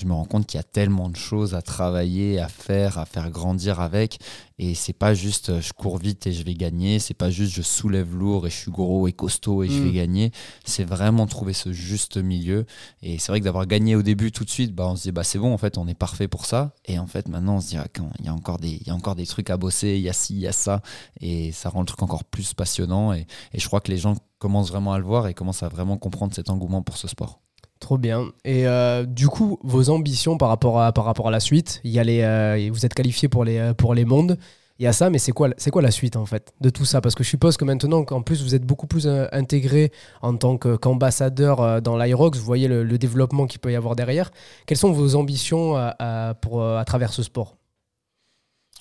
je 0.00 0.06
me 0.06 0.14
rends 0.14 0.24
compte 0.24 0.46
qu'il 0.46 0.56
y 0.58 0.60
a 0.60 0.64
tellement 0.64 1.08
de 1.10 1.16
choses 1.16 1.54
à 1.54 1.62
travailler, 1.62 2.40
à 2.40 2.48
faire, 2.48 2.96
à 2.98 3.04
faire 3.04 3.30
grandir 3.30 3.80
avec. 3.80 4.18
Et 4.58 4.74
c'est 4.74 4.92
pas 4.92 5.14
juste 5.14 5.50
euh, 5.50 5.60
je 5.60 5.72
cours 5.72 5.98
vite 5.98 6.26
et 6.26 6.32
je 6.32 6.42
vais 6.42 6.54
gagner. 6.54 6.98
C'est 6.98 7.14
pas 7.14 7.30
juste 7.30 7.52
je 7.54 7.62
soulève 7.62 8.14
lourd 8.14 8.46
et 8.46 8.50
je 8.50 8.56
suis 8.56 8.70
gros 8.70 9.06
et 9.08 9.12
costaud 9.12 9.62
et 9.62 9.68
je 9.68 9.78
Mm. 9.80 9.84
vais 9.84 9.92
gagner. 9.92 10.32
C'est 10.64 10.84
vraiment 10.84 11.26
trouver 11.26 11.52
ce 11.52 11.72
juste 11.72 12.16
milieu. 12.16 12.66
Et 13.02 13.18
c'est 13.18 13.32
vrai 13.32 13.40
que 13.40 13.44
d'avoir 13.44 13.66
gagné 13.66 13.94
au 13.96 14.02
début 14.02 14.32
tout 14.32 14.44
de 14.44 14.50
suite, 14.50 14.74
bah, 14.74 14.86
on 14.88 14.96
se 14.96 15.02
dit 15.02 15.12
bah 15.12 15.24
c'est 15.24 15.38
bon 15.38 15.52
en 15.52 15.58
fait 15.58 15.78
on 15.78 15.86
est 15.88 15.94
parfait 15.94 16.28
pour 16.28 16.46
ça. 16.46 16.74
Et 16.86 16.98
en 16.98 17.06
fait 17.06 17.28
maintenant 17.28 17.56
on 17.56 17.60
se 17.60 17.68
dit 17.68 17.76
ah, 17.76 17.86
quand 17.94 18.10
il 18.18 18.24
y 18.26 18.28
a 18.28 18.34
encore 18.34 18.58
des 18.58 18.70
il 18.80 18.86
y 18.86 18.90
a 18.90 18.94
encore 18.94 19.14
des 19.16 19.26
trucs 19.26 19.50
à 19.50 19.56
bosser, 19.56 19.90
il 19.96 20.02
y 20.02 20.08
a 20.08 20.12
ci, 20.14 20.34
il 20.34 20.40
y 20.40 20.46
a 20.46 20.52
ça 20.52 20.82
et 21.20 21.52
ça 21.52 21.68
rend 21.70 21.80
le 21.80 21.86
truc 21.86 22.02
encore 22.02 22.24
plus 22.24 22.54
passionnant. 22.54 23.12
Et, 23.12 23.26
et 23.52 23.60
je 23.60 23.66
crois 23.66 23.80
que 23.80 23.90
les 23.90 23.98
gens 23.98 24.14
commencent 24.38 24.70
vraiment 24.70 24.92
à 24.92 24.98
le 24.98 25.04
voir 25.04 25.26
et 25.28 25.34
commencent 25.34 25.62
à 25.62 25.68
vraiment 25.68 25.96
comprendre 25.98 26.34
cet 26.34 26.48
engouement 26.50 26.82
pour 26.82 26.96
ce 26.96 27.08
sport. 27.08 27.40
Trop 27.80 27.96
bien. 27.96 28.26
Et 28.44 28.66
euh, 28.66 29.06
du 29.06 29.28
coup, 29.28 29.58
vos 29.62 29.88
ambitions 29.88 30.36
par 30.36 30.50
rapport 30.50 30.80
à, 30.80 30.92
par 30.92 31.06
rapport 31.06 31.28
à 31.28 31.30
la 31.30 31.40
suite, 31.40 31.80
y 31.82 31.98
euh, 31.98 32.68
vous 32.70 32.84
êtes 32.84 32.92
qualifié 32.92 33.28
pour 33.28 33.42
les, 33.42 33.56
euh, 33.56 33.72
pour 33.72 33.94
les 33.94 34.04
mondes. 34.04 34.38
Il 34.78 34.84
y 34.84 34.86
a 34.86 34.92
ça, 34.92 35.08
mais 35.08 35.18
c'est 35.18 35.32
quoi, 35.32 35.48
c'est 35.56 35.70
quoi 35.70 35.80
la 35.82 35.90
suite 35.90 36.16
en 36.16 36.26
fait 36.26 36.52
de 36.60 36.70
tout 36.70 36.84
ça? 36.84 37.00
Parce 37.00 37.14
que 37.14 37.24
je 37.24 37.28
suppose 37.28 37.56
que 37.56 37.64
maintenant 37.64 38.04
qu'en 38.04 38.22
plus 38.22 38.42
vous 38.42 38.54
êtes 38.54 38.64
beaucoup 38.64 38.86
plus 38.86 39.08
intégré 39.32 39.92
en 40.22 40.36
tant 40.36 40.56
qu'ambassadeur 40.56 41.82
dans 41.82 41.98
l'Irox, 41.98 42.38
vous 42.38 42.44
voyez 42.44 42.66
le, 42.66 42.98
développement 42.98 43.46
qu'il 43.46 43.60
peut 43.60 43.72
y 43.72 43.76
avoir 43.76 43.94
derrière. 43.94 44.30
Quelles 44.66 44.78
sont 44.78 44.92
vos 44.92 45.16
ambitions 45.16 45.76
à, 45.76 46.34
pour, 46.40 46.64
à 46.64 46.82
travers 46.86 47.12
ce 47.12 47.22
sport? 47.22 47.56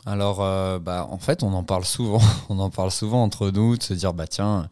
Alors, 0.05 0.37
bah, 0.79 1.05
en 1.11 1.17
fait, 1.17 1.43
on 1.43 1.51
en 1.51 1.65
parle 1.65 1.83
souvent. 1.83 2.21
on 2.49 2.59
en 2.59 2.69
parle 2.69 2.91
souvent 2.91 3.21
entre 3.21 3.49
nous, 3.51 3.75
de 3.75 3.83
se 3.83 3.93
dire, 3.93 4.13
bah 4.13 4.25
tiens, 4.25 4.69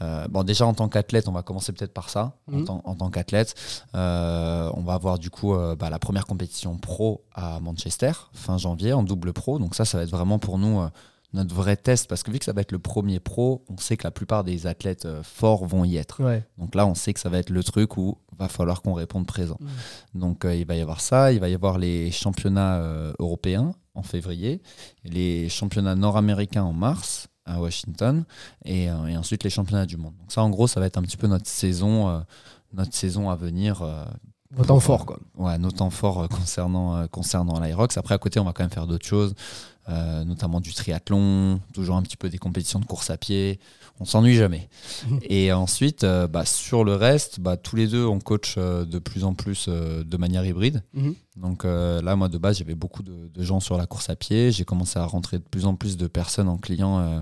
euh, 0.00 0.28
bon, 0.28 0.44
déjà 0.44 0.66
en 0.66 0.74
tant 0.74 0.88
qu'athlète, 0.88 1.26
on 1.28 1.32
va 1.32 1.42
commencer 1.42 1.72
peut-être 1.72 1.92
par 1.92 2.10
ça. 2.10 2.34
En, 2.50 2.58
Mhm. 2.58 2.64
tant, 2.64 2.80
en 2.84 2.94
tant 2.94 3.10
qu'athlète, 3.10 3.54
euh, 3.94 4.70
on 4.74 4.82
va 4.82 4.94
avoir 4.94 5.18
du 5.18 5.30
coup 5.30 5.54
euh, 5.54 5.74
bah, 5.76 5.90
la 5.90 5.98
première 5.98 6.26
compétition 6.26 6.76
pro 6.78 7.24
à 7.34 7.58
Manchester, 7.60 8.12
fin 8.32 8.56
janvier, 8.58 8.92
en 8.92 9.02
double 9.02 9.32
pro. 9.32 9.58
Donc 9.58 9.74
ça, 9.74 9.84
ça 9.84 9.98
va 9.98 10.04
être 10.04 10.10
vraiment 10.10 10.38
pour 10.38 10.58
nous 10.58 10.80
notre 11.32 11.54
vrai 11.54 11.76
test, 11.76 12.08
parce 12.08 12.24
que 12.24 12.32
vu 12.32 12.40
que 12.40 12.44
ça 12.44 12.52
va 12.52 12.60
être 12.60 12.72
le 12.72 12.80
premier 12.80 13.20
pro, 13.20 13.64
on 13.68 13.76
sait 13.78 13.96
que 13.96 14.02
la 14.02 14.10
plupart 14.10 14.42
des 14.42 14.66
athlètes 14.66 15.06
forts 15.22 15.64
vont 15.64 15.84
y 15.84 15.96
être. 15.96 16.20
Ouais. 16.20 16.44
Donc 16.58 16.74
là, 16.74 16.86
on 16.88 16.96
sait 16.96 17.12
que 17.14 17.20
ça 17.20 17.28
va 17.28 17.38
être 17.38 17.50
le 17.50 17.62
truc 17.62 17.96
où 17.96 18.18
va 18.36 18.48
falloir 18.48 18.82
qu'on 18.82 18.94
réponde 18.94 19.26
présent. 19.26 19.56
Donc 20.14 20.44
euh, 20.44 20.56
il 20.56 20.66
va 20.66 20.74
y 20.74 20.80
avoir 20.80 21.00
ça, 21.00 21.32
il 21.32 21.38
va 21.38 21.48
y 21.48 21.54
avoir 21.54 21.78
les 21.78 22.10
championnats 22.10 22.82
européens 23.20 23.72
en 23.94 24.02
février, 24.02 24.60
les 25.04 25.48
championnats 25.48 25.94
nord-américains 25.94 26.64
en 26.64 26.72
mars 26.72 27.28
à 27.50 27.60
Washington 27.60 28.24
et, 28.64 28.88
euh, 28.90 29.06
et 29.06 29.16
ensuite 29.16 29.44
les 29.44 29.50
championnats 29.50 29.86
du 29.86 29.96
monde. 29.96 30.14
Donc 30.20 30.30
ça, 30.32 30.42
en 30.42 30.50
gros, 30.50 30.66
ça 30.66 30.80
va 30.80 30.86
être 30.86 30.98
un 30.98 31.02
petit 31.02 31.16
peu 31.16 31.26
notre 31.26 31.46
saison, 31.48 32.08
euh, 32.08 32.20
notre 32.72 32.94
saison 32.94 33.30
à 33.30 33.36
venir. 33.36 33.82
euh, 33.82 34.04
Vos 34.52 34.64
temps 34.64 34.80
forts, 34.80 35.06
quoi. 35.06 35.18
Ouais, 35.36 35.58
nos 35.58 35.70
temps 35.70 35.90
forts 35.90 36.28
concernant, 36.28 37.06
concernant 37.08 37.60
l'Irox. 37.60 37.96
Après, 37.96 38.14
à 38.14 38.18
côté, 38.18 38.40
on 38.40 38.44
va 38.44 38.52
quand 38.52 38.64
même 38.64 38.70
faire 38.72 38.88
d'autres 38.88 39.06
choses, 39.06 39.32
euh, 39.88 40.24
notamment 40.24 40.60
du 40.60 40.72
triathlon, 40.74 41.60
toujours 41.72 41.94
un 41.96 42.02
petit 42.02 42.16
peu 42.16 42.28
des 42.28 42.38
compétitions 42.38 42.80
de 42.80 42.84
course 42.84 43.10
à 43.10 43.16
pied. 43.16 43.60
On 44.00 44.04
s'ennuie 44.04 44.34
jamais. 44.34 44.68
Et 45.22 45.52
ensuite, 45.52 46.02
euh, 46.02 46.26
bah, 46.26 46.44
sur 46.44 46.82
le 46.82 46.94
reste, 46.96 47.38
bah, 47.38 47.56
tous 47.56 47.76
les 47.76 47.86
deux, 47.86 48.04
on 48.04 48.18
coach 48.18 48.56
euh, 48.58 48.84
de 48.84 48.98
plus 48.98 49.22
en 49.22 49.34
plus 49.34 49.68
de 49.68 50.16
manière 50.16 50.44
hybride. 50.44 50.82
Mhm. 50.94 51.14
Donc 51.40 51.64
euh, 51.64 52.02
là, 52.02 52.16
moi, 52.16 52.28
de 52.28 52.36
base, 52.38 52.58
j'avais 52.58 52.74
beaucoup 52.74 53.02
de, 53.02 53.28
de 53.32 53.42
gens 53.42 53.60
sur 53.60 53.78
la 53.78 53.86
course 53.86 54.10
à 54.10 54.16
pied. 54.16 54.52
J'ai 54.52 54.64
commencé 54.64 54.98
à 54.98 55.06
rentrer 55.06 55.38
de 55.38 55.44
plus 55.44 55.64
en 55.64 55.74
plus 55.74 55.96
de 55.96 56.06
personnes 56.06 56.48
en 56.48 56.58
client 56.58 56.98
euh, 57.00 57.20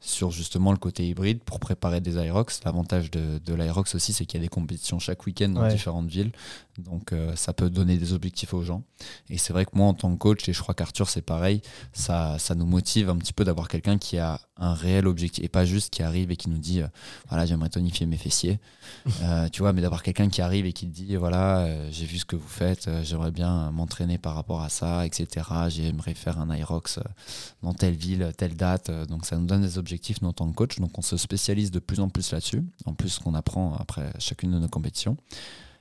sur 0.00 0.30
justement 0.32 0.72
le 0.72 0.78
côté 0.78 1.06
hybride 1.08 1.40
pour 1.44 1.60
préparer 1.60 2.00
des 2.00 2.14
Irox. 2.16 2.60
L'avantage 2.64 3.10
de, 3.10 3.38
de 3.38 3.54
l'Irox 3.54 3.94
aussi, 3.94 4.12
c'est 4.12 4.24
qu'il 4.26 4.40
y 4.40 4.42
a 4.42 4.44
des 4.44 4.48
compétitions 4.48 4.98
chaque 4.98 5.24
week-end 5.26 5.50
dans 5.50 5.62
Ouais. 5.62 5.70
différentes 5.70 6.08
villes. 6.08 6.32
Donc 6.78 7.12
euh, 7.12 7.36
ça 7.36 7.52
peut 7.52 7.68
donner 7.70 7.96
des 7.98 8.12
objectifs 8.14 8.54
aux 8.54 8.62
gens. 8.62 8.82
Et 9.28 9.36
c'est 9.38 9.52
vrai 9.52 9.66
que 9.66 9.72
moi, 9.74 9.86
en 9.86 9.94
tant 9.94 10.10
que 10.12 10.16
coach, 10.18 10.48
et 10.48 10.52
je 10.52 10.60
crois 10.62 10.74
qu'Arthur, 10.74 11.08
c'est 11.10 11.20
pareil, 11.22 11.60
ça, 11.92 12.38
ça 12.38 12.54
nous 12.54 12.64
motive 12.66 13.10
un 13.10 13.16
petit 13.18 13.34
peu 13.34 13.44
d'avoir 13.44 13.68
quelqu'un 13.68 13.98
qui 13.98 14.16
a 14.18 14.40
un 14.56 14.72
réel 14.74 15.06
objectif 15.06 15.44
et 15.44 15.48
pas 15.48 15.64
juste 15.64 15.90
qui 15.92 16.02
arrive 16.02 16.30
et 16.30 16.36
qui 16.36 16.48
nous 16.50 16.58
dit 16.58 16.80
euh, 16.80 16.86
voilà, 17.28 17.44
j'aimerais 17.46 17.68
tonifier 17.68 18.06
mes 18.06 18.16
fessiers. 18.16 18.58
Tu 19.52 19.62
vois, 19.62 19.72
mais 19.72 19.82
d'avoir 19.82 20.02
quelqu'un 20.02 20.28
qui 20.28 20.40
arrive 20.42 20.66
et 20.66 20.72
qui 20.72 20.86
te 20.86 20.92
dit 20.94 21.16
voilà, 21.16 21.68
j'ai 21.90 22.06
vu 22.06 22.18
ce 22.18 22.24
que 22.24 22.36
vous 22.36 22.48
faites, 22.48 22.88
j'aimerais 23.02 23.30
bien 23.30 23.59
euh, 23.60 23.70
m'entraîner 23.70 24.18
par 24.18 24.34
rapport 24.34 24.62
à 24.62 24.68
ça, 24.68 25.06
etc. 25.06 25.46
J'aimerais 25.68 26.14
faire 26.14 26.40
un 26.40 26.54
Irox 26.54 26.98
euh, 26.98 27.02
dans 27.62 27.74
telle 27.74 27.94
ville, 27.94 28.32
telle 28.36 28.56
date. 28.56 28.90
Euh, 28.90 29.06
Donc 29.06 29.26
ça 29.26 29.36
nous 29.36 29.46
donne 29.46 29.62
des 29.62 29.78
objectifs, 29.78 30.20
nous, 30.22 30.28
en 30.28 30.32
tant 30.32 30.48
que 30.50 30.54
coach. 30.54 30.78
Donc 30.80 30.98
on 30.98 31.02
se 31.02 31.16
spécialise 31.16 31.70
de 31.70 31.78
plus 31.78 32.00
en 32.00 32.08
plus 32.08 32.32
là-dessus, 32.32 32.62
en 32.86 32.94
plus 32.94 33.18
qu'on 33.18 33.34
apprend 33.34 33.74
après 33.78 34.12
chacune 34.18 34.50
de 34.52 34.58
nos 34.58 34.68
compétitions. 34.68 35.16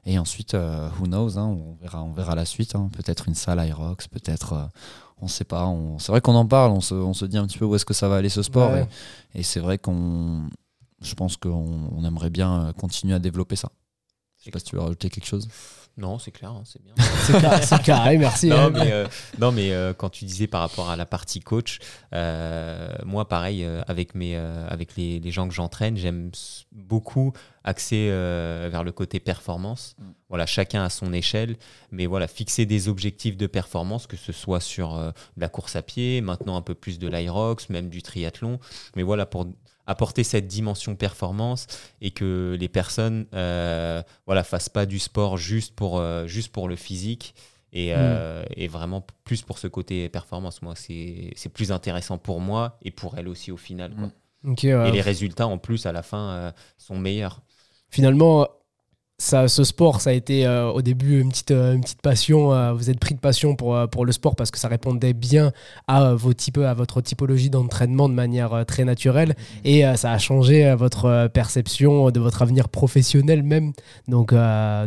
Et 0.05 0.17
ensuite, 0.17 0.53
euh, 0.53 0.89
who 0.99 1.05
knows, 1.07 1.37
hein, 1.37 1.45
on, 1.45 1.75
verra, 1.81 2.03
on 2.03 2.13
verra 2.13 2.33
la 2.35 2.45
suite. 2.45 2.73
hein. 2.75 2.89
Peut-être 2.93 3.27
une 3.27 3.35
salle 3.35 3.59
Irox, 3.67 4.07
peut-être, 4.07 4.53
euh, 4.53 4.65
on 5.21 5.25
ne 5.25 5.29
sait 5.29 5.43
pas. 5.43 5.65
On... 5.67 5.99
C'est 5.99 6.11
vrai 6.11 6.21
qu'on 6.21 6.35
en 6.35 6.45
parle, 6.47 6.71
on 6.71 6.79
se, 6.81 6.93
on 6.95 7.13
se 7.13 7.25
dit 7.25 7.37
un 7.37 7.45
petit 7.45 7.57
peu 7.57 7.65
où 7.65 7.75
est-ce 7.75 7.85
que 7.85 7.93
ça 7.93 8.07
va 8.07 8.15
aller 8.15 8.29
ce 8.29 8.41
sport. 8.41 8.71
Ouais. 8.71 8.87
Et, 9.35 9.39
et 9.41 9.43
c'est 9.43 9.59
vrai 9.59 9.77
qu'on, 9.77 10.47
je 11.01 11.13
pense 11.15 11.35
qu'on 11.35 11.89
on 11.95 12.05
aimerait 12.05 12.29
bien 12.29 12.67
euh, 12.67 12.73
continuer 12.73 13.13
à 13.13 13.19
développer 13.19 13.57
ça. 13.57 13.69
Je 14.39 14.45
sais 14.45 14.51
pas 14.51 14.59
si 14.59 14.65
tu 14.65 14.75
veux 14.77 14.81
rajouter 14.81 15.09
quelque 15.09 15.25
chose. 15.27 15.49
Non, 15.99 16.17
c'est 16.17 16.31
clair, 16.31 16.51
hein, 16.51 16.63
c'est 16.63 16.81
bien. 16.81 16.93
C'est 16.97 17.41
carré, 17.41 17.61
c'est 17.61 17.81
carré, 17.81 18.17
merci. 18.17 18.47
non, 18.47 18.57
hein. 18.57 18.69
mais, 18.69 18.91
euh, 18.93 19.05
non, 19.37 19.51
mais 19.51 19.73
euh, 19.73 19.93
quand 19.93 20.09
tu 20.09 20.23
disais 20.23 20.47
par 20.47 20.61
rapport 20.61 20.89
à 20.89 20.95
la 20.95 21.05
partie 21.05 21.41
coach, 21.41 21.79
euh, 22.15 22.87
moi, 23.05 23.27
pareil, 23.27 23.65
euh, 23.65 23.81
avec, 23.85 24.15
mes, 24.15 24.37
euh, 24.37 24.65
avec 24.69 24.95
les, 24.95 25.19
les 25.19 25.31
gens 25.31 25.47
que 25.47 25.53
j'entraîne, 25.53 25.97
j'aime 25.97 26.31
beaucoup 26.71 27.33
axer 27.65 28.07
euh, 28.09 28.69
vers 28.71 28.85
le 28.85 28.93
côté 28.93 29.19
performance. 29.19 29.95
Mm. 29.97 30.03
Voilà, 30.29 30.45
chacun 30.45 30.83
à 30.83 30.89
son 30.89 31.11
échelle, 31.11 31.57
mais 31.91 32.05
voilà, 32.05 32.27
fixer 32.27 32.65
des 32.65 32.87
objectifs 32.87 33.35
de 33.35 33.47
performance, 33.47 34.07
que 34.07 34.15
ce 34.15 34.31
soit 34.31 34.61
sur 34.61 34.95
euh, 34.95 35.11
de 35.35 35.41
la 35.41 35.49
course 35.49 35.75
à 35.75 35.81
pied, 35.81 36.21
maintenant 36.21 36.55
un 36.55 36.61
peu 36.61 36.75
plus 36.75 36.97
de 36.97 37.09
l'Irox, 37.09 37.69
même 37.69 37.89
du 37.89 38.01
triathlon, 38.01 38.59
mais 38.95 39.03
voilà, 39.03 39.25
pour 39.25 39.47
apporter 39.89 40.23
cette 40.23 40.45
dimension 40.45 40.95
performance 40.95 41.65
et 41.99 42.11
que 42.11 42.55
les 42.59 42.69
personnes 42.69 43.25
euh, 43.33 44.03
voilà 44.27 44.43
fassent 44.43 44.69
pas 44.69 44.85
du 44.85 44.99
sport 44.99 45.35
juste 45.35 45.75
pour 45.75 45.99
euh, 45.99 46.27
juste 46.27 46.51
pour 46.51 46.67
le 46.67 46.75
physique 46.75 47.33
et, 47.73 47.93
euh, 47.95 48.43
et 48.55 48.67
vraiment 48.67 49.03
plus 49.23 49.41
pour 49.41 49.57
ce 49.57 49.65
côté 49.65 50.07
performance 50.07 50.61
moi 50.61 50.75
c'est 50.75 51.31
c'est 51.35 51.49
plus 51.49 51.71
intéressant 51.71 52.19
pour 52.19 52.39
moi 52.39 52.77
et 52.83 52.91
pour 52.91 53.17
elle 53.17 53.27
aussi 53.27 53.51
au 53.51 53.57
final 53.57 53.95
quoi. 53.95 54.11
Mm. 54.43 54.53
Ouais. 54.63 54.89
et 54.89 54.91
les 54.91 55.01
résultats 55.01 55.47
en 55.47 55.57
plus 55.57 55.87
à 55.87 55.91
la 55.91 56.03
fin 56.03 56.29
euh, 56.29 56.51
sont 56.77 56.97
meilleurs 56.97 57.41
Finalement, 57.89 58.47
ça, 59.21 59.47
ce 59.49 59.63
sport, 59.65 59.99
ça 59.99 60.09
a 60.11 60.13
été 60.13 60.45
euh, 60.47 60.69
au 60.71 60.81
début 60.81 61.19
une 61.19 61.29
petite, 61.29 61.51
euh, 61.51 61.73
une 61.73 61.81
petite 61.81 62.01
passion. 62.01 62.53
euh, 62.53 62.71
vous 62.73 62.89
êtes 62.89 62.99
pris 62.99 63.13
de 63.13 63.19
passion 63.19 63.55
pour, 63.55 63.77
pour 63.91 64.05
le 64.05 64.11
sport 64.13 64.35
parce 64.37 64.49
que 64.49 64.57
ça 64.57 64.69
répondait 64.69 65.11
bien 65.13 65.51
à, 65.87 66.13
vos 66.13 66.33
types, 66.33 66.57
à 66.59 66.73
votre 66.73 67.01
typologie 67.01 67.49
d'entraînement 67.49 68.07
de 68.07 68.13
manière 68.13 68.53
euh, 68.53 68.63
très 68.63 68.85
naturelle. 68.85 69.35
Et 69.65 69.85
euh, 69.85 69.95
ça 69.97 70.11
a 70.13 70.17
changé 70.17 70.73
votre 70.77 71.27
perception 71.33 72.09
de 72.11 72.19
votre 72.19 72.41
avenir 72.41 72.69
professionnel 72.69 73.43
même. 73.43 73.73
Donc, 74.07 74.33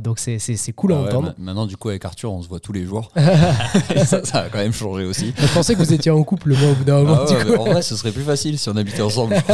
donc 0.02 0.18
c'est, 0.18 0.38
c'est, 0.38 0.56
c'est 0.56 0.72
cool 0.72 0.92
à 0.92 0.96
Ah 0.96 1.02
ouais, 1.02 1.08
entendre. 1.08 1.34
ma- 1.38 1.44
maintenant, 1.44 1.66
du 1.66 1.76
coup, 1.76 1.90
avec 1.90 2.04
Arthur, 2.04 2.32
on 2.32 2.40
se 2.42 2.48
voit 2.48 2.58
tous 2.60 2.72
les 2.72 2.84
jours. 2.86 3.10
Et 3.94 3.98
ça, 4.04 4.24
ça 4.24 4.38
a 4.38 4.48
quand 4.48 4.58
même 4.58 4.72
changé 4.72 5.04
aussi. 5.04 5.34
Je 5.38 5.52
pensais 5.52 5.74
que 5.74 5.78
vous 5.80 5.92
étiez 5.92 6.10
en 6.10 6.22
couple, 6.24 6.54
moi, 6.54 6.70
au 6.70 6.74
bout 6.74 6.84
d'un 6.84 7.02
moment. 7.02 7.18
Ah 7.20 7.26
du 7.44 7.50
ouais, 7.50 7.58
en 7.58 7.64
vrai, 7.64 7.82
ce 7.82 7.96
serait 7.96 8.12
plus 8.12 8.22
facile 8.22 8.58
si 8.58 8.68
on 8.70 8.76
habitait 8.76 9.02
ensemble. 9.02 9.34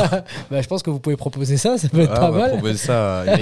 Bah, 0.50 0.62
je 0.62 0.66
pense 0.68 0.82
que 0.82 0.90
vous 0.90 1.00
pouvez 1.00 1.16
proposer 1.16 1.56
ça, 1.56 1.76
ça 1.78 1.88
peut 1.88 2.00
être 2.02 2.12
Ah, 2.14 2.20
pas 2.20 2.28
on 2.28 2.32
va 2.32 2.38
mal. 2.40 2.50
proposer 2.52 2.76
ça 2.76 3.20
à 3.22 3.38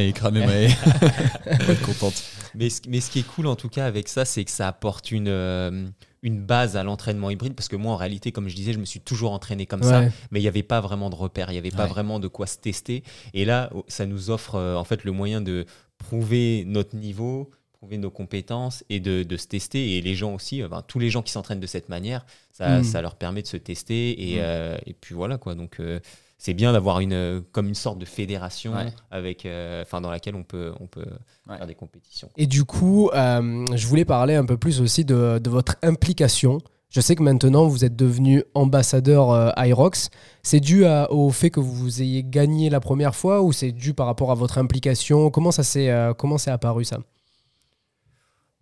écramer, 0.00 0.42
à 0.42 0.79
être 1.46 1.82
contente. 1.82 2.22
mais 2.54 2.70
ce, 2.70 2.80
mais 2.88 3.00
ce 3.00 3.10
qui 3.10 3.20
est 3.20 3.26
cool 3.26 3.46
en 3.46 3.56
tout 3.56 3.68
cas 3.68 3.86
avec 3.86 4.08
ça 4.08 4.24
c'est 4.24 4.44
que 4.44 4.50
ça 4.50 4.68
apporte 4.68 5.10
une 5.10 5.28
euh, 5.28 5.86
une 6.22 6.40
base 6.42 6.76
à 6.76 6.82
l'entraînement 6.82 7.30
hybride 7.30 7.54
parce 7.54 7.68
que 7.68 7.76
moi 7.76 7.92
en 7.92 7.96
réalité 7.96 8.32
comme 8.32 8.48
je 8.48 8.54
disais 8.56 8.72
je 8.72 8.78
me 8.78 8.84
suis 8.84 9.00
toujours 9.00 9.32
entraîné 9.32 9.66
comme 9.66 9.82
ça 9.82 10.02
mais 10.30 10.40
il 10.40 10.42
n'y 10.42 10.48
avait 10.48 10.62
pas 10.62 10.80
vraiment 10.80 11.10
de 11.10 11.14
repères, 11.14 11.50
il 11.50 11.54
n'y 11.54 11.58
avait 11.58 11.70
pas 11.70 11.84
Ouais. 11.84 11.88
vraiment 11.90 12.18
de 12.20 12.28
quoi 12.28 12.46
se 12.46 12.58
tester. 12.58 13.02
Et 13.32 13.44
là, 13.46 13.70
oh, 13.74 13.84
ça 13.88 14.04
nous 14.06 14.28
offre 14.30 14.56
euh, 14.56 14.76
en 14.76 14.84
fait 14.84 15.04
le 15.04 15.12
moyen 15.12 15.40
de 15.40 15.64
prouver 15.98 16.64
notre 16.66 16.94
niveau, 16.96 17.50
prouver 17.72 17.96
nos 17.98 18.10
compétences 18.10 18.84
et 18.90 19.00
de, 19.00 19.22
de 19.22 19.36
se 19.38 19.46
tester. 19.46 19.96
Et 19.96 20.02
les 20.02 20.14
gens 20.14 20.34
aussi, 20.34 20.62
euh, 20.62 20.68
ben, 20.68 20.82
tous 20.86 20.98
les 20.98 21.08
gens 21.10 21.22
qui 21.22 21.32
s'entraînent 21.32 21.60
de 21.60 21.66
cette 21.66 21.88
manière, 21.88 22.26
ça, 22.52 22.80
Mm. 22.80 22.84
ça 22.84 23.00
leur 23.02 23.14
permet 23.16 23.40
de 23.42 23.46
se 23.46 23.56
tester. 23.56 24.30
Et, 24.32 24.36
euh, 24.42 24.76
et 24.86 24.92
puis 24.92 25.14
voilà 25.14 25.38
quoi. 25.38 25.54
Donc 25.54 25.80
euh, 25.80 26.00
c'est 26.42 26.54
bien 26.54 26.72
d'avoir 26.72 27.00
une 27.00 27.12
euh, 27.12 27.40
comme 27.52 27.68
une 27.68 27.74
sorte 27.74 27.98
de 27.98 28.06
fédération 28.06 28.72
Ouais. 28.72 28.92
avec, 29.10 29.44
euh, 29.44 29.82
enfin 29.82 30.00
dans 30.00 30.10
laquelle 30.10 30.34
on 30.34 30.42
peut 30.42 30.72
on 30.80 30.86
peut 30.86 31.04
Ouais. 31.48 31.58
faire 31.58 31.66
des 31.66 31.74
compétitions. 31.74 32.30
Et 32.38 32.46
du 32.46 32.64
coup, 32.64 33.10
euh, 33.14 33.66
je 33.76 33.86
voulais 33.86 34.04
parler 34.06 34.34
un 34.34 34.44
peu 34.46 34.56
plus 34.56 34.80
aussi 34.80 35.04
de, 35.04 35.38
de 35.38 35.50
votre 35.50 35.76
implication. 35.82 36.58
Je 36.88 37.00
sais 37.00 37.14
que 37.14 37.22
maintenant, 37.22 37.66
vous 37.68 37.84
êtes 37.84 37.94
devenu 37.94 38.42
ambassadeur 38.54 39.30
euh, 39.30 39.50
IROX. 39.56 40.08
C'est 40.42 40.58
dû 40.60 40.84
à- 40.86 41.12
au 41.12 41.30
fait 41.30 41.50
que 41.50 41.60
vous 41.60 42.02
ayez 42.02 42.24
gagné 42.24 42.70
la 42.70 42.80
première 42.80 43.14
fois 43.14 43.42
ou 43.42 43.52
c'est 43.52 43.70
dû 43.72 43.94
par 43.94 44.06
rapport 44.06 44.30
à 44.32 44.34
votre 44.34 44.58
implication? 44.58 45.30
Comment 45.30 45.52
ça 45.52 45.62
s'est 45.62 45.90
euh, 45.90 46.14
comment 46.14 46.38
c'est 46.38 46.50
apparu 46.50 46.84
ça? 46.84 46.98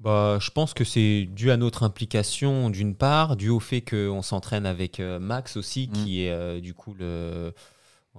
Bah, 0.01 0.39
je 0.41 0.51
pense 0.51 0.75
que 0.75 0.85
c'est 0.85 1.29
dû 1.31 1.51
à 1.51 1.57
notre 1.57 1.83
implication 1.83 2.71
d'une 2.71 2.95
part, 2.95 3.37
dû 3.37 3.49
au 3.49 3.59
fait 3.61 3.81
qu'on 3.81 4.23
s'entraîne 4.23 4.65
avec 4.67 5.01
euh, 5.01 5.19
Max 5.19 5.57
aussi, 5.57 5.89
Mm. 5.89 5.93
qui 5.93 6.23
est 6.23 6.31
euh, 6.31 6.61
du 6.61 6.73
coup 6.73 6.95
le... 6.95 7.53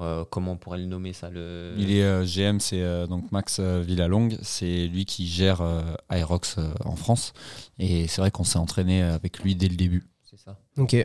euh, 0.02 0.26
comment 0.30 0.54
on 0.54 0.58
pourrait 0.58 0.80
le 0.80 0.86
nommer 0.86 1.14
ça 1.14 1.30
le... 1.30 1.74
Il 1.78 1.92
est 1.92 2.04
euh, 2.04 2.26
GM, 2.26 2.60
c'est 2.60 2.82
euh, 2.82 3.08
donc 3.08 3.32
Max 3.32 3.58
euh, 3.60 3.82
Villalongue. 3.82 4.38
C'est 4.42 4.88
lui 4.88 5.06
qui 5.06 5.26
gère 5.28 5.62
euh, 5.62 5.82
Aerox 6.10 6.58
euh, 6.58 6.70
en 6.84 6.96
France. 6.98 7.34
Et 7.80 8.08
c'est 8.08 8.20
vrai 8.22 8.32
qu'on 8.32 8.44
s'est 8.44 8.60
entraîné 8.60 9.02
avec 9.02 9.40
lui 9.40 9.56
dès 9.56 9.70
le 9.70 9.76
début. 9.78 10.06
C'est 10.30 10.38
ça. 10.40 10.60
Ok. 10.78 10.96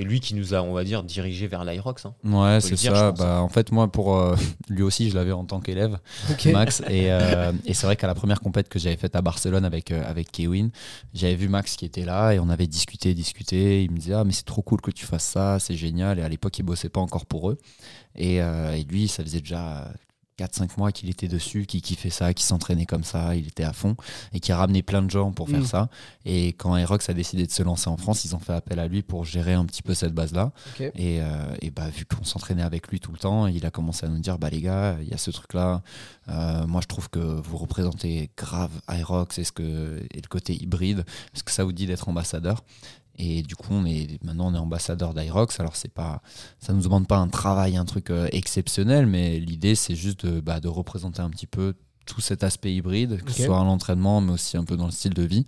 C'est 0.00 0.06
lui 0.06 0.20
qui 0.20 0.34
nous 0.34 0.54
a, 0.54 0.62
on 0.62 0.72
va 0.72 0.82
dire, 0.82 1.02
dirigé 1.02 1.46
vers 1.46 1.62
l'Irox. 1.62 2.06
Hein. 2.06 2.14
Ouais, 2.24 2.62
c'est 2.62 2.74
ça. 2.74 3.12
Bah, 3.12 3.42
en 3.42 3.50
fait, 3.50 3.70
moi, 3.70 3.86
pour 3.92 4.16
euh, 4.16 4.34
lui 4.70 4.80
aussi, 4.80 5.10
je 5.10 5.14
l'avais 5.14 5.32
en 5.32 5.44
tant 5.44 5.60
qu'élève. 5.60 5.98
Max. 6.46 6.80
Et, 6.88 7.12
euh, 7.12 7.52
et 7.66 7.74
c'est 7.74 7.84
vrai 7.84 7.96
qu'à 7.96 8.06
la 8.06 8.14
première 8.14 8.40
compète 8.40 8.70
que 8.70 8.78
j'avais 8.78 8.96
faite 8.96 9.14
à 9.14 9.20
Barcelone 9.20 9.62
avec, 9.66 9.90
euh, 9.90 10.02
avec 10.08 10.32
Kewin, 10.32 10.70
j'avais 11.12 11.34
vu 11.34 11.48
Max 11.48 11.76
qui 11.76 11.84
était 11.84 12.06
là 12.06 12.32
et 12.32 12.38
on 12.38 12.48
avait 12.48 12.66
discuté, 12.66 13.12
discuté. 13.12 13.84
Il 13.84 13.90
me 13.90 13.98
disait 13.98 14.14
Ah, 14.14 14.24
mais 14.24 14.32
c'est 14.32 14.46
trop 14.46 14.62
cool 14.62 14.80
que 14.80 14.90
tu 14.90 15.04
fasses 15.04 15.24
ça, 15.24 15.58
c'est 15.58 15.76
génial. 15.76 16.18
Et 16.18 16.22
à 16.22 16.30
l'époque, 16.30 16.58
il 16.58 16.62
bossait 16.62 16.88
pas 16.88 17.00
encore 17.00 17.26
pour 17.26 17.50
eux. 17.50 17.58
Et, 18.16 18.40
euh, 18.40 18.72
et 18.72 18.84
lui, 18.84 19.06
ça 19.06 19.22
faisait 19.22 19.40
déjà 19.40 19.92
4-5 20.40 20.70
mois 20.78 20.92
qu'il 20.92 21.10
était 21.10 21.28
dessus, 21.28 21.66
qu'il 21.66 21.82
kiffait 21.82 22.10
ça, 22.10 22.32
qu'il 22.34 22.46
s'entraînait 22.46 22.86
comme 22.86 23.04
ça, 23.04 23.36
il 23.36 23.46
était 23.48 23.64
à 23.64 23.72
fond 23.72 23.96
et 24.32 24.40
qui 24.40 24.52
a 24.52 24.56
ramené 24.56 24.82
plein 24.82 25.02
de 25.02 25.10
gens 25.10 25.32
pour 25.32 25.48
faire 25.48 25.60
Mm. 25.60 25.66
ça. 25.66 25.88
Et 26.24 26.48
quand 26.54 26.76
Aerox 26.76 27.08
a 27.08 27.14
décidé 27.14 27.46
de 27.46 27.50
se 27.52 27.62
lancer 27.62 27.88
en 27.88 27.96
France, 27.96 28.24
ils 28.24 28.34
ont 28.34 28.38
fait 28.38 28.52
appel 28.54 28.78
à 28.78 28.88
lui 28.88 29.02
pour 29.02 29.24
gérer 29.24 29.52
un 29.52 29.64
petit 29.64 29.82
peu 29.82 29.94
cette 29.94 30.14
base-là. 30.14 30.52
Et, 30.94 31.20
euh, 31.20 31.54
et 31.60 31.70
bah, 31.70 31.88
vu 31.90 32.04
qu'on 32.06 32.24
s'entraînait 32.24 32.62
avec 32.62 32.88
lui 32.88 33.00
tout 33.00 33.12
le 33.12 33.18
temps, 33.18 33.46
il 33.46 33.64
a 33.66 33.70
commencé 33.70 34.06
à 34.06 34.08
nous 34.08 34.18
dire 34.18 34.38
bah, 34.38 34.50
les 34.50 34.60
gars, 34.60 34.96
il 35.02 35.08
y 35.08 35.14
a 35.14 35.18
ce 35.18 35.30
truc-là. 35.30 35.82
Euh, 36.28 36.66
moi, 36.66 36.80
je 36.80 36.86
trouve 36.86 37.10
que 37.10 37.18
vous 37.18 37.56
représentez 37.58 38.30
grave 38.36 38.70
Irox 38.88 39.38
et, 39.38 39.44
ce 39.44 39.52
que, 39.52 40.02
et 40.12 40.20
le 40.20 40.28
côté 40.28 40.54
hybride, 40.54 41.04
parce 41.32 41.42
que 41.42 41.50
ça 41.50 41.64
vous 41.64 41.72
dit 41.72 41.86
d'être 41.86 42.08
ambassadeur. 42.08 42.62
Et 43.16 43.42
du 43.42 43.54
coup, 43.54 43.72
on 43.72 43.84
est, 43.84 44.22
maintenant, 44.24 44.50
on 44.50 44.54
est 44.54 44.58
ambassadeur 44.58 45.12
d'Irox. 45.12 45.60
Alors, 45.60 45.76
c'est 45.76 45.92
pas, 45.92 46.22
ça 46.58 46.72
nous 46.72 46.82
demande 46.82 47.06
pas 47.06 47.18
un 47.18 47.28
travail, 47.28 47.76
un 47.76 47.84
truc 47.84 48.10
euh, 48.10 48.28
exceptionnel, 48.32 49.06
mais 49.06 49.38
l'idée, 49.38 49.74
c'est 49.74 49.94
juste 49.94 50.24
de, 50.24 50.40
bah, 50.40 50.60
de 50.60 50.68
représenter 50.68 51.20
un 51.20 51.30
petit 51.30 51.46
peu 51.46 51.74
tout 52.06 52.20
cet 52.20 52.42
aspect 52.42 52.74
hybride, 52.74 53.22
que 53.22 53.30
ce 53.30 53.44
soit 53.44 53.60
à 53.60 53.64
l'entraînement, 53.64 54.20
mais 54.20 54.32
aussi 54.32 54.56
un 54.56 54.64
peu 54.64 54.76
dans 54.76 54.86
le 54.86 54.90
style 54.90 55.14
de 55.14 55.22
vie. 55.22 55.44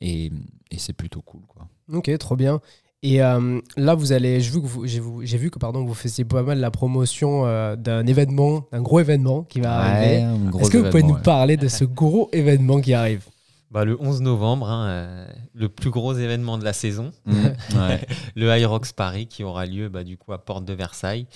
Et, 0.00 0.30
et 0.70 0.78
c'est 0.78 0.92
plutôt 0.92 1.22
cool. 1.22 1.42
Quoi. 1.48 1.66
Ok, 1.92 2.16
trop 2.18 2.36
bien. 2.36 2.60
Et 3.02 3.22
euh, 3.22 3.60
là, 3.76 3.94
vous 3.94 4.12
allez, 4.12 4.40
j'ai 4.40 4.50
vu 4.50 4.62
que 4.62 4.66
vous, 4.66 4.86
j'ai 4.86 5.00
vu, 5.00 5.26
j'ai 5.26 5.36
vu 5.36 5.50
que 5.50 5.58
pardon, 5.58 5.84
vous 5.84 5.92
faisiez 5.92 6.24
pas 6.24 6.42
mal 6.42 6.58
la 6.58 6.70
promotion 6.70 7.44
euh, 7.44 7.76
d'un 7.76 8.06
événement, 8.06 8.66
d'un 8.72 8.80
gros 8.80 9.00
événement 9.00 9.42
qui 9.42 9.60
va 9.60 9.76
arriver. 9.76 10.26
Est-ce 10.60 10.70
que 10.70 10.78
vous 10.78 10.88
pouvez 10.88 11.02
nous 11.02 11.14
ouais. 11.14 11.22
parler 11.22 11.56
de 11.56 11.68
ce 11.68 11.84
gros 11.84 12.30
événement 12.32 12.80
qui 12.80 12.94
arrive? 12.94 13.26
Bah, 13.70 13.84
le 13.84 14.00
11 14.00 14.20
novembre, 14.22 14.68
hein, 14.68 14.86
euh, 14.86 15.26
le 15.54 15.68
plus 15.68 15.90
gros 15.90 16.14
événement 16.14 16.58
de 16.58 16.64
la 16.64 16.72
saison, 16.72 17.10
Mmh, 17.26 17.34
ouais. 17.76 18.06
le 18.36 18.56
Hyrox 18.56 18.92
Paris 18.92 19.26
qui 19.26 19.42
aura 19.42 19.66
lieu 19.66 19.88
bah, 19.88 20.04
du 20.04 20.16
coup 20.16 20.32
à 20.32 20.38
Porte 20.44 20.64
de 20.64 20.72
Versailles. 20.74 21.26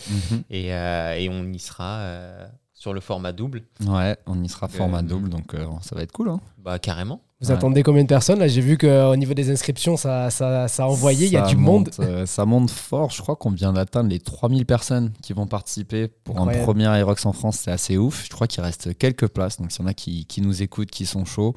Et, 0.51 0.73
euh, 0.73 1.15
et 1.17 1.29
on 1.29 1.45
y 1.53 1.59
sera 1.59 1.99
euh, 1.99 2.47
sur 2.75 2.93
le 2.93 3.01
format 3.01 3.33
double. 3.33 3.63
Ouais, 3.87 4.17
on 4.27 4.43
y 4.43 4.49
sera 4.49 4.69
format 4.69 5.03
double, 5.03 5.31
donc 5.31 5.55
ça 5.83 5.97
va 5.97 6.03
être 6.03 6.13
cool. 6.13 6.29
Hein. 6.29 6.41
Bah, 6.59 6.79
carrément. 6.79 7.23
Vous 7.41 7.49
Ouais. 7.51 7.55
attendez 7.55 7.85
combien 7.85 8.03
de 8.03 8.09
personnes 8.09 8.41
Là, 8.41 8.49
j'ai 8.49 8.61
vu 8.61 8.77
qu'au 8.77 9.15
niveau 9.15 9.33
des 9.33 9.49
inscriptions, 9.51 9.97
ça, 9.97 10.29
ça, 10.31 10.67
ça 10.67 10.83
a 10.83 10.87
envoyé. 10.87 11.27
Il 11.27 11.33
y 11.33 11.37
a 11.37 11.47
du 11.47 11.57
monde. 11.57 11.89
euh, 12.01 12.27
ça 12.27 12.45
monte 12.45 12.69
fort. 12.71 13.11
Je 13.11 13.23
crois 13.23 13.37
qu'on 13.37 13.51
vient 13.51 13.73
d'atteindre 13.73 14.11
les 14.11 14.19
3000 14.19 14.67
personnes 14.67 15.13
qui 15.23 15.33
vont 15.35 15.47
participer 15.47 16.09
pour 16.09 16.35
Incroyable. 16.37 16.63
un 16.63 16.65
premier 16.65 16.85
Aerox 16.99 17.25
en 17.27 17.33
France. 17.33 17.59
C'est 17.63 17.71
assez 17.71 17.97
ouf. 17.97 18.25
Je 18.25 18.31
crois 18.31 18.49
qu'il 18.49 18.61
reste 18.63 18.99
quelques 18.99 19.29
places. 19.29 19.59
Donc, 19.59 19.71
s'il 19.71 19.83
y 19.83 19.85
en 19.85 19.87
a 19.89 19.95
qui, 19.95 20.27
qui 20.27 20.41
nous 20.41 20.63
écoutent, 20.63 20.91
qui 20.91 21.07
sont 21.07 21.25
chauds, 21.25 21.55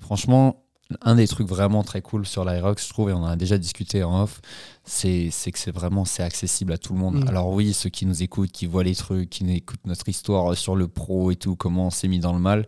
franchement, 0.00 0.56
un 1.00 1.14
des 1.14 1.26
trucs 1.26 1.48
vraiment 1.48 1.82
très 1.82 2.02
cool 2.02 2.26
sur 2.26 2.44
l'Aerox, 2.44 2.84
je 2.86 2.90
trouve, 2.92 3.08
et 3.08 3.14
on 3.14 3.22
en 3.22 3.28
a 3.28 3.36
déjà 3.36 3.56
discuté 3.56 4.04
en 4.04 4.24
off, 4.24 4.42
c'est 4.84 5.30
que 5.30 5.58
c'est 5.58 5.70
vraiment 5.74 6.04
c'est 6.04 6.22
accessible 6.22 6.72
à 6.74 6.76
tout 6.76 6.92
le 6.92 6.98
monde. 6.98 7.24
Mm. 7.24 7.28
Alors, 7.28 7.48
oui, 7.48 7.72
ceux 7.72 7.88
qui 7.88 8.04
nous 8.04 8.22
écoutent, 8.22 8.52
qui 8.52 8.66
voient 8.66 8.84
les 8.84 8.94
trucs, 8.94 9.30
qui 9.30 9.50
écoutent 9.50 9.86
notre 9.86 10.06
histoire 10.10 10.54
sur 10.56 10.76
le 10.76 10.88
pro 10.88 11.30
et 11.30 11.36
tout, 11.36 11.56
comment 11.56 11.86
on 11.86 11.90
s'est 11.90 12.08
mis 12.08 12.18
dans 12.18 12.34
le 12.34 12.38
mal. 12.40 12.66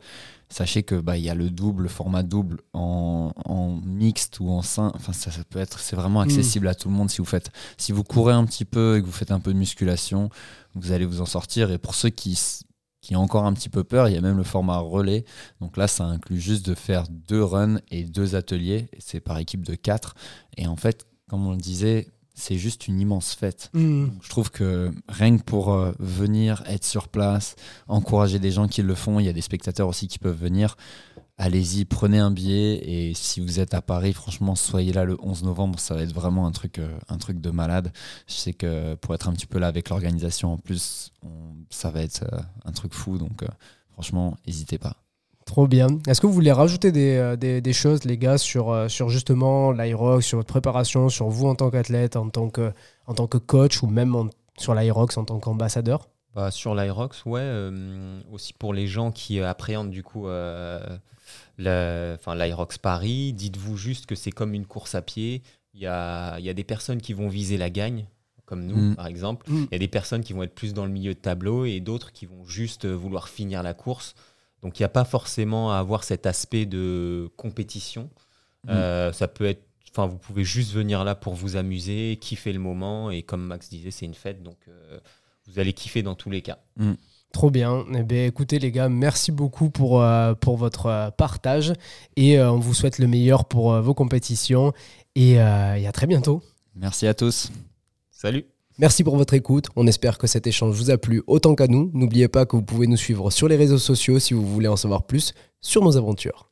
Sachez 0.54 0.84
que 0.84 0.94
bah 0.94 1.16
il 1.16 1.24
y 1.24 1.30
a 1.30 1.34
le 1.34 1.50
double, 1.50 1.82
le 1.82 1.88
format 1.88 2.22
double 2.22 2.60
en, 2.74 3.32
en 3.44 3.80
mixte 3.84 4.38
ou 4.38 4.50
en 4.50 4.62
sein. 4.62 4.92
Enfin 4.94 5.12
ça, 5.12 5.32
ça 5.32 5.42
peut 5.42 5.58
être, 5.58 5.80
c'est 5.80 5.96
vraiment 5.96 6.20
accessible 6.20 6.68
à 6.68 6.76
tout 6.76 6.88
le 6.88 6.94
monde 6.94 7.10
si 7.10 7.18
vous 7.18 7.24
faites, 7.24 7.50
si 7.76 7.90
vous 7.90 8.04
courez 8.04 8.34
un 8.34 8.44
petit 8.44 8.64
peu 8.64 8.96
et 8.96 9.00
que 9.00 9.06
vous 9.06 9.10
faites 9.10 9.32
un 9.32 9.40
peu 9.40 9.52
de 9.52 9.58
musculation, 9.58 10.30
vous 10.76 10.92
allez 10.92 11.06
vous 11.06 11.20
en 11.20 11.26
sortir. 11.26 11.72
Et 11.72 11.78
pour 11.78 11.96
ceux 11.96 12.10
qui 12.10 12.38
qui 13.00 13.16
ont 13.16 13.20
encore 13.20 13.46
un 13.46 13.52
petit 13.52 13.68
peu 13.68 13.82
peur, 13.82 14.08
il 14.08 14.14
y 14.14 14.16
a 14.16 14.20
même 14.20 14.36
le 14.36 14.44
format 14.44 14.78
relais. 14.78 15.24
Donc 15.60 15.76
là, 15.76 15.88
ça 15.88 16.04
inclut 16.04 16.40
juste 16.40 16.64
de 16.66 16.76
faire 16.76 17.08
deux 17.10 17.42
runs 17.42 17.80
et 17.90 18.04
deux 18.04 18.36
ateliers. 18.36 18.88
C'est 19.00 19.18
par 19.18 19.38
équipe 19.38 19.66
de 19.66 19.74
quatre. 19.74 20.14
Et 20.56 20.68
en 20.68 20.76
fait, 20.76 21.04
comme 21.28 21.44
on 21.48 21.50
le 21.50 21.58
disait, 21.58 22.06
c'est 22.34 22.58
juste 22.58 22.88
une 22.88 23.00
immense 23.00 23.34
fête. 23.34 23.70
Hmm. 23.74 24.08
Je 24.20 24.28
trouve 24.28 24.50
que 24.50 24.92
rien 25.08 25.36
que 25.38 25.42
pour 25.42 25.72
euh, 25.72 25.92
venir, 25.98 26.62
être 26.66 26.84
sur 26.84 27.08
place, 27.08 27.54
encourager 27.88 28.38
des 28.38 28.50
gens 28.50 28.68
qui 28.68 28.82
le 28.82 28.94
font, 28.94 29.20
il 29.20 29.26
y 29.26 29.28
a 29.28 29.32
des 29.32 29.40
spectateurs 29.40 29.88
aussi 29.88 30.08
qui 30.08 30.18
peuvent 30.18 30.38
venir. 30.38 30.76
Allez-y, 31.36 31.84
prenez 31.84 32.18
un 32.20 32.30
billet 32.30 32.74
et 33.08 33.14
si 33.14 33.40
vous 33.40 33.58
êtes 33.58 33.74
à 33.74 33.82
Paris, 33.82 34.12
franchement, 34.12 34.54
soyez 34.54 34.92
là 34.92 35.04
le 35.04 35.16
11 35.20 35.42
novembre. 35.42 35.80
Ça 35.80 35.94
va 35.94 36.02
être 36.02 36.12
vraiment 36.14 36.46
un 36.46 36.52
truc, 36.52 36.78
euh, 36.78 36.96
un 37.08 37.18
truc 37.18 37.40
de 37.40 37.50
malade. 37.50 37.92
Je 38.28 38.34
sais 38.34 38.52
que 38.52 38.94
pour 38.96 39.14
être 39.14 39.28
un 39.28 39.32
petit 39.32 39.46
peu 39.46 39.58
là 39.58 39.66
avec 39.66 39.88
l'organisation 39.88 40.52
en 40.52 40.58
plus, 40.58 41.10
on- 41.24 41.54
ça 41.70 41.90
va 41.90 42.02
être 42.02 42.24
euh, 42.32 42.38
un 42.64 42.72
truc 42.72 42.94
fou. 42.94 43.18
Donc, 43.18 43.44
franchement, 43.92 44.36
n'hésitez 44.46 44.78
pas. 44.78 44.96
Trop 45.54 45.68
bien. 45.68 45.86
Est-ce 46.08 46.20
que 46.20 46.26
vous 46.26 46.32
voulez 46.32 46.50
rajouter 46.50 46.90
des, 46.90 47.14
euh, 47.14 47.36
des, 47.36 47.60
des 47.60 47.72
choses, 47.72 48.02
les 48.02 48.18
gars, 48.18 48.38
sur, 48.38 48.72
euh, 48.72 48.88
sur 48.88 49.08
justement 49.08 49.70
l'Irox, 49.70 50.26
sur 50.26 50.38
votre 50.38 50.48
préparation, 50.48 51.08
sur 51.08 51.28
vous 51.28 51.46
en 51.46 51.54
tant 51.54 51.70
qu'athlète, 51.70 52.16
en, 52.16 52.28
tant 52.28 52.50
que- 52.50 52.72
en 53.06 53.14
tant 53.14 53.28
que 53.28 53.38
coach 53.38 53.80
ou 53.84 53.86
même 53.86 54.16
en- 54.16 54.28
sur 54.58 54.74
l'Irox 54.74 55.16
en 55.16 55.24
tant 55.24 55.38
qu'ambassadeur? 55.38 56.08
Bah, 56.34 56.50
sur 56.50 56.74
l'Irox, 56.74 57.24
ouais. 57.24 57.38
euh, 57.40 58.20
aussi 58.32 58.52
pour 58.52 58.74
les 58.74 58.88
gens 58.88 59.12
qui 59.12 59.38
appréhendent 59.40 59.92
du 59.92 60.02
coup 60.02 60.26
euh, 60.26 60.80
Paris, 62.82 63.32
dites-vous 63.32 63.76
juste 63.76 64.06
que 64.06 64.16
c'est 64.16 64.32
comme 64.32 64.54
une 64.54 64.66
course 64.66 64.96
à 64.96 65.02
pied. 65.02 65.44
Il 65.72 65.80
y 65.80 65.86
a, 65.86 66.36
il 66.40 66.44
y 66.44 66.48
a 66.50 66.54
des 66.54 66.64
personnes 66.64 67.00
qui 67.00 67.12
vont 67.12 67.28
viser 67.28 67.58
la 67.58 67.70
gagne, 67.70 68.06
comme 68.44 68.66
nous 68.66 68.90
Mm. 68.90 68.96
par 68.96 69.06
exemple. 69.06 69.48
Mm. 69.48 69.66
Il 69.70 69.72
y 69.72 69.76
a 69.76 69.78
des 69.78 69.86
personnes 69.86 70.24
qui 70.24 70.32
vont 70.32 70.42
être 70.42 70.54
plus 70.56 70.74
dans 70.74 70.84
le 70.84 70.90
milieu 70.90 71.14
de 71.14 71.20
tableau 71.20 71.64
et 71.64 71.78
d'autres 71.78 72.10
qui 72.10 72.26
vont 72.26 72.44
juste 72.44 72.86
vouloir 72.86 73.28
finir 73.28 73.62
la 73.62 73.72
course. 73.72 74.16
Donc 74.64 74.80
il 74.80 74.82
n'y 74.82 74.86
a 74.86 74.90
pas 74.90 75.04
forcément 75.04 75.70
à 75.70 75.76
avoir 75.76 76.02
cet 76.02 76.26
aspect 76.26 76.66
de 76.66 77.30
compétition. 77.36 78.10
Mm. 78.64 78.70
Euh, 78.70 79.12
ça 79.12 79.28
peut 79.28 79.44
être, 79.44 79.62
enfin, 79.90 80.06
vous 80.06 80.16
pouvez 80.16 80.42
juste 80.42 80.72
venir 80.72 81.04
là 81.04 81.14
pour 81.14 81.34
vous 81.34 81.56
amuser, 81.56 82.18
kiffer 82.20 82.52
le 82.52 82.58
moment 82.58 83.10
et 83.10 83.22
comme 83.22 83.44
Max 83.44 83.68
disait, 83.68 83.90
c'est 83.90 84.06
une 84.06 84.14
fête, 84.14 84.42
donc 84.42 84.56
euh, 84.68 84.98
vous 85.46 85.58
allez 85.58 85.74
kiffer 85.74 86.02
dans 86.02 86.14
tous 86.14 86.30
les 86.30 86.40
cas. 86.42 86.58
Trop 87.32 87.50
bien. 87.50 87.84
Eh 87.94 88.04
bien, 88.04 88.24
écoutez, 88.26 88.58
les 88.58 88.70
gars, 88.70 88.88
merci 88.88 89.32
beaucoup 89.32 89.68
pour, 89.68 90.00
euh, 90.00 90.34
pour 90.34 90.56
votre 90.56 91.12
partage 91.18 91.72
et 92.16 92.38
euh, 92.38 92.50
on 92.50 92.58
vous 92.58 92.74
souhaite 92.74 92.98
le 92.98 93.06
meilleur 93.06 93.44
pour 93.44 93.72
euh, 93.72 93.80
vos 93.82 93.92
compétitions 93.92 94.72
et, 95.14 95.40
euh, 95.40 95.74
et 95.74 95.86
à 95.86 95.92
très 95.92 96.06
bientôt. 96.06 96.42
Merci 96.74 97.06
à 97.06 97.12
tous. 97.12 97.50
Salut. 98.10 98.53
Merci 98.78 99.04
pour 99.04 99.16
votre 99.16 99.34
écoute. 99.34 99.66
On 99.76 99.86
espère 99.86 100.18
que 100.18 100.26
cet 100.26 100.48
échange 100.48 100.74
vous 100.74 100.90
a 100.90 100.98
plu 100.98 101.22
autant 101.28 101.54
qu'à 101.54 101.68
nous. 101.68 101.90
N'oubliez 101.94 102.26
pas 102.26 102.44
que 102.44 102.56
vous 102.56 102.62
pouvez 102.62 102.88
nous 102.88 102.96
suivre 102.96 103.30
sur 103.30 103.46
les 103.46 103.56
réseaux 103.56 103.78
sociaux 103.78 104.18
si 104.18 104.34
vous 104.34 104.44
voulez 104.44 104.66
en 104.66 104.76
savoir 104.76 105.04
plus 105.04 105.32
sur 105.60 105.84
nos 105.84 105.96
aventures. 105.96 106.50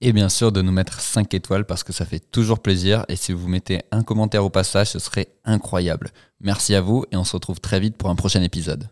Et 0.00 0.12
bien 0.12 0.28
sûr 0.28 0.52
de 0.52 0.62
nous 0.62 0.70
mettre 0.70 1.00
5 1.00 1.32
étoiles 1.34 1.64
parce 1.64 1.82
que 1.82 1.92
ça 1.92 2.04
fait 2.04 2.20
toujours 2.20 2.60
plaisir. 2.60 3.04
Et 3.08 3.16
si 3.16 3.32
vous 3.32 3.48
mettez 3.48 3.80
un 3.90 4.02
commentaire 4.02 4.44
au 4.44 4.50
passage, 4.50 4.90
ce 4.90 4.98
serait 5.00 5.28
incroyable. 5.44 6.10
Merci 6.40 6.74
à 6.76 6.80
vous 6.80 7.06
et 7.10 7.16
on 7.16 7.24
se 7.24 7.32
retrouve 7.32 7.58
très 7.58 7.80
vite 7.80 7.96
pour 7.96 8.08
un 8.08 8.14
prochain 8.14 8.42
épisode. 8.42 8.88